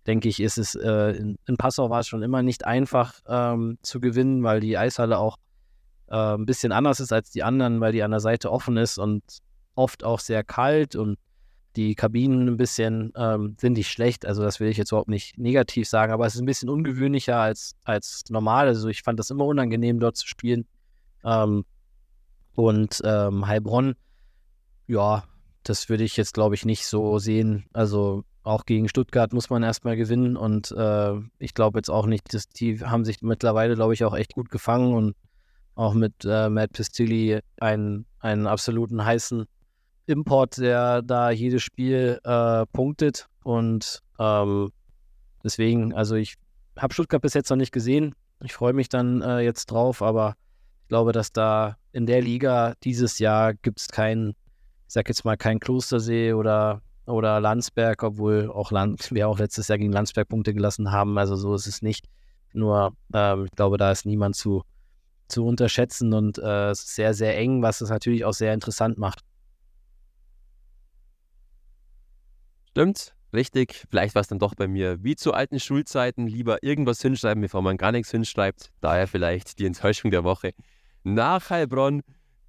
denke 0.08 0.30
ich, 0.30 0.40
ist 0.40 0.58
es 0.58 0.76
äh, 0.76 1.12
in, 1.12 1.38
in, 1.46 1.58
Passau 1.58 1.90
war 1.90 2.00
es 2.00 2.08
schon 2.08 2.24
immer 2.24 2.42
nicht 2.42 2.66
einfach 2.66 3.14
ähm, 3.28 3.78
zu 3.84 4.00
gewinnen, 4.00 4.44
weil 4.44 4.60
die 4.60 4.78
Eishalle 4.78 5.20
auch 5.20 5.38
äh, 6.08 6.16
ein 6.16 6.46
bisschen 6.46 6.72
anders 6.72 7.00
ist 7.00 7.14
als 7.14 7.32
die 7.32 7.44
anderen, 7.44 7.80
weil 7.80 7.92
die 7.92 8.04
an 8.04 8.12
der 8.12 8.20
Seite 8.20 8.52
offen 8.52 8.78
ist 8.78 8.98
und 8.98 9.24
oft 9.76 10.04
auch 10.04 10.20
sehr 10.20 10.44
kalt 10.44 10.96
und 10.96 11.18
die 11.76 11.96
Kabinen 11.96 12.50
ein 12.50 12.58
bisschen 12.58 13.14
ähm, 13.16 13.56
sind 13.60 13.74
nicht 13.74 13.90
schlecht. 13.90 14.26
Also 14.26 14.42
das 14.44 14.60
will 14.60 14.68
ich 14.68 14.78
jetzt 14.78 14.92
überhaupt 14.92 15.10
nicht 15.10 15.38
negativ 15.38 15.88
sagen, 15.88 16.12
aber 16.12 16.26
es 16.26 16.36
ist 16.36 16.42
ein 16.42 16.46
bisschen 16.46 16.70
ungewöhnlicher 16.70 17.38
als, 17.38 17.76
als 17.86 18.24
normal. 18.30 18.68
Also 18.68 18.90
ich 18.90 19.04
fand 19.04 19.20
das 19.20 19.30
immer 19.30 19.46
unangenehm, 19.46 20.00
dort 20.00 20.18
zu 20.18 20.28
spielen. 20.28 20.66
Ähm, 21.24 21.64
und 22.56 23.02
ähm, 23.04 23.48
Heilbronn 23.48 23.96
ja, 24.92 25.24
das 25.64 25.88
würde 25.88 26.04
ich 26.04 26.18
jetzt, 26.18 26.34
glaube 26.34 26.56
ich, 26.56 26.66
nicht 26.66 26.86
so 26.86 27.18
sehen. 27.18 27.66
Also 27.72 28.26
auch 28.44 28.66
gegen 28.66 28.90
Stuttgart 28.90 29.32
muss 29.32 29.50
man 29.50 29.64
erstmal 29.64 29.96
gewinnen 29.96 30.36
und 30.36 30.72
äh, 30.72 31.14
ich 31.40 31.54
glaube 31.54 31.80
jetzt 31.80 31.90
auch 31.90 32.08
nicht, 32.08 32.34
dass 32.34 32.50
die 32.50 32.82
haben 32.82 33.06
sich 33.06 33.22
mittlerweile, 33.22 33.76
glaube 33.76 33.94
ich, 33.94 34.04
auch 34.04 34.16
echt 34.16 34.34
gut 34.34 34.50
gefangen 34.50 34.94
und 34.94 35.16
auch 35.76 35.94
mit 35.94 36.26
äh, 36.26 36.50
Matt 36.50 36.74
Pistilli 36.74 37.40
einen, 37.60 38.06
einen 38.20 38.48
absoluten 38.48 39.06
heißen 39.06 39.46
Import, 40.08 40.58
der 40.58 41.04
da 41.04 41.30
jedes 41.30 41.64
Spiel 41.64 42.20
äh, 42.24 42.66
punktet 42.74 43.28
und 43.44 44.02
ähm, 44.20 44.72
deswegen, 45.44 45.94
also 45.94 46.16
ich 46.16 46.36
habe 46.78 46.94
Stuttgart 46.94 47.22
bis 47.22 47.34
jetzt 47.34 47.50
noch 47.50 47.58
nicht 47.58 47.72
gesehen. 47.72 48.14
Ich 48.44 48.54
freue 48.54 48.74
mich 48.74 48.90
dann 48.90 49.22
äh, 49.22 49.40
jetzt 49.40 49.68
drauf, 49.68 50.02
aber 50.02 50.36
ich 50.82 50.88
glaube, 50.90 51.12
dass 51.14 51.32
da 51.32 51.78
in 51.94 52.06
der 52.06 52.22
Liga 52.22 52.74
dieses 52.84 53.20
Jahr 53.20 53.54
gibt 53.54 53.80
es 53.80 53.88
keinen, 53.88 54.30
ich 54.30 54.94
sag 54.94 55.08
jetzt 55.08 55.26
mal, 55.26 55.38
kein 55.38 55.60
Klostersee 55.60 56.34
oder, 56.34 56.82
oder 57.06 57.40
Landsberg, 57.40 58.04
obwohl 58.04 58.50
auch 58.50 58.72
Land, 58.72 59.12
wir 59.12 59.28
auch 59.28 59.40
letztes 59.40 59.68
Jahr 59.68 59.78
gegen 59.78 59.92
Landsberg 59.92 60.28
Punkte 60.28 60.54
gelassen 60.54 60.92
haben. 60.92 61.18
Also 61.18 61.36
so 61.36 61.56
ist 61.56 61.68
es 61.68 61.82
nicht. 61.82 62.08
Nur, 62.54 62.94
ähm, 63.14 63.46
ich 63.46 63.52
glaube, 63.52 63.78
da 63.78 63.92
ist 63.92 64.06
niemand 64.06 64.36
zu, 64.36 64.64
zu 65.28 65.46
unterschätzen 65.46 66.14
und 66.14 66.38
äh, 66.38 66.70
es 66.72 66.80
ist 66.80 66.96
sehr, 66.96 67.14
sehr 67.14 67.38
eng, 67.38 67.62
was 67.62 67.82
es 67.82 67.90
natürlich 67.90 68.26
auch 68.26 68.34
sehr 68.34 68.54
interessant 68.54 68.98
macht. 68.98 69.22
Stimmt, 72.70 73.14
richtig. 73.34 73.86
Vielleicht 73.90 74.16
war 74.16 74.22
es 74.22 74.28
dann 74.28 74.40
doch 74.40 74.56
bei 74.56 74.68
mir 74.68 75.04
wie 75.04 75.16
zu 75.16 75.34
alten 75.34 75.60
Schulzeiten 75.60 76.28
lieber 76.28 76.64
irgendwas 76.64 77.02
hinschreiben, 77.02 77.42
bevor 77.42 77.62
man 77.62 77.76
gar 77.78 77.92
nichts 77.92 78.12
hinschreibt. 78.12 78.72
Daher 78.80 79.08
vielleicht 79.08 79.60
die 79.60 79.66
Enttäuschung 79.66 80.12
der 80.12 80.24
Woche 80.24 80.54
nach 81.04 81.50
Heilbronn, 81.50 82.02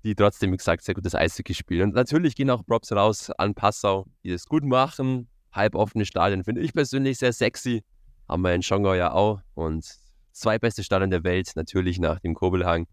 die 0.05 0.14
trotzdem, 0.14 0.53
wie 0.53 0.57
gesagt, 0.57 0.82
sehr 0.82 0.94
gutes 0.94 1.14
Eishockey 1.14 1.55
spielen. 1.55 1.90
Und 1.90 1.94
natürlich 1.94 2.34
gehen 2.34 2.50
auch 2.50 2.64
Props 2.66 2.92
raus 2.92 3.30
an 3.30 3.55
Passau, 3.55 4.07
die 4.24 4.30
das 4.30 4.46
gut 4.46 4.64
machen. 4.64 5.28
Halboffene 5.53 6.05
Stadien 6.05 6.44
finde 6.44 6.61
ich 6.62 6.72
persönlich 6.72 7.18
sehr 7.18 7.32
sexy. 7.32 7.84
Haben 8.28 8.42
wir 8.42 8.55
in 8.55 8.62
Schongau 8.62 8.94
ja 8.94 9.12
auch. 9.12 9.40
Und 9.55 9.86
zwei 10.32 10.59
beste 10.59 10.82
Stadien 10.82 11.11
der 11.11 11.24
Welt, 11.24 11.53
natürlich 11.55 11.98
nach 11.98 12.20
dem 12.20 12.34
Kobelhang. 12.34 12.86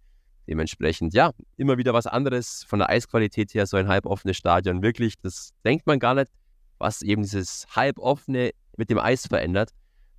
Dementsprechend, 0.47 1.13
ja, 1.13 1.31
immer 1.57 1.77
wieder 1.77 1.93
was 1.93 2.07
anderes 2.07 2.65
von 2.67 2.79
der 2.79 2.89
Eisqualität 2.89 3.53
her, 3.53 3.67
so 3.67 3.77
ein 3.77 3.87
halboffenes 3.87 4.37
Stadion. 4.37 4.81
Wirklich, 4.81 5.15
das 5.21 5.51
denkt 5.63 5.85
man 5.85 5.99
gar 5.99 6.15
nicht, 6.15 6.31
was 6.79 7.01
eben 7.01 7.21
dieses 7.21 7.67
halboffene 7.75 8.51
mit 8.75 8.89
dem 8.89 8.97
Eis 8.97 9.27
verändert. 9.27 9.69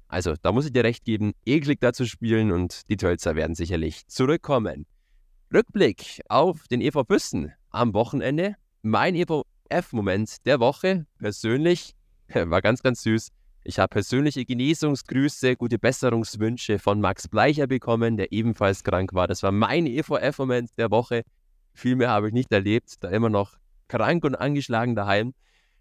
Also, 0.07 0.35
da 0.41 0.53
muss 0.53 0.67
ich 0.67 0.73
dir 0.73 0.85
recht 0.85 1.05
geben, 1.05 1.33
eklig 1.45 1.81
da 1.81 1.93
zu 1.93 2.05
spielen 2.05 2.53
und 2.53 2.89
die 2.89 2.97
Tölzer 2.97 3.35
werden 3.35 3.55
sicherlich 3.55 4.07
zurückkommen. 4.07 4.87
Rückblick 5.53 6.21
auf 6.29 6.69
den 6.69 6.81
EV 6.81 7.03
Büssen 7.03 7.53
am 7.71 7.93
Wochenende. 7.93 8.55
Mein 8.83 9.17
EVF-Moment 9.17 10.47
der 10.47 10.61
Woche 10.61 11.07
persönlich 11.19 11.97
war 12.33 12.63
ganz, 12.63 12.85
ganz 12.85 13.03
süß. 13.03 13.31
Ich 13.65 13.81
habe 13.81 13.89
persönliche 13.89 14.45
Genesungsgrüße, 14.45 15.57
gute 15.57 15.81
Besserungswünsche 15.81 16.79
von 16.79 17.01
Max 17.01 17.27
Bleicher 17.27 17.67
bekommen, 17.67 18.17
der 18.17 18.31
ebenfalls 18.31 18.85
krank 18.85 19.13
war. 19.13 19.27
Das 19.27 19.43
war 19.43 19.51
mein 19.51 19.87
EVF-Moment 19.87 20.71
der 20.79 20.93
Woche. 20.93 21.25
Viel 21.75 21.97
mehr 21.97 22.11
habe 22.11 22.29
ich 22.29 22.33
nicht 22.33 22.53
erlebt, 22.53 22.95
da 23.01 23.11
immer 23.11 23.29
noch 23.29 23.57
krank 23.89 24.23
und 24.23 24.37
angeschlagen 24.37 24.95
daheim. 24.95 25.35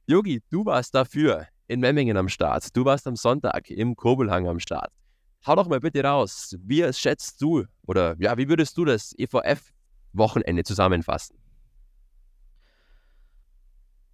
Yogi, 0.07 0.41
du 0.49 0.65
warst 0.65 0.95
dafür 0.95 1.45
in 1.67 1.79
Memmingen 1.79 2.17
am 2.17 2.27
Start. 2.27 2.75
Du 2.75 2.85
warst 2.85 3.05
am 3.05 3.15
Sonntag 3.15 3.69
im 3.69 3.95
Kobelhang 3.95 4.47
am 4.47 4.59
Start. 4.59 4.91
Hau 5.45 5.55
doch 5.55 5.67
mal 5.67 5.79
bitte 5.79 6.03
raus. 6.03 6.55
Wie 6.61 6.91
schätzt 6.93 7.41
du 7.41 7.65
oder 7.87 8.15
ja, 8.19 8.37
wie 8.37 8.49
würdest 8.49 8.77
du 8.77 8.85
das 8.85 9.13
EVF-Wochenende 9.17 10.63
zusammenfassen? 10.63 11.37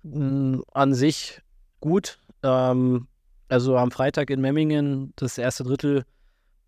Hm, 0.04 0.64
an 0.72 0.94
sich 0.94 1.42
gut. 1.80 2.20
Ähm, 2.44 3.08
also 3.50 3.78
am 3.78 3.92
Freitag 3.92 4.30
in 4.30 4.42
Memmingen, 4.42 5.14
das 5.16 5.38
erste 5.38 5.64
Drittel 5.64 6.06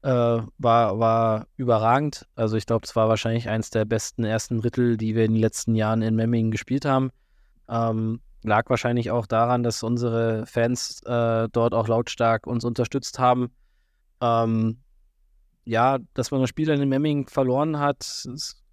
äh, 0.01 0.09
war, 0.09 0.99
war 0.99 1.47
überragend. 1.55 2.25
Also 2.35 2.57
ich 2.57 2.65
glaube, 2.65 2.85
es 2.85 2.95
war 2.95 3.09
wahrscheinlich 3.09 3.49
eines 3.49 3.69
der 3.69 3.85
besten 3.85 4.23
ersten 4.23 4.61
Drittel, 4.61 4.97
die 4.97 5.15
wir 5.15 5.25
in 5.25 5.33
den 5.33 5.41
letzten 5.41 5.75
Jahren 5.75 6.01
in 6.01 6.15
Memmingen 6.15 6.51
gespielt 6.51 6.85
haben. 6.85 7.11
Ähm, 7.69 8.21
lag 8.43 8.69
wahrscheinlich 8.69 9.11
auch 9.11 9.27
daran, 9.27 9.63
dass 9.63 9.83
unsere 9.83 10.45
Fans 10.45 11.01
äh, 11.05 11.47
dort 11.51 11.73
auch 11.73 11.87
lautstark 11.87 12.47
uns 12.47 12.63
unterstützt 12.63 13.19
haben. 13.19 13.51
Ähm, 14.21 14.77
ja, 15.65 15.99
dass 16.13 16.31
man 16.31 16.41
das 16.41 16.49
Spiel 16.49 16.65
dann 16.65 16.81
in 16.81 16.89
Memming 16.89 17.27
verloren 17.27 17.79
hat, 17.79 18.01
es 18.01 18.63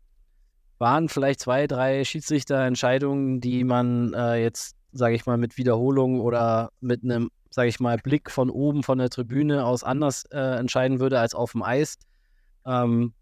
waren 0.79 1.09
vielleicht 1.09 1.41
zwei, 1.41 1.67
drei 1.67 2.05
Schiedsrichterentscheidungen, 2.05 3.41
die 3.41 3.65
man 3.65 4.13
äh, 4.15 4.37
jetzt, 4.43 4.77
sage 4.93 5.15
ich 5.15 5.27
mal, 5.27 5.37
mit 5.37 5.57
Wiederholung 5.57 6.21
oder 6.21 6.71
mit 6.81 7.03
einem, 7.03 7.31
sage 7.51 7.69
ich 7.69 7.81
mal, 7.81 7.97
Blick 7.99 8.31
von 8.31 8.51
oben 8.51 8.83
von 8.83 8.99
der 8.99 9.11
Tribüne 9.11 9.65
aus 9.65 9.83
anders 9.83 10.25
äh, 10.31 10.59
entscheiden 10.59 11.01
würde 11.01 11.19
als 11.19 11.35
auf 11.35 11.53
dem 11.53 11.63
Eis. 11.63 11.97
Ähm, 12.67 13.13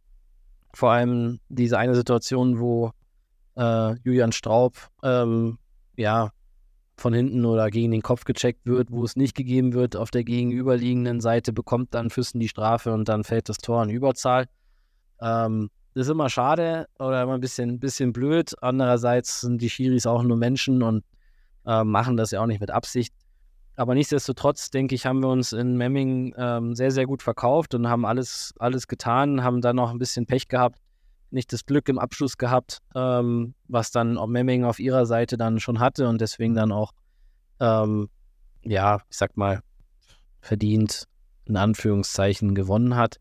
vor 0.75 0.91
allem 0.91 1.41
diese 1.49 1.79
eine 1.79 1.95
Situation, 1.95 2.59
wo 2.59 2.93
äh, 3.57 3.95
Julian 4.05 4.33
Straub 4.33 4.75
ähm, 5.03 5.59
ja 5.97 6.31
von 7.03 7.12
hinten 7.12 7.44
oder 7.44 7.68
gegen 7.68 7.90
den 7.90 8.00
Kopf 8.00 8.24
gecheckt 8.24 8.64
wird, 8.64 8.90
wo 8.90 9.05
es 9.05 9.16
nicht 9.16 9.34
gegeben 9.34 9.74
wird. 9.74 9.96
Auf 9.96 10.11
der 10.11 10.24
gegenüberliegenden 10.24 11.20
Seite 11.20 11.53
bekommt 11.53 11.92
dann 11.94 12.11
Füssen 12.11 12.40
die 12.40 12.48
Strafe 12.48 12.92
und 12.92 13.09
dann 13.09 13.24
fällt 13.24 13.48
das 13.48 13.59
Tor 13.59 13.82
in 13.82 13.90
Überzahl. 13.90 14.46
Ähm, 15.20 15.68
das 15.94 16.07
ist 16.07 16.12
immer 16.12 16.30
schade 16.30 16.86
oder 16.98 17.22
immer 17.22 17.34
ein 17.34 17.40
bisschen, 17.40 17.78
bisschen 17.80 18.12
blöd. 18.12 18.55
Andererseits 18.62 19.42
sind 19.42 19.61
die 19.61 19.68
Schiris 19.68 20.07
auch 20.07 20.22
nur 20.22 20.36
Menschen 20.36 20.82
und 20.82 21.05
äh, 21.66 21.84
machen 21.84 22.16
das 22.16 22.30
ja 22.30 22.40
auch 22.40 22.46
nicht 22.46 22.61
mit 22.61 22.70
Absicht. 22.70 23.12
Aber 23.74 23.94
nichtsdestotrotz, 23.94 24.70
denke 24.70 24.94
ich, 24.94 25.05
haben 25.05 25.20
wir 25.20 25.28
uns 25.28 25.53
in 25.53 25.76
Memming 25.76 26.34
ähm, 26.36 26.74
sehr, 26.76 26.92
sehr 26.92 27.07
gut 27.07 27.22
verkauft 27.22 27.74
und 27.74 27.88
haben 27.88 28.05
alles, 28.05 28.55
alles 28.59 28.86
getan, 28.86 29.42
haben 29.42 29.61
dann 29.61 29.76
noch 29.76 29.90
ein 29.90 29.98
bisschen 29.98 30.26
Pech 30.26 30.48
gehabt, 30.48 30.78
nicht 31.33 31.53
das 31.53 31.66
Glück 31.66 31.89
im 31.89 31.99
Abschluss 31.99 32.37
gehabt, 32.37 32.78
ähm, 32.95 33.55
was 33.68 33.91
dann 33.91 34.18
auch 34.18 34.26
Memming 34.26 34.64
auf 34.64 34.78
ihrer 34.78 35.07
Seite 35.07 35.37
dann 35.37 35.61
schon 35.61 35.80
hatte 35.80 36.09
und 36.09 36.20
deswegen 36.20 36.55
dann 36.55 36.72
auch, 36.72 36.93
ähm, 37.61 38.09
ja, 38.62 39.01
ich 39.11 39.16
sag 39.16 39.37
mal, 39.37 39.61
verdient 40.41 41.09
in 41.45 41.57
Anführungszeichen 41.57 42.55
gewonnen 42.55 42.97
hat. 42.97 43.16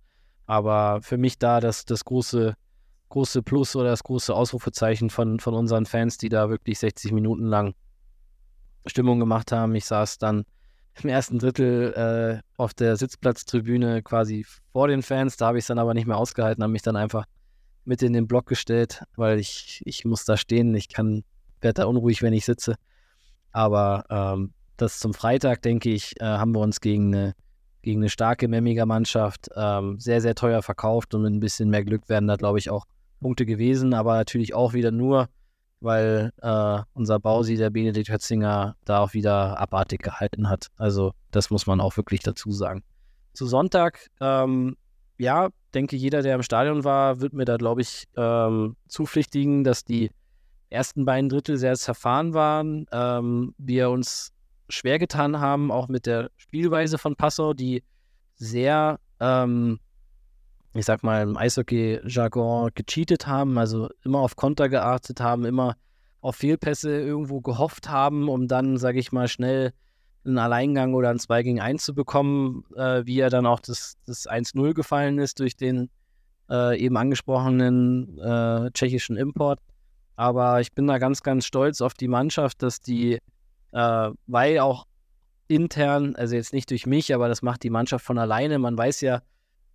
Aber 0.45 1.01
für 1.01 1.17
mich 1.17 1.39
da 1.39 1.59
das, 1.59 1.85
das 1.85 2.03
große, 2.05 2.55
große 3.09 3.41
Plus 3.41 3.75
oder 3.75 3.89
das 3.89 4.03
große 4.03 4.33
Ausrufezeichen 4.33 5.09
von, 5.09 5.39
von 5.39 5.53
unseren 5.53 5.85
Fans, 5.85 6.17
die 6.17 6.29
da 6.29 6.49
wirklich 6.49 6.79
60 6.79 7.11
Minuten 7.13 7.45
lang 7.45 7.73
Stimmung 8.85 9.19
gemacht 9.19 9.51
haben. 9.51 9.75
Ich 9.75 9.85
saß 9.85 10.17
dann 10.17 10.43
im 11.01 11.09
ersten 11.09 11.39
Drittel 11.39 11.93
äh, 11.93 12.41
auf 12.57 12.73
der 12.73 12.97
Sitzplatztribüne 12.97 14.01
quasi 14.03 14.45
vor 14.71 14.87
den 14.87 15.03
Fans. 15.03 15.37
Da 15.37 15.47
habe 15.47 15.57
ich 15.57 15.63
es 15.63 15.67
dann 15.67 15.79
aber 15.79 15.93
nicht 15.93 16.07
mehr 16.07 16.17
ausgehalten, 16.17 16.63
habe 16.63 16.73
mich 16.73 16.81
dann 16.81 16.95
einfach 16.95 17.25
mit 17.85 18.01
in 18.01 18.13
den 18.13 18.27
Block 18.27 18.45
gestellt, 18.45 19.03
weil 19.15 19.39
ich, 19.39 19.81
ich 19.85 20.05
muss 20.05 20.25
da 20.25 20.37
stehen. 20.37 20.73
Ich 20.75 20.89
kann, 20.89 21.23
werde 21.61 21.81
da 21.81 21.85
unruhig, 21.85 22.21
wenn 22.21 22.33
ich 22.33 22.45
sitze. 22.45 22.75
Aber 23.51 24.05
ähm, 24.09 24.53
das 24.77 24.99
zum 24.99 25.13
Freitag, 25.13 25.61
denke 25.61 25.89
ich, 25.89 26.19
äh, 26.19 26.25
haben 26.25 26.53
wir 26.53 26.59
uns 26.59 26.81
gegen 26.81 27.13
eine, 27.13 27.33
gegen 27.81 28.01
eine 28.01 28.09
starke 28.09 28.47
Memmiger 28.47 28.85
Mannschaft 28.85 29.49
ähm, 29.55 29.99
sehr, 29.99 30.21
sehr 30.21 30.35
teuer 30.35 30.61
verkauft 30.61 31.13
und 31.13 31.23
mit 31.23 31.33
ein 31.33 31.39
bisschen 31.39 31.69
mehr 31.69 31.83
Glück 31.83 32.09
werden 32.09 32.27
da, 32.27 32.35
glaube 32.35 32.59
ich, 32.59 32.69
auch 32.69 32.85
Punkte 33.19 33.45
gewesen. 33.45 33.93
Aber 33.93 34.15
natürlich 34.15 34.53
auch 34.53 34.73
wieder 34.73 34.91
nur, 34.91 35.27
weil 35.79 36.31
äh, 36.41 36.79
unser 36.93 37.19
Bausi, 37.19 37.57
der 37.57 37.69
Benedikt 37.69 38.09
Hötzinger, 38.09 38.75
da 38.85 38.99
auch 38.99 39.13
wieder 39.13 39.59
abartig 39.59 40.01
gehalten 40.01 40.49
hat. 40.49 40.67
Also 40.77 41.13
das 41.31 41.49
muss 41.49 41.67
man 41.67 41.81
auch 41.81 41.97
wirklich 41.97 42.21
dazu 42.21 42.51
sagen. 42.51 42.83
Zu 43.33 43.45
Sonntag 43.47 44.09
ähm, 44.19 44.75
ja, 45.21 45.49
denke 45.75 45.95
jeder, 45.95 46.23
der 46.23 46.33
im 46.33 46.41
Stadion 46.41 46.83
war, 46.83 47.21
wird 47.21 47.33
mir 47.33 47.45
da, 47.45 47.57
glaube 47.57 47.81
ich, 47.81 48.07
ähm, 48.17 48.75
zupflichtigen, 48.87 49.63
dass 49.63 49.85
die 49.85 50.09
ersten 50.71 51.05
beiden 51.05 51.29
Drittel 51.29 51.57
sehr 51.57 51.75
zerfahren 51.75 52.33
waren. 52.33 52.87
Ähm, 52.91 53.53
wir 53.59 53.91
uns 53.91 54.33
schwer 54.67 54.97
getan 54.97 55.39
haben, 55.39 55.71
auch 55.71 55.87
mit 55.87 56.07
der 56.07 56.31
Spielweise 56.37 56.97
von 56.97 57.15
Passau, 57.15 57.53
die 57.53 57.83
sehr, 58.35 58.99
ähm, 59.19 59.79
ich 60.73 60.85
sag 60.85 61.03
mal, 61.03 61.21
im 61.21 61.37
Eishockey-Jargon 61.37 62.71
gecheatet 62.73 63.27
haben, 63.27 63.59
also 63.59 63.89
immer 64.03 64.19
auf 64.19 64.35
Konter 64.35 64.69
geartet 64.69 65.19
haben, 65.19 65.45
immer 65.45 65.75
auf 66.21 66.37
Fehlpässe 66.37 66.99
irgendwo 66.99 67.41
gehofft 67.41 67.89
haben, 67.89 68.27
um 68.27 68.47
dann, 68.47 68.77
sage 68.77 68.97
ich 68.97 69.11
mal, 69.11 69.27
schnell 69.27 69.73
einen 70.25 70.37
Alleingang 70.37 70.93
oder 70.93 71.09
ein 71.09 71.19
2 71.19 71.43
gegen 71.43 71.61
1 71.61 71.83
zu 71.83 71.93
bekommen, 71.93 72.63
äh, 72.75 73.05
wie 73.05 73.19
er 73.19 73.29
dann 73.29 73.45
auch 73.45 73.59
das, 73.59 73.95
das 74.05 74.27
1-0 74.27 74.73
gefallen 74.73 75.19
ist 75.19 75.39
durch 75.39 75.55
den 75.55 75.89
äh, 76.49 76.77
eben 76.79 76.97
angesprochenen 76.97 78.19
äh, 78.19 78.71
tschechischen 78.71 79.17
Import. 79.17 79.59
Aber 80.15 80.61
ich 80.61 80.73
bin 80.73 80.87
da 80.87 80.99
ganz, 80.99 81.23
ganz 81.23 81.45
stolz 81.45 81.81
auf 81.81 81.93
die 81.93 82.07
Mannschaft, 82.07 82.61
dass 82.61 82.81
die, 82.81 83.19
äh, 83.71 84.09
weil 84.27 84.59
auch 84.59 84.85
intern, 85.47 86.15
also 86.15 86.35
jetzt 86.35 86.53
nicht 86.53 86.69
durch 86.69 86.85
mich, 86.85 87.13
aber 87.13 87.27
das 87.27 87.41
macht 87.41 87.63
die 87.63 87.69
Mannschaft 87.69 88.05
von 88.05 88.17
alleine. 88.17 88.59
Man 88.59 88.77
weiß 88.77 89.01
ja, 89.01 89.21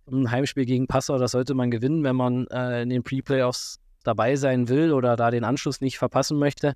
ein 0.09 0.31
Heimspiel 0.31 0.65
gegen 0.65 0.87
Passau, 0.87 1.17
das 1.17 1.31
sollte 1.31 1.53
man 1.53 1.69
gewinnen, 1.69 2.03
wenn 2.03 2.15
man 2.15 2.47
äh, 2.47 2.83
in 2.83 2.89
den 2.89 3.03
Pre-Playoffs 3.03 3.79
dabei 4.03 4.37
sein 4.37 4.69
will 4.69 4.93
oder 4.93 5.17
da 5.17 5.31
den 5.31 5.43
Anschluss 5.43 5.81
nicht 5.81 5.97
verpassen 5.97 6.39
möchte. 6.39 6.73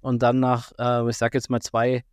und 0.00 0.22
dann 0.22 0.40
nach, 0.40 0.72
äh, 0.78 1.08
ich 1.08 1.16
sag 1.16 1.34
jetzt 1.34 1.50
mal, 1.50 1.60
zwei 1.60 2.04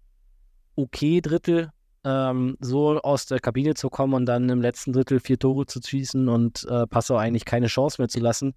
okay 0.75 1.21
Drittel 1.21 1.71
ähm, 2.03 2.57
so 2.59 2.99
aus 3.01 3.25
der 3.25 3.39
Kabine 3.39 3.75
zu 3.75 3.89
kommen 3.89 4.13
und 4.13 4.25
dann 4.25 4.49
im 4.49 4.61
letzten 4.61 4.93
Drittel 4.93 5.19
vier 5.19 5.39
Tore 5.39 5.65
zu 5.65 5.79
schießen 5.81 6.27
und 6.27 6.65
äh, 6.69 6.85
Passau 6.87 7.15
eigentlich 7.15 7.45
keine 7.45 7.67
Chance 7.67 8.01
mehr 8.01 8.09
zu 8.09 8.19
lassen, 8.19 8.53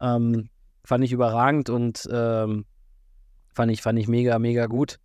ähm, 0.00 0.48
fand 0.84 1.04
ich 1.04 1.12
überragend 1.12 1.70
und 1.70 2.08
ähm, 2.12 2.66
fand, 3.54 3.72
ich, 3.72 3.82
fand 3.82 3.98
ich 3.98 4.08
mega, 4.08 4.38
mega 4.38 4.66
gut. 4.66 4.98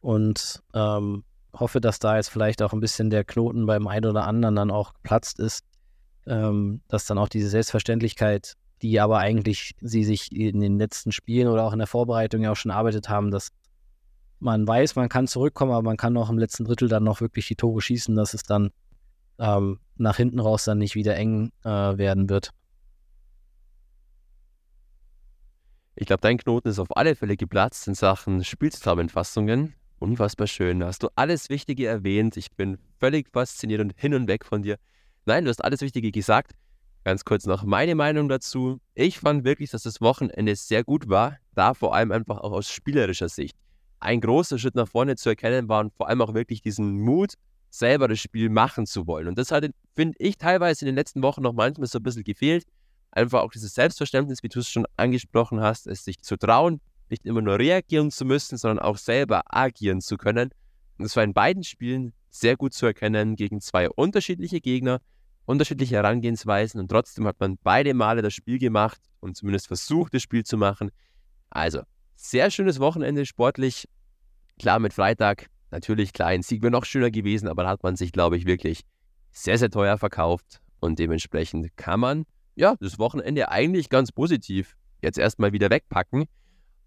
Und 0.00 0.62
ähm, 0.74 1.24
hoffe, 1.52 1.80
dass 1.80 1.98
da 1.98 2.16
jetzt 2.16 2.28
vielleicht 2.28 2.62
auch 2.62 2.72
ein 2.72 2.80
bisschen 2.80 3.10
der 3.10 3.24
Knoten 3.24 3.66
beim 3.66 3.86
einen 3.86 4.06
oder 4.06 4.24
anderen 4.24 4.54
dann 4.56 4.70
auch 4.70 4.92
geplatzt 4.94 5.40
ist, 5.40 5.64
ähm, 6.26 6.80
dass 6.88 7.06
dann 7.06 7.18
auch 7.18 7.28
diese 7.28 7.48
Selbstverständlichkeit, 7.48 8.54
die 8.82 9.00
aber 9.00 9.18
eigentlich 9.18 9.74
sie 9.80 10.04
sich 10.04 10.30
in 10.32 10.60
den 10.60 10.78
letzten 10.78 11.10
Spielen 11.12 11.48
oder 11.48 11.64
auch 11.64 11.72
in 11.72 11.78
der 11.78 11.88
Vorbereitung 11.88 12.42
ja 12.42 12.52
auch 12.52 12.56
schon 12.56 12.70
erarbeitet 12.70 13.08
haben, 13.08 13.30
dass 13.30 13.48
man 14.38 14.66
weiß, 14.66 14.96
man 14.96 15.08
kann 15.08 15.26
zurückkommen, 15.26 15.72
aber 15.72 15.82
man 15.82 15.96
kann 15.96 16.16
auch 16.16 16.30
im 16.30 16.38
letzten 16.38 16.64
Drittel 16.64 16.88
dann 16.88 17.04
noch 17.04 17.20
wirklich 17.20 17.48
die 17.48 17.56
Tore 17.56 17.80
schießen, 17.80 18.14
dass 18.14 18.34
es 18.34 18.42
dann 18.42 18.70
ähm, 19.38 19.78
nach 19.96 20.16
hinten 20.16 20.40
raus 20.40 20.64
dann 20.64 20.78
nicht 20.78 20.94
wieder 20.94 21.16
eng 21.16 21.52
äh, 21.64 21.68
werden 21.68 22.28
wird. 22.28 22.50
Ich 25.94 26.06
glaube, 26.06 26.20
dein 26.20 26.36
Knoten 26.36 26.68
ist 26.68 26.78
auf 26.78 26.94
alle 26.94 27.14
Fälle 27.16 27.36
geplatzt 27.36 27.88
in 27.88 27.94
Sachen 27.94 28.44
Spielzusammenfassungen. 28.44 29.74
Unfassbar 29.98 30.46
schön. 30.46 30.80
Da 30.80 30.88
hast 30.88 31.02
du 31.02 31.08
alles 31.14 31.48
Wichtige 31.48 31.86
erwähnt. 31.86 32.36
Ich 32.36 32.50
bin 32.52 32.76
völlig 33.00 33.30
fasziniert 33.32 33.80
und 33.80 33.94
hin 33.96 34.12
und 34.12 34.28
weg 34.28 34.44
von 34.44 34.62
dir. 34.62 34.76
Nein, 35.24 35.44
du 35.44 35.50
hast 35.50 35.64
alles 35.64 35.80
Wichtige 35.80 36.10
gesagt. 36.10 36.52
Ganz 37.04 37.24
kurz 37.24 37.46
noch 37.46 37.64
meine 37.64 37.94
Meinung 37.94 38.28
dazu. 38.28 38.78
Ich 38.94 39.20
fand 39.20 39.44
wirklich, 39.44 39.70
dass 39.70 39.84
das 39.84 40.02
Wochenende 40.02 40.54
sehr 40.54 40.84
gut 40.84 41.08
war. 41.08 41.38
Da 41.54 41.72
vor 41.72 41.94
allem 41.94 42.12
einfach 42.12 42.38
auch 42.38 42.52
aus 42.52 42.68
spielerischer 42.68 43.30
Sicht 43.30 43.56
ein 44.06 44.20
großer 44.20 44.58
Schritt 44.58 44.76
nach 44.76 44.86
vorne 44.86 45.16
zu 45.16 45.28
erkennen 45.28 45.68
war 45.68 45.80
und 45.80 45.92
vor 45.92 46.08
allem 46.08 46.22
auch 46.22 46.32
wirklich 46.32 46.62
diesen 46.62 47.00
Mut, 47.00 47.34
selber 47.70 48.06
das 48.06 48.20
Spiel 48.20 48.48
machen 48.48 48.86
zu 48.86 49.06
wollen. 49.08 49.26
Und 49.26 49.36
das 49.36 49.50
hat, 49.50 49.68
finde 49.94 50.14
ich, 50.18 50.38
teilweise 50.38 50.84
in 50.84 50.86
den 50.86 50.94
letzten 50.94 51.22
Wochen 51.22 51.42
noch 51.42 51.52
manchmal 51.52 51.88
so 51.88 51.98
ein 51.98 52.04
bisschen 52.04 52.22
gefehlt. 52.22 52.64
Einfach 53.10 53.42
auch 53.42 53.50
dieses 53.50 53.74
Selbstverständnis, 53.74 54.44
wie 54.44 54.48
du 54.48 54.60
es 54.60 54.68
schon 54.68 54.86
angesprochen 54.96 55.60
hast, 55.60 55.88
es 55.88 56.04
sich 56.04 56.20
zu 56.20 56.36
trauen, 56.36 56.80
nicht 57.10 57.26
immer 57.26 57.42
nur 57.42 57.58
reagieren 57.58 58.12
zu 58.12 58.24
müssen, 58.24 58.56
sondern 58.56 58.78
auch 58.78 58.96
selber 58.96 59.42
agieren 59.46 60.00
zu 60.00 60.16
können. 60.16 60.50
Und 60.98 61.04
das 61.04 61.16
war 61.16 61.24
in 61.24 61.34
beiden 61.34 61.64
Spielen 61.64 62.12
sehr 62.30 62.56
gut 62.56 62.74
zu 62.74 62.86
erkennen 62.86 63.34
gegen 63.34 63.60
zwei 63.60 63.90
unterschiedliche 63.90 64.60
Gegner, 64.60 65.00
unterschiedliche 65.46 65.96
Herangehensweisen 65.96 66.80
und 66.80 66.88
trotzdem 66.88 67.26
hat 67.26 67.40
man 67.40 67.58
beide 67.62 67.92
Male 67.92 68.22
das 68.22 68.34
Spiel 68.34 68.58
gemacht 68.58 69.00
und 69.20 69.36
zumindest 69.36 69.66
versucht, 69.66 70.14
das 70.14 70.22
Spiel 70.22 70.44
zu 70.44 70.56
machen. 70.56 70.90
Also, 71.50 71.82
sehr 72.16 72.50
schönes 72.50 72.80
Wochenende 72.80 73.26
sportlich. 73.26 73.88
Klar, 74.58 74.78
mit 74.78 74.92
Freitag 74.92 75.46
natürlich 75.70 76.12
klar, 76.12 76.28
ein 76.28 76.42
Sieg 76.42 76.62
wäre 76.62 76.70
noch 76.70 76.84
schöner 76.84 77.10
gewesen, 77.10 77.48
aber 77.48 77.64
da 77.64 77.70
hat 77.70 77.82
man 77.82 77.96
sich, 77.96 78.12
glaube 78.12 78.36
ich, 78.36 78.46
wirklich 78.46 78.82
sehr, 79.32 79.58
sehr 79.58 79.70
teuer 79.70 79.98
verkauft 79.98 80.60
und 80.80 80.98
dementsprechend 80.98 81.76
kann 81.76 82.00
man 82.00 82.24
ja 82.54 82.74
das 82.80 82.98
Wochenende 82.98 83.50
eigentlich 83.50 83.90
ganz 83.90 84.12
positiv 84.12 84.76
jetzt 85.02 85.18
erstmal 85.18 85.52
wieder 85.52 85.68
wegpacken 85.68 86.24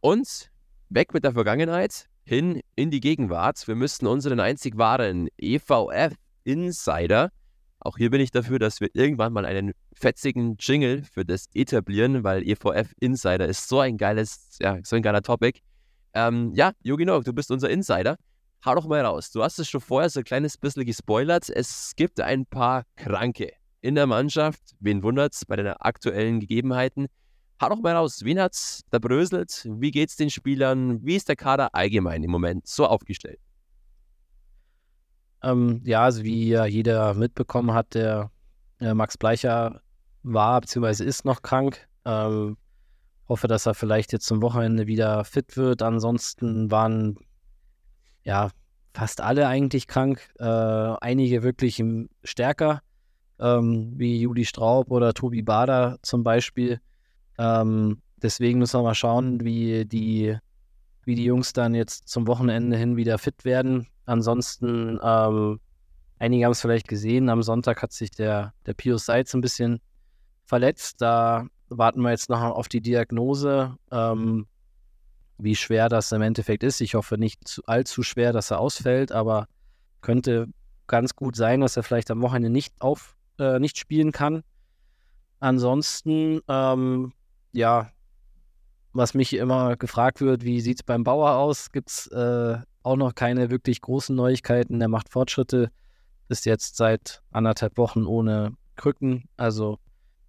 und 0.01 0.49
weg 0.89 1.13
mit 1.13 1.23
der 1.23 1.33
Vergangenheit 1.33 2.05
hin 2.23 2.61
in 2.75 2.89
die 2.89 3.01
Gegenwart. 3.01 3.67
Wir 3.67 3.75
müssten 3.75 4.07
unseren 4.07 4.39
einzig 4.39 4.77
wahren 4.77 5.27
EVF 5.37 6.15
Insider 6.43 7.29
auch 7.81 7.97
hier 7.97 8.09
bin 8.09 8.19
ich 8.19 8.31
dafür, 8.31 8.59
dass 8.59 8.81
wir 8.81 8.89
irgendwann 8.93 9.31
mal 9.31 9.45
einen 9.45 9.71
fetzigen 9.93 10.57
Jingle 10.59 11.03
für 11.03 11.23
das 11.23 11.45
etablieren, 11.53 12.23
weil 12.23 12.43
EVF 12.45 12.93
Insider 12.99 13.47
ist 13.47 13.69
so 13.69 13.79
ein 13.79 13.97
geiles, 13.97 14.57
ja, 14.59 14.79
so 14.83 14.97
ein 14.97 15.01
geiler 15.01 15.21
Topic. 15.21 15.61
Ähm, 16.13 16.53
ja, 16.55 16.71
Yogi 16.81 17.05
Noak, 17.05 17.23
du 17.23 17.33
bist 17.33 17.51
unser 17.51 17.69
Insider. 17.69 18.17
Hau 18.65 18.75
doch 18.75 18.87
mal 18.87 19.03
raus. 19.05 19.31
Du 19.31 19.41
hast 19.41 19.57
es 19.59 19.69
schon 19.69 19.81
vorher 19.81 20.09
so 20.09 20.19
ein 20.19 20.25
kleines 20.25 20.57
bisschen 20.57 20.85
gespoilert. 20.85 21.49
Es 21.49 21.93
gibt 21.95 22.19
ein 22.19 22.45
paar 22.45 22.83
Kranke 22.95 23.53
in 23.81 23.95
der 23.95 24.05
Mannschaft. 24.07 24.61
Wen 24.79 25.01
wundert's 25.03 25.45
bei 25.45 25.55
den 25.55 25.67
aktuellen 25.67 26.39
Gegebenheiten? 26.39 27.07
Hau 27.61 27.69
doch 27.69 27.79
mal 27.79 27.95
raus. 27.95 28.23
Wen 28.23 28.39
hat's 28.39 28.81
da 28.89 28.99
bröselt? 28.99 29.67
Wie 29.69 29.91
geht's 29.91 30.15
den 30.15 30.29
Spielern? 30.29 31.05
Wie 31.05 31.15
ist 31.15 31.29
der 31.29 31.35
Kader 31.35 31.73
allgemein 31.73 32.23
im 32.23 32.31
Moment 32.31 32.67
so 32.67 32.85
aufgestellt? 32.85 33.39
Ähm, 35.41 35.81
ja, 35.85 36.03
also 36.03 36.23
wie 36.23 36.49
ja 36.49 36.65
jeder 36.65 37.13
mitbekommen 37.13 37.73
hat, 37.73 37.93
der 37.93 38.31
äh, 38.79 38.93
Max 38.93 39.17
Bleicher 39.17 39.81
war 40.23 40.59
bzw. 40.61 41.03
ist 41.05 41.23
noch 41.23 41.41
krank. 41.41 41.87
Ähm, 42.05 42.57
hoffe, 43.29 43.47
dass 43.47 43.67
er 43.67 43.75
vielleicht 43.75 44.11
jetzt 44.11 44.25
zum 44.25 44.41
Wochenende 44.41 44.87
wieder 44.87 45.23
fit 45.23 45.55
wird. 45.55 45.81
Ansonsten 45.83 46.71
waren 46.71 47.17
ja 48.23 48.49
fast 48.93 49.21
alle 49.21 49.47
eigentlich 49.47 49.87
krank. 49.87 50.27
Äh, 50.39 50.43
einige 50.43 51.43
wirklich 51.43 51.81
stärker, 52.23 52.81
ähm, 53.39 53.93
wie 53.95 54.19
Juli 54.19 54.45
Straub 54.45 54.91
oder 54.91 55.13
Tobi 55.13 55.43
Bader 55.43 55.99
zum 56.01 56.23
Beispiel. 56.23 56.81
Ähm, 57.37 58.01
deswegen 58.17 58.59
müssen 58.59 58.79
wir 58.79 58.83
mal 58.83 58.95
schauen, 58.95 59.41
wie 59.45 59.85
die, 59.85 60.35
wie 61.05 61.15
die 61.15 61.25
Jungs 61.25 61.53
dann 61.53 61.75
jetzt 61.75 62.09
zum 62.09 62.27
Wochenende 62.27 62.75
hin 62.77 62.97
wieder 62.97 63.19
fit 63.19 63.45
werden. 63.45 63.87
Ansonsten, 64.05 64.99
ähm, 65.03 65.59
einige 66.17 66.45
haben 66.45 66.51
es 66.51 66.61
vielleicht 66.61 66.87
gesehen, 66.87 67.29
am 67.29 67.43
Sonntag 67.43 67.83
hat 67.83 67.93
sich 67.93 68.09
der, 68.09 68.53
der 68.65 68.73
Pius 68.73 69.05
Seitz 69.05 69.35
ein 69.35 69.41
bisschen 69.41 69.79
verletzt. 70.45 70.99
Da 70.99 71.45
warten 71.69 72.01
wir 72.01 72.11
jetzt 72.11 72.29
noch 72.29 72.41
auf 72.41 72.67
die 72.67 72.81
Diagnose, 72.81 73.75
ähm, 73.91 74.47
wie 75.37 75.55
schwer 75.55 75.89
das 75.89 76.11
im 76.11 76.21
Endeffekt 76.21 76.63
ist. 76.63 76.81
Ich 76.81 76.95
hoffe 76.95 77.17
nicht 77.17 77.47
zu, 77.47 77.61
allzu 77.65 78.03
schwer, 78.03 78.33
dass 78.33 78.51
er 78.51 78.59
ausfällt, 78.59 79.11
aber 79.11 79.47
könnte 80.01 80.47
ganz 80.87 81.15
gut 81.15 81.35
sein, 81.35 81.61
dass 81.61 81.77
er 81.77 81.83
vielleicht 81.83 82.11
am 82.11 82.21
Wochenende 82.21 82.49
nicht 82.49 82.73
auf 82.81 83.15
äh, 83.37 83.59
nicht 83.59 83.77
spielen 83.77 84.11
kann. 84.11 84.43
Ansonsten, 85.39 86.41
ähm, 86.47 87.13
ja, 87.53 87.89
was 88.91 89.13
mich 89.13 89.33
immer 89.33 89.77
gefragt 89.77 90.19
wird, 90.19 90.43
wie 90.43 90.61
sieht 90.61 90.79
es 90.79 90.83
beim 90.83 91.03
Bauer 91.03 91.35
aus? 91.35 91.71
Gibt 91.71 91.89
es 91.89 92.07
äh, 92.07 92.57
auch 92.83 92.95
noch 92.95 93.15
keine 93.15 93.49
wirklich 93.49 93.81
großen 93.81 94.15
Neuigkeiten. 94.15 94.81
Er 94.81 94.87
macht 94.87 95.09
Fortschritte, 95.09 95.71
ist 96.27 96.45
jetzt 96.45 96.75
seit 96.75 97.21
anderthalb 97.31 97.77
Wochen 97.77 98.05
ohne 98.05 98.53
Krücken, 98.75 99.25
also 99.37 99.77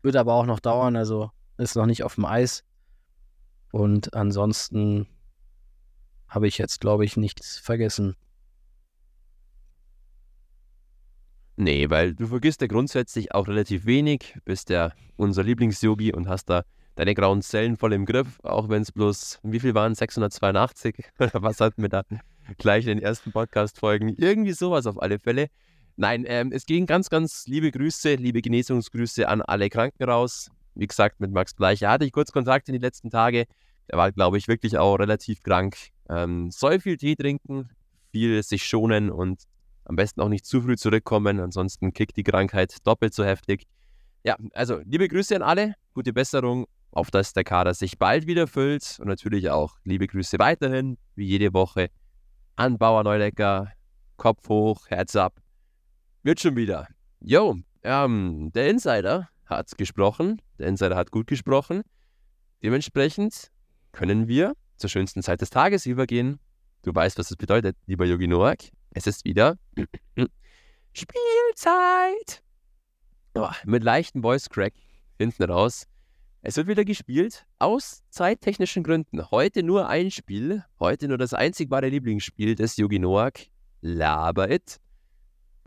wird 0.03 0.17
aber 0.17 0.35
auch 0.35 0.47
noch 0.47 0.61
dauern, 0.61 0.97
also 0.97 1.31
ist 1.59 1.77
noch 1.77 1.87
nicht 1.87 2.03
auf 2.03 2.15
dem 2.15 2.25
Eis. 2.25 2.65
Und 3.73 4.15
ansonsten 4.15 5.07
habe 6.29 6.49
ich 6.49 6.59
jetzt, 6.59 6.81
glaube 6.81 7.05
ich, 7.05 7.17
nichts 7.17 7.59
vergessen. 7.59 8.17
Nee, 11.57 11.91
weil 11.91 12.15
du 12.15 12.27
vergisst 12.27 12.63
ja 12.63 12.67
grundsätzlich 12.69 13.35
auch 13.35 13.47
relativ 13.47 13.85
wenig, 13.85 14.39
bist 14.45 14.71
ja 14.71 14.93
unser 15.17 15.43
Lieblings-Yogi 15.43 16.15
und 16.15 16.29
hast 16.29 16.47
da 16.47 16.65
deine 16.95 17.15
grauen 17.15 17.43
Zellen 17.43 17.77
voll 17.77 17.93
im 17.93 18.07
Griff, 18.07 18.41
auch 18.43 18.69
wenn 18.69 18.83
es 18.83 18.93
bloß, 18.93 19.41
wie 19.43 19.61
viel 19.61 19.75
waren 19.75 19.95
682? 19.95 21.05
Was 21.19 21.61
hatten 21.61 21.83
wir 21.83 21.91
da 21.91 22.03
gleich 22.59 22.87
in 22.87 22.97
den 22.97 23.03
ersten 23.03 23.33
Podcast-Folgen. 23.33 24.09
Irgendwie 24.09 24.53
sowas 24.53 24.87
auf 24.87 25.01
alle 25.01 25.19
Fälle. 25.19 25.49
Nein, 26.01 26.25
ähm, 26.27 26.51
es 26.51 26.65
gehen 26.65 26.87
ganz, 26.87 27.11
ganz 27.11 27.47
liebe 27.47 27.71
Grüße, 27.71 28.15
liebe 28.15 28.41
Genesungsgrüße 28.41 29.29
an 29.29 29.43
alle 29.43 29.69
Kranken 29.69 30.03
raus. 30.05 30.51
Wie 30.75 30.87
gesagt, 30.87 31.21
mit 31.21 31.31
Max 31.31 31.53
Bleicher 31.53 31.91
hatte 31.91 32.07
ich 32.07 32.13
kurz 32.13 32.33
Kontakt 32.33 32.71
in 32.71 32.73
den 32.73 32.81
letzten 32.81 33.11
Tagen. 33.11 33.45
Der 33.91 33.99
war, 33.99 34.11
glaube 34.11 34.39
ich, 34.39 34.49
wirklich 34.49 34.79
auch 34.79 34.95
relativ 34.95 35.43
krank. 35.43 35.77
Ähm, 36.09 36.51
soll 36.51 36.81
viel 36.81 36.97
Tee 36.97 37.17
trinken, 37.17 37.69
viel 38.13 38.43
sich 38.43 38.65
schonen 38.65 39.11
und 39.11 39.43
am 39.85 39.97
besten 39.97 40.23
auch 40.23 40.31
nicht 40.31 40.47
zu 40.47 40.63
früh 40.63 40.79
zurückkommen, 40.79 41.39
ansonsten 41.39 41.93
kickt 41.93 42.17
die 42.17 42.25
Krankheit 42.25 42.79
doppelt 42.85 43.13
so 43.13 43.23
heftig. 43.23 43.67
Ja, 44.25 44.37
also 44.55 44.81
liebe 44.87 45.07
Grüße 45.07 45.37
an 45.37 45.43
alle, 45.43 45.75
gute 45.93 46.15
Besserung, 46.15 46.65
auf 46.93 47.11
dass 47.11 47.35
der 47.35 47.45
Kader 47.45 47.75
sich 47.75 47.99
bald 47.99 48.27
wieder 48.27 48.47
füllt 48.47 48.97
und 49.01 49.09
natürlich 49.09 49.51
auch 49.51 49.77
liebe 49.85 50.07
Grüße 50.07 50.39
weiterhin, 50.39 50.97
wie 51.15 51.27
jede 51.27 51.53
Woche 51.53 51.91
an 52.57 52.79
Bauer 52.79 53.05
Neudecker. 53.05 53.71
Kopf 54.17 54.49
hoch, 54.49 54.89
Herz 54.89 55.15
ab. 55.15 55.35
Wird 56.23 56.41
schon 56.41 56.55
wieder. 56.55 56.87
Jo, 57.21 57.57
ähm, 57.83 58.51
der 58.55 58.69
Insider 58.69 59.31
hat 59.47 59.77
gesprochen. 59.79 60.43
Der 60.59 60.69
Insider 60.69 60.97
hat 60.97 61.11
gut 61.11 61.27
gesprochen. 61.27 61.83
Dementsprechend 62.63 63.51
können 63.93 64.29
wir 64.29 64.55
zur 64.77 64.91
schönsten 64.91 65.23
Zeit 65.23 65.41
des 65.41 65.49
Tages 65.49 65.87
übergehen. 65.87 66.39
Du 66.83 66.95
weißt, 66.95 67.19
was 67.19 67.29
das 67.29 67.37
bedeutet, 67.37 67.77
lieber 67.87 68.05
Yogi 68.05 68.27
Noak. 68.27 68.59
Es 68.91 69.07
ist 69.07 69.25
wieder 69.25 69.57
Spielzeit. 70.93 72.43
Oh, 73.35 73.49
mit 73.65 73.83
leichten 73.83 74.21
Voice 74.21 74.51
Crack 74.51 74.75
hinten 75.17 75.45
raus. 75.45 75.87
Es 76.43 76.57
wird 76.57 76.67
wieder 76.69 76.85
gespielt, 76.85 77.47
aus 77.59 78.03
zeittechnischen 78.11 78.83
Gründen. 78.83 79.31
Heute 79.31 79.63
nur 79.63 79.89
ein 79.89 80.11
Spiel, 80.11 80.65
heute 80.79 81.09
nur 81.09 81.19
das 81.19 81.33
einzig 81.33 81.71
wahre 81.71 81.89
Lieblingsspiel 81.89 82.55
des 82.55 82.77
Yugi 82.77 82.99
Noak, 82.99 83.41
Laber 83.83 84.51
It, 84.51 84.81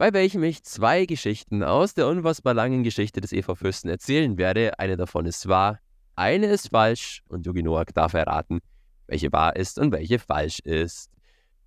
bei 0.04 0.12
welchem 0.12 0.43
ich 0.43 0.66
zwei 0.66 1.06
Geschichten 1.06 1.64
aus 1.64 1.93
der 1.93 2.10
unfassbar 2.10 2.54
langen 2.54 2.84
Geschichte 2.84 3.22
des 3.22 3.32
Eva 3.32 3.56
Fürsten 3.56 3.88
erzählen 3.88 4.38
werde. 4.38 4.78
Eine 4.78 4.97
davon 4.97 5.26
ist 5.26 5.47
wahr, 5.47 5.80
eine 6.18 6.47
ist 6.47 6.72
falsch 6.72 7.24
und 7.30 7.45
Yugi 7.45 7.64
Noak 7.64 7.93
darf 7.93 8.14
erraten, 8.14 8.60
welche 9.08 9.32
wahr 9.32 9.56
ist 9.56 9.80
und 9.80 9.93
welche 9.93 10.20
falsch 10.20 10.60
ist. 10.60 11.10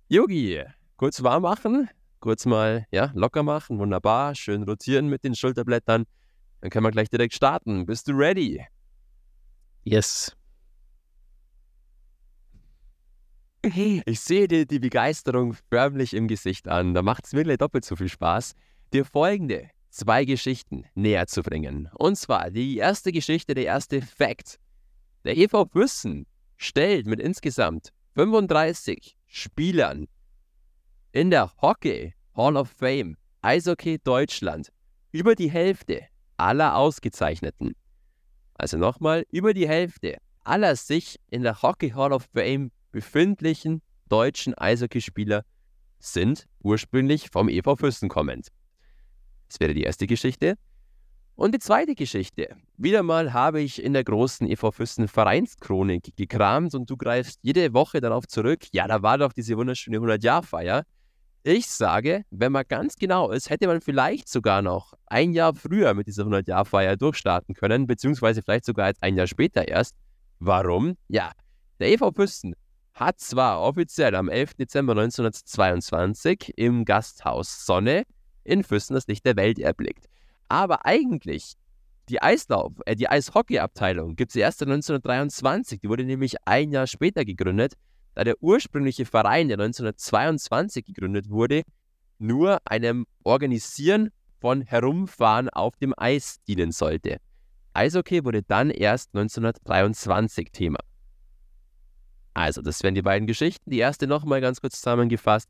Yogi, 0.07 0.63
kurz 0.97 1.23
warm 1.23 1.41
machen, 1.41 1.89
kurz 2.19 2.45
mal 2.45 2.85
ja, 2.91 3.11
locker 3.15 3.41
machen, 3.41 3.79
wunderbar, 3.79 4.35
schön 4.35 4.61
rotieren 4.61 5.07
mit 5.07 5.23
den 5.23 5.33
Schulterblättern. 5.33 6.05
Dann 6.61 6.69
können 6.69 6.85
wir 6.85 6.91
gleich 6.91 7.09
direkt 7.09 7.33
starten. 7.33 7.87
Bist 7.87 8.07
du 8.07 8.11
ready? 8.11 8.63
Yes. 9.83 10.36
Ich 14.05 14.19
sehe 14.19 14.47
dir 14.47 14.65
die 14.65 14.79
Begeisterung 14.79 15.55
förmlich 15.69 16.13
im 16.13 16.27
Gesicht 16.27 16.67
an. 16.67 16.93
Da 16.93 17.01
macht 17.01 17.25
es 17.25 17.33
wirklich 17.33 17.57
doppelt 17.57 17.85
so 17.85 17.95
viel 17.95 18.09
Spaß, 18.09 18.53
dir 18.93 19.05
folgende 19.05 19.69
zwei 19.89 20.25
Geschichten 20.25 20.85
näher 20.95 21.27
zu 21.27 21.41
bringen. 21.41 21.89
Und 21.95 22.17
zwar 22.17 22.51
die 22.51 22.77
erste 22.77 23.11
Geschichte, 23.11 23.53
der 23.55 23.65
erste 23.65 24.01
Fact. 24.01 24.59
Der 25.25 25.37
EV 25.37 25.65
Füssen 25.71 26.25
stellt 26.55 27.07
mit 27.07 27.19
insgesamt 27.19 27.91
35 28.15 29.17
Spielern 29.25 30.07
in 31.11 31.29
der 31.29 31.51
Hockey 31.61 32.13
Hall 32.35 32.57
of 32.57 32.69
Fame 32.69 33.17
Eishockey 33.41 33.99
Deutschland 34.03 34.71
über 35.11 35.35
die 35.35 35.49
Hälfte 35.49 36.07
aller 36.37 36.75
Ausgezeichneten. 36.75 37.75
Also 38.53 38.77
nochmal, 38.77 39.25
über 39.31 39.53
die 39.53 39.67
Hälfte 39.67 40.17
aller 40.43 40.75
sich 40.75 41.19
in 41.29 41.43
der 41.43 41.61
Hockey 41.61 41.91
Hall 41.91 42.13
of 42.13 42.27
Fame 42.33 42.71
befindlichen 42.91 43.81
deutschen 44.09 44.53
Eishockeyspieler 44.53 45.43
sind 45.99 46.45
ursprünglich 46.61 47.29
vom 47.31 47.49
EV 47.49 47.75
Fürsten 47.75 48.09
kommend. 48.09 48.49
Das 49.49 49.59
wäre 49.59 49.73
die 49.73 49.83
erste 49.83 50.07
Geschichte. 50.07 50.55
Und 51.35 51.53
die 51.53 51.59
zweite 51.59 51.93
Geschichte. 51.93 52.55
Wieder 52.77 53.03
mal 53.03 53.31
habe 53.31 53.61
ich 53.61 53.83
in 53.83 53.93
der 53.93 54.03
großen 54.03 54.49
EV 54.49 54.71
Fürsten 54.71 55.07
Vereinschronik 55.07 56.15
gekramt 56.15 56.73
und 56.73 56.89
du 56.89 56.97
greifst 56.97 57.39
jede 57.43 57.73
Woche 57.73 58.01
darauf 58.01 58.27
zurück. 58.27 58.65
Ja, 58.71 58.87
da 58.87 59.03
war 59.03 59.19
doch 59.19 59.33
diese 59.33 59.55
wunderschöne 59.55 59.99
100-Jahr-Feier. 59.99 60.83
Ich 61.43 61.67
sage, 61.67 62.23
wenn 62.31 62.51
man 62.51 62.65
ganz 62.67 62.95
genau 62.95 63.31
ist, 63.31 63.49
hätte 63.49 63.67
man 63.67 63.81
vielleicht 63.81 64.27
sogar 64.27 64.61
noch 64.61 64.93
ein 65.05 65.31
Jahr 65.31 65.53
früher 65.53 65.93
mit 65.93 66.07
dieser 66.07 66.23
100-Jahr-Feier 66.23 66.97
durchstarten 66.97 67.53
können, 67.53 67.85
beziehungsweise 67.85 68.41
vielleicht 68.41 68.65
sogar 68.65 68.91
ein 68.99 69.15
Jahr 69.15 69.27
später 69.27 69.67
erst. 69.67 69.95
Warum? 70.39 70.97
Ja, 71.07 71.31
der 71.79 71.91
EV 71.91 72.11
Püsten 72.11 72.55
hat 72.99 73.19
zwar 73.19 73.61
offiziell 73.61 74.15
am 74.15 74.27
11. 74.27 74.55
Dezember 74.55 74.93
1922 74.93 76.53
im 76.57 76.83
Gasthaus 76.83 77.65
Sonne 77.65 78.03
in 78.43 78.63
Füssen 78.63 78.95
das 78.95 79.07
Licht 79.07 79.25
der 79.25 79.35
Welt 79.35 79.59
erblickt. 79.59 80.05
Aber 80.49 80.85
eigentlich, 80.85 81.53
die 82.09 82.21
Eislauf, 82.21 82.73
äh, 82.85 82.95
die 82.95 83.07
Eishockey-Abteilung 83.07 84.15
gibt 84.15 84.31
es 84.31 84.35
erst 84.35 84.63
1923. 84.63 85.79
Die 85.79 85.89
wurde 85.89 86.05
nämlich 86.05 86.35
ein 86.45 86.71
Jahr 86.71 86.87
später 86.87 87.23
gegründet, 87.23 87.73
da 88.15 88.23
der 88.23 88.41
ursprüngliche 88.41 89.05
Verein, 89.05 89.47
der 89.47 89.59
1922 89.59 90.85
gegründet 90.85 91.29
wurde, 91.29 91.61
nur 92.17 92.59
einem 92.65 93.05
Organisieren 93.23 94.09
von 94.39 94.61
Herumfahren 94.63 95.49
auf 95.49 95.75
dem 95.77 95.93
Eis 95.97 96.37
dienen 96.47 96.71
sollte. 96.71 97.17
Eishockey 97.73 98.25
wurde 98.25 98.41
dann 98.41 98.71
erst 98.71 99.13
1923 99.13 100.51
Thema. 100.51 100.79
Also, 102.37 102.61
das 102.61 102.83
wären 102.83 102.93
die 102.93 103.01
beiden 103.01 103.25
Geschichten. 103.25 103.71
Die 103.71 103.79
erste 103.79 104.05
nochmal 104.05 104.41
ganz 104.41 104.61
kurz 104.61 104.75
zusammengefasst. 104.75 105.49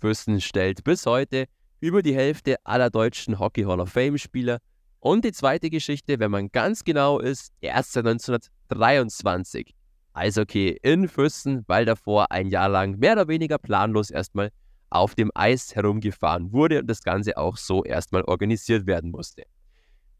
Fürsten 0.00 0.40
stellt 0.40 0.82
bis 0.82 1.04
heute 1.04 1.44
über 1.78 2.02
die 2.02 2.14
Hälfte 2.14 2.56
aller 2.64 2.88
deutschen 2.88 3.38
Hockey 3.38 3.64
Hall 3.64 3.80
of 3.80 3.90
Fame 3.90 4.16
Spieler. 4.16 4.58
Und 4.98 5.26
die 5.26 5.32
zweite 5.32 5.68
Geschichte, 5.68 6.18
wenn 6.20 6.30
man 6.30 6.48
ganz 6.48 6.84
genau 6.84 7.18
ist, 7.18 7.52
erst 7.60 7.92
seit 7.92 8.06
1923. 8.06 9.74
Eishockey 10.14 10.78
in 10.82 11.06
Fürsten, 11.06 11.64
weil 11.66 11.84
davor 11.84 12.30
ein 12.30 12.48
Jahr 12.48 12.70
lang 12.70 12.98
mehr 12.98 13.12
oder 13.12 13.28
weniger 13.28 13.58
planlos 13.58 14.10
erstmal 14.10 14.52
auf 14.88 15.14
dem 15.14 15.30
Eis 15.34 15.74
herumgefahren 15.74 16.50
wurde 16.50 16.78
und 16.80 16.86
das 16.86 17.02
Ganze 17.02 17.36
auch 17.36 17.58
so 17.58 17.84
erstmal 17.84 18.22
organisiert 18.22 18.86
werden 18.86 19.10
musste. 19.10 19.42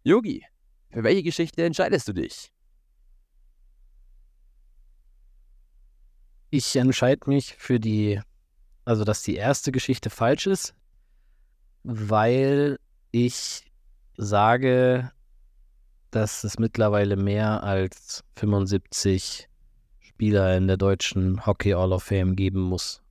Yogi, 0.02 0.44
für 0.90 1.04
welche 1.04 1.22
Geschichte 1.22 1.64
entscheidest 1.64 2.06
du 2.06 2.12
dich? 2.12 2.52
Ich 6.54 6.76
entscheide 6.76 7.30
mich 7.30 7.54
für 7.54 7.80
die, 7.80 8.20
also 8.84 9.04
dass 9.04 9.22
die 9.22 9.36
erste 9.36 9.72
Geschichte 9.72 10.10
falsch 10.10 10.46
ist, 10.46 10.74
weil 11.82 12.78
ich 13.10 13.72
sage, 14.18 15.10
dass 16.10 16.44
es 16.44 16.58
mittlerweile 16.58 17.16
mehr 17.16 17.62
als 17.62 18.22
75 18.36 19.48
Spieler 20.00 20.54
in 20.54 20.66
der 20.66 20.76
deutschen 20.76 21.46
Hockey 21.46 21.70
Hall 21.70 21.90
of 21.90 22.02
Fame 22.02 22.36
geben 22.36 22.60
muss. 22.60 23.02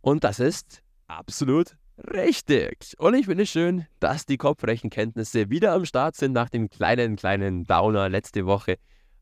Und 0.00 0.24
das 0.24 0.40
ist 0.40 0.82
absolut 1.06 1.76
richtig. 1.98 2.96
Und 2.98 3.14
ich 3.14 3.26
finde 3.26 3.44
es 3.44 3.50
schön, 3.50 3.86
dass 4.00 4.26
die 4.26 4.38
Kopfrechenkenntnisse 4.38 5.50
wieder 5.50 5.72
am 5.72 5.84
Start 5.84 6.16
sind 6.16 6.32
nach 6.32 6.48
dem 6.48 6.68
kleinen, 6.68 7.14
kleinen 7.14 7.62
Downer 7.62 8.08
letzte 8.08 8.44
Woche. 8.44 8.78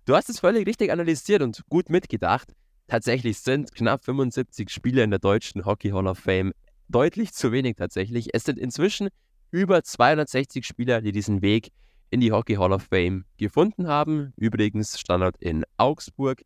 Du 0.06 0.16
hast 0.16 0.30
es 0.30 0.40
völlig 0.40 0.66
richtig 0.66 0.90
analysiert 0.90 1.42
und 1.42 1.62
gut 1.68 1.90
mitgedacht. 1.90 2.52
Tatsächlich 2.86 3.38
sind 3.38 3.74
knapp 3.74 4.04
75 4.04 4.70
Spieler 4.70 5.04
in 5.04 5.10
der 5.10 5.18
deutschen 5.18 5.64
Hockey 5.64 5.90
Hall 5.90 6.06
of 6.06 6.18
Fame 6.18 6.52
deutlich 6.88 7.32
zu 7.32 7.52
wenig 7.52 7.76
tatsächlich. 7.76 8.30
Es 8.34 8.44
sind 8.44 8.58
inzwischen 8.58 9.08
über 9.50 9.84
260 9.84 10.66
Spieler, 10.66 11.00
die 11.00 11.12
diesen 11.12 11.42
Weg 11.42 11.70
in 12.10 12.20
die 12.20 12.32
Hockey 12.32 12.54
Hall 12.54 12.72
of 12.72 12.82
Fame 12.82 13.24
gefunden 13.36 13.86
haben. 13.86 14.32
Übrigens 14.36 14.98
Standort 14.98 15.36
in 15.38 15.64
Augsburg. 15.76 16.42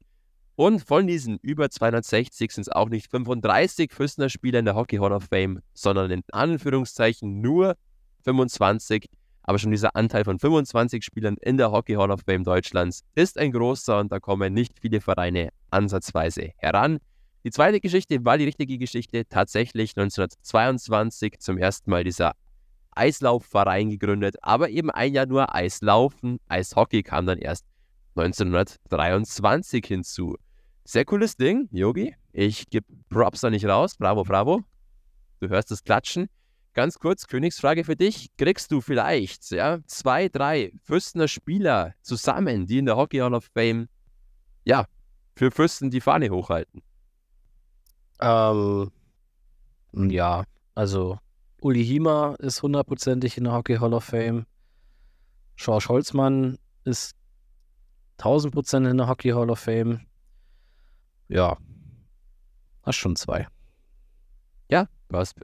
Und 0.56 0.80
von 0.80 1.06
diesen 1.06 1.38
über 1.38 1.70
260 1.70 2.52
sind 2.52 2.62
es 2.62 2.68
auch 2.68 2.88
nicht 2.88 3.10
35 3.10 3.92
Füssner 3.92 4.28
Spieler 4.28 4.58
in 4.58 4.66
der 4.66 4.76
Hockey 4.76 4.98
Hall 4.98 5.12
of 5.12 5.24
Fame, 5.24 5.60
sondern 5.72 6.10
in 6.10 6.22
Anführungszeichen 6.30 7.40
nur 7.40 7.76
25 8.24 9.08
aber 9.44 9.58
schon 9.58 9.70
dieser 9.70 9.94
Anteil 9.94 10.24
von 10.24 10.38
25 10.38 11.04
Spielern 11.04 11.36
in 11.40 11.58
der 11.58 11.70
Hockey 11.70 11.94
Hall 11.94 12.10
of 12.10 12.22
Fame 12.26 12.44
Deutschlands 12.44 13.04
ist 13.14 13.38
ein 13.38 13.52
großer 13.52 14.00
und 14.00 14.10
da 14.10 14.18
kommen 14.18 14.52
nicht 14.54 14.78
viele 14.80 15.00
Vereine 15.00 15.50
ansatzweise 15.70 16.50
heran. 16.56 16.98
Die 17.44 17.50
zweite 17.50 17.78
Geschichte 17.78 18.24
war 18.24 18.38
die 18.38 18.46
richtige 18.46 18.78
Geschichte. 18.78 19.28
Tatsächlich 19.28 19.90
1922 19.96 21.40
zum 21.40 21.58
ersten 21.58 21.90
Mal 21.90 22.02
dieser 22.02 22.32
Eislaufverein 22.92 23.90
gegründet, 23.90 24.36
aber 24.40 24.70
eben 24.70 24.90
ein 24.90 25.12
Jahr 25.12 25.26
nur 25.26 25.54
Eislaufen. 25.54 26.38
Eishockey 26.48 27.02
kam 27.02 27.26
dann 27.26 27.38
erst 27.38 27.66
1923 28.16 29.84
hinzu. 29.84 30.36
Sehr 30.84 31.04
cooles 31.04 31.36
Ding, 31.36 31.68
Yogi. 31.70 32.14
Ich 32.32 32.70
gebe 32.70 32.86
Props 33.10 33.42
da 33.42 33.50
nicht 33.50 33.66
raus. 33.66 33.96
Bravo, 33.96 34.22
bravo. 34.22 34.62
Du 35.40 35.48
hörst 35.48 35.70
das 35.70 35.84
Klatschen. 35.84 36.28
Ganz 36.74 36.98
kurz, 36.98 37.28
Königsfrage 37.28 37.84
für 37.84 37.94
dich. 37.94 38.36
Kriegst 38.36 38.72
du 38.72 38.80
vielleicht 38.80 39.52
ja, 39.52 39.78
zwei, 39.86 40.28
drei 40.28 40.72
Fürstener 40.82 41.28
Spieler 41.28 41.94
zusammen, 42.02 42.66
die 42.66 42.78
in 42.78 42.86
der 42.86 42.96
Hockey 42.96 43.18
Hall 43.18 43.32
of 43.32 43.48
Fame 43.54 43.88
ja, 44.64 44.86
für 45.36 45.52
Fürsten 45.52 45.90
die 45.90 46.00
Fahne 46.00 46.30
hochhalten? 46.30 46.82
Ähm, 48.20 48.90
ja, 49.92 50.44
also 50.74 51.18
Uli 51.60 51.84
Hiemer 51.84 52.36
ist 52.40 52.62
hundertprozentig 52.62 53.38
in 53.38 53.44
der 53.44 53.52
Hockey 53.52 53.76
Hall 53.76 53.94
of 53.94 54.04
Fame. 54.04 54.46
George 55.56 55.86
Holzmann 55.88 56.58
ist 56.84 57.14
1000 58.18 58.52
Prozent 58.52 58.86
in 58.88 58.96
der 58.96 59.06
Hockey 59.06 59.30
Hall 59.30 59.50
of 59.50 59.60
Fame. 59.60 60.00
Ja, 61.28 61.56
hast 62.82 62.96
schon 62.96 63.14
zwei. 63.14 63.46
Ja, 64.68 64.88
du 65.08 65.18
hast 65.18 65.36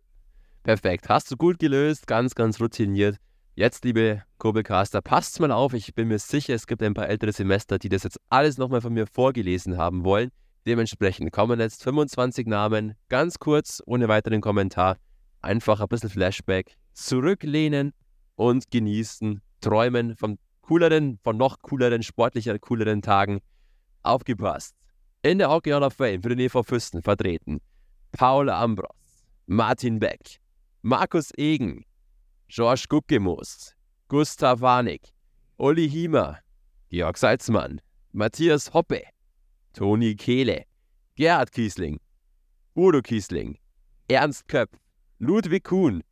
Perfekt. 0.62 1.08
Hast 1.08 1.30
du 1.30 1.36
gut 1.36 1.58
gelöst, 1.58 2.06
ganz, 2.06 2.34
ganz 2.34 2.60
routiniert. 2.60 3.16
Jetzt, 3.54 3.84
liebe 3.84 4.22
Kurbelcaster, 4.38 5.02
passt 5.02 5.40
mal 5.40 5.52
auf. 5.52 5.74
Ich 5.74 5.94
bin 5.94 6.08
mir 6.08 6.18
sicher, 6.18 6.54
es 6.54 6.66
gibt 6.66 6.82
ein 6.82 6.94
paar 6.94 7.08
ältere 7.08 7.32
Semester, 7.32 7.78
die 7.78 7.88
das 7.88 8.04
jetzt 8.04 8.20
alles 8.28 8.58
nochmal 8.58 8.80
von 8.80 8.92
mir 8.92 9.06
vorgelesen 9.06 9.76
haben 9.76 10.04
wollen. 10.04 10.30
Dementsprechend 10.66 11.32
kommen 11.32 11.58
jetzt 11.58 11.82
25 11.82 12.46
Namen, 12.46 12.94
ganz 13.08 13.38
kurz, 13.38 13.82
ohne 13.86 14.08
weiteren 14.08 14.40
Kommentar. 14.40 14.96
Einfach 15.40 15.80
ein 15.80 15.88
bisschen 15.88 16.10
Flashback, 16.10 16.76
zurücklehnen 16.92 17.92
und 18.34 18.70
genießen, 18.70 19.40
träumen 19.60 20.16
von 20.16 20.38
cooleren, 20.60 21.18
von 21.24 21.36
noch 21.36 21.62
cooleren, 21.62 22.02
sportlicher, 22.02 22.58
cooleren 22.58 23.02
Tagen. 23.02 23.40
Aufgepasst. 24.02 24.76
In 25.22 25.38
der 25.38 25.50
Hockey 25.50 25.70
Hall 25.70 25.82
of 25.82 25.94
Fame 25.94 26.22
für 26.22 26.30
den 26.30 26.38
EV 26.38 26.62
Fürsten 26.62 27.02
vertreten 27.02 27.60
Paul 28.12 28.48
Ambros, 28.48 29.26
Martin 29.46 29.98
Beck, 29.98 30.40
Markus 30.82 31.30
Egen, 31.36 31.84
George 32.48 32.86
Guckemus, 32.88 33.74
Gustav 34.08 34.62
Warnig, 34.62 35.12
Uli 35.58 35.86
Hiemer, 35.86 36.38
Georg 36.90 37.18
Salzmann, 37.18 37.82
Matthias 38.12 38.72
Hoppe, 38.72 39.02
Toni 39.74 40.14
Kehle, 40.14 40.64
Gerhard 41.16 41.52
Kiesling, 41.52 41.98
Udo 42.74 43.02
Kiesling, 43.02 43.58
Ernst 44.08 44.48
Köpf, 44.48 44.78
Ludwig 45.18 45.64
Kuhn, 45.64 46.02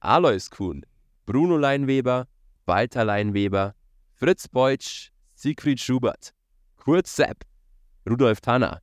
Alois 0.00 0.50
Kuhn, 0.50 0.82
Bruno 1.24 1.56
Leinweber, 1.56 2.26
Walter 2.66 3.06
Leinweber, 3.06 3.72
Fritz 4.14 4.46
Beutsch, 4.46 5.08
Siegfried 5.36 5.80
Schubert, 5.80 6.34
Kurt 6.76 7.06
Sepp, 7.06 7.46
Rudolf 8.06 8.42
Tanner, 8.42 8.82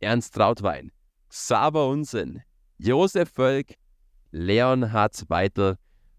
Ernst 0.00 0.34
Trautwein, 0.34 0.92
Saber 1.28 1.88
Unsinn, 1.88 2.42
Josef 2.78 3.30
Völk, 3.30 3.76
Leonhard 4.30 5.28
Weitel 5.28 5.76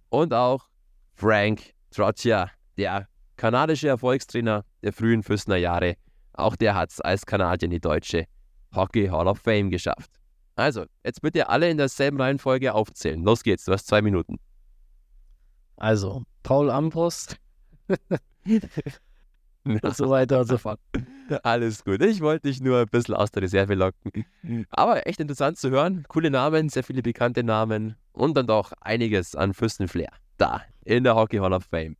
und 0.09 0.33
auch 0.33 0.67
Frank 1.13 1.73
Trotja, 1.91 2.49
der 2.77 3.07
kanadische 3.35 3.87
Erfolgstrainer 3.87 4.63
der 4.83 4.93
frühen 4.93 5.23
Füßner 5.23 5.57
Jahre. 5.57 5.95
Auch 6.33 6.55
der 6.55 6.75
hat 6.75 6.91
es 6.91 7.01
als 7.01 7.25
Kanadier 7.25 7.65
in 7.65 7.71
die 7.71 7.79
deutsche 7.79 8.25
Hockey 8.73 9.07
Hall 9.07 9.27
of 9.27 9.39
Fame 9.39 9.69
geschafft. 9.69 10.11
Also, 10.55 10.85
jetzt 11.05 11.21
bitte 11.21 11.47
alle 11.49 11.69
in 11.69 11.77
derselben 11.77 12.19
Reihenfolge 12.19 12.73
aufzählen. 12.73 13.23
Los 13.23 13.43
geht's, 13.43 13.65
du 13.65 13.71
hast 13.71 13.87
zwei 13.87 14.01
Minuten. 14.01 14.37
Also, 15.77 16.23
Paul 16.43 16.69
Ambrust. 16.69 17.37
und 19.65 19.95
so 19.95 20.09
weiter 20.09 20.39
und 20.39 20.47
so 20.47 20.57
fort. 20.57 20.79
Alles 21.43 21.83
gut. 21.83 22.01
Ich 22.01 22.21
wollte 22.21 22.47
dich 22.47 22.61
nur 22.61 22.79
ein 22.79 22.87
bisschen 22.87 23.15
aus 23.15 23.31
der 23.31 23.43
Reserve 23.43 23.75
locken. 23.75 24.25
Aber 24.69 25.05
echt 25.05 25.19
interessant 25.19 25.57
zu 25.57 25.69
hören. 25.69 26.05
Coole 26.07 26.31
Namen, 26.31 26.69
sehr 26.69 26.83
viele 26.83 27.01
bekannte 27.01 27.43
Namen 27.43 27.95
und 28.11 28.35
dann 28.35 28.47
doch 28.47 28.73
einiges 28.81 29.35
an 29.35 29.53
Fürstenflair. 29.53 30.11
Da, 30.37 30.61
in 30.85 31.03
der 31.03 31.15
Hockey 31.15 31.37
Hall 31.37 31.53
of 31.53 31.65
Fame. 31.65 31.95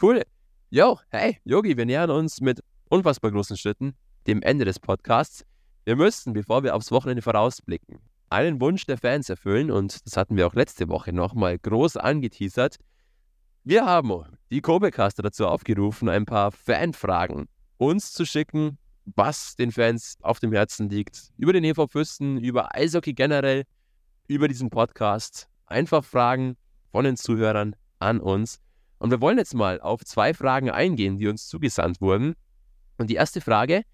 Cool. 0.00 0.22
Yo, 0.70 0.98
hey, 1.10 1.38
Yogi, 1.44 1.76
wir 1.76 1.86
nähern 1.86 2.10
uns 2.10 2.40
mit 2.40 2.60
unfassbar 2.88 3.30
großen 3.30 3.56
Schritten 3.56 3.94
dem 4.26 4.42
Ende 4.42 4.64
des 4.64 4.80
Podcasts. 4.80 5.44
Wir 5.84 5.96
müssten, 5.96 6.32
bevor 6.32 6.62
wir 6.62 6.74
aufs 6.74 6.90
Wochenende 6.90 7.22
vorausblicken, 7.22 7.98
einen 8.30 8.60
Wunsch 8.60 8.86
der 8.86 8.98
Fans 8.98 9.28
erfüllen 9.28 9.70
und 9.70 10.04
das 10.06 10.16
hatten 10.16 10.36
wir 10.36 10.46
auch 10.46 10.54
letzte 10.54 10.88
Woche 10.88 11.12
nochmal 11.12 11.58
groß 11.58 11.96
angeteasert. 11.96 12.78
Wir 13.66 13.86
haben 13.86 14.36
die 14.50 14.60
Kobecaster 14.60 15.22
dazu 15.22 15.46
aufgerufen, 15.46 16.10
ein 16.10 16.26
paar 16.26 16.52
Fanfragen 16.52 17.48
uns 17.78 18.12
zu 18.12 18.26
schicken, 18.26 18.76
was 19.06 19.56
den 19.56 19.72
Fans 19.72 20.18
auf 20.20 20.38
dem 20.38 20.52
Herzen 20.52 20.90
liegt, 20.90 21.32
über 21.38 21.54
den 21.54 21.64
EV 21.64 21.86
Fürsten, 21.88 22.36
über 22.36 22.74
Eishockey 22.74 23.14
generell, 23.14 23.64
über 24.28 24.48
diesen 24.48 24.68
Podcast. 24.68 25.48
Einfach 25.64 26.04
Fragen 26.04 26.58
von 26.92 27.06
den 27.06 27.16
Zuhörern 27.16 27.74
an 28.00 28.20
uns. 28.20 28.60
Und 28.98 29.10
wir 29.10 29.22
wollen 29.22 29.38
jetzt 29.38 29.54
mal 29.54 29.80
auf 29.80 30.04
zwei 30.04 30.34
Fragen 30.34 30.68
eingehen, 30.68 31.16
die 31.16 31.28
uns 31.28 31.48
zugesandt 31.48 32.02
wurden. 32.02 32.34
Und 32.98 33.08
die 33.08 33.14
erste 33.14 33.40
Frage, 33.40 33.84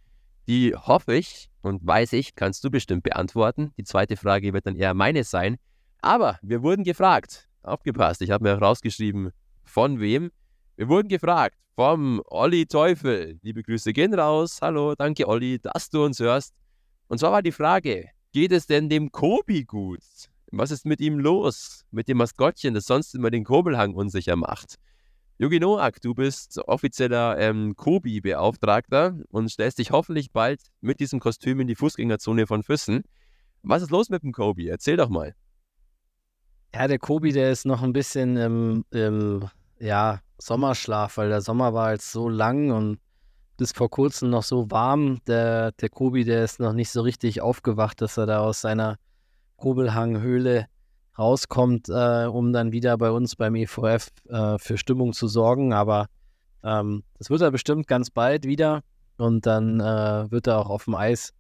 die 0.49 0.75
hoffe 0.75 1.15
ich 1.15 1.49
und 1.63 1.87
weiß 1.87 2.15
ich, 2.15 2.35
kannst 2.35 2.65
du 2.65 2.71
bestimmt 2.73 3.05
beantworten. 3.05 3.73
Die 3.77 3.85
zweite 3.85 4.17
Frage 4.17 4.53
wird 4.53 4.67
dann 4.67 4.75
eher 4.75 4.95
meine 4.95 5.23
sein. 5.23 5.59
Aber 6.01 6.41
wir 6.43 6.65
wurden 6.65 6.83
gefragt. 6.83 7.49
Aufgepasst, 7.63 8.21
ich 8.23 8.33
habe 8.33 8.43
mir 8.43 8.55
rausgeschrieben, 8.55 9.31
von 9.71 10.01
wem? 10.01 10.31
Wir 10.77 10.89
wurden 10.89 11.09
gefragt 11.09 11.57
vom 11.77 12.21
Olli 12.27 12.67
Teufel. 12.67 13.39
Liebe 13.43 13.63
Grüße 13.63 13.93
gehen 13.93 14.13
raus. 14.13 14.59
Hallo, 14.61 14.95
danke 14.95 15.27
Olli, 15.27 15.59
dass 15.61 15.89
du 15.89 16.05
uns 16.05 16.19
hörst. 16.19 16.55
Und 17.09 17.19
zwar 17.19 17.33
war 17.33 17.43
die 17.43 17.53
Frage, 17.53 18.09
geht 18.33 18.53
es 18.53 18.67
denn 18.67 18.89
dem 18.89 19.11
Kobi 19.13 19.65
gut? 19.65 20.03
Was 20.53 20.71
ist 20.71 20.85
mit 20.85 21.01
ihm 21.01 21.19
los? 21.19 21.85
Mit 21.91 22.09
dem 22.09 22.19
Maskottchen, 22.19 22.75
das 22.75 22.85
sonst 22.85 23.15
immer 23.15 23.31
den 23.31 23.45
Kobelhang 23.45 23.95
unsicher 23.95 24.37
macht. 24.37 24.75
Jogi 25.39 25.59
Noak, 25.59 26.03
du 26.03 26.13
bist 26.13 26.59
offizieller 26.67 27.39
ähm, 27.39 27.75
Kobi-Beauftragter 27.75 29.17
und 29.31 29.49
stellst 29.49 29.79
dich 29.79 29.91
hoffentlich 29.91 30.33
bald 30.33 30.61
mit 30.83 31.01
diesem 31.01 31.19
Kostüm 31.19 31.61
in 31.61 31.67
die 31.67 31.77
Fußgängerzone 31.77 32.47
von 32.47 32.63
Füssen. 32.63 33.05
Was 33.63 33.83
ist 33.83 33.91
los 33.91 34.11
mit 34.11 34.23
dem 34.23 34.33
Kobi? 34.33 34.69
Erzähl 34.69 34.97
doch 34.97 35.09
mal. 35.09 35.35
Ja, 36.75 36.89
der 36.89 36.99
Kobi, 36.99 37.33
der 37.33 37.51
ist 37.51 37.65
noch 37.65 37.83
ein 37.83 37.93
bisschen 37.93 38.37
im, 38.37 38.85
im 38.91 39.49
ja, 39.81 40.21
Sommerschlaf, 40.39 41.17
weil 41.17 41.29
der 41.29 41.41
Sommer 41.41 41.75
war 41.75 41.93
jetzt 41.93 42.13
so 42.13 42.29
lang 42.29 42.71
und 42.71 42.99
bis 43.57 43.73
vor 43.73 43.91
kurzem 43.91 44.31
noch 44.31 44.43
so 44.43 44.71
warm. 44.71 45.19
Der, 45.27 45.73
der 45.73 45.89
Kobi, 45.89 46.25
der 46.25 46.45
ist 46.45 46.61
noch 46.61 46.73
nicht 46.73 46.91
so 46.91 47.03
richtig 47.03 47.41
aufgewacht, 47.41 48.01
dass 48.01 48.17
er 48.17 48.27
da 48.27 48.41
aus 48.41 48.61
seiner 48.61 48.97
Kobelhanghöhle 49.57 50.67
rauskommt, 51.19 51.89
äh, 51.89 52.27
um 52.27 52.53
dann 52.53 52.73
wieder 52.73 52.97
bei 52.97 53.11
uns 53.11 53.37
beim 53.37 53.55
EVF 53.55 54.09
äh, 54.29 54.59
für 54.59 54.79
Stimmung 54.79 55.13
zu 55.13 55.29
sorgen. 55.29 55.73
Aber 55.73 56.07
ähm, 56.63 57.03
das 57.19 57.29
wird 57.29 57.43
er 57.43 57.51
bestimmt 57.51 57.87
ganz 57.87 58.11
bald 58.11 58.47
wieder 58.47 58.83
und 59.19 59.45
dann 59.45 59.81
äh, 59.81 60.31
wird 60.31 60.47
er 60.47 60.59
auch 60.59 60.71
auf 60.71 60.85
dem 60.85 60.95
Eis 60.95 61.33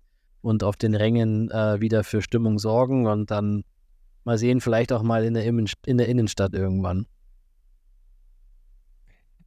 und 0.42 0.62
auf 0.62 0.76
den 0.76 0.94
Rängen 0.94 1.50
äh, 1.50 1.80
wieder 1.80 2.04
für 2.04 2.20
Stimmung 2.20 2.58
sorgen 2.58 3.06
und 3.06 3.30
dann 3.30 3.64
mal 4.24 4.36
sehen, 4.36 4.60
vielleicht 4.60 4.92
auch 4.92 5.02
mal 5.02 5.24
in 5.24 5.34
der, 5.34 5.44
in 5.44 5.98
der 5.98 6.08
Innenstadt 6.08 6.52
irgendwann. 6.52 7.06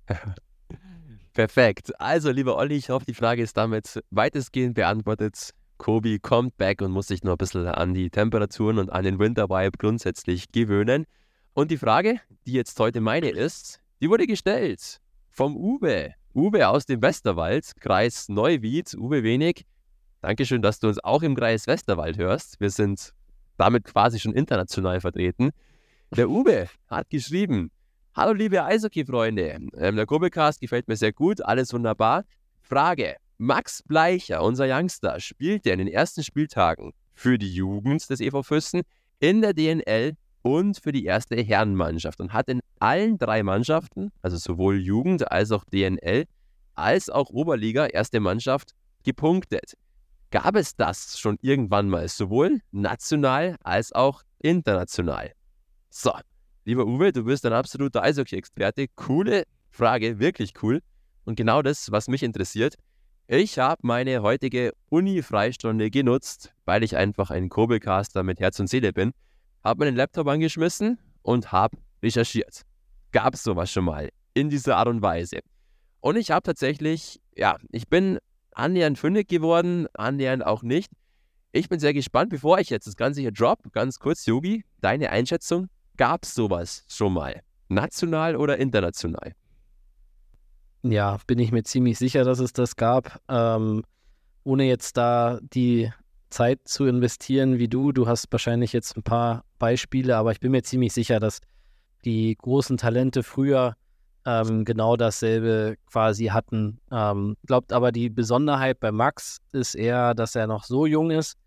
Perfekt. 1.33 1.99
Also, 1.99 2.31
lieber 2.31 2.57
Olli, 2.57 2.75
ich 2.75 2.89
hoffe, 2.89 3.05
die 3.05 3.13
Frage 3.13 3.41
ist 3.41 3.57
damit 3.57 4.01
weitestgehend 4.11 4.75
beantwortet. 4.75 5.51
Kobi 5.77 6.19
kommt 6.19 6.57
back 6.57 6.81
und 6.81 6.91
muss 6.91 7.07
sich 7.07 7.23
noch 7.23 7.33
ein 7.33 7.37
bisschen 7.37 7.67
an 7.67 7.93
die 7.93 8.09
Temperaturen 8.09 8.77
und 8.77 8.89
an 8.89 9.03
den 9.03 9.19
Winter 9.19 9.49
Vibe 9.49 9.77
grundsätzlich 9.77 10.51
gewöhnen. 10.51 11.05
Und 11.53 11.71
die 11.71 11.77
Frage, 11.77 12.19
die 12.45 12.53
jetzt 12.53 12.79
heute 12.79 13.01
meine 13.01 13.29
ist, 13.29 13.79
die 14.01 14.09
wurde 14.09 14.27
gestellt 14.27 14.99
vom 15.29 15.57
Uwe. 15.57 16.13
Uwe 16.35 16.67
aus 16.67 16.85
dem 16.85 17.01
Westerwald, 17.01 17.73
Kreis 17.79 18.29
Neuwied. 18.29 18.95
Uwe 18.95 19.23
Wenig, 19.23 19.65
Dankeschön, 20.23 20.61
dass 20.61 20.79
du 20.79 20.87
uns 20.87 21.03
auch 21.03 21.21
im 21.21 21.35
Kreis 21.35 21.67
Westerwald 21.67 22.17
hörst. 22.17 22.61
Wir 22.61 22.69
sind 22.69 23.13
damit 23.57 23.83
quasi 23.83 24.19
schon 24.19 24.33
international 24.33 25.01
vertreten. 25.01 25.51
Der 26.15 26.29
Uwe 26.29 26.69
hat 26.87 27.09
geschrieben, 27.09 27.71
Hallo 28.15 28.33
liebe 28.33 28.63
Eishockey-Freunde, 28.63 29.57
ähm, 29.75 29.95
der 29.95 30.05
Kurbelcast 30.05 30.61
gefällt 30.61 30.87
mir 30.87 30.95
sehr 30.95 31.11
gut, 31.11 31.43
alles 31.43 31.73
wunderbar. 31.73 32.25
Frage, 32.61 33.15
Max 33.39 33.81
Bleicher, 33.81 34.43
unser 34.43 34.67
Youngster, 34.67 35.19
spielte 35.19 35.71
in 35.71 35.79
den 35.79 35.87
ersten 35.87 36.23
Spieltagen 36.23 36.93
für 37.15 37.39
die 37.39 37.51
Jugend 37.51 38.07
des 38.07 38.19
EV 38.19 38.43
Fürsten 38.43 38.83
in 39.19 39.41
der 39.41 39.55
DNL 39.55 40.13
und 40.43 40.77
für 40.77 40.91
die 40.91 41.05
erste 41.05 41.37
Herrenmannschaft 41.37 42.19
und 42.19 42.33
hat 42.33 42.49
in 42.49 42.61
allen 42.77 43.17
drei 43.17 43.41
Mannschaften, 43.41 44.11
also 44.21 44.37
sowohl 44.37 44.79
Jugend 44.79 45.31
als 45.31 45.51
auch 45.51 45.65
DNL, 45.65 46.25
als 46.75 47.09
auch 47.09 47.31
Oberliga, 47.31 47.87
erste 47.87 48.19
Mannschaft, 48.19 48.75
gepunktet. 49.03 49.73
Gab 50.29 50.55
es 50.55 50.75
das 50.75 51.17
schon 51.17 51.37
irgendwann 51.41 51.89
mal, 51.89 52.07
sowohl 52.07 52.59
national 52.69 53.55
als 53.63 53.91
auch 53.91 54.21
international? 54.37 55.31
So, 55.89 56.11
Lieber 56.65 56.85
Uwe, 56.85 57.11
du 57.11 57.25
bist 57.25 57.45
ein 57.45 57.51
absoluter 57.51 58.03
Eishockey-Experte. 58.03 58.87
Coole 58.95 59.43
Frage, 59.69 60.19
wirklich 60.19 60.53
cool. 60.61 60.79
Und 61.25 61.35
genau 61.35 61.61
das, 61.61 61.91
was 61.91 62.07
mich 62.07 62.23
interessiert. 62.23 62.75
Ich 63.27 63.59
habe 63.59 63.81
meine 63.85 64.21
heutige 64.21 64.71
Uni-Freistunde 64.87 65.91
genutzt, 65.91 66.53
weil 66.63 66.83
ich 66.83 66.95
einfach 66.95 67.31
ein 67.31 67.49
Kurbelcaster 67.49 68.23
mit 68.23 68.39
Herz 68.39 68.61
und 68.61 68.67
Seele 68.67 68.93
bin. 68.93 69.11
Habe 69.61 69.83
meinen 69.83 69.97
Laptop 69.97 70.27
angeschmissen 70.27 70.99
und 71.21 71.51
habe 71.51 71.77
recherchiert. 72.01 72.61
Gab 73.11 73.33
es 73.33 73.43
sowas 73.43 73.69
schon 73.69 73.83
mal 73.83 74.09
in 74.33 74.49
dieser 74.49 74.77
Art 74.77 74.87
und 74.87 75.01
Weise? 75.01 75.39
Und 75.99 76.15
ich 76.15 76.31
habe 76.31 76.43
tatsächlich, 76.43 77.19
ja, 77.35 77.57
ich 77.71 77.89
bin 77.89 78.19
annähernd 78.53 78.97
fündig 78.97 79.27
geworden, 79.27 79.87
annähernd 79.95 80.45
auch 80.45 80.63
nicht. 80.63 80.91
Ich 81.51 81.67
bin 81.67 81.81
sehr 81.81 81.93
gespannt, 81.93 82.29
bevor 82.29 82.59
ich 82.59 82.69
jetzt 82.69 82.87
das 82.87 82.95
Ganze 82.95 83.19
hier 83.19 83.31
drop, 83.31 83.69
ganz 83.73 83.99
kurz, 83.99 84.25
Yogi, 84.25 84.63
deine 84.79 85.09
Einschätzung 85.09 85.67
Gab 85.97 86.23
es 86.23 86.33
sowas 86.33 86.85
schon 86.87 87.13
mal? 87.13 87.41
National 87.69 88.35
oder 88.35 88.57
international? 88.57 89.33
Ja, 90.83 91.17
bin 91.27 91.39
ich 91.39 91.51
mir 91.51 91.63
ziemlich 91.63 91.97
sicher, 91.97 92.23
dass 92.23 92.39
es 92.39 92.53
das 92.53 92.75
gab. 92.75 93.21
Ähm, 93.29 93.83
ohne 94.43 94.65
jetzt 94.65 94.97
da 94.97 95.39
die 95.41 95.91
Zeit 96.29 96.59
zu 96.65 96.85
investieren 96.85 97.59
wie 97.59 97.67
du. 97.67 97.91
Du 97.91 98.07
hast 98.07 98.31
wahrscheinlich 98.31 98.73
jetzt 98.73 98.97
ein 98.97 99.03
paar 99.03 99.45
Beispiele, 99.59 100.17
aber 100.17 100.31
ich 100.31 100.39
bin 100.39 100.51
mir 100.51 100.63
ziemlich 100.63 100.91
sicher, 100.93 101.19
dass 101.19 101.39
die 102.05 102.35
großen 102.35 102.77
Talente 102.77 103.23
früher 103.23 103.75
ähm, 104.25 104.65
genau 104.65 104.97
dasselbe 104.97 105.77
quasi 105.89 106.25
hatten. 106.25 106.79
Ähm, 106.91 107.37
glaubt 107.45 107.71
aber, 107.71 107.91
die 107.91 108.09
Besonderheit 108.09 108.79
bei 108.79 108.91
Max 108.91 109.37
ist 109.51 109.75
eher, 109.75 110.13
dass 110.15 110.35
er 110.35 110.47
noch 110.47 110.63
so 110.63 110.85
jung 110.85 111.11
ist, 111.11 111.37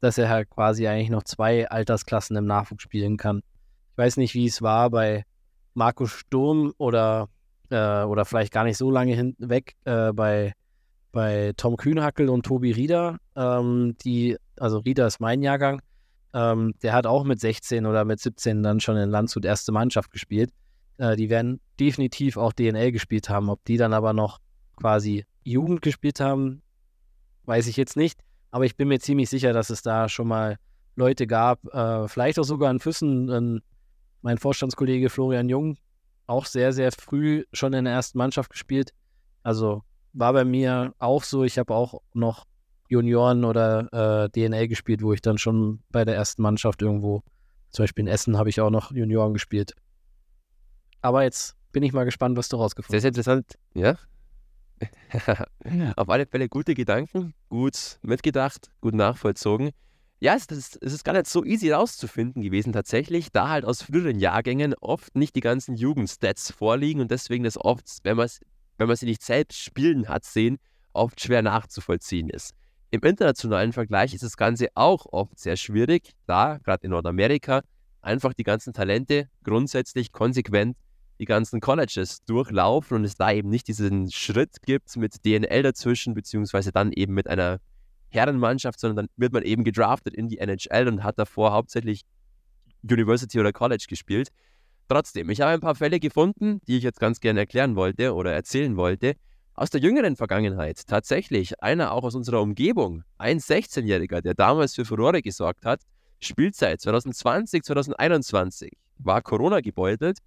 dass 0.00 0.18
er 0.18 0.28
halt 0.28 0.50
quasi 0.50 0.86
eigentlich 0.88 1.10
noch 1.10 1.22
zwei 1.22 1.68
Altersklassen 1.68 2.36
im 2.36 2.46
Nachwuchs 2.46 2.82
spielen 2.82 3.16
kann. 3.16 3.42
Ich 3.92 3.98
weiß 3.98 4.16
nicht, 4.16 4.34
wie 4.34 4.46
es 4.46 4.62
war 4.62 4.88
bei 4.88 5.24
Markus 5.74 6.10
Sturm 6.10 6.72
oder, 6.78 7.28
äh, 7.70 8.02
oder 8.04 8.24
vielleicht 8.24 8.52
gar 8.52 8.64
nicht 8.64 8.78
so 8.78 8.90
lange 8.90 9.14
hinweg 9.14 9.74
äh, 9.84 10.12
bei, 10.12 10.54
bei 11.12 11.52
Tom 11.58 11.76
Kühnhackel 11.76 12.30
und 12.30 12.46
Tobi 12.46 12.72
Rieder. 12.72 13.18
Ähm, 13.36 13.94
die, 14.02 14.36
also 14.58 14.78
Rieder 14.78 15.06
ist 15.06 15.20
mein 15.20 15.42
Jahrgang. 15.42 15.82
Ähm, 16.32 16.74
der 16.82 16.94
hat 16.94 17.06
auch 17.06 17.24
mit 17.24 17.40
16 17.40 17.84
oder 17.84 18.06
mit 18.06 18.18
17 18.18 18.62
dann 18.62 18.80
schon 18.80 18.96
in 18.96 19.10
Landshut 19.10 19.44
erste 19.44 19.72
Mannschaft 19.72 20.10
gespielt. 20.10 20.50
Äh, 20.96 21.16
die 21.16 21.28
werden 21.28 21.60
definitiv 21.78 22.38
auch 22.38 22.54
DNL 22.54 22.92
gespielt 22.92 23.28
haben. 23.28 23.50
Ob 23.50 23.62
die 23.66 23.76
dann 23.76 23.92
aber 23.92 24.14
noch 24.14 24.38
quasi 24.76 25.26
Jugend 25.44 25.82
gespielt 25.82 26.20
haben, 26.20 26.62
weiß 27.44 27.66
ich 27.66 27.76
jetzt 27.76 27.96
nicht. 27.96 28.20
Aber 28.50 28.64
ich 28.64 28.76
bin 28.76 28.88
mir 28.88 29.00
ziemlich 29.00 29.28
sicher, 29.28 29.52
dass 29.52 29.68
es 29.68 29.82
da 29.82 30.08
schon 30.08 30.28
mal 30.28 30.56
Leute 30.96 31.26
gab, 31.26 31.64
äh, 31.74 32.08
vielleicht 32.08 32.38
auch 32.38 32.44
sogar 32.44 32.70
in 32.70 32.78
Füssen, 32.78 33.30
ein 33.30 33.62
mein 34.22 34.38
Vorstandskollege 34.38 35.10
Florian 35.10 35.48
Jung 35.48 35.76
auch 36.26 36.46
sehr, 36.46 36.72
sehr 36.72 36.90
früh 36.92 37.44
schon 37.52 37.72
in 37.74 37.84
der 37.84 37.94
ersten 37.94 38.18
Mannschaft 38.18 38.50
gespielt. 38.50 38.92
Also 39.42 39.82
war 40.12 40.32
bei 40.32 40.44
mir 40.44 40.94
auch 40.98 41.24
so. 41.24 41.44
Ich 41.44 41.58
habe 41.58 41.74
auch 41.74 42.00
noch 42.14 42.46
Junioren 42.88 43.44
oder 43.44 44.24
äh, 44.24 44.28
DNL 44.30 44.68
gespielt, 44.68 45.02
wo 45.02 45.12
ich 45.12 45.20
dann 45.22 45.38
schon 45.38 45.82
bei 45.90 46.04
der 46.04 46.14
ersten 46.14 46.42
Mannschaft 46.42 46.82
irgendwo, 46.82 47.22
zum 47.70 47.84
Beispiel 47.84 48.02
in 48.02 48.08
Essen, 48.08 48.36
habe 48.38 48.50
ich 48.50 48.60
auch 48.60 48.70
noch 48.70 48.92
Junioren 48.92 49.32
gespielt. 49.32 49.74
Aber 51.00 51.22
jetzt 51.22 51.56
bin 51.72 51.82
ich 51.82 51.92
mal 51.92 52.04
gespannt, 52.04 52.36
was 52.36 52.48
du 52.48 52.56
rausgefunden 52.56 52.96
hast. 52.96 53.02
Sehr, 53.02 53.12
sehr 53.12 53.22
interessant, 53.24 53.58
ja. 53.74 53.96
Auf 55.96 56.08
alle 56.08 56.26
Fälle 56.26 56.48
gute 56.48 56.74
Gedanken, 56.74 57.34
gut 57.48 57.98
mitgedacht, 58.02 58.70
gut 58.80 58.94
nachvollzogen. 58.94 59.70
Ja, 60.22 60.36
es 60.36 60.46
ist, 60.46 60.78
es 60.80 60.92
ist 60.92 61.04
gar 61.04 61.14
nicht 61.14 61.26
so 61.26 61.44
easy 61.44 61.72
rauszufinden 61.72 62.42
gewesen 62.42 62.72
tatsächlich, 62.72 63.32
da 63.32 63.48
halt 63.48 63.64
aus 63.64 63.82
früheren 63.82 64.20
Jahrgängen 64.20 64.72
oft 64.80 65.16
nicht 65.16 65.34
die 65.34 65.40
ganzen 65.40 65.74
Jugendstats 65.74 66.52
vorliegen 66.52 67.00
und 67.00 67.10
deswegen 67.10 67.42
das 67.42 67.58
oft, 67.58 67.88
wenn 68.04 68.16
man 68.16 68.28
wenn 68.78 68.86
man 68.86 68.96
sie 68.96 69.06
nicht 69.06 69.24
selbst 69.24 69.58
spielen 69.58 70.08
hat 70.08 70.24
sehen, 70.24 70.58
oft 70.92 71.20
schwer 71.20 71.42
nachzuvollziehen 71.42 72.30
ist. 72.30 72.52
Im 72.92 73.00
internationalen 73.00 73.72
Vergleich 73.72 74.14
ist 74.14 74.22
das 74.22 74.36
Ganze 74.36 74.68
auch 74.76 75.06
oft 75.10 75.40
sehr 75.40 75.56
schwierig, 75.56 76.12
da 76.26 76.58
gerade 76.58 76.84
in 76.84 76.92
Nordamerika 76.92 77.62
einfach 78.00 78.32
die 78.32 78.44
ganzen 78.44 78.72
Talente 78.72 79.28
grundsätzlich 79.42 80.12
konsequent 80.12 80.76
die 81.18 81.24
ganzen 81.24 81.60
Colleges 81.60 82.22
durchlaufen 82.26 82.98
und 82.98 83.04
es 83.04 83.16
da 83.16 83.32
eben 83.32 83.48
nicht 83.48 83.66
diesen 83.66 84.08
Schritt 84.12 84.62
gibt 84.62 84.96
mit 84.96 85.24
DNL 85.24 85.64
dazwischen, 85.64 86.14
beziehungsweise 86.14 86.70
dann 86.70 86.92
eben 86.92 87.12
mit 87.12 87.26
einer 87.26 87.58
Herrenmannschaft, 88.12 88.78
sondern 88.78 89.06
dann 89.06 89.14
wird 89.16 89.32
man 89.32 89.42
eben 89.42 89.64
gedraftet 89.64 90.14
in 90.14 90.28
die 90.28 90.38
NHL 90.38 90.88
und 90.88 91.02
hat 91.04 91.18
davor 91.18 91.52
hauptsächlich 91.52 92.02
University 92.82 93.38
oder 93.40 93.52
College 93.52 93.86
gespielt. 93.88 94.28
Trotzdem, 94.88 95.30
ich 95.30 95.40
habe 95.40 95.52
ein 95.52 95.60
paar 95.60 95.74
Fälle 95.74 96.00
gefunden, 96.00 96.60
die 96.66 96.76
ich 96.76 96.82
jetzt 96.82 97.00
ganz 97.00 97.20
gerne 97.20 97.40
erklären 97.40 97.76
wollte 97.76 98.14
oder 98.14 98.32
erzählen 98.32 98.76
wollte. 98.76 99.14
Aus 99.54 99.70
der 99.70 99.80
jüngeren 99.80 100.16
Vergangenheit, 100.16 100.86
tatsächlich, 100.86 101.62
einer 101.62 101.92
auch 101.92 102.04
aus 102.04 102.14
unserer 102.14 102.40
Umgebung, 102.40 103.04
ein 103.18 103.38
16-Jähriger, 103.38 104.22
der 104.22 104.34
damals 104.34 104.74
für 104.74 104.84
Furore 104.84 105.22
gesorgt 105.22 105.64
hat, 105.64 105.82
Spielzeit 106.20 106.80
2020, 106.80 107.62
2021, 107.62 108.72
war 108.98 109.22
Corona 109.22 109.60
gebeutelt. 109.60 110.18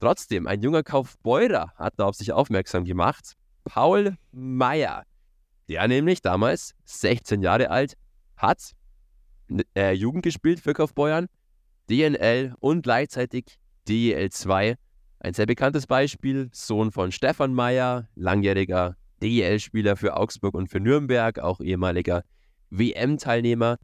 Trotzdem, 0.00 0.46
ein 0.46 0.60
junger 0.60 0.82
Kaufbeurer 0.82 1.72
hat 1.76 1.94
da 1.96 2.04
auf 2.04 2.16
sich 2.16 2.32
aufmerksam 2.32 2.84
gemacht. 2.84 3.34
Paul 3.64 4.16
Meyer, 4.32 5.04
der 5.68 5.86
nämlich 5.88 6.22
damals 6.22 6.74
16 6.84 7.42
Jahre 7.42 7.70
alt, 7.70 7.94
hat 8.36 8.72
äh, 9.76 9.92
Jugend 9.92 10.22
gespielt 10.22 10.60
für 10.60 10.72
Kaufbeuern, 10.72 11.26
DNL 11.90 12.54
und 12.60 12.82
gleichzeitig 12.82 13.58
DEL 13.88 14.30
2. 14.30 14.76
Ein 15.20 15.34
sehr 15.34 15.46
bekanntes 15.46 15.86
Beispiel, 15.86 16.50
Sohn 16.52 16.92
von 16.92 17.12
Stefan 17.12 17.54
Meyer, 17.54 18.08
langjähriger 18.14 18.96
DEL-Spieler 19.22 19.96
für 19.96 20.16
Augsburg 20.16 20.54
und 20.54 20.68
für 20.68 20.80
Nürnberg, 20.80 21.38
auch 21.38 21.60
ehemaliger 21.60 22.24
WM-Teilnehmer. 22.70 23.78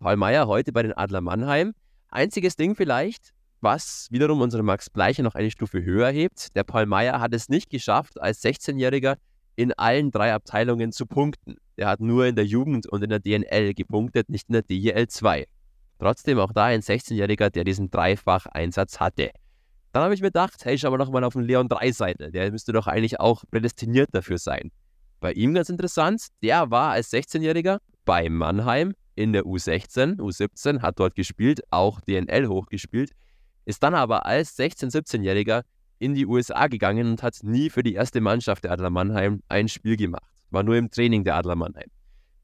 Paul 0.00 0.16
Meyer 0.16 0.46
heute 0.46 0.72
bei 0.72 0.82
den 0.82 0.92
Adler 0.92 1.20
Mannheim. 1.20 1.72
Einziges 2.08 2.56
Ding 2.56 2.74
vielleicht, 2.74 3.30
was 3.60 4.08
wiederum 4.10 4.40
unsere 4.40 4.62
Max 4.62 4.90
Bleiche 4.90 5.22
noch 5.22 5.34
eine 5.34 5.50
Stufe 5.50 5.82
höher 5.82 6.10
hebt. 6.10 6.54
Der 6.56 6.64
Paul 6.64 6.86
Meyer 6.86 7.20
hat 7.20 7.32
es 7.32 7.48
nicht 7.48 7.70
geschafft, 7.70 8.20
als 8.20 8.42
16-Jähriger 8.42 9.16
in 9.56 9.72
allen 9.72 10.10
drei 10.10 10.32
Abteilungen 10.32 10.92
zu 10.92 11.06
punkten. 11.06 11.56
Er 11.76 11.88
hat 11.88 12.00
nur 12.00 12.26
in 12.26 12.36
der 12.36 12.46
Jugend 12.46 12.86
und 12.86 13.02
in 13.02 13.10
der 13.10 13.20
DNL 13.20 13.74
gepunktet, 13.74 14.28
nicht 14.28 14.48
in 14.48 14.54
der 14.54 14.62
DEL 14.62 15.08
2. 15.08 15.46
Trotzdem 15.98 16.38
auch 16.38 16.52
da 16.52 16.64
ein 16.64 16.80
16-Jähriger, 16.80 17.50
der 17.50 17.64
diesen 17.64 17.90
Dreifach-Einsatz 17.90 18.98
hatte. 19.00 19.30
Dann 19.92 20.02
habe 20.04 20.14
ich 20.14 20.20
mir 20.20 20.28
gedacht, 20.28 20.64
hey, 20.64 20.78
schau 20.78 20.90
mal 20.90 20.96
nochmal 20.96 21.22
auf 21.24 21.34
den 21.34 21.42
Leon 21.42 21.68
Dreiseitel. 21.68 22.32
Der 22.32 22.50
müsste 22.50 22.72
doch 22.72 22.86
eigentlich 22.86 23.20
auch 23.20 23.44
prädestiniert 23.50 24.08
dafür 24.12 24.38
sein. 24.38 24.70
Bei 25.20 25.32
ihm 25.32 25.54
ganz 25.54 25.68
interessant, 25.68 26.26
der 26.42 26.70
war 26.70 26.90
als 26.92 27.12
16-Jähriger 27.12 27.78
bei 28.04 28.28
Mannheim 28.28 28.94
in 29.14 29.32
der 29.32 29.44
U16, 29.44 30.16
U17, 30.18 30.80
hat 30.80 30.98
dort 30.98 31.14
gespielt, 31.14 31.60
auch 31.70 32.00
DNL 32.00 32.48
hochgespielt, 32.48 33.12
ist 33.64 33.82
dann 33.82 33.94
aber 33.94 34.26
als 34.26 34.58
16-, 34.58 34.90
17-Jähriger 34.90 35.62
in 36.02 36.14
die 36.14 36.26
USA 36.26 36.66
gegangen 36.66 37.06
und 37.12 37.22
hat 37.22 37.38
nie 37.42 37.70
für 37.70 37.84
die 37.84 37.94
erste 37.94 38.20
Mannschaft 38.20 38.64
der 38.64 38.72
Adler 38.72 38.90
Mannheim 38.90 39.40
ein 39.48 39.68
Spiel 39.68 39.96
gemacht. 39.96 40.24
War 40.50 40.64
nur 40.64 40.76
im 40.76 40.90
Training 40.90 41.22
der 41.22 41.36
Adler 41.36 41.54
Mannheim. 41.54 41.88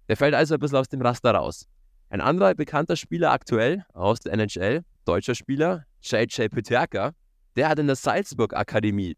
Der 0.08 0.16
fällt 0.16 0.34
also 0.34 0.54
ein 0.54 0.60
bisschen 0.60 0.78
aus 0.78 0.88
dem 0.88 1.02
Raster 1.02 1.32
raus. 1.32 1.66
Ein 2.08 2.20
anderer 2.20 2.54
bekannter 2.54 2.96
Spieler 2.96 3.32
aktuell 3.32 3.84
aus 3.92 4.20
der 4.20 4.32
NHL, 4.32 4.84
deutscher 5.04 5.34
Spieler, 5.34 5.84
JJ 6.02 6.48
Peterka, 6.48 7.12
der 7.56 7.68
hat 7.68 7.80
in 7.80 7.88
der 7.88 7.96
Salzburg 7.96 8.54
Akademie 8.54 9.16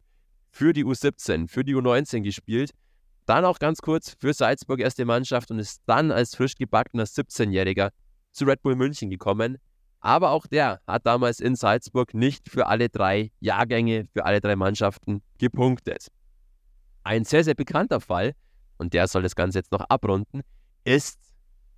für 0.51 0.73
die 0.73 0.85
U17, 0.85 1.47
für 1.47 1.63
die 1.63 1.77
U19 1.77 2.23
gespielt. 2.23 2.71
Dann 3.27 3.45
auch 3.45 3.59
ganz 3.59 3.83
kurz 3.83 4.17
für 4.19 4.33
Salzburg 4.33 4.81
erste 4.81 5.05
Mannschaft 5.05 5.51
und 5.51 5.59
ist 5.59 5.83
dann 5.85 6.11
als 6.11 6.35
frisch 6.35 6.55
gebackener 6.57 7.05
17-Jähriger 7.05 7.91
zu 8.33 8.47
Red 8.47 8.63
Bull 8.63 8.75
München 8.75 9.11
gekommen. 9.11 9.59
Aber 10.01 10.31
auch 10.31 10.47
der 10.47 10.81
hat 10.87 11.07
damals 11.07 11.41
in 11.41 11.57
Salzburg 11.57 12.15
nicht 12.15 12.49
für 12.49 12.67
alle 12.67 12.89
drei 12.89 13.33
Jahrgänge, 13.41 14.09
für 14.13 14.25
alle 14.25 14.41
drei 14.41 14.57
Mannschaften 14.57 15.23
gepunktet. 15.39 16.09
Ein 17.05 17.25
sehr, 17.25 17.45
sehr 17.45 17.55
bekannter 17.55 18.01
Fall, 18.01 18.35
und 18.79 18.95
der 18.95 19.07
soll 19.09 19.23
das 19.23 19.37
Ganze 19.37 19.59
jetzt 19.59 19.73
noch 19.73 19.83
abrunden, 19.83 20.41
ist 20.85 21.19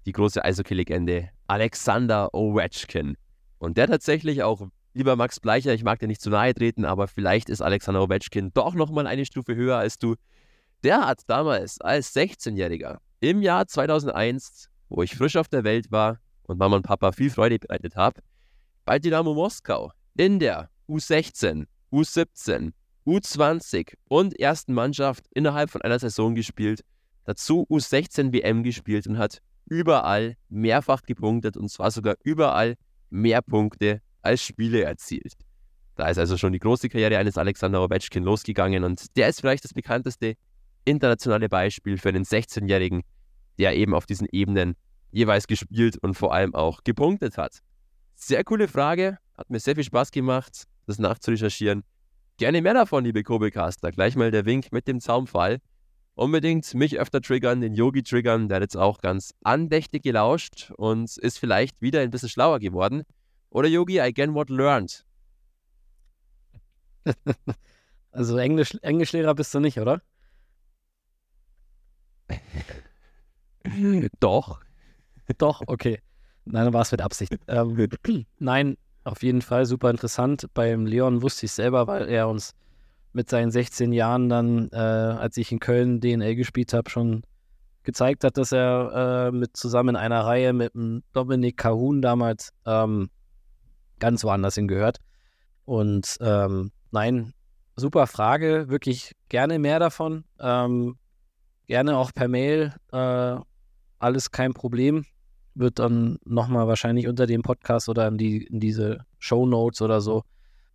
die 0.07 0.13
große 0.13 0.45
Eishockey-Legende 0.45 1.31
Alexander 1.49 2.33
Ovechkin. 2.33 3.17
Und 3.59 3.77
der 3.77 3.89
tatsächlich 3.89 4.43
auch 4.45 4.69
lieber 4.95 5.17
Max 5.17 5.41
Bleicher, 5.41 5.75
ich 5.75 5.83
mag 5.83 5.99
dir 5.99 6.07
nicht 6.07 6.21
zu 6.21 6.31
nahe 6.31 6.55
treten, 6.55 6.85
aber 6.85 7.09
vielleicht 7.09 7.49
ist 7.49 7.61
Alexander 7.61 8.03
Ovechkin 8.03 8.53
doch 8.55 8.75
nochmal 8.75 9.07
eine 9.07 9.25
Stufe 9.25 9.57
höher 9.57 9.79
als 9.79 9.99
du. 9.99 10.15
Der 10.85 11.07
hat 11.07 11.23
damals 11.27 11.81
als 11.81 12.15
16-Jähriger 12.15 12.99
im 13.21 13.43
Jahr 13.43 13.67
2001, 13.67 14.69
wo 14.89 15.03
ich 15.03 15.17
frisch 15.17 15.37
auf 15.37 15.49
der 15.49 15.65
Welt 15.65 15.91
war 15.91 16.19
und 16.45 16.59
Mama 16.59 16.77
und 16.77 16.83
Papa 16.83 17.13
viel 17.13 17.31
Freude 17.31 17.59
bereitet 17.59 17.97
habe, 17.97 18.21
bei 18.85 18.99
Dynamo 18.99 19.35
Moskau 19.35 19.93
in 20.17 20.39
der 20.39 20.69
U16, 20.89 21.67
U17, 21.93 22.73
U20 23.07 23.95
und 24.09 24.39
ersten 24.39 24.75
Mannschaft 24.75 25.25
innerhalb 25.35 25.71
von 25.71 25.83
einer 25.83 25.99
Saison 25.99 26.35
gespielt, 26.35 26.83
dazu 27.25 27.67
U16 27.71 28.33
WM 28.33 28.63
gespielt 28.63 29.07
und 29.07 29.19
hat 29.19 29.39
überall 29.67 30.37
mehrfach 30.49 31.03
gepunktet 31.03 31.57
und 31.57 31.71
zwar 31.71 31.91
sogar 31.91 32.17
überall 32.23 32.77
mehr 33.11 33.43
Punkte 33.43 34.01
als 34.23 34.43
Spiele 34.43 34.83
erzielt. 34.83 35.35
Da 35.97 36.09
ist 36.09 36.19
also 36.19 36.37
schon 36.37 36.53
die 36.53 36.59
große 36.59 36.89
Karriere 36.89 37.19
eines 37.19 37.37
Alexander 37.37 37.83
Ovechkin 37.83 38.25
losgegangen 38.25 38.85
und 38.85 39.17
der 39.17 39.29
ist 39.29 39.41
vielleicht 39.41 39.65
das 39.65 39.75
bekannteste 39.75 40.35
internationale 40.85 41.49
Beispiel 41.49 41.99
für 41.99 42.09
einen 42.09 42.25
16-Jährigen, 42.25 43.03
der 43.59 43.77
eben 43.77 43.95
auf 43.95 44.07
diesen 44.07 44.27
Ebenen 44.33 44.75
jeweils 45.13 45.47
gespielt 45.47 45.97
und 45.99 46.15
vor 46.15 46.35
allem 46.35 46.55
auch 46.55 46.83
gepunktet 46.83 47.39
hat. 47.39 47.61
Sehr 48.15 48.43
coole 48.45 48.69
Frage, 48.69 49.19
hat 49.37 49.51
mir 49.51 49.61
sehr 49.61 49.75
viel 49.75 49.85
Spaß 49.85 50.11
gemacht, 50.11 50.65
das 50.87 50.99
nachzurecherchieren. 50.99 51.85
Gerne 52.39 52.63
mehr 52.63 52.75
davon, 52.75 53.05
liebe 53.05 53.23
Kobecaster. 53.23 53.93
Gleich 53.93 54.17
mal 54.17 54.31
der 54.31 54.45
Wink 54.47 54.73
mit 54.73 54.89
dem 54.89 55.01
Zaumfall. 55.01 55.61
Unbedingt 56.15 56.75
mich 56.75 56.99
öfter 56.99 57.21
triggern, 57.21 57.61
den 57.61 57.73
Yogi 57.75 58.03
triggern, 58.03 58.49
der 58.49 58.57
hat 58.57 58.63
jetzt 58.63 58.77
auch 58.77 58.99
ganz 58.99 59.33
andächtig 59.45 60.03
gelauscht 60.03 60.71
und 60.77 61.17
ist 61.17 61.39
vielleicht 61.39 61.81
wieder 61.81 62.01
ein 62.01 62.11
bisschen 62.11 62.29
schlauer 62.29 62.59
geworden. 62.59 63.05
Oder 63.51 63.69
Yogi, 63.69 63.97
I 63.97 64.01
again 64.01 64.35
what 64.35 64.51
learned. 64.51 65.05
Also 68.15 68.37
Englisch, 68.37 68.77
Englischlehrer 68.83 69.35
bist 69.35 69.55
du 69.55 69.61
nicht, 69.61 69.79
oder? 69.79 70.03
Doch. 74.21 74.61
Doch, 75.39 75.63
okay. 75.67 76.01
Nein, 76.45 76.65
dann 76.65 76.75
war 76.75 76.83
es 76.83 76.93
mit 76.93 77.01
Absicht. 77.01 77.37
Ähm, 77.47 77.89
nein, 78.39 78.77
auf 79.05 79.23
jeden 79.23 79.43
Fall 79.43 79.67
super 79.67 79.91
interessant. 79.91 80.47
Beim 80.55 80.87
Leon 80.87 81.23
wusste 81.23 81.47
ich 81.47 81.53
selber, 81.53 81.87
weil 81.87 82.09
er 82.09 82.29
uns 82.29 82.55
mit 83.13 83.29
seinen 83.29 83.51
16 83.51 83.93
Jahren 83.93 84.29
dann, 84.29 84.71
äh, 84.73 84.77
als 84.77 85.37
ich 85.37 85.53
in 85.53 85.61
Köln 85.61 86.01
DNL 86.01 86.35
gespielt 86.35 86.73
habe, 86.73 86.91
schon 86.91 87.23
gezeigt 87.83 88.25
hat, 88.25 88.37
dass 88.37 88.53
er 88.53 89.29
äh, 89.29 89.37
mit 89.37 89.57
zusammen 89.57 89.91
in 89.91 89.97
einer 89.97 90.25
Reihe 90.25 90.53
mit 90.53 90.75
dem 90.75 91.03
Dominik 91.13 91.57
Kahun 91.57 92.01
damals 92.01 92.53
ähm, 92.65 93.11
ganz 93.99 94.25
woanders 94.25 94.55
hingehört. 94.55 94.99
Und 95.65 96.17
ähm, 96.21 96.73
nein, 96.91 97.35
super 97.77 98.07
Frage, 98.07 98.69
wirklich 98.69 99.13
gerne 99.29 99.59
mehr 99.59 99.79
davon. 99.79 100.25
Ähm, 100.39 100.97
gerne 101.67 101.97
auch 101.97 102.13
per 102.15 102.29
Mail, 102.29 102.75
äh, 102.93 103.37
alles 104.03 104.31
kein 104.31 104.55
Problem. 104.55 105.05
Wird 105.55 105.79
dann 105.79 106.19
nochmal 106.25 106.67
wahrscheinlich 106.67 107.09
unter 107.09 107.27
dem 107.27 107.43
Podcast 107.43 107.89
oder 107.89 108.09
in, 108.09 108.19
die, 108.19 108.45
in 108.45 108.61
diese 108.61 109.05
Show 109.19 109.47
Notes 109.47 109.83
oder 109.83 110.01
so 110.01 110.23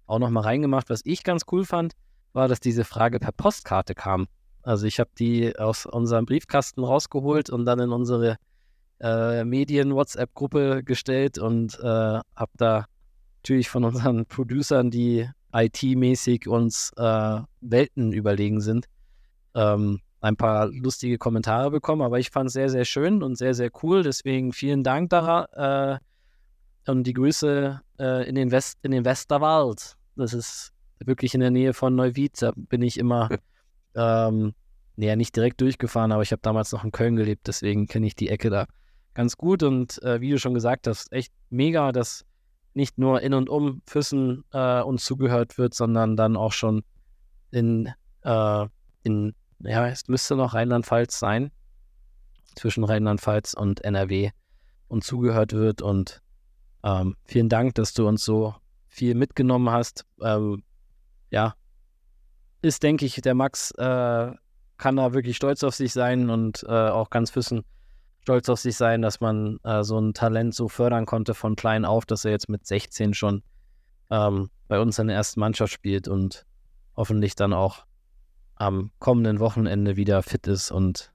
auch 0.06 0.20
nochmal 0.20 0.44
reingemacht. 0.44 0.90
Was 0.90 1.02
ich 1.04 1.24
ganz 1.24 1.44
cool 1.52 1.66
fand, 1.66 1.94
war, 2.34 2.48
dass 2.48 2.60
diese 2.60 2.84
Frage 2.84 3.20
per 3.20 3.32
Postkarte 3.32 3.96
kam. 3.96 4.28
Also 4.62 4.86
ich 4.86 5.00
habe 5.00 5.10
die 5.18 5.58
aus 5.58 5.86
unserem 5.86 6.26
Briefkasten 6.26 6.84
rausgeholt 6.84 7.50
und 7.50 7.66
dann 7.66 7.80
in 7.80 7.92
unsere 7.92 8.38
äh, 9.00 9.44
Medien-WhatsApp-Gruppe 9.44 10.84
gestellt 10.84 11.38
und 11.38 11.80
äh, 11.80 11.84
habe 11.84 12.52
da 12.58 12.86
natürlich 13.44 13.70
von 13.70 13.84
unseren 13.84 14.26
Producern, 14.26 14.92
die 14.92 15.30
IT-mäßig 15.54 16.48
uns 16.48 16.92
äh, 16.98 17.40
Welten 17.62 18.12
überlegen 18.12 18.60
sind, 18.60 18.88
ähm, 19.56 20.02
ein 20.20 20.36
paar 20.36 20.68
lustige 20.68 21.18
Kommentare 21.18 21.72
bekommen, 21.72 22.02
aber 22.02 22.20
ich 22.20 22.30
fand 22.30 22.48
es 22.48 22.54
sehr, 22.54 22.70
sehr 22.70 22.86
schön 22.86 23.22
und 23.24 23.38
sehr, 23.38 23.54
sehr 23.54 23.70
cool. 23.84 24.04
Deswegen 24.04 24.52
vielen 24.52 24.84
Dank 24.84 25.10
da 25.10 26.00
äh, 26.88 26.92
und 26.92 27.04
die 27.04 27.14
Grüße 27.14 27.82
äh, 28.00 28.28
in, 28.28 28.36
den 28.36 28.52
West, 28.52 28.80
in 28.82 28.92
den 28.92 29.06
Westerwald. 29.06 29.96
Das 30.16 30.34
ist 30.34 30.74
wirklich 31.00 31.34
in 31.34 31.42
der 31.42 31.52
Nähe 31.52 31.74
von 31.74 31.96
Neuwied. 31.96 32.42
Da 32.42 32.52
bin 32.56 32.82
ich 32.82 32.98
immer, 32.98 33.30
ähm, 33.96 34.54
naja, 34.96 35.16
nicht 35.16 35.36
direkt 35.36 35.62
durchgefahren, 35.62 36.12
aber 36.12 36.24
ich 36.24 36.32
habe 36.32 36.42
damals 36.42 36.72
noch 36.72 36.84
in 36.84 36.92
Köln 36.92 37.16
gelebt, 37.16 37.48
deswegen 37.48 37.88
kenne 37.88 38.08
ich 38.08 38.16
die 38.16 38.30
Ecke 38.30 38.50
da 38.50 38.66
ganz 39.14 39.38
gut. 39.38 39.64
Und 39.64 40.02
äh, 40.02 40.22
wie 40.22 40.32
du 40.32 40.40
schon 40.40 40.54
gesagt 40.54 40.88
hast, 40.88 41.12
echt 41.12 41.32
mega, 41.50 41.92
dass 41.92 42.26
nicht 42.74 42.98
nur 42.98 43.22
in 43.22 43.34
und 43.34 43.50
um 43.50 43.82
Füssen 43.86 44.44
äh, 44.54 44.82
uns 44.82 45.04
zugehört 45.04 45.58
wird, 45.58 45.74
sondern 45.74 46.16
dann 46.16 46.36
auch 46.36 46.54
schon 46.54 46.84
in, 47.52 47.92
äh, 48.24 48.66
in 49.04 49.34
ja, 49.60 49.88
es 49.88 50.08
müsste 50.08 50.36
noch 50.36 50.54
Rheinland-Pfalz 50.54 51.20
sein, 51.20 51.52
zwischen 52.56 52.84
Rheinland-Pfalz 52.84 53.54
und 53.54 53.84
NRW 53.84 54.32
und 54.88 55.04
zugehört 55.04 55.54
wird. 55.54 55.82
Und 55.82 56.22
ähm, 56.84 57.16
vielen 57.26 57.50
Dank, 57.50 57.76
dass 57.76 57.94
du 57.94 58.08
uns 58.08 58.24
so 58.24 58.56
viel 58.88 59.16
mitgenommen 59.16 59.70
hast. 59.70 60.06
Ähm, 60.22 60.64
ja, 61.30 61.56
ist, 62.62 62.84
denke 62.84 63.06
ich, 63.06 63.22
der 63.22 63.36
Max 63.36 63.72
äh, 63.72 64.32
kann 64.78 64.96
da 64.96 65.14
wirklich 65.14 65.38
stolz 65.38 65.64
auf 65.64 65.76
sich 65.76 65.94
sein 65.94 66.30
und 66.30 66.64
äh, 66.68 66.90
auch 66.90 67.10
ganz 67.10 67.32
Füssen 67.32 67.64
stolz 68.22 68.50
auf 68.50 68.60
sich 68.60 68.76
sein, 68.76 69.02
dass 69.02 69.22
man 69.22 69.58
äh, 69.64 69.84
so 69.84 69.98
ein 70.00 70.14
Talent 70.14 70.54
so 70.54 70.68
fördern 70.68 71.06
konnte 71.06 71.34
von 71.34 71.56
klein 71.56 71.86
auf, 71.86 72.06
dass 72.06 72.26
er 72.26 72.32
jetzt 72.32 72.50
mit 72.50 72.66
16 72.66 73.14
schon 73.14 73.42
ähm, 74.10 74.50
bei 74.68 74.80
uns 74.80 75.00
in 75.00 75.08
der 75.08 75.16
ersten 75.16 75.40
Mannschaft 75.40 75.72
spielt 75.72 76.08
und 76.08 76.46
hoffentlich 76.96 77.36
dann 77.36 77.54
auch 77.54 77.87
am 78.60 78.92
kommenden 79.00 79.40
Wochenende 79.40 79.96
wieder 79.96 80.24
fit 80.24 80.48
ist 80.48 80.72
und 80.72 81.12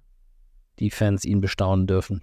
die 0.78 0.90
Fans 0.90 1.24
ihn 1.24 1.40
bestaunen 1.40 1.86
dürfen. 1.86 2.22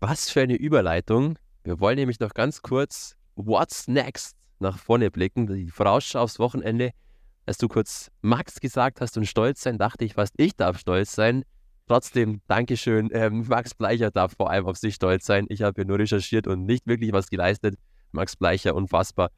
Was 0.00 0.30
für 0.30 0.42
eine 0.42 0.56
Überleitung. 0.56 1.38
Wir 1.64 1.80
wollen 1.80 1.96
nämlich 1.96 2.20
noch 2.20 2.34
ganz 2.34 2.62
kurz 2.62 3.16
What's 3.34 3.88
Next 3.88 4.36
nach 4.58 4.78
vorne 4.78 5.10
blicken, 5.10 5.46
die 5.46 5.70
Vorausschau 5.70 6.20
aufs 6.20 6.38
Wochenende. 6.38 6.92
Als 7.46 7.58
du 7.58 7.68
kurz 7.68 8.10
Max 8.22 8.60
gesagt 8.60 9.00
hast 9.00 9.16
und 9.16 9.26
stolz 9.26 9.62
sein, 9.62 9.78
dachte 9.78 10.04
ich 10.04 10.14
fast, 10.14 10.34
ich 10.36 10.56
darf 10.56 10.78
stolz 10.78 11.14
sein. 11.14 11.44
Trotzdem, 11.86 12.40
Dankeschön. 12.48 13.10
Ähm, 13.12 13.46
Max 13.46 13.74
Bleicher 13.74 14.10
darf 14.10 14.34
vor 14.36 14.50
allem 14.50 14.66
auf 14.66 14.76
sich 14.76 14.96
stolz 14.96 15.24
sein. 15.24 15.46
Ich 15.48 15.62
habe 15.62 15.74
hier 15.76 15.84
nur 15.84 15.98
recherchiert 15.98 16.46
und 16.46 16.64
nicht 16.64 16.86
wirklich 16.86 17.12
was 17.12 17.28
geleistet. 17.28 17.76
Max 18.10 18.36
Bleicher, 18.36 18.74
unfassbar 18.74 19.30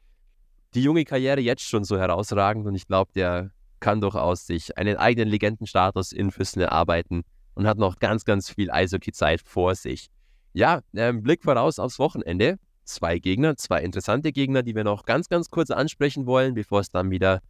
die 0.73 0.83
junge 0.83 1.05
Karriere 1.05 1.41
jetzt 1.41 1.63
schon 1.63 1.83
so 1.83 1.97
herausragend 1.97 2.65
und 2.67 2.75
ich 2.75 2.87
glaube, 2.87 3.11
der 3.15 3.51
kann 3.79 4.01
durchaus 4.01 4.45
sich 4.45 4.77
einen 4.77 4.97
eigenen 4.97 5.29
Legendenstatus 5.29 6.11
in 6.11 6.31
Füssen 6.31 6.61
erarbeiten 6.61 7.23
und 7.55 7.67
hat 7.67 7.77
noch 7.77 7.99
ganz, 7.99 8.25
ganz 8.25 8.49
viel 8.49 8.69
Eishockey-Zeit 8.71 9.41
vor 9.41 9.75
sich. 9.75 10.09
Ja, 10.53 10.81
ähm, 10.95 11.23
Blick 11.23 11.43
voraus 11.43 11.79
aufs 11.79 11.99
Wochenende. 11.99 12.57
Zwei 12.83 13.19
Gegner, 13.19 13.55
zwei 13.55 13.81
interessante 13.83 14.31
Gegner, 14.31 14.63
die 14.63 14.75
wir 14.75 14.83
noch 14.83 15.05
ganz, 15.05 15.29
ganz 15.29 15.49
kurz 15.49 15.69
ansprechen 15.69 16.25
wollen, 16.25 16.55
bevor 16.55 16.79
es 16.79 16.89
dann 16.89 17.11
wieder, 17.11 17.41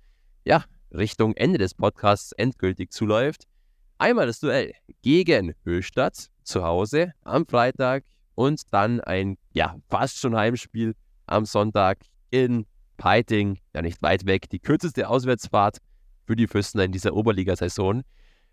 ja, 0.44 0.66
Richtung 0.92 1.34
Ende 1.36 1.60
des 1.60 1.74
Podcasts 1.74 2.32
endgültig 2.34 2.92
zuläuft. 2.92 3.44
Einmal 4.00 4.28
das 4.28 4.40
Duell 4.40 4.74
gegen 5.02 5.54
Höchstadt 5.64 6.30
zu 6.44 6.64
Hause 6.64 7.14
am 7.24 7.46
Freitag 7.46 8.04
und 8.36 8.62
dann 8.72 9.00
ein, 9.02 9.38
ja, 9.54 9.76
fast 9.90 10.20
schon 10.20 10.36
Heimspiel 10.36 10.96
am 11.26 11.46
Sonntag 11.46 12.00
in 12.32 12.66
Peiting, 13.00 13.58
ja 13.74 13.82
nicht 13.82 14.02
weit 14.04 14.26
weg, 14.26 14.50
die 14.50 14.60
kürzeste 14.60 15.10
Auswärtsfahrt 15.10 15.78
für 16.28 16.36
die 16.36 16.48
Füssen 16.48 16.80
in 16.80 16.92
dieser 16.92 17.16
Oberligasaison. 17.16 18.04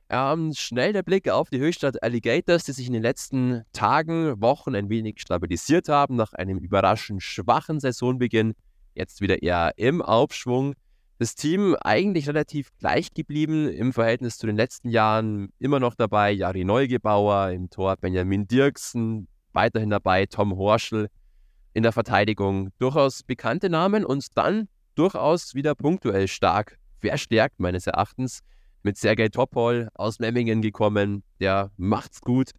Ähm, 0.08 0.52
schnell 0.54 0.92
der 0.92 1.02
Blick 1.02 1.28
auf 1.28 1.50
die 1.50 1.58
Höchstadt 1.58 2.00
Alligators, 2.00 2.62
die 2.62 2.72
sich 2.72 2.86
in 2.86 2.92
den 2.92 3.02
letzten 3.02 3.64
Tagen, 3.72 4.40
Wochen 4.40 4.76
ein 4.76 4.88
wenig 4.88 5.20
stabilisiert 5.20 5.88
haben 5.88 6.14
nach 6.14 6.32
einem 6.32 6.58
überraschend 6.58 7.24
schwachen 7.24 7.80
Saisonbeginn. 7.80 8.54
Jetzt 8.94 9.20
wieder 9.20 9.42
eher 9.42 9.72
im 9.76 10.00
Aufschwung. 10.00 10.74
Das 11.18 11.34
Team 11.34 11.74
eigentlich 11.80 12.28
relativ 12.28 12.70
gleich 12.78 13.12
geblieben 13.14 13.68
im 13.68 13.92
Verhältnis 13.92 14.38
zu 14.38 14.46
den 14.46 14.56
letzten 14.56 14.90
Jahren. 14.90 15.48
Immer 15.58 15.80
noch 15.80 15.96
dabei 15.96 16.30
Jari 16.30 16.64
Neugebauer, 16.64 17.50
im 17.50 17.68
Tor 17.68 17.96
Benjamin 17.96 18.46
Dirksen, 18.46 19.26
weiterhin 19.52 19.90
dabei 19.90 20.26
Tom 20.26 20.56
Horschel, 20.56 21.08
in 21.76 21.82
der 21.82 21.92
Verteidigung. 21.92 22.70
Durchaus 22.78 23.22
bekannte 23.22 23.68
Namen 23.68 24.06
und 24.06 24.26
dann 24.38 24.68
durchaus 24.94 25.54
wieder 25.54 25.74
punktuell 25.74 26.26
stark 26.26 26.78
verstärkt, 27.00 27.60
meines 27.60 27.86
Erachtens. 27.86 28.40
Mit 28.82 28.96
Sergei 28.96 29.28
Topol 29.28 29.90
aus 29.92 30.18
Memmingen 30.18 30.62
gekommen, 30.62 31.22
der 31.38 31.70
macht's 31.76 32.22
gut. 32.22 32.52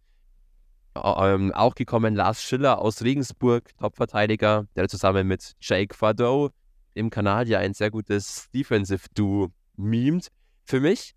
Ähm, 0.94 1.52
auch 1.52 1.74
gekommen 1.74 2.14
Lars 2.14 2.44
Schiller 2.44 2.80
aus 2.80 3.02
Regensburg, 3.02 3.76
Topverteidiger, 3.78 4.66
der 4.76 4.88
zusammen 4.88 5.26
mit 5.26 5.54
Jake 5.60 5.96
Fardeau 5.96 6.50
im 6.94 7.10
Kanadier 7.10 7.58
ein 7.58 7.74
sehr 7.74 7.90
gutes 7.90 8.48
Defensive-Duo 8.54 9.48
mimt. 9.76 10.28
Für 10.64 10.78
mich 10.78 11.14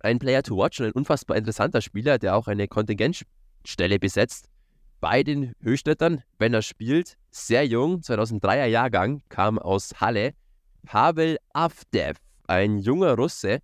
ein 0.00 0.18
Player 0.18 0.42
to 0.42 0.56
watch 0.56 0.80
und 0.80 0.86
ein 0.86 0.92
unfassbar 0.92 1.36
interessanter 1.36 1.80
Spieler, 1.80 2.18
der 2.18 2.34
auch 2.34 2.48
eine 2.48 2.66
Kontingentstelle 2.66 4.00
besetzt 4.00 4.49
bei 5.00 5.22
den 5.22 5.54
Höchstädtern, 5.60 6.22
wenn 6.38 6.54
er 6.54 6.62
spielt. 6.62 7.16
Sehr 7.30 7.66
jung, 7.66 8.00
2003er 8.00 8.66
Jahrgang, 8.66 9.22
kam 9.28 9.58
aus 9.58 10.00
Halle. 10.00 10.34
Pavel 10.84 11.38
Avdev, 11.52 12.18
ein 12.46 12.78
junger 12.78 13.14
Russe, 13.14 13.60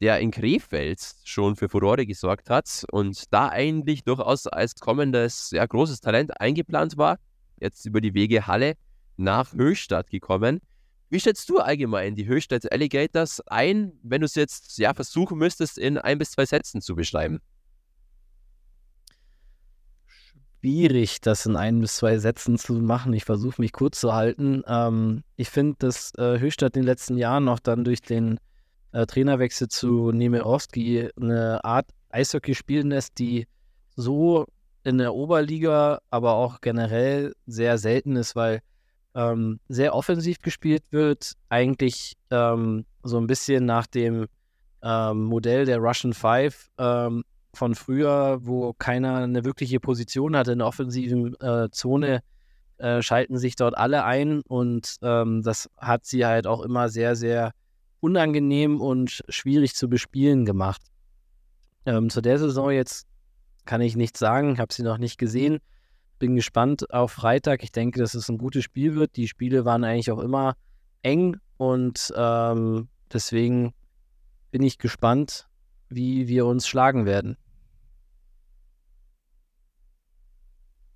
der 0.00 0.20
in 0.20 0.30
Krefeld 0.30 1.00
schon 1.24 1.56
für 1.56 1.68
Furore 1.68 2.06
gesorgt 2.06 2.48
hat 2.48 2.84
und 2.90 3.24
da 3.32 3.48
eigentlich 3.48 4.04
durchaus 4.04 4.46
als 4.46 4.74
kommendes, 4.76 5.50
ja, 5.50 5.66
großes 5.66 6.00
Talent 6.00 6.40
eingeplant 6.40 6.96
war. 6.96 7.18
Jetzt 7.58 7.84
über 7.84 8.00
die 8.00 8.14
Wege 8.14 8.46
Halle 8.46 8.74
nach 9.16 9.52
Höchstadt 9.52 10.10
gekommen. 10.10 10.60
Wie 11.10 11.20
schätzt 11.20 11.48
du 11.50 11.58
allgemein 11.58 12.14
die 12.14 12.26
Höchstadt 12.26 12.70
Alligators 12.70 13.40
ein, 13.48 13.92
wenn 14.02 14.20
du 14.20 14.26
es 14.26 14.36
jetzt 14.36 14.78
ja, 14.78 14.94
versuchen 14.94 15.36
müsstest, 15.38 15.76
in 15.76 15.98
ein 15.98 16.18
bis 16.18 16.30
zwei 16.30 16.46
Sätzen 16.46 16.80
zu 16.80 16.94
beschreiben? 16.94 17.40
Schwierig, 20.60 21.20
das 21.20 21.46
in 21.46 21.56
ein 21.56 21.80
bis 21.80 21.96
zwei 21.96 22.18
Sätzen 22.18 22.58
zu 22.58 22.74
machen. 22.74 23.12
Ich 23.14 23.24
versuche 23.24 23.60
mich 23.60 23.72
kurz 23.72 24.00
zu 24.00 24.12
halten. 24.12 24.62
Ähm, 24.66 25.22
ich 25.36 25.48
finde, 25.48 25.76
dass 25.78 26.12
äh, 26.18 26.38
Höchstadt 26.38 26.76
in 26.76 26.82
den 26.82 26.86
letzten 26.86 27.16
Jahren 27.16 27.44
noch 27.44 27.60
dann 27.60 27.84
durch 27.84 28.02
den 28.02 28.38
äh, 28.92 29.06
Trainerwechsel 29.06 29.68
zu 29.68 30.12
Nemirovski 30.12 31.10
eine 31.20 31.64
Art 31.64 31.86
Eishockey 32.10 32.54
spielen 32.54 32.90
lässt, 32.90 33.18
die 33.18 33.46
so 33.96 34.46
in 34.84 34.98
der 34.98 35.14
Oberliga, 35.14 36.00
aber 36.10 36.34
auch 36.34 36.60
generell 36.60 37.34
sehr 37.46 37.78
selten 37.78 38.16
ist, 38.16 38.36
weil 38.36 38.60
ähm, 39.14 39.60
sehr 39.68 39.94
offensiv 39.94 40.40
gespielt 40.40 40.84
wird. 40.90 41.32
Eigentlich 41.48 42.16
ähm, 42.30 42.84
so 43.02 43.18
ein 43.18 43.26
bisschen 43.26 43.64
nach 43.64 43.86
dem 43.86 44.26
ähm, 44.82 45.24
Modell 45.24 45.64
der 45.64 45.78
Russian 45.78 46.12
Five 46.12 46.68
ähm, 46.78 47.24
von 47.54 47.74
früher, 47.74 48.38
wo 48.42 48.72
keiner 48.74 49.16
eine 49.16 49.44
wirkliche 49.44 49.80
Position 49.80 50.36
hatte 50.36 50.52
in 50.52 50.58
der 50.58 50.68
offensiven 50.68 51.34
äh, 51.40 51.68
Zone, 51.70 52.22
äh, 52.78 53.02
schalten 53.02 53.38
sich 53.38 53.56
dort 53.56 53.76
alle 53.76 54.04
ein 54.04 54.40
und 54.42 54.96
ähm, 55.02 55.42
das 55.42 55.68
hat 55.76 56.06
sie 56.06 56.24
halt 56.24 56.46
auch 56.46 56.62
immer 56.62 56.88
sehr, 56.88 57.16
sehr 57.16 57.52
unangenehm 58.00 58.80
und 58.80 59.22
schwierig 59.28 59.74
zu 59.74 59.88
bespielen 59.88 60.46
gemacht. 60.46 60.80
Ähm, 61.84 62.08
zu 62.08 62.20
der 62.20 62.38
Saison 62.38 62.70
jetzt 62.70 63.06
kann 63.66 63.80
ich 63.80 63.96
nichts 63.96 64.18
sagen, 64.18 64.58
habe 64.58 64.72
sie 64.72 64.82
noch 64.82 64.98
nicht 64.98 65.18
gesehen. 65.18 65.58
Bin 66.18 66.36
gespannt 66.36 66.92
auf 66.92 67.12
Freitag. 67.12 67.62
Ich 67.62 67.72
denke, 67.72 68.00
dass 68.00 68.14
es 68.14 68.28
ein 68.28 68.38
gutes 68.38 68.64
Spiel 68.64 68.94
wird. 68.94 69.16
Die 69.16 69.28
Spiele 69.28 69.64
waren 69.64 69.84
eigentlich 69.84 70.10
auch 70.10 70.18
immer 70.18 70.54
eng 71.02 71.36
und 71.56 72.12
ähm, 72.16 72.88
deswegen 73.12 73.74
bin 74.50 74.62
ich 74.62 74.78
gespannt, 74.78 75.49
wie 75.90 76.28
wir 76.28 76.46
uns 76.46 76.66
schlagen 76.66 77.04
werden. 77.04 77.36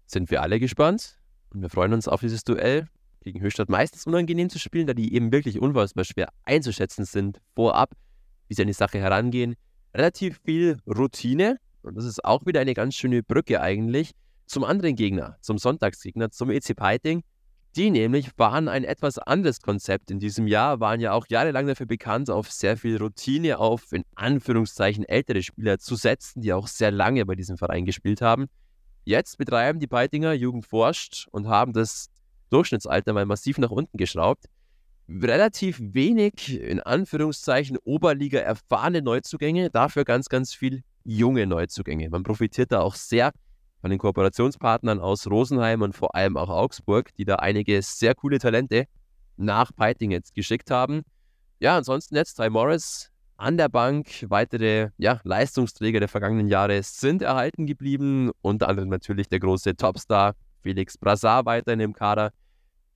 Sind 0.06 0.30
wir 0.30 0.42
alle 0.42 0.60
gespannt 0.60 1.18
und 1.50 1.60
wir 1.60 1.70
freuen 1.70 1.92
uns 1.92 2.08
auf 2.08 2.20
dieses 2.20 2.44
Duell. 2.44 2.86
Gegen 3.20 3.40
Höchstadt 3.40 3.70
meistens 3.70 4.06
unangenehm 4.06 4.50
zu 4.50 4.58
spielen, 4.58 4.86
da 4.86 4.92
die 4.92 5.14
eben 5.14 5.32
wirklich 5.32 5.58
unfassbar 5.58 6.04
schwer 6.04 6.28
einzuschätzen 6.44 7.06
sind 7.06 7.40
vorab, 7.54 7.94
wie 8.48 8.54
sie 8.54 8.62
an 8.62 8.68
die 8.68 8.74
Sache 8.74 8.98
herangehen. 8.98 9.54
Relativ 9.94 10.40
viel 10.44 10.78
Routine 10.86 11.58
und 11.82 11.96
das 11.96 12.04
ist 12.04 12.24
auch 12.24 12.46
wieder 12.46 12.60
eine 12.60 12.74
ganz 12.74 12.94
schöne 12.94 13.22
Brücke 13.22 13.60
eigentlich 13.60 14.12
zum 14.46 14.64
anderen 14.64 14.94
Gegner, 14.94 15.36
zum 15.40 15.58
Sonntagsgegner, 15.58 16.30
zum 16.30 16.50
EC 16.50 16.76
Peiting. 16.76 17.22
Die 17.76 17.90
nämlich 17.90 18.30
waren 18.36 18.68
ein 18.68 18.84
etwas 18.84 19.18
anderes 19.18 19.60
Konzept 19.60 20.08
in 20.12 20.20
diesem 20.20 20.46
Jahr, 20.46 20.78
waren 20.78 21.00
ja 21.00 21.12
auch 21.12 21.26
jahrelang 21.28 21.66
dafür 21.66 21.86
bekannt, 21.86 22.30
auf 22.30 22.52
sehr 22.52 22.76
viel 22.76 22.98
Routine, 22.98 23.58
auf 23.58 23.90
in 23.90 24.04
Anführungszeichen 24.14 25.04
ältere 25.04 25.42
Spieler 25.42 25.78
zu 25.78 25.96
setzen, 25.96 26.40
die 26.40 26.52
auch 26.52 26.68
sehr 26.68 26.92
lange 26.92 27.26
bei 27.26 27.34
diesem 27.34 27.56
Verein 27.56 27.84
gespielt 27.84 28.22
haben. 28.22 28.46
Jetzt 29.04 29.38
betreiben 29.38 29.80
die 29.80 29.88
Peitinger 29.88 30.32
Jugend 30.34 30.66
forscht 30.66 31.26
und 31.32 31.48
haben 31.48 31.72
das 31.72 32.10
Durchschnittsalter 32.50 33.12
mal 33.12 33.26
massiv 33.26 33.58
nach 33.58 33.70
unten 33.70 33.96
geschraubt. 33.96 34.46
relativ 35.08 35.80
wenig, 35.80 36.60
in 36.60 36.80
Anführungszeichen, 36.80 37.76
Oberliga 37.84 38.38
erfahrene 38.38 39.02
Neuzugänge, 39.02 39.70
dafür 39.70 40.04
ganz, 40.04 40.28
ganz 40.28 40.54
viel 40.54 40.82
junge 41.04 41.46
Neuzugänge. 41.46 42.08
Man 42.08 42.22
profitiert 42.22 42.72
da 42.72 42.80
auch 42.80 42.94
sehr 42.94 43.32
von 43.84 43.90
den 43.90 43.98
Kooperationspartnern 43.98 44.98
aus 44.98 45.26
Rosenheim 45.26 45.82
und 45.82 45.94
vor 45.94 46.14
allem 46.14 46.38
auch 46.38 46.48
Augsburg, 46.48 47.14
die 47.16 47.26
da 47.26 47.34
einige 47.34 47.82
sehr 47.82 48.14
coole 48.14 48.38
Talente 48.38 48.86
nach 49.36 49.76
Peiting 49.76 50.10
jetzt 50.10 50.34
geschickt 50.34 50.70
haben. 50.70 51.02
Ja, 51.60 51.76
ansonsten 51.76 52.16
jetzt 52.16 52.36
Ty 52.36 52.48
Morris 52.48 53.10
an 53.36 53.58
der 53.58 53.68
Bank. 53.68 54.24
Weitere 54.30 54.88
ja, 54.96 55.20
Leistungsträger 55.24 56.00
der 56.00 56.08
vergangenen 56.08 56.48
Jahre 56.48 56.82
sind 56.82 57.20
erhalten 57.20 57.66
geblieben. 57.66 58.30
Unter 58.40 58.70
anderem 58.70 58.88
natürlich 58.88 59.28
der 59.28 59.40
große 59.40 59.76
Topstar 59.76 60.34
Felix 60.62 60.96
Brassard 60.96 61.44
weiterhin 61.44 61.80
im 61.80 61.92
Kader. 61.92 62.30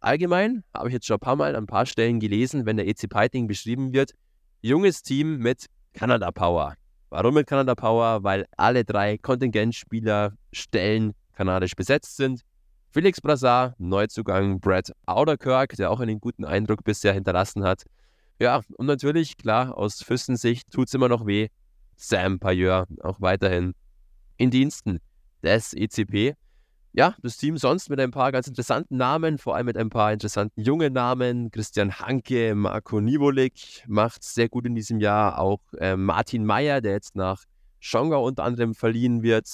Allgemein 0.01 0.65
habe 0.73 0.89
ich 0.89 0.95
jetzt 0.95 1.05
schon 1.05 1.17
ein 1.17 1.21
paar 1.21 1.37
Mal 1.37 1.55
an 1.55 1.65
ein 1.65 1.67
paar 1.67 1.85
Stellen 1.85 2.19
gelesen, 2.19 2.65
wenn 2.65 2.79
der 2.79 2.89
EC 2.89 3.11
Piting 3.11 3.47
beschrieben 3.47 3.93
wird, 3.93 4.13
junges 4.63 5.03
Team 5.03 5.37
mit 5.37 5.67
Canada 5.93 6.31
Power. 6.31 6.77
Warum 7.11 7.35
mit 7.35 7.47
Canada 7.47 7.75
Power? 7.75 8.23
Weil 8.23 8.47
alle 8.57 8.85
drei 8.85 9.19
Kontingentspieler 9.19 10.35
Stellen 10.53 11.15
kanadisch 11.33 11.75
besetzt 11.75 12.17
sind. 12.17 12.43
Felix 12.91 13.21
Brassard, 13.21 13.79
Neuzugang 13.79 14.61
Brad 14.61 14.93
Auderkirk, 15.07 15.77
der 15.77 15.91
auch 15.91 16.01
einen 16.01 16.21
guten 16.21 16.45
Eindruck 16.45 16.85
bisher 16.85 17.13
hinterlassen 17.13 17.65
hat. 17.65 17.85
Ja, 18.39 18.63
und 18.77 18.87
natürlich, 18.87 19.37
klar, 19.37 19.77
aus 19.77 20.03
Füstensicht 20.03 20.71
tut 20.71 20.89
es 20.89 20.95
immer 20.95 21.09
noch 21.09 21.27
weh. 21.27 21.49
Sam 21.97 22.39
Payeur 22.39 22.87
auch 23.03 23.21
weiterhin 23.21 23.75
in 24.37 24.51
Diensten 24.51 25.01
des 25.43 25.75
ECP 25.75 26.35
ja, 26.99 27.15
das 27.23 27.37
Team 27.37 27.57
sonst 27.59 27.91
mit 27.91 28.01
ein 28.01 28.11
paar 28.11 28.33
ganz 28.33 28.49
interessanten 28.49 28.97
Namen, 28.97 29.39
vor 29.39 29.55
allem 29.55 29.67
mit 29.67 29.77
ein 29.77 29.89
paar 29.89 30.13
interessanten 30.13 30.61
jungen 30.61 30.93
Namen. 30.93 31.53
Christian 31.53 31.93
Hanke, 32.01 32.57
Marco 32.57 33.01
Nivolik 33.01 33.85
macht 33.87 34.25
sehr 34.25 34.49
gut 34.49 34.67
in 34.67 34.75
diesem 34.75 34.99
Jahr. 34.99 35.39
Auch 35.39 35.61
äh, 35.79 35.97
Martin 35.97 36.45
Meyer, 36.45 36.81
der 36.81 36.95
jetzt 36.95 37.15
nach 37.15 37.45
Schongau 37.79 38.27
unter 38.27 38.43
anderem 38.43 38.75
verliehen 38.75 39.23
wird. 39.23 39.47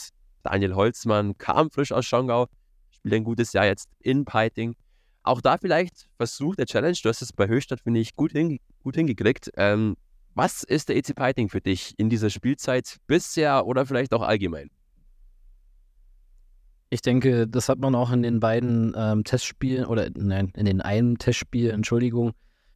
Daniel 0.42 0.74
Holzmann 0.74 1.36
kam 1.36 1.70
frisch 1.70 1.92
aus 1.92 2.06
Schongau, 2.06 2.46
spielt 2.88 3.12
ein 3.12 3.24
gutes 3.24 3.52
Jahr 3.52 3.66
jetzt 3.66 3.90
in 4.00 4.24
Peiting. 4.24 4.74
Auch 5.22 5.42
da 5.42 5.58
vielleicht 5.58 6.08
versucht 6.16 6.58
der 6.58 6.64
Challenge, 6.64 6.96
du 7.02 7.10
hast 7.10 7.20
es 7.20 7.34
bei 7.34 7.46
Höchstadt, 7.46 7.80
finde 7.82 8.00
ich, 8.00 8.16
gut, 8.16 8.32
hin, 8.32 8.58
gut 8.82 8.94
hingekriegt. 8.94 9.50
Ähm, 9.58 9.98
was 10.34 10.62
ist 10.62 10.88
der 10.88 10.96
EC 10.96 11.14
Peiting 11.14 11.50
für 11.50 11.60
dich 11.60 11.92
in 11.98 12.08
dieser 12.08 12.30
Spielzeit 12.30 12.96
bisher 13.06 13.66
oder 13.66 13.84
vielleicht 13.84 14.14
auch 14.14 14.22
allgemein? 14.22 14.70
Ich 16.94 17.02
denke, 17.02 17.48
das 17.48 17.68
hat 17.68 17.80
man 17.80 17.96
auch 17.96 18.12
in 18.12 18.22
den 18.22 18.38
beiden 18.38 18.94
ähm, 18.96 19.24
Testspielen 19.24 19.84
oder 19.86 20.10
nein, 20.16 20.52
in 20.54 20.64
den 20.64 20.80
einen 20.80 21.18
Testspiel, 21.18 21.70
Entschuldigung, 21.70 22.34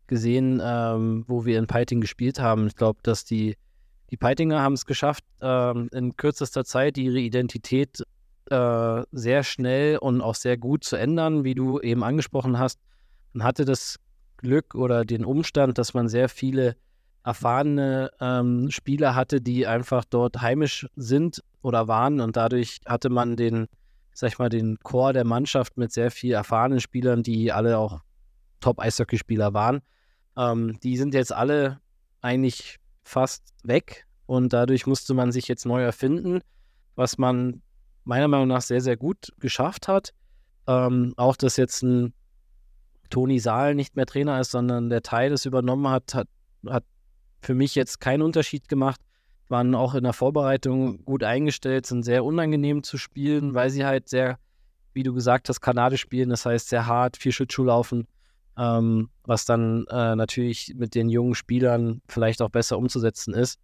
gesehen, 0.09 0.61
ähm, 0.61 1.25
wo 1.29 1.45
wir 1.45 1.57
in 1.57 1.69
Peiting 1.69 2.01
gespielt 2.01 2.41
haben. 2.41 2.67
Ich 2.67 2.75
glaube, 2.75 2.99
dass 3.05 3.25
die, 3.25 3.55
die 4.11 4.17
Peitinger 4.17 4.61
haben 4.61 4.73
es 4.73 4.87
geschafft, 4.87 5.23
ähm, 5.41 5.89
in 5.93 6.17
kürzester 6.17 6.65
Zeit 6.65 6.99
ihre 6.99 7.21
Identität 7.21 8.03
äh, 8.51 9.03
sehr 9.13 9.45
schnell 9.45 9.99
und 9.99 10.21
auch 10.21 10.35
sehr 10.35 10.57
gut 10.57 10.83
zu 10.83 10.97
ändern, 10.97 11.45
wie 11.45 11.55
du 11.55 11.79
eben 11.79 12.03
angesprochen 12.03 12.59
hast. 12.59 12.81
Man 13.35 13.47
hatte 13.47 13.65
das 13.65 14.01
Glück 14.37 14.75
oder 14.75 15.05
den 15.05 15.25
Umstand, 15.25 15.79
dass 15.79 15.95
man 15.95 16.09
sehr 16.09 16.29
viele 16.29 16.75
erfahrene 17.23 18.11
ähm, 18.21 18.69
Spieler 18.73 19.15
hatte, 19.15 19.41
die 19.41 19.69
einfach 19.69 20.05
dort 20.05 20.41
heimisch 20.41 20.89
sind 20.97 21.41
oder 21.63 21.87
waren 21.87 22.21
und 22.21 22.37
dadurch 22.37 22.81
hatte 22.85 23.11
man 23.11 23.37
den 23.37 23.69
sag 24.19 24.33
ich 24.33 24.39
mal, 24.41 24.49
den 24.49 24.81
Chor 24.81 25.13
der 25.13 25.25
Mannschaft 25.25 25.77
mit 25.77 25.93
sehr 25.93 26.11
viel 26.11 26.33
erfahrenen 26.33 26.81
Spielern, 26.81 27.23
die 27.23 27.53
alle 27.53 27.79
auch 27.79 28.01
Top-Eishockeyspieler 28.59 29.55
waren. 29.55 29.81
Ähm, 30.37 30.77
die 30.81 30.97
sind 30.97 31.15
jetzt 31.15 31.33
alle 31.33 31.81
eigentlich 32.21 32.81
fast 33.05 33.55
weg 33.63 34.09
und 34.27 34.53
dadurch 34.53 34.89
musste 34.89 35.15
man 35.15 35.31
sich 35.31 35.47
jetzt 35.47 35.67
neu 35.67 35.85
erfinden, 35.85 36.41
was 36.97 37.17
man 37.17 37.63
meiner 38.03 38.27
Meinung 38.27 38.49
nach 38.49 38.63
sehr, 38.63 38.81
sehr 38.81 38.97
gut 38.97 39.33
geschafft 39.39 39.87
hat. 39.87 40.13
Ähm, 40.67 41.15
auch, 41.17 41.37
dass 41.37 41.57
jetzt 41.57 41.83
ein 41.85 42.13
Toni 43.11 43.39
Saal 43.39 43.77
nicht 43.77 43.95
mehr 43.95 44.07
Trainer 44.07 44.41
ist, 44.41 44.51
sondern 44.51 44.91
der 44.91 45.03
Teil 45.03 45.31
es 45.31 45.47
übernommen 45.47 45.87
hat, 45.87 46.17
hat, 46.17 46.29
hat 46.67 46.85
für 47.41 47.55
mich 47.55 47.77
jetzt 47.77 48.01
keinen 48.01 48.23
Unterschied 48.23 48.69
gemacht 48.69 49.01
waren 49.49 49.75
auch 49.75 49.95
in 49.95 50.05
der 50.05 50.13
Vorbereitung 50.13 51.05
gut 51.05 51.25
eingestellt, 51.25 51.87
sind 51.87 52.03
sehr 52.03 52.25
unangenehm 52.25 52.83
zu 52.83 52.99
spielen, 52.99 53.55
weil 53.55 53.71
sie 53.71 53.85
halt 53.85 54.09
sehr, 54.09 54.39
wie 54.93 55.03
du 55.03 55.15
gesagt 55.15 55.49
hast, 55.49 55.61
kanadisch 55.61 56.01
spielen, 56.01 56.31
das 56.31 56.47
heißt 56.47 56.69
sehr 56.69 56.87
hart, 56.87 57.17
viel 57.17 57.33
Schlittschuh 57.33 57.65
laufen, 57.65 58.07
ähm, 58.57 59.09
was 59.25 59.45
dann 59.45 59.87
äh, 59.91 60.17
natürlich 60.17 60.75
mit 60.77 60.95
den 60.95 61.09
jungen 61.09 61.35
Spielern 61.35 62.03
vielleicht 62.09 62.43
auch 62.43 62.51
besser 62.51 62.79
umzusetzen 62.79 63.35
ist. 63.35 63.59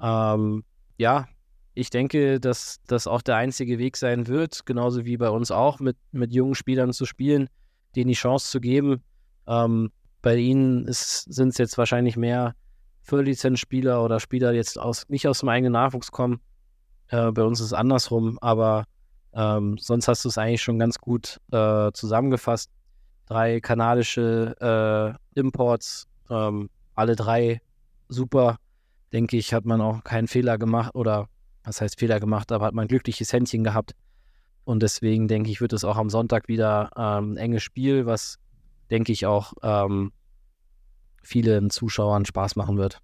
Ähm, 0.00 0.64
ja, 0.98 1.26
ich 1.74 1.90
denke, 1.90 2.38
dass 2.38 2.80
das 2.86 3.06
auch 3.06 3.22
der 3.22 3.36
einzige 3.36 3.78
Weg 3.78 3.96
sein 3.96 4.26
wird, 4.26 4.66
genauso 4.66 5.04
wie 5.04 5.16
bei 5.16 5.30
uns 5.30 5.50
auch, 5.50 5.80
mit, 5.80 5.96
mit 6.10 6.32
jungen 6.32 6.54
Spielern 6.54 6.92
zu 6.92 7.06
spielen, 7.06 7.48
denen 7.96 8.08
die 8.08 8.14
Chance 8.14 8.50
zu 8.50 8.60
geben. 8.60 9.02
Ähm, 9.46 9.90
bei 10.20 10.36
ihnen 10.36 10.86
sind 10.88 11.48
es 11.48 11.58
jetzt 11.58 11.78
wahrscheinlich 11.78 12.16
mehr 12.16 12.54
Lizenzspieler 13.10 14.02
oder 14.04 14.20
Spieler 14.20 14.52
jetzt 14.52 14.78
aus, 14.78 15.08
nicht 15.08 15.26
aus 15.28 15.40
dem 15.40 15.48
eigenen 15.48 15.72
Nachwuchs 15.72 16.12
kommen. 16.12 16.40
Äh, 17.08 17.32
bei 17.32 17.42
uns 17.42 17.60
ist 17.60 17.66
es 17.66 17.72
andersrum, 17.72 18.38
aber 18.40 18.84
ähm, 19.34 19.76
sonst 19.78 20.08
hast 20.08 20.24
du 20.24 20.28
es 20.28 20.38
eigentlich 20.38 20.62
schon 20.62 20.78
ganz 20.78 20.98
gut 20.98 21.40
äh, 21.50 21.90
zusammengefasst. 21.92 22.70
Drei 23.26 23.60
kanadische 23.60 25.18
äh, 25.34 25.38
Imports, 25.38 26.06
ähm, 26.30 26.70
alle 26.94 27.16
drei 27.16 27.60
super. 28.08 28.56
Denke 29.12 29.36
ich, 29.36 29.52
hat 29.52 29.66
man 29.66 29.80
auch 29.80 30.04
keinen 30.04 30.28
Fehler 30.28 30.56
gemacht 30.56 30.94
oder 30.94 31.28
was 31.64 31.80
heißt 31.80 31.98
Fehler 31.98 32.18
gemacht, 32.18 32.50
aber 32.50 32.66
hat 32.66 32.74
man 32.74 32.86
ein 32.86 32.88
glückliches 32.88 33.32
Händchen 33.32 33.62
gehabt. 33.62 33.92
Und 34.64 34.82
deswegen 34.82 35.28
denke 35.28 35.50
ich, 35.50 35.60
wird 35.60 35.72
es 35.72 35.84
auch 35.84 35.96
am 35.96 36.08
Sonntag 36.08 36.48
wieder 36.48 36.90
ähm, 36.96 37.32
ein 37.32 37.36
enges 37.36 37.62
Spiel, 37.62 38.06
was 38.06 38.38
denke 38.90 39.12
ich 39.12 39.26
auch 39.26 39.52
ähm, 39.62 40.12
vielen 41.22 41.70
Zuschauern 41.70 42.24
Spaß 42.24 42.56
machen 42.56 42.76
wird. 42.76 43.00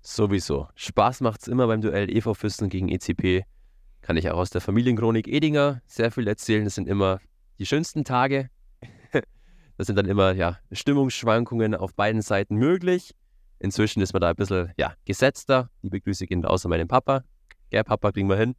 Sowieso. 0.00 0.68
Spaß 0.74 1.20
macht 1.20 1.42
es 1.42 1.48
immer 1.48 1.68
beim 1.68 1.80
Duell 1.80 2.10
EV 2.10 2.34
Füssen 2.34 2.68
gegen 2.68 2.88
ECP. 2.88 3.44
Kann 4.00 4.16
ich 4.16 4.28
auch 4.30 4.38
aus 4.38 4.50
der 4.50 4.60
Familienchronik 4.60 5.28
Edinger 5.28 5.80
sehr 5.86 6.10
viel 6.10 6.26
erzählen. 6.26 6.64
Das 6.64 6.74
sind 6.74 6.88
immer 6.88 7.20
die 7.60 7.66
schönsten 7.66 8.04
Tage. 8.04 8.50
das 9.76 9.86
sind 9.86 9.94
dann 9.94 10.06
immer 10.06 10.32
ja, 10.32 10.58
Stimmungsschwankungen 10.72 11.76
auf 11.76 11.94
beiden 11.94 12.20
Seiten 12.20 12.56
möglich. 12.56 13.14
Inzwischen 13.60 14.02
ist 14.02 14.12
man 14.12 14.22
da 14.22 14.30
ein 14.30 14.34
bisschen 14.34 14.72
ja, 14.76 14.94
gesetzter. 15.04 15.70
Liebe 15.82 16.00
Grüße 16.00 16.26
gehen 16.26 16.44
außer 16.44 16.68
meinem 16.68 16.88
Papa. 16.88 17.22
Ja, 17.70 17.84
Papa 17.84 18.10
kriegen 18.10 18.28
wir 18.28 18.36
hin. 18.36 18.56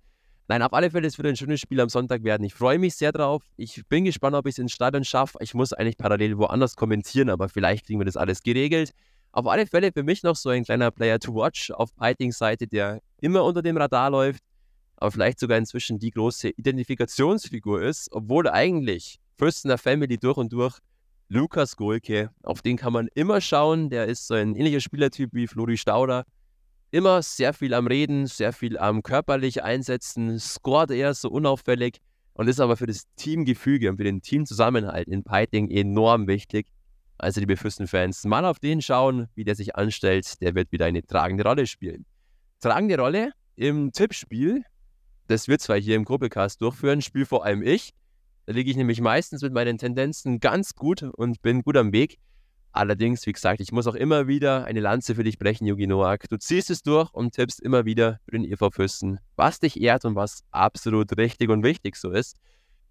Nein, 0.49 0.61
auf 0.61 0.73
alle 0.73 0.91
Fälle, 0.91 1.07
es 1.07 1.17
wird 1.17 1.27
ein 1.27 1.37
schönes 1.37 1.61
Spiel 1.61 1.79
am 1.79 1.87
Sonntag 1.87 2.23
werden. 2.23 2.43
Ich 2.43 2.53
freue 2.53 2.77
mich 2.77 2.95
sehr 2.95 3.13
drauf. 3.13 3.43
Ich 3.55 3.81
bin 3.87 4.03
gespannt, 4.03 4.35
ob 4.35 4.45
ich 4.45 4.55
es 4.55 4.59
ins 4.59 4.73
Stadion 4.73 5.05
schaffe. 5.05 5.37
Ich 5.41 5.53
muss 5.53 5.71
eigentlich 5.71 5.97
parallel 5.97 6.37
woanders 6.37 6.75
kommentieren, 6.75 7.29
aber 7.29 7.47
vielleicht 7.47 7.85
kriegen 7.85 7.99
wir 7.99 8.05
das 8.05 8.17
alles 8.17 8.43
geregelt. 8.43 8.91
Auf 9.31 9.47
alle 9.47 9.65
Fälle 9.65 9.91
für 9.93 10.03
mich 10.03 10.21
noch 10.21 10.35
so 10.35 10.49
ein 10.49 10.65
kleiner 10.65 10.91
Player 10.91 11.17
to 11.17 11.33
watch 11.33 11.71
auf 11.71 11.95
Pitings 11.95 12.37
Seite, 12.37 12.67
der 12.67 13.01
immer 13.21 13.45
unter 13.45 13.61
dem 13.61 13.77
Radar 13.77 14.09
läuft, 14.09 14.43
aber 14.97 15.11
vielleicht 15.11 15.39
sogar 15.39 15.57
inzwischen 15.57 15.97
die 15.97 16.11
große 16.11 16.49
Identifikationsfigur 16.49 17.81
ist, 17.81 18.09
obwohl 18.11 18.49
eigentlich 18.49 19.19
Fürstener 19.37 19.77
Family 19.77 20.17
durch 20.17 20.37
und 20.37 20.51
durch 20.51 20.77
Lukas 21.29 21.77
Golke, 21.77 22.29
auf 22.43 22.61
den 22.61 22.77
kann 22.77 22.93
man 22.93 23.07
immer 23.15 23.41
schauen. 23.41 23.89
Der 23.89 24.05
ist 24.07 24.27
so 24.27 24.33
ein 24.35 24.55
ähnlicher 24.55 24.81
Spielertyp 24.81 25.29
wie 25.33 25.47
Flori 25.47 25.77
Stauder 25.77 26.25
immer 26.93 27.23
sehr 27.23 27.53
viel 27.53 27.73
am 27.73 27.87
Reden, 27.87 28.27
sehr 28.27 28.53
viel 28.53 28.77
am 28.77 29.01
körperlich 29.01 29.63
einsetzen, 29.63 30.37
scoret 30.37 30.91
eher 30.91 31.15
so 31.15 31.27
unauffällig 31.29 31.97
und 32.33 32.47
ist 32.47 32.59
aber 32.59 32.77
für 32.77 32.85
das 32.85 33.05
Teamgefüge 33.15 33.89
und 33.89 33.97
für 33.97 34.03
den 34.03 34.21
Teamzusammenhalt 34.21 35.07
in 35.07 35.23
Piting 35.23 35.71
enorm 35.71 36.27
wichtig. 36.27 36.67
Also 37.17 37.39
liebe 37.39 37.57
Fürstenfans, 37.57 38.25
mal 38.25 38.45
auf 38.45 38.59
den 38.59 38.79
schauen, 38.79 39.27
wie 39.33 39.43
der 39.43 39.55
sich 39.55 39.75
anstellt, 39.75 40.39
der 40.39 40.53
wird 40.53 40.71
wieder 40.71 40.85
eine 40.85 41.03
tragende 41.03 41.43
Rolle 41.43 41.65
spielen. 41.65 42.05
Tragende 42.59 42.99
Rolle 42.99 43.31
im 43.55 43.91
Tippspiel, 43.91 44.63
das 45.27 45.47
wird 45.47 45.61
zwar 45.61 45.79
hier 45.79 45.95
im 45.95 46.05
Gruppelcast 46.05 46.61
durchführen, 46.61 47.01
spiele 47.01 47.25
vor 47.25 47.43
allem 47.43 47.63
ich. 47.63 47.95
Da 48.45 48.53
liege 48.53 48.69
ich 48.69 48.77
nämlich 48.77 49.01
meistens 49.01 49.41
mit 49.41 49.51
meinen 49.51 49.79
Tendenzen 49.79 50.39
ganz 50.39 50.75
gut 50.75 51.01
und 51.01 51.41
bin 51.41 51.63
gut 51.63 51.77
am 51.77 51.91
Weg. 51.91 52.19
Allerdings, 52.75 53.27
wie 53.27 53.33
gesagt, 53.33 53.61
ich 53.61 53.71
muss 53.71 53.85
auch 53.85 53.93
immer 53.93 54.27
wieder 54.27 54.65
eine 54.65 54.79
Lanze 54.79 55.13
für 55.13 55.23
dich 55.23 55.37
brechen, 55.37 55.67
Yugi 55.67 55.85
Noak. 55.85 56.27
Du 56.27 56.37
ziehst 56.37 56.71
es 56.71 56.81
durch 56.81 57.13
und 57.13 57.35
tippst 57.35 57.61
immer 57.61 57.85
wieder 57.85 58.19
für 58.25 58.31
den 58.31 58.43
EV 58.43 58.71
Füssen, 58.71 59.19
was 59.35 59.59
dich 59.59 59.79
ehrt 59.79 60.05
und 60.05 60.15
was 60.15 60.43
absolut 60.49 61.15
richtig 61.15 61.51
und 61.51 61.63
wichtig 61.63 61.95
so 61.95 62.09
ist. 62.09 62.37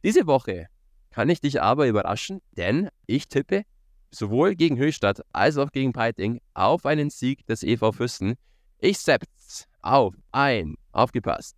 Diese 0.05 0.29
Woche 0.29 0.69
kann 1.11 1.29
ich 1.29 1.41
dich 1.41 1.61
aber 1.61 1.89
überraschen, 1.89 2.41
denn 2.57 2.91
ich 3.07 3.27
tippe 3.27 3.65
sowohl 4.13 4.55
gegen 4.55 4.79
Höchstadt 4.79 5.21
als 5.33 5.57
auch 5.59 5.73
gegen 5.73 5.93
Peiting 5.93 6.41
auf 6.55 6.87
einen 6.87 7.11
Sieg 7.11 7.45
des 7.47 7.65
EV 7.65 7.91
Füssen. 7.91 8.35
Ich 8.79 8.99
setze 8.99 9.65
auf 9.81 10.15
ein, 10.31 10.77
aufgepasst, 10.93 11.57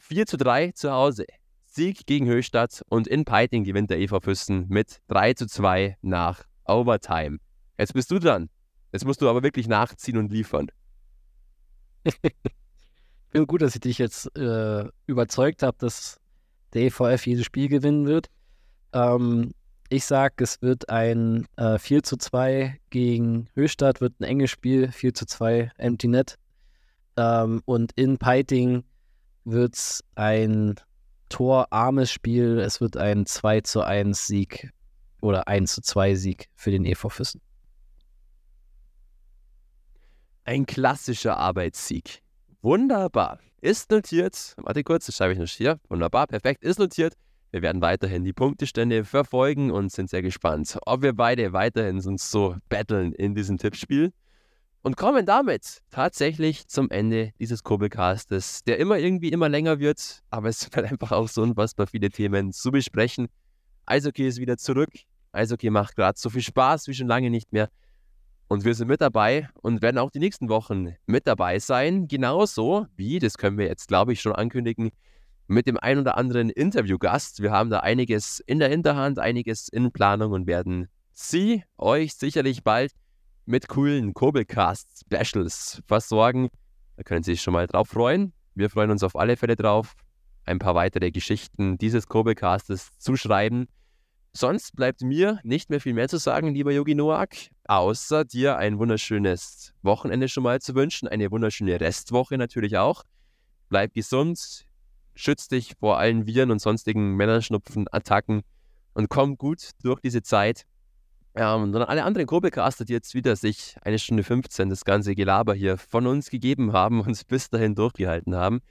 4 0.00 0.26
zu 0.26 0.36
3 0.36 0.72
zu 0.72 0.92
Hause, 0.92 1.24
Sieg 1.64 2.04
gegen 2.04 2.26
Höchstadt 2.26 2.82
und 2.90 3.08
in 3.08 3.24
Peiting 3.24 3.64
gewinnt 3.64 3.88
der 3.88 4.00
EV 4.00 4.20
Füssen 4.20 4.66
mit 4.68 5.00
3 5.08 5.32
zu 5.32 5.46
2 5.46 5.96
nach 6.02 6.44
Overtime. 6.66 7.38
Jetzt 7.78 7.94
bist 7.94 8.10
du 8.10 8.18
dran. 8.18 8.48
Jetzt 8.92 9.04
musst 9.04 9.20
du 9.20 9.28
aber 9.28 9.42
wirklich 9.42 9.66
nachziehen 9.66 10.16
und 10.16 10.30
liefern. 10.30 10.68
ich 12.04 12.12
finde 13.30 13.46
gut, 13.46 13.62
dass 13.62 13.74
ich 13.74 13.80
dich 13.80 13.98
jetzt 13.98 14.36
äh, 14.36 14.84
überzeugt 15.06 15.62
habe, 15.62 15.76
dass 15.78 16.20
der 16.72 16.82
EVF 16.82 17.26
jedes 17.26 17.44
Spiel 17.44 17.68
gewinnen 17.68 18.06
wird. 18.06 18.28
Ähm, 18.92 19.52
ich 19.88 20.04
sage, 20.04 20.44
es 20.44 20.62
wird 20.62 20.88
ein 20.88 21.46
äh, 21.56 21.78
4 21.78 22.02
zu 22.02 22.16
2 22.16 22.78
gegen 22.90 23.48
Höchstadt, 23.54 24.00
wird 24.00 24.20
ein 24.20 24.24
enges 24.24 24.50
Spiel, 24.50 24.90
4 24.90 25.14
zu 25.14 25.26
2 25.26 25.72
Empty 25.76 26.08
Net. 26.08 26.38
Ähm, 27.16 27.62
und 27.64 27.92
in 27.96 28.18
Peiting 28.18 28.84
wird 29.44 29.74
es 29.74 30.04
ein 30.14 30.74
torarmes 31.28 32.10
Spiel. 32.10 32.58
Es 32.58 32.80
wird 32.80 32.96
ein 32.96 33.26
2 33.26 33.60
zu 33.62 33.82
1 33.82 34.26
Sieg 34.26 34.70
oder 35.20 35.48
1 35.48 35.74
zu 35.74 35.82
2 35.82 36.14
Sieg 36.14 36.48
für 36.54 36.70
den 36.70 36.84
EV 36.84 37.08
Füssen. 37.08 37.40
Ein 40.46 40.66
klassischer 40.66 41.38
Arbeitssieg. 41.38 42.20
Wunderbar. 42.60 43.40
Ist 43.62 43.90
notiert. 43.90 44.54
Warte 44.58 44.84
kurz, 44.84 45.06
das 45.06 45.16
schreibe 45.16 45.32
ich 45.32 45.38
noch 45.38 45.48
hier. 45.48 45.80
Wunderbar, 45.88 46.26
perfekt. 46.26 46.62
Ist 46.62 46.78
notiert. 46.78 47.14
Wir 47.50 47.62
werden 47.62 47.80
weiterhin 47.80 48.24
die 48.24 48.34
Punktestände 48.34 49.06
verfolgen 49.06 49.70
und 49.70 49.90
sind 49.90 50.10
sehr 50.10 50.20
gespannt, 50.20 50.76
ob 50.84 51.00
wir 51.00 51.14
beide 51.14 51.54
weiterhin 51.54 51.98
uns 52.04 52.30
so 52.30 52.56
battlen 52.68 53.14
in 53.14 53.34
diesem 53.34 53.56
Tippspiel. 53.56 54.12
Und 54.82 54.98
kommen 54.98 55.24
damit 55.24 55.78
tatsächlich 55.90 56.68
zum 56.68 56.90
Ende 56.90 57.32
dieses 57.38 57.62
Kurbelcastes, 57.62 58.64
der 58.64 58.78
immer 58.78 58.98
irgendwie 58.98 59.30
immer 59.30 59.48
länger 59.48 59.78
wird, 59.78 60.20
aber 60.28 60.50
es 60.50 60.60
sind 60.60 60.76
halt 60.76 60.90
einfach 60.92 61.12
auch 61.12 61.28
so 61.28 61.40
unfassbar 61.40 61.86
viele 61.86 62.10
Themen 62.10 62.52
zu 62.52 62.70
besprechen. 62.70 63.28
Eishockey 63.86 64.28
ist 64.28 64.40
wieder 64.40 64.58
zurück. 64.58 64.90
Eishockey 65.32 65.70
macht 65.70 65.96
gerade 65.96 66.18
so 66.18 66.28
viel 66.28 66.42
Spaß 66.42 66.86
wie 66.88 66.94
schon 66.94 67.08
lange 67.08 67.30
nicht 67.30 67.50
mehr. 67.50 67.70
Und 68.48 68.64
wir 68.64 68.74
sind 68.74 68.88
mit 68.88 69.00
dabei 69.00 69.48
und 69.62 69.82
werden 69.82 69.98
auch 69.98 70.10
die 70.10 70.18
nächsten 70.18 70.48
Wochen 70.48 70.94
mit 71.06 71.26
dabei 71.26 71.58
sein. 71.58 72.08
Genauso 72.08 72.86
wie, 72.96 73.18
das 73.18 73.38
können 73.38 73.58
wir 73.58 73.66
jetzt, 73.66 73.88
glaube 73.88 74.12
ich, 74.12 74.20
schon 74.20 74.34
ankündigen, 74.34 74.90
mit 75.46 75.66
dem 75.66 75.78
ein 75.78 75.98
oder 75.98 76.16
anderen 76.16 76.50
Interviewgast. 76.50 77.42
Wir 77.42 77.50
haben 77.50 77.70
da 77.70 77.80
einiges 77.80 78.40
in 78.40 78.58
der 78.58 78.68
Hinterhand, 78.68 79.18
einiges 79.18 79.68
in 79.68 79.92
Planung 79.92 80.32
und 80.32 80.46
werden 80.46 80.88
Sie 81.12 81.62
euch 81.78 82.14
sicherlich 82.14 82.64
bald 82.64 82.92
mit 83.46 83.68
coolen 83.68 84.14
Kurbelcast-Specials 84.14 85.82
versorgen. 85.86 86.48
Da 86.96 87.02
können 87.02 87.22
Sie 87.22 87.32
sich 87.32 87.42
schon 87.42 87.52
mal 87.52 87.66
drauf 87.66 87.88
freuen. 87.88 88.32
Wir 88.54 88.70
freuen 88.70 88.90
uns 88.90 89.02
auf 89.02 89.16
alle 89.16 89.36
Fälle 89.36 89.56
drauf, 89.56 89.94
ein 90.44 90.58
paar 90.58 90.74
weitere 90.74 91.10
Geschichten 91.10 91.76
dieses 91.78 92.08
Kurbelcastes 92.08 92.90
zu 92.98 93.16
schreiben. 93.16 93.66
Sonst 94.36 94.74
bleibt 94.74 95.02
mir 95.02 95.38
nicht 95.44 95.70
mehr 95.70 95.80
viel 95.80 95.94
mehr 95.94 96.08
zu 96.08 96.16
sagen, 96.16 96.52
lieber 96.52 96.72
Yogi 96.72 96.96
Noak, 96.96 97.36
außer 97.68 98.24
dir 98.24 98.56
ein 98.56 98.80
wunderschönes 98.80 99.72
Wochenende 99.82 100.28
schon 100.28 100.42
mal 100.42 100.60
zu 100.60 100.74
wünschen, 100.74 101.06
eine 101.06 101.30
wunderschöne 101.30 101.80
Restwoche 101.80 102.36
natürlich 102.36 102.76
auch. 102.76 103.04
Bleib 103.68 103.94
gesund, 103.94 104.66
schütz 105.14 105.46
dich 105.46 105.74
vor 105.78 105.98
allen 105.98 106.26
Viren 106.26 106.50
und 106.50 106.60
sonstigen 106.60 107.14
Männerschnupfenattacken 107.14 108.42
und 108.94 109.08
komm 109.08 109.38
gut 109.38 109.70
durch 109.84 110.00
diese 110.00 110.22
Zeit. 110.22 110.64
Ja, 111.36 111.54
und 111.54 111.72
alle 111.76 112.02
anderen 112.02 112.26
Kurbelcaster, 112.26 112.84
die 112.84 112.92
jetzt 112.92 113.14
wieder 113.14 113.36
sich 113.36 113.76
eine 113.82 114.00
Stunde 114.00 114.24
15 114.24 114.68
das 114.68 114.84
ganze 114.84 115.14
Gelaber 115.14 115.54
hier 115.54 115.78
von 115.78 116.08
uns 116.08 116.28
gegeben 116.28 116.72
haben 116.72 117.00
und 117.00 117.24
bis 117.28 117.50
dahin 117.50 117.76
durchgehalten 117.76 118.34
haben. 118.34 118.62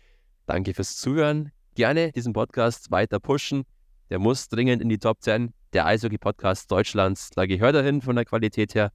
Danke 0.45 0.73
fürs 0.73 0.97
Zuhören. 0.97 1.53
Gerne 1.75 2.11
diesen 2.11 2.33
Podcast 2.33 2.91
weiter 2.91 3.21
pushen. 3.21 3.63
Der 4.13 4.19
muss 4.19 4.47
dringend 4.47 4.79
in 4.79 4.89
die 4.89 4.99
Top 4.99 5.23
10 5.23 5.55
der 5.73 5.87
Eishockey-Podcast 5.87 6.69
Deutschlands. 6.69 7.31
Da 7.31 7.47
gehört 7.47 7.73
er 7.73 7.81
hin 7.81 7.99
von 7.99 8.15
der 8.15 8.25
Qualität 8.25 8.75
her. 8.75 8.91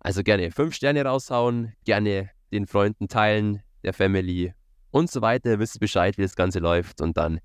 Also 0.00 0.24
gerne 0.24 0.50
5 0.50 0.74
Sterne 0.74 1.04
raushauen, 1.04 1.74
gerne 1.84 2.30
den 2.50 2.66
Freunden 2.66 3.06
teilen, 3.06 3.62
der 3.84 3.92
Family 3.92 4.54
und 4.90 5.08
so 5.08 5.22
weiter. 5.22 5.60
Wisst 5.60 5.78
Bescheid, 5.78 6.18
wie 6.18 6.22
das 6.22 6.34
Ganze 6.34 6.58
läuft. 6.58 7.00
Und 7.00 7.16
dann 7.16 7.38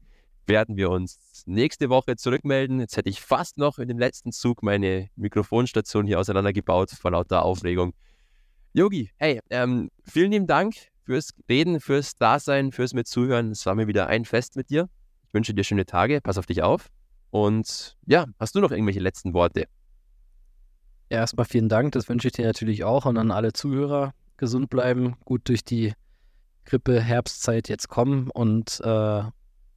werden 0.47 0.77
wir 0.77 0.89
uns 0.89 1.43
nächste 1.45 1.91
Woche 1.91 2.15
zurückmelden. 2.15 2.79
Jetzt 2.79 2.97
hätte 2.97 3.11
ich 3.11 3.21
fast 3.21 3.59
noch 3.59 3.77
in 3.77 3.87
dem 3.87 3.99
letzten 3.99 4.31
Zug 4.31 4.63
meine 4.63 5.11
Mikrofonstation 5.15 6.07
hier 6.07 6.19
auseinandergebaut 6.19 6.89
vor 6.89 7.11
lauter 7.11 7.45
Aufregung. 7.45 7.93
Yogi, 8.73 9.11
hey, 9.17 9.41
ähm, 9.51 9.91
vielen 10.05 10.31
lieben 10.31 10.47
Dank 10.47 10.73
fürs 11.03 11.35
Reden, 11.47 11.81
fürs 11.81 12.15
Dasein, 12.15 12.71
fürs 12.71 12.95
Mitzuhören. 12.95 13.51
Es 13.51 13.63
war 13.67 13.75
mir 13.75 13.85
wieder 13.85 14.07
ein 14.07 14.25
Fest 14.25 14.55
mit 14.55 14.71
dir. 14.71 14.89
Ich 15.27 15.35
wünsche 15.35 15.53
dir 15.53 15.63
schöne 15.63 15.85
Tage. 15.85 16.19
Pass 16.19 16.39
auf 16.39 16.47
dich 16.47 16.63
auf. 16.63 16.89
Und 17.31 17.97
ja, 18.05 18.25
hast 18.39 18.55
du 18.55 18.59
noch 18.59 18.71
irgendwelche 18.71 18.99
letzten 18.99 19.33
Worte? 19.33 19.65
Erstmal 21.09 21.45
vielen 21.45 21.69
Dank. 21.69 21.93
Das 21.93 22.07
wünsche 22.07 22.27
ich 22.27 22.33
dir 22.33 22.45
natürlich 22.45 22.83
auch 22.83 23.05
und 23.05 23.17
an 23.17 23.31
alle 23.31 23.53
Zuhörer. 23.53 24.13
Gesund 24.37 24.69
bleiben, 24.69 25.15
gut 25.25 25.47
durch 25.49 25.63
die 25.63 25.93
Grippe, 26.65 27.01
Herbstzeit 27.01 27.69
jetzt 27.69 27.89
kommen 27.89 28.29
und 28.29 28.79
äh, 28.83 29.23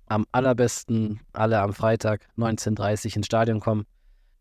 am 0.07 0.27
allerbesten 0.33 1.21
alle 1.33 1.61
am 1.61 1.73
Freitag 1.73 2.29
19.30 2.37 3.11
Uhr 3.11 3.17
ins 3.17 3.27
Stadion 3.27 3.61
kommen. 3.61 3.87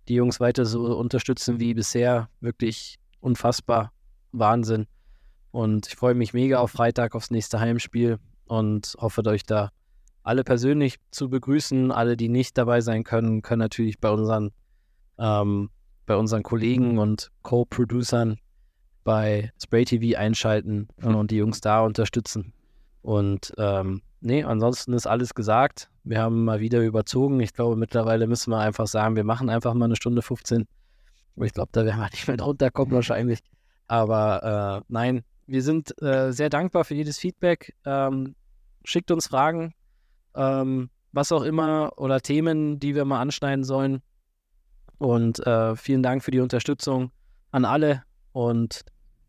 Die 0.07 0.15
Jungs 0.15 0.39
weiter 0.39 0.65
so 0.65 0.97
unterstützen 0.97 1.59
wie 1.59 1.73
bisher. 1.73 2.29
Wirklich 2.41 2.97
unfassbar. 3.21 3.91
Wahnsinn. 4.31 4.87
Und 5.51 5.87
ich 5.87 5.95
freue 5.95 6.15
mich 6.15 6.33
mega 6.33 6.59
auf 6.59 6.71
Freitag, 6.71 7.15
aufs 7.15 7.31
nächste 7.31 7.59
Heimspiel 7.59 8.17
und 8.45 8.95
hoffe, 8.99 9.23
euch 9.25 9.43
da 9.43 9.71
alle 10.23 10.43
persönlich 10.43 10.97
zu 11.11 11.29
begrüßen. 11.29 11.91
Alle, 11.91 12.17
die 12.17 12.29
nicht 12.29 12.57
dabei 12.57 12.81
sein 12.81 13.03
können, 13.03 13.41
können 13.41 13.59
natürlich 13.59 13.99
bei 13.99 14.09
unseren, 14.09 14.51
ähm, 15.19 15.69
bei 16.05 16.15
unseren 16.15 16.43
Kollegen 16.43 16.97
und 16.97 17.31
Co-Producern 17.43 18.37
bei 19.03 19.51
Spray 19.61 19.85
TV 19.85 20.17
einschalten 20.17 20.87
und 21.01 21.31
die 21.31 21.37
Jungs 21.37 21.61
da 21.61 21.81
unterstützen. 21.81 22.53
Und 23.01 23.53
ähm, 23.57 24.01
nee, 24.21 24.43
ansonsten 24.43 24.93
ist 24.93 25.07
alles 25.07 25.33
gesagt. 25.33 25.89
Wir 26.05 26.21
haben 26.21 26.45
mal 26.45 26.61
wieder 26.61 26.81
überzogen. 26.81 27.39
Ich 27.41 27.53
glaube, 27.53 27.75
mittlerweile 27.75 28.27
müssen 28.27 28.51
wir 28.51 28.59
einfach 28.59 28.87
sagen, 28.87 29.15
wir 29.15 29.25
machen 29.25 29.49
einfach 29.49 29.73
mal 29.73 29.85
eine 29.85 29.97
Stunde 29.97 30.21
15. 30.21 30.65
Aber 31.35 31.45
ich 31.45 31.53
glaube, 31.53 31.69
da 31.73 31.85
werden 31.85 31.99
wir 31.99 32.09
nicht 32.11 32.27
mehr 32.27 32.37
drunter 32.37 32.71
kommen 32.71 32.91
wahrscheinlich. 32.93 33.39
Aber 33.87 34.81
äh, 34.81 34.85
nein, 34.87 35.23
wir 35.47 35.61
sind 35.61 36.01
äh, 36.01 36.31
sehr 36.31 36.49
dankbar 36.49 36.85
für 36.85 36.95
jedes 36.95 37.19
Feedback. 37.19 37.75
Ähm, 37.85 38.35
schickt 38.85 39.11
uns 39.11 39.27
Fragen, 39.27 39.73
ähm, 40.35 40.89
was 41.11 41.31
auch 41.31 41.43
immer 41.43 41.91
oder 41.97 42.21
Themen, 42.21 42.79
die 42.79 42.95
wir 42.95 43.05
mal 43.05 43.21
anschneiden 43.21 43.63
sollen. 43.63 44.01
Und 44.97 45.45
äh, 45.45 45.75
vielen 45.75 46.03
Dank 46.03 46.23
für 46.23 46.31
die 46.31 46.39
Unterstützung 46.39 47.11
an 47.51 47.65
alle 47.65 48.03
und 48.31 48.85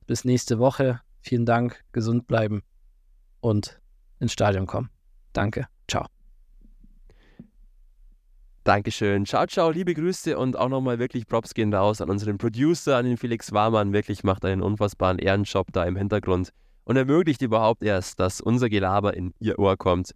bis 0.06 0.24
nächste 0.24 0.58
Woche. 0.58 1.00
Vielen 1.20 1.46
Dank, 1.46 1.82
gesund 1.92 2.26
bleiben 2.26 2.62
und 3.40 3.80
ins 4.20 4.32
Stadion 4.32 4.66
kommen. 4.66 4.90
Danke, 5.32 5.66
ciao. 5.88 6.06
Dankeschön. 8.64 9.26
Ciao, 9.26 9.46
ciao, 9.46 9.70
liebe 9.70 9.92
Grüße 9.92 10.38
und 10.38 10.56
auch 10.56 10.70
nochmal 10.70 10.98
wirklich 10.98 11.26
Props 11.26 11.52
gehen 11.52 11.74
raus 11.74 12.00
an 12.00 12.08
unseren 12.08 12.38
Producer, 12.38 12.96
an 12.96 13.04
den 13.04 13.18
Felix 13.18 13.52
Warmann. 13.52 13.92
Wirklich 13.92 14.24
macht 14.24 14.42
einen 14.46 14.62
unfassbaren 14.62 15.18
Ehrenjob 15.18 15.70
da 15.72 15.84
im 15.84 15.96
Hintergrund 15.96 16.50
und 16.84 16.96
ermöglicht 16.96 17.42
überhaupt 17.42 17.82
erst, 17.82 18.20
dass 18.20 18.40
unser 18.40 18.70
Gelaber 18.70 19.14
in 19.14 19.34
Ihr 19.38 19.58
Ohr 19.58 19.76
kommt. 19.76 20.14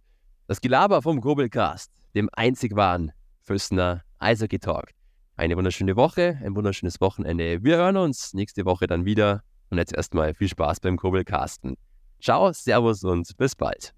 Das 0.49 0.61
Gelaber 0.61 1.03
vom 1.03 1.21
Grobelcast, 1.21 1.91
dem 2.15 2.27
einzig 2.33 2.75
wahren 2.75 3.11
Füssner 3.43 4.01
Eishockey 4.17 4.57
Talk. 4.57 4.89
Eine 5.35 5.55
wunderschöne 5.55 5.95
Woche, 5.95 6.39
ein 6.43 6.55
wunderschönes 6.55 6.99
Wochenende. 6.99 7.63
Wir 7.63 7.77
hören 7.77 7.97
uns 7.97 8.33
nächste 8.33 8.65
Woche 8.65 8.87
dann 8.87 9.05
wieder. 9.05 9.43
Und 9.69 9.77
jetzt 9.77 9.93
erstmal 9.93 10.33
viel 10.33 10.47
Spaß 10.47 10.79
beim 10.79 10.97
Grobelcasten. 10.97 11.77
Ciao, 12.19 12.51
Servus 12.51 13.03
und 13.03 13.37
bis 13.37 13.55
bald. 13.55 13.93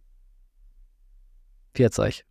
Pfiat 1.73 1.97
euch. 1.99 2.25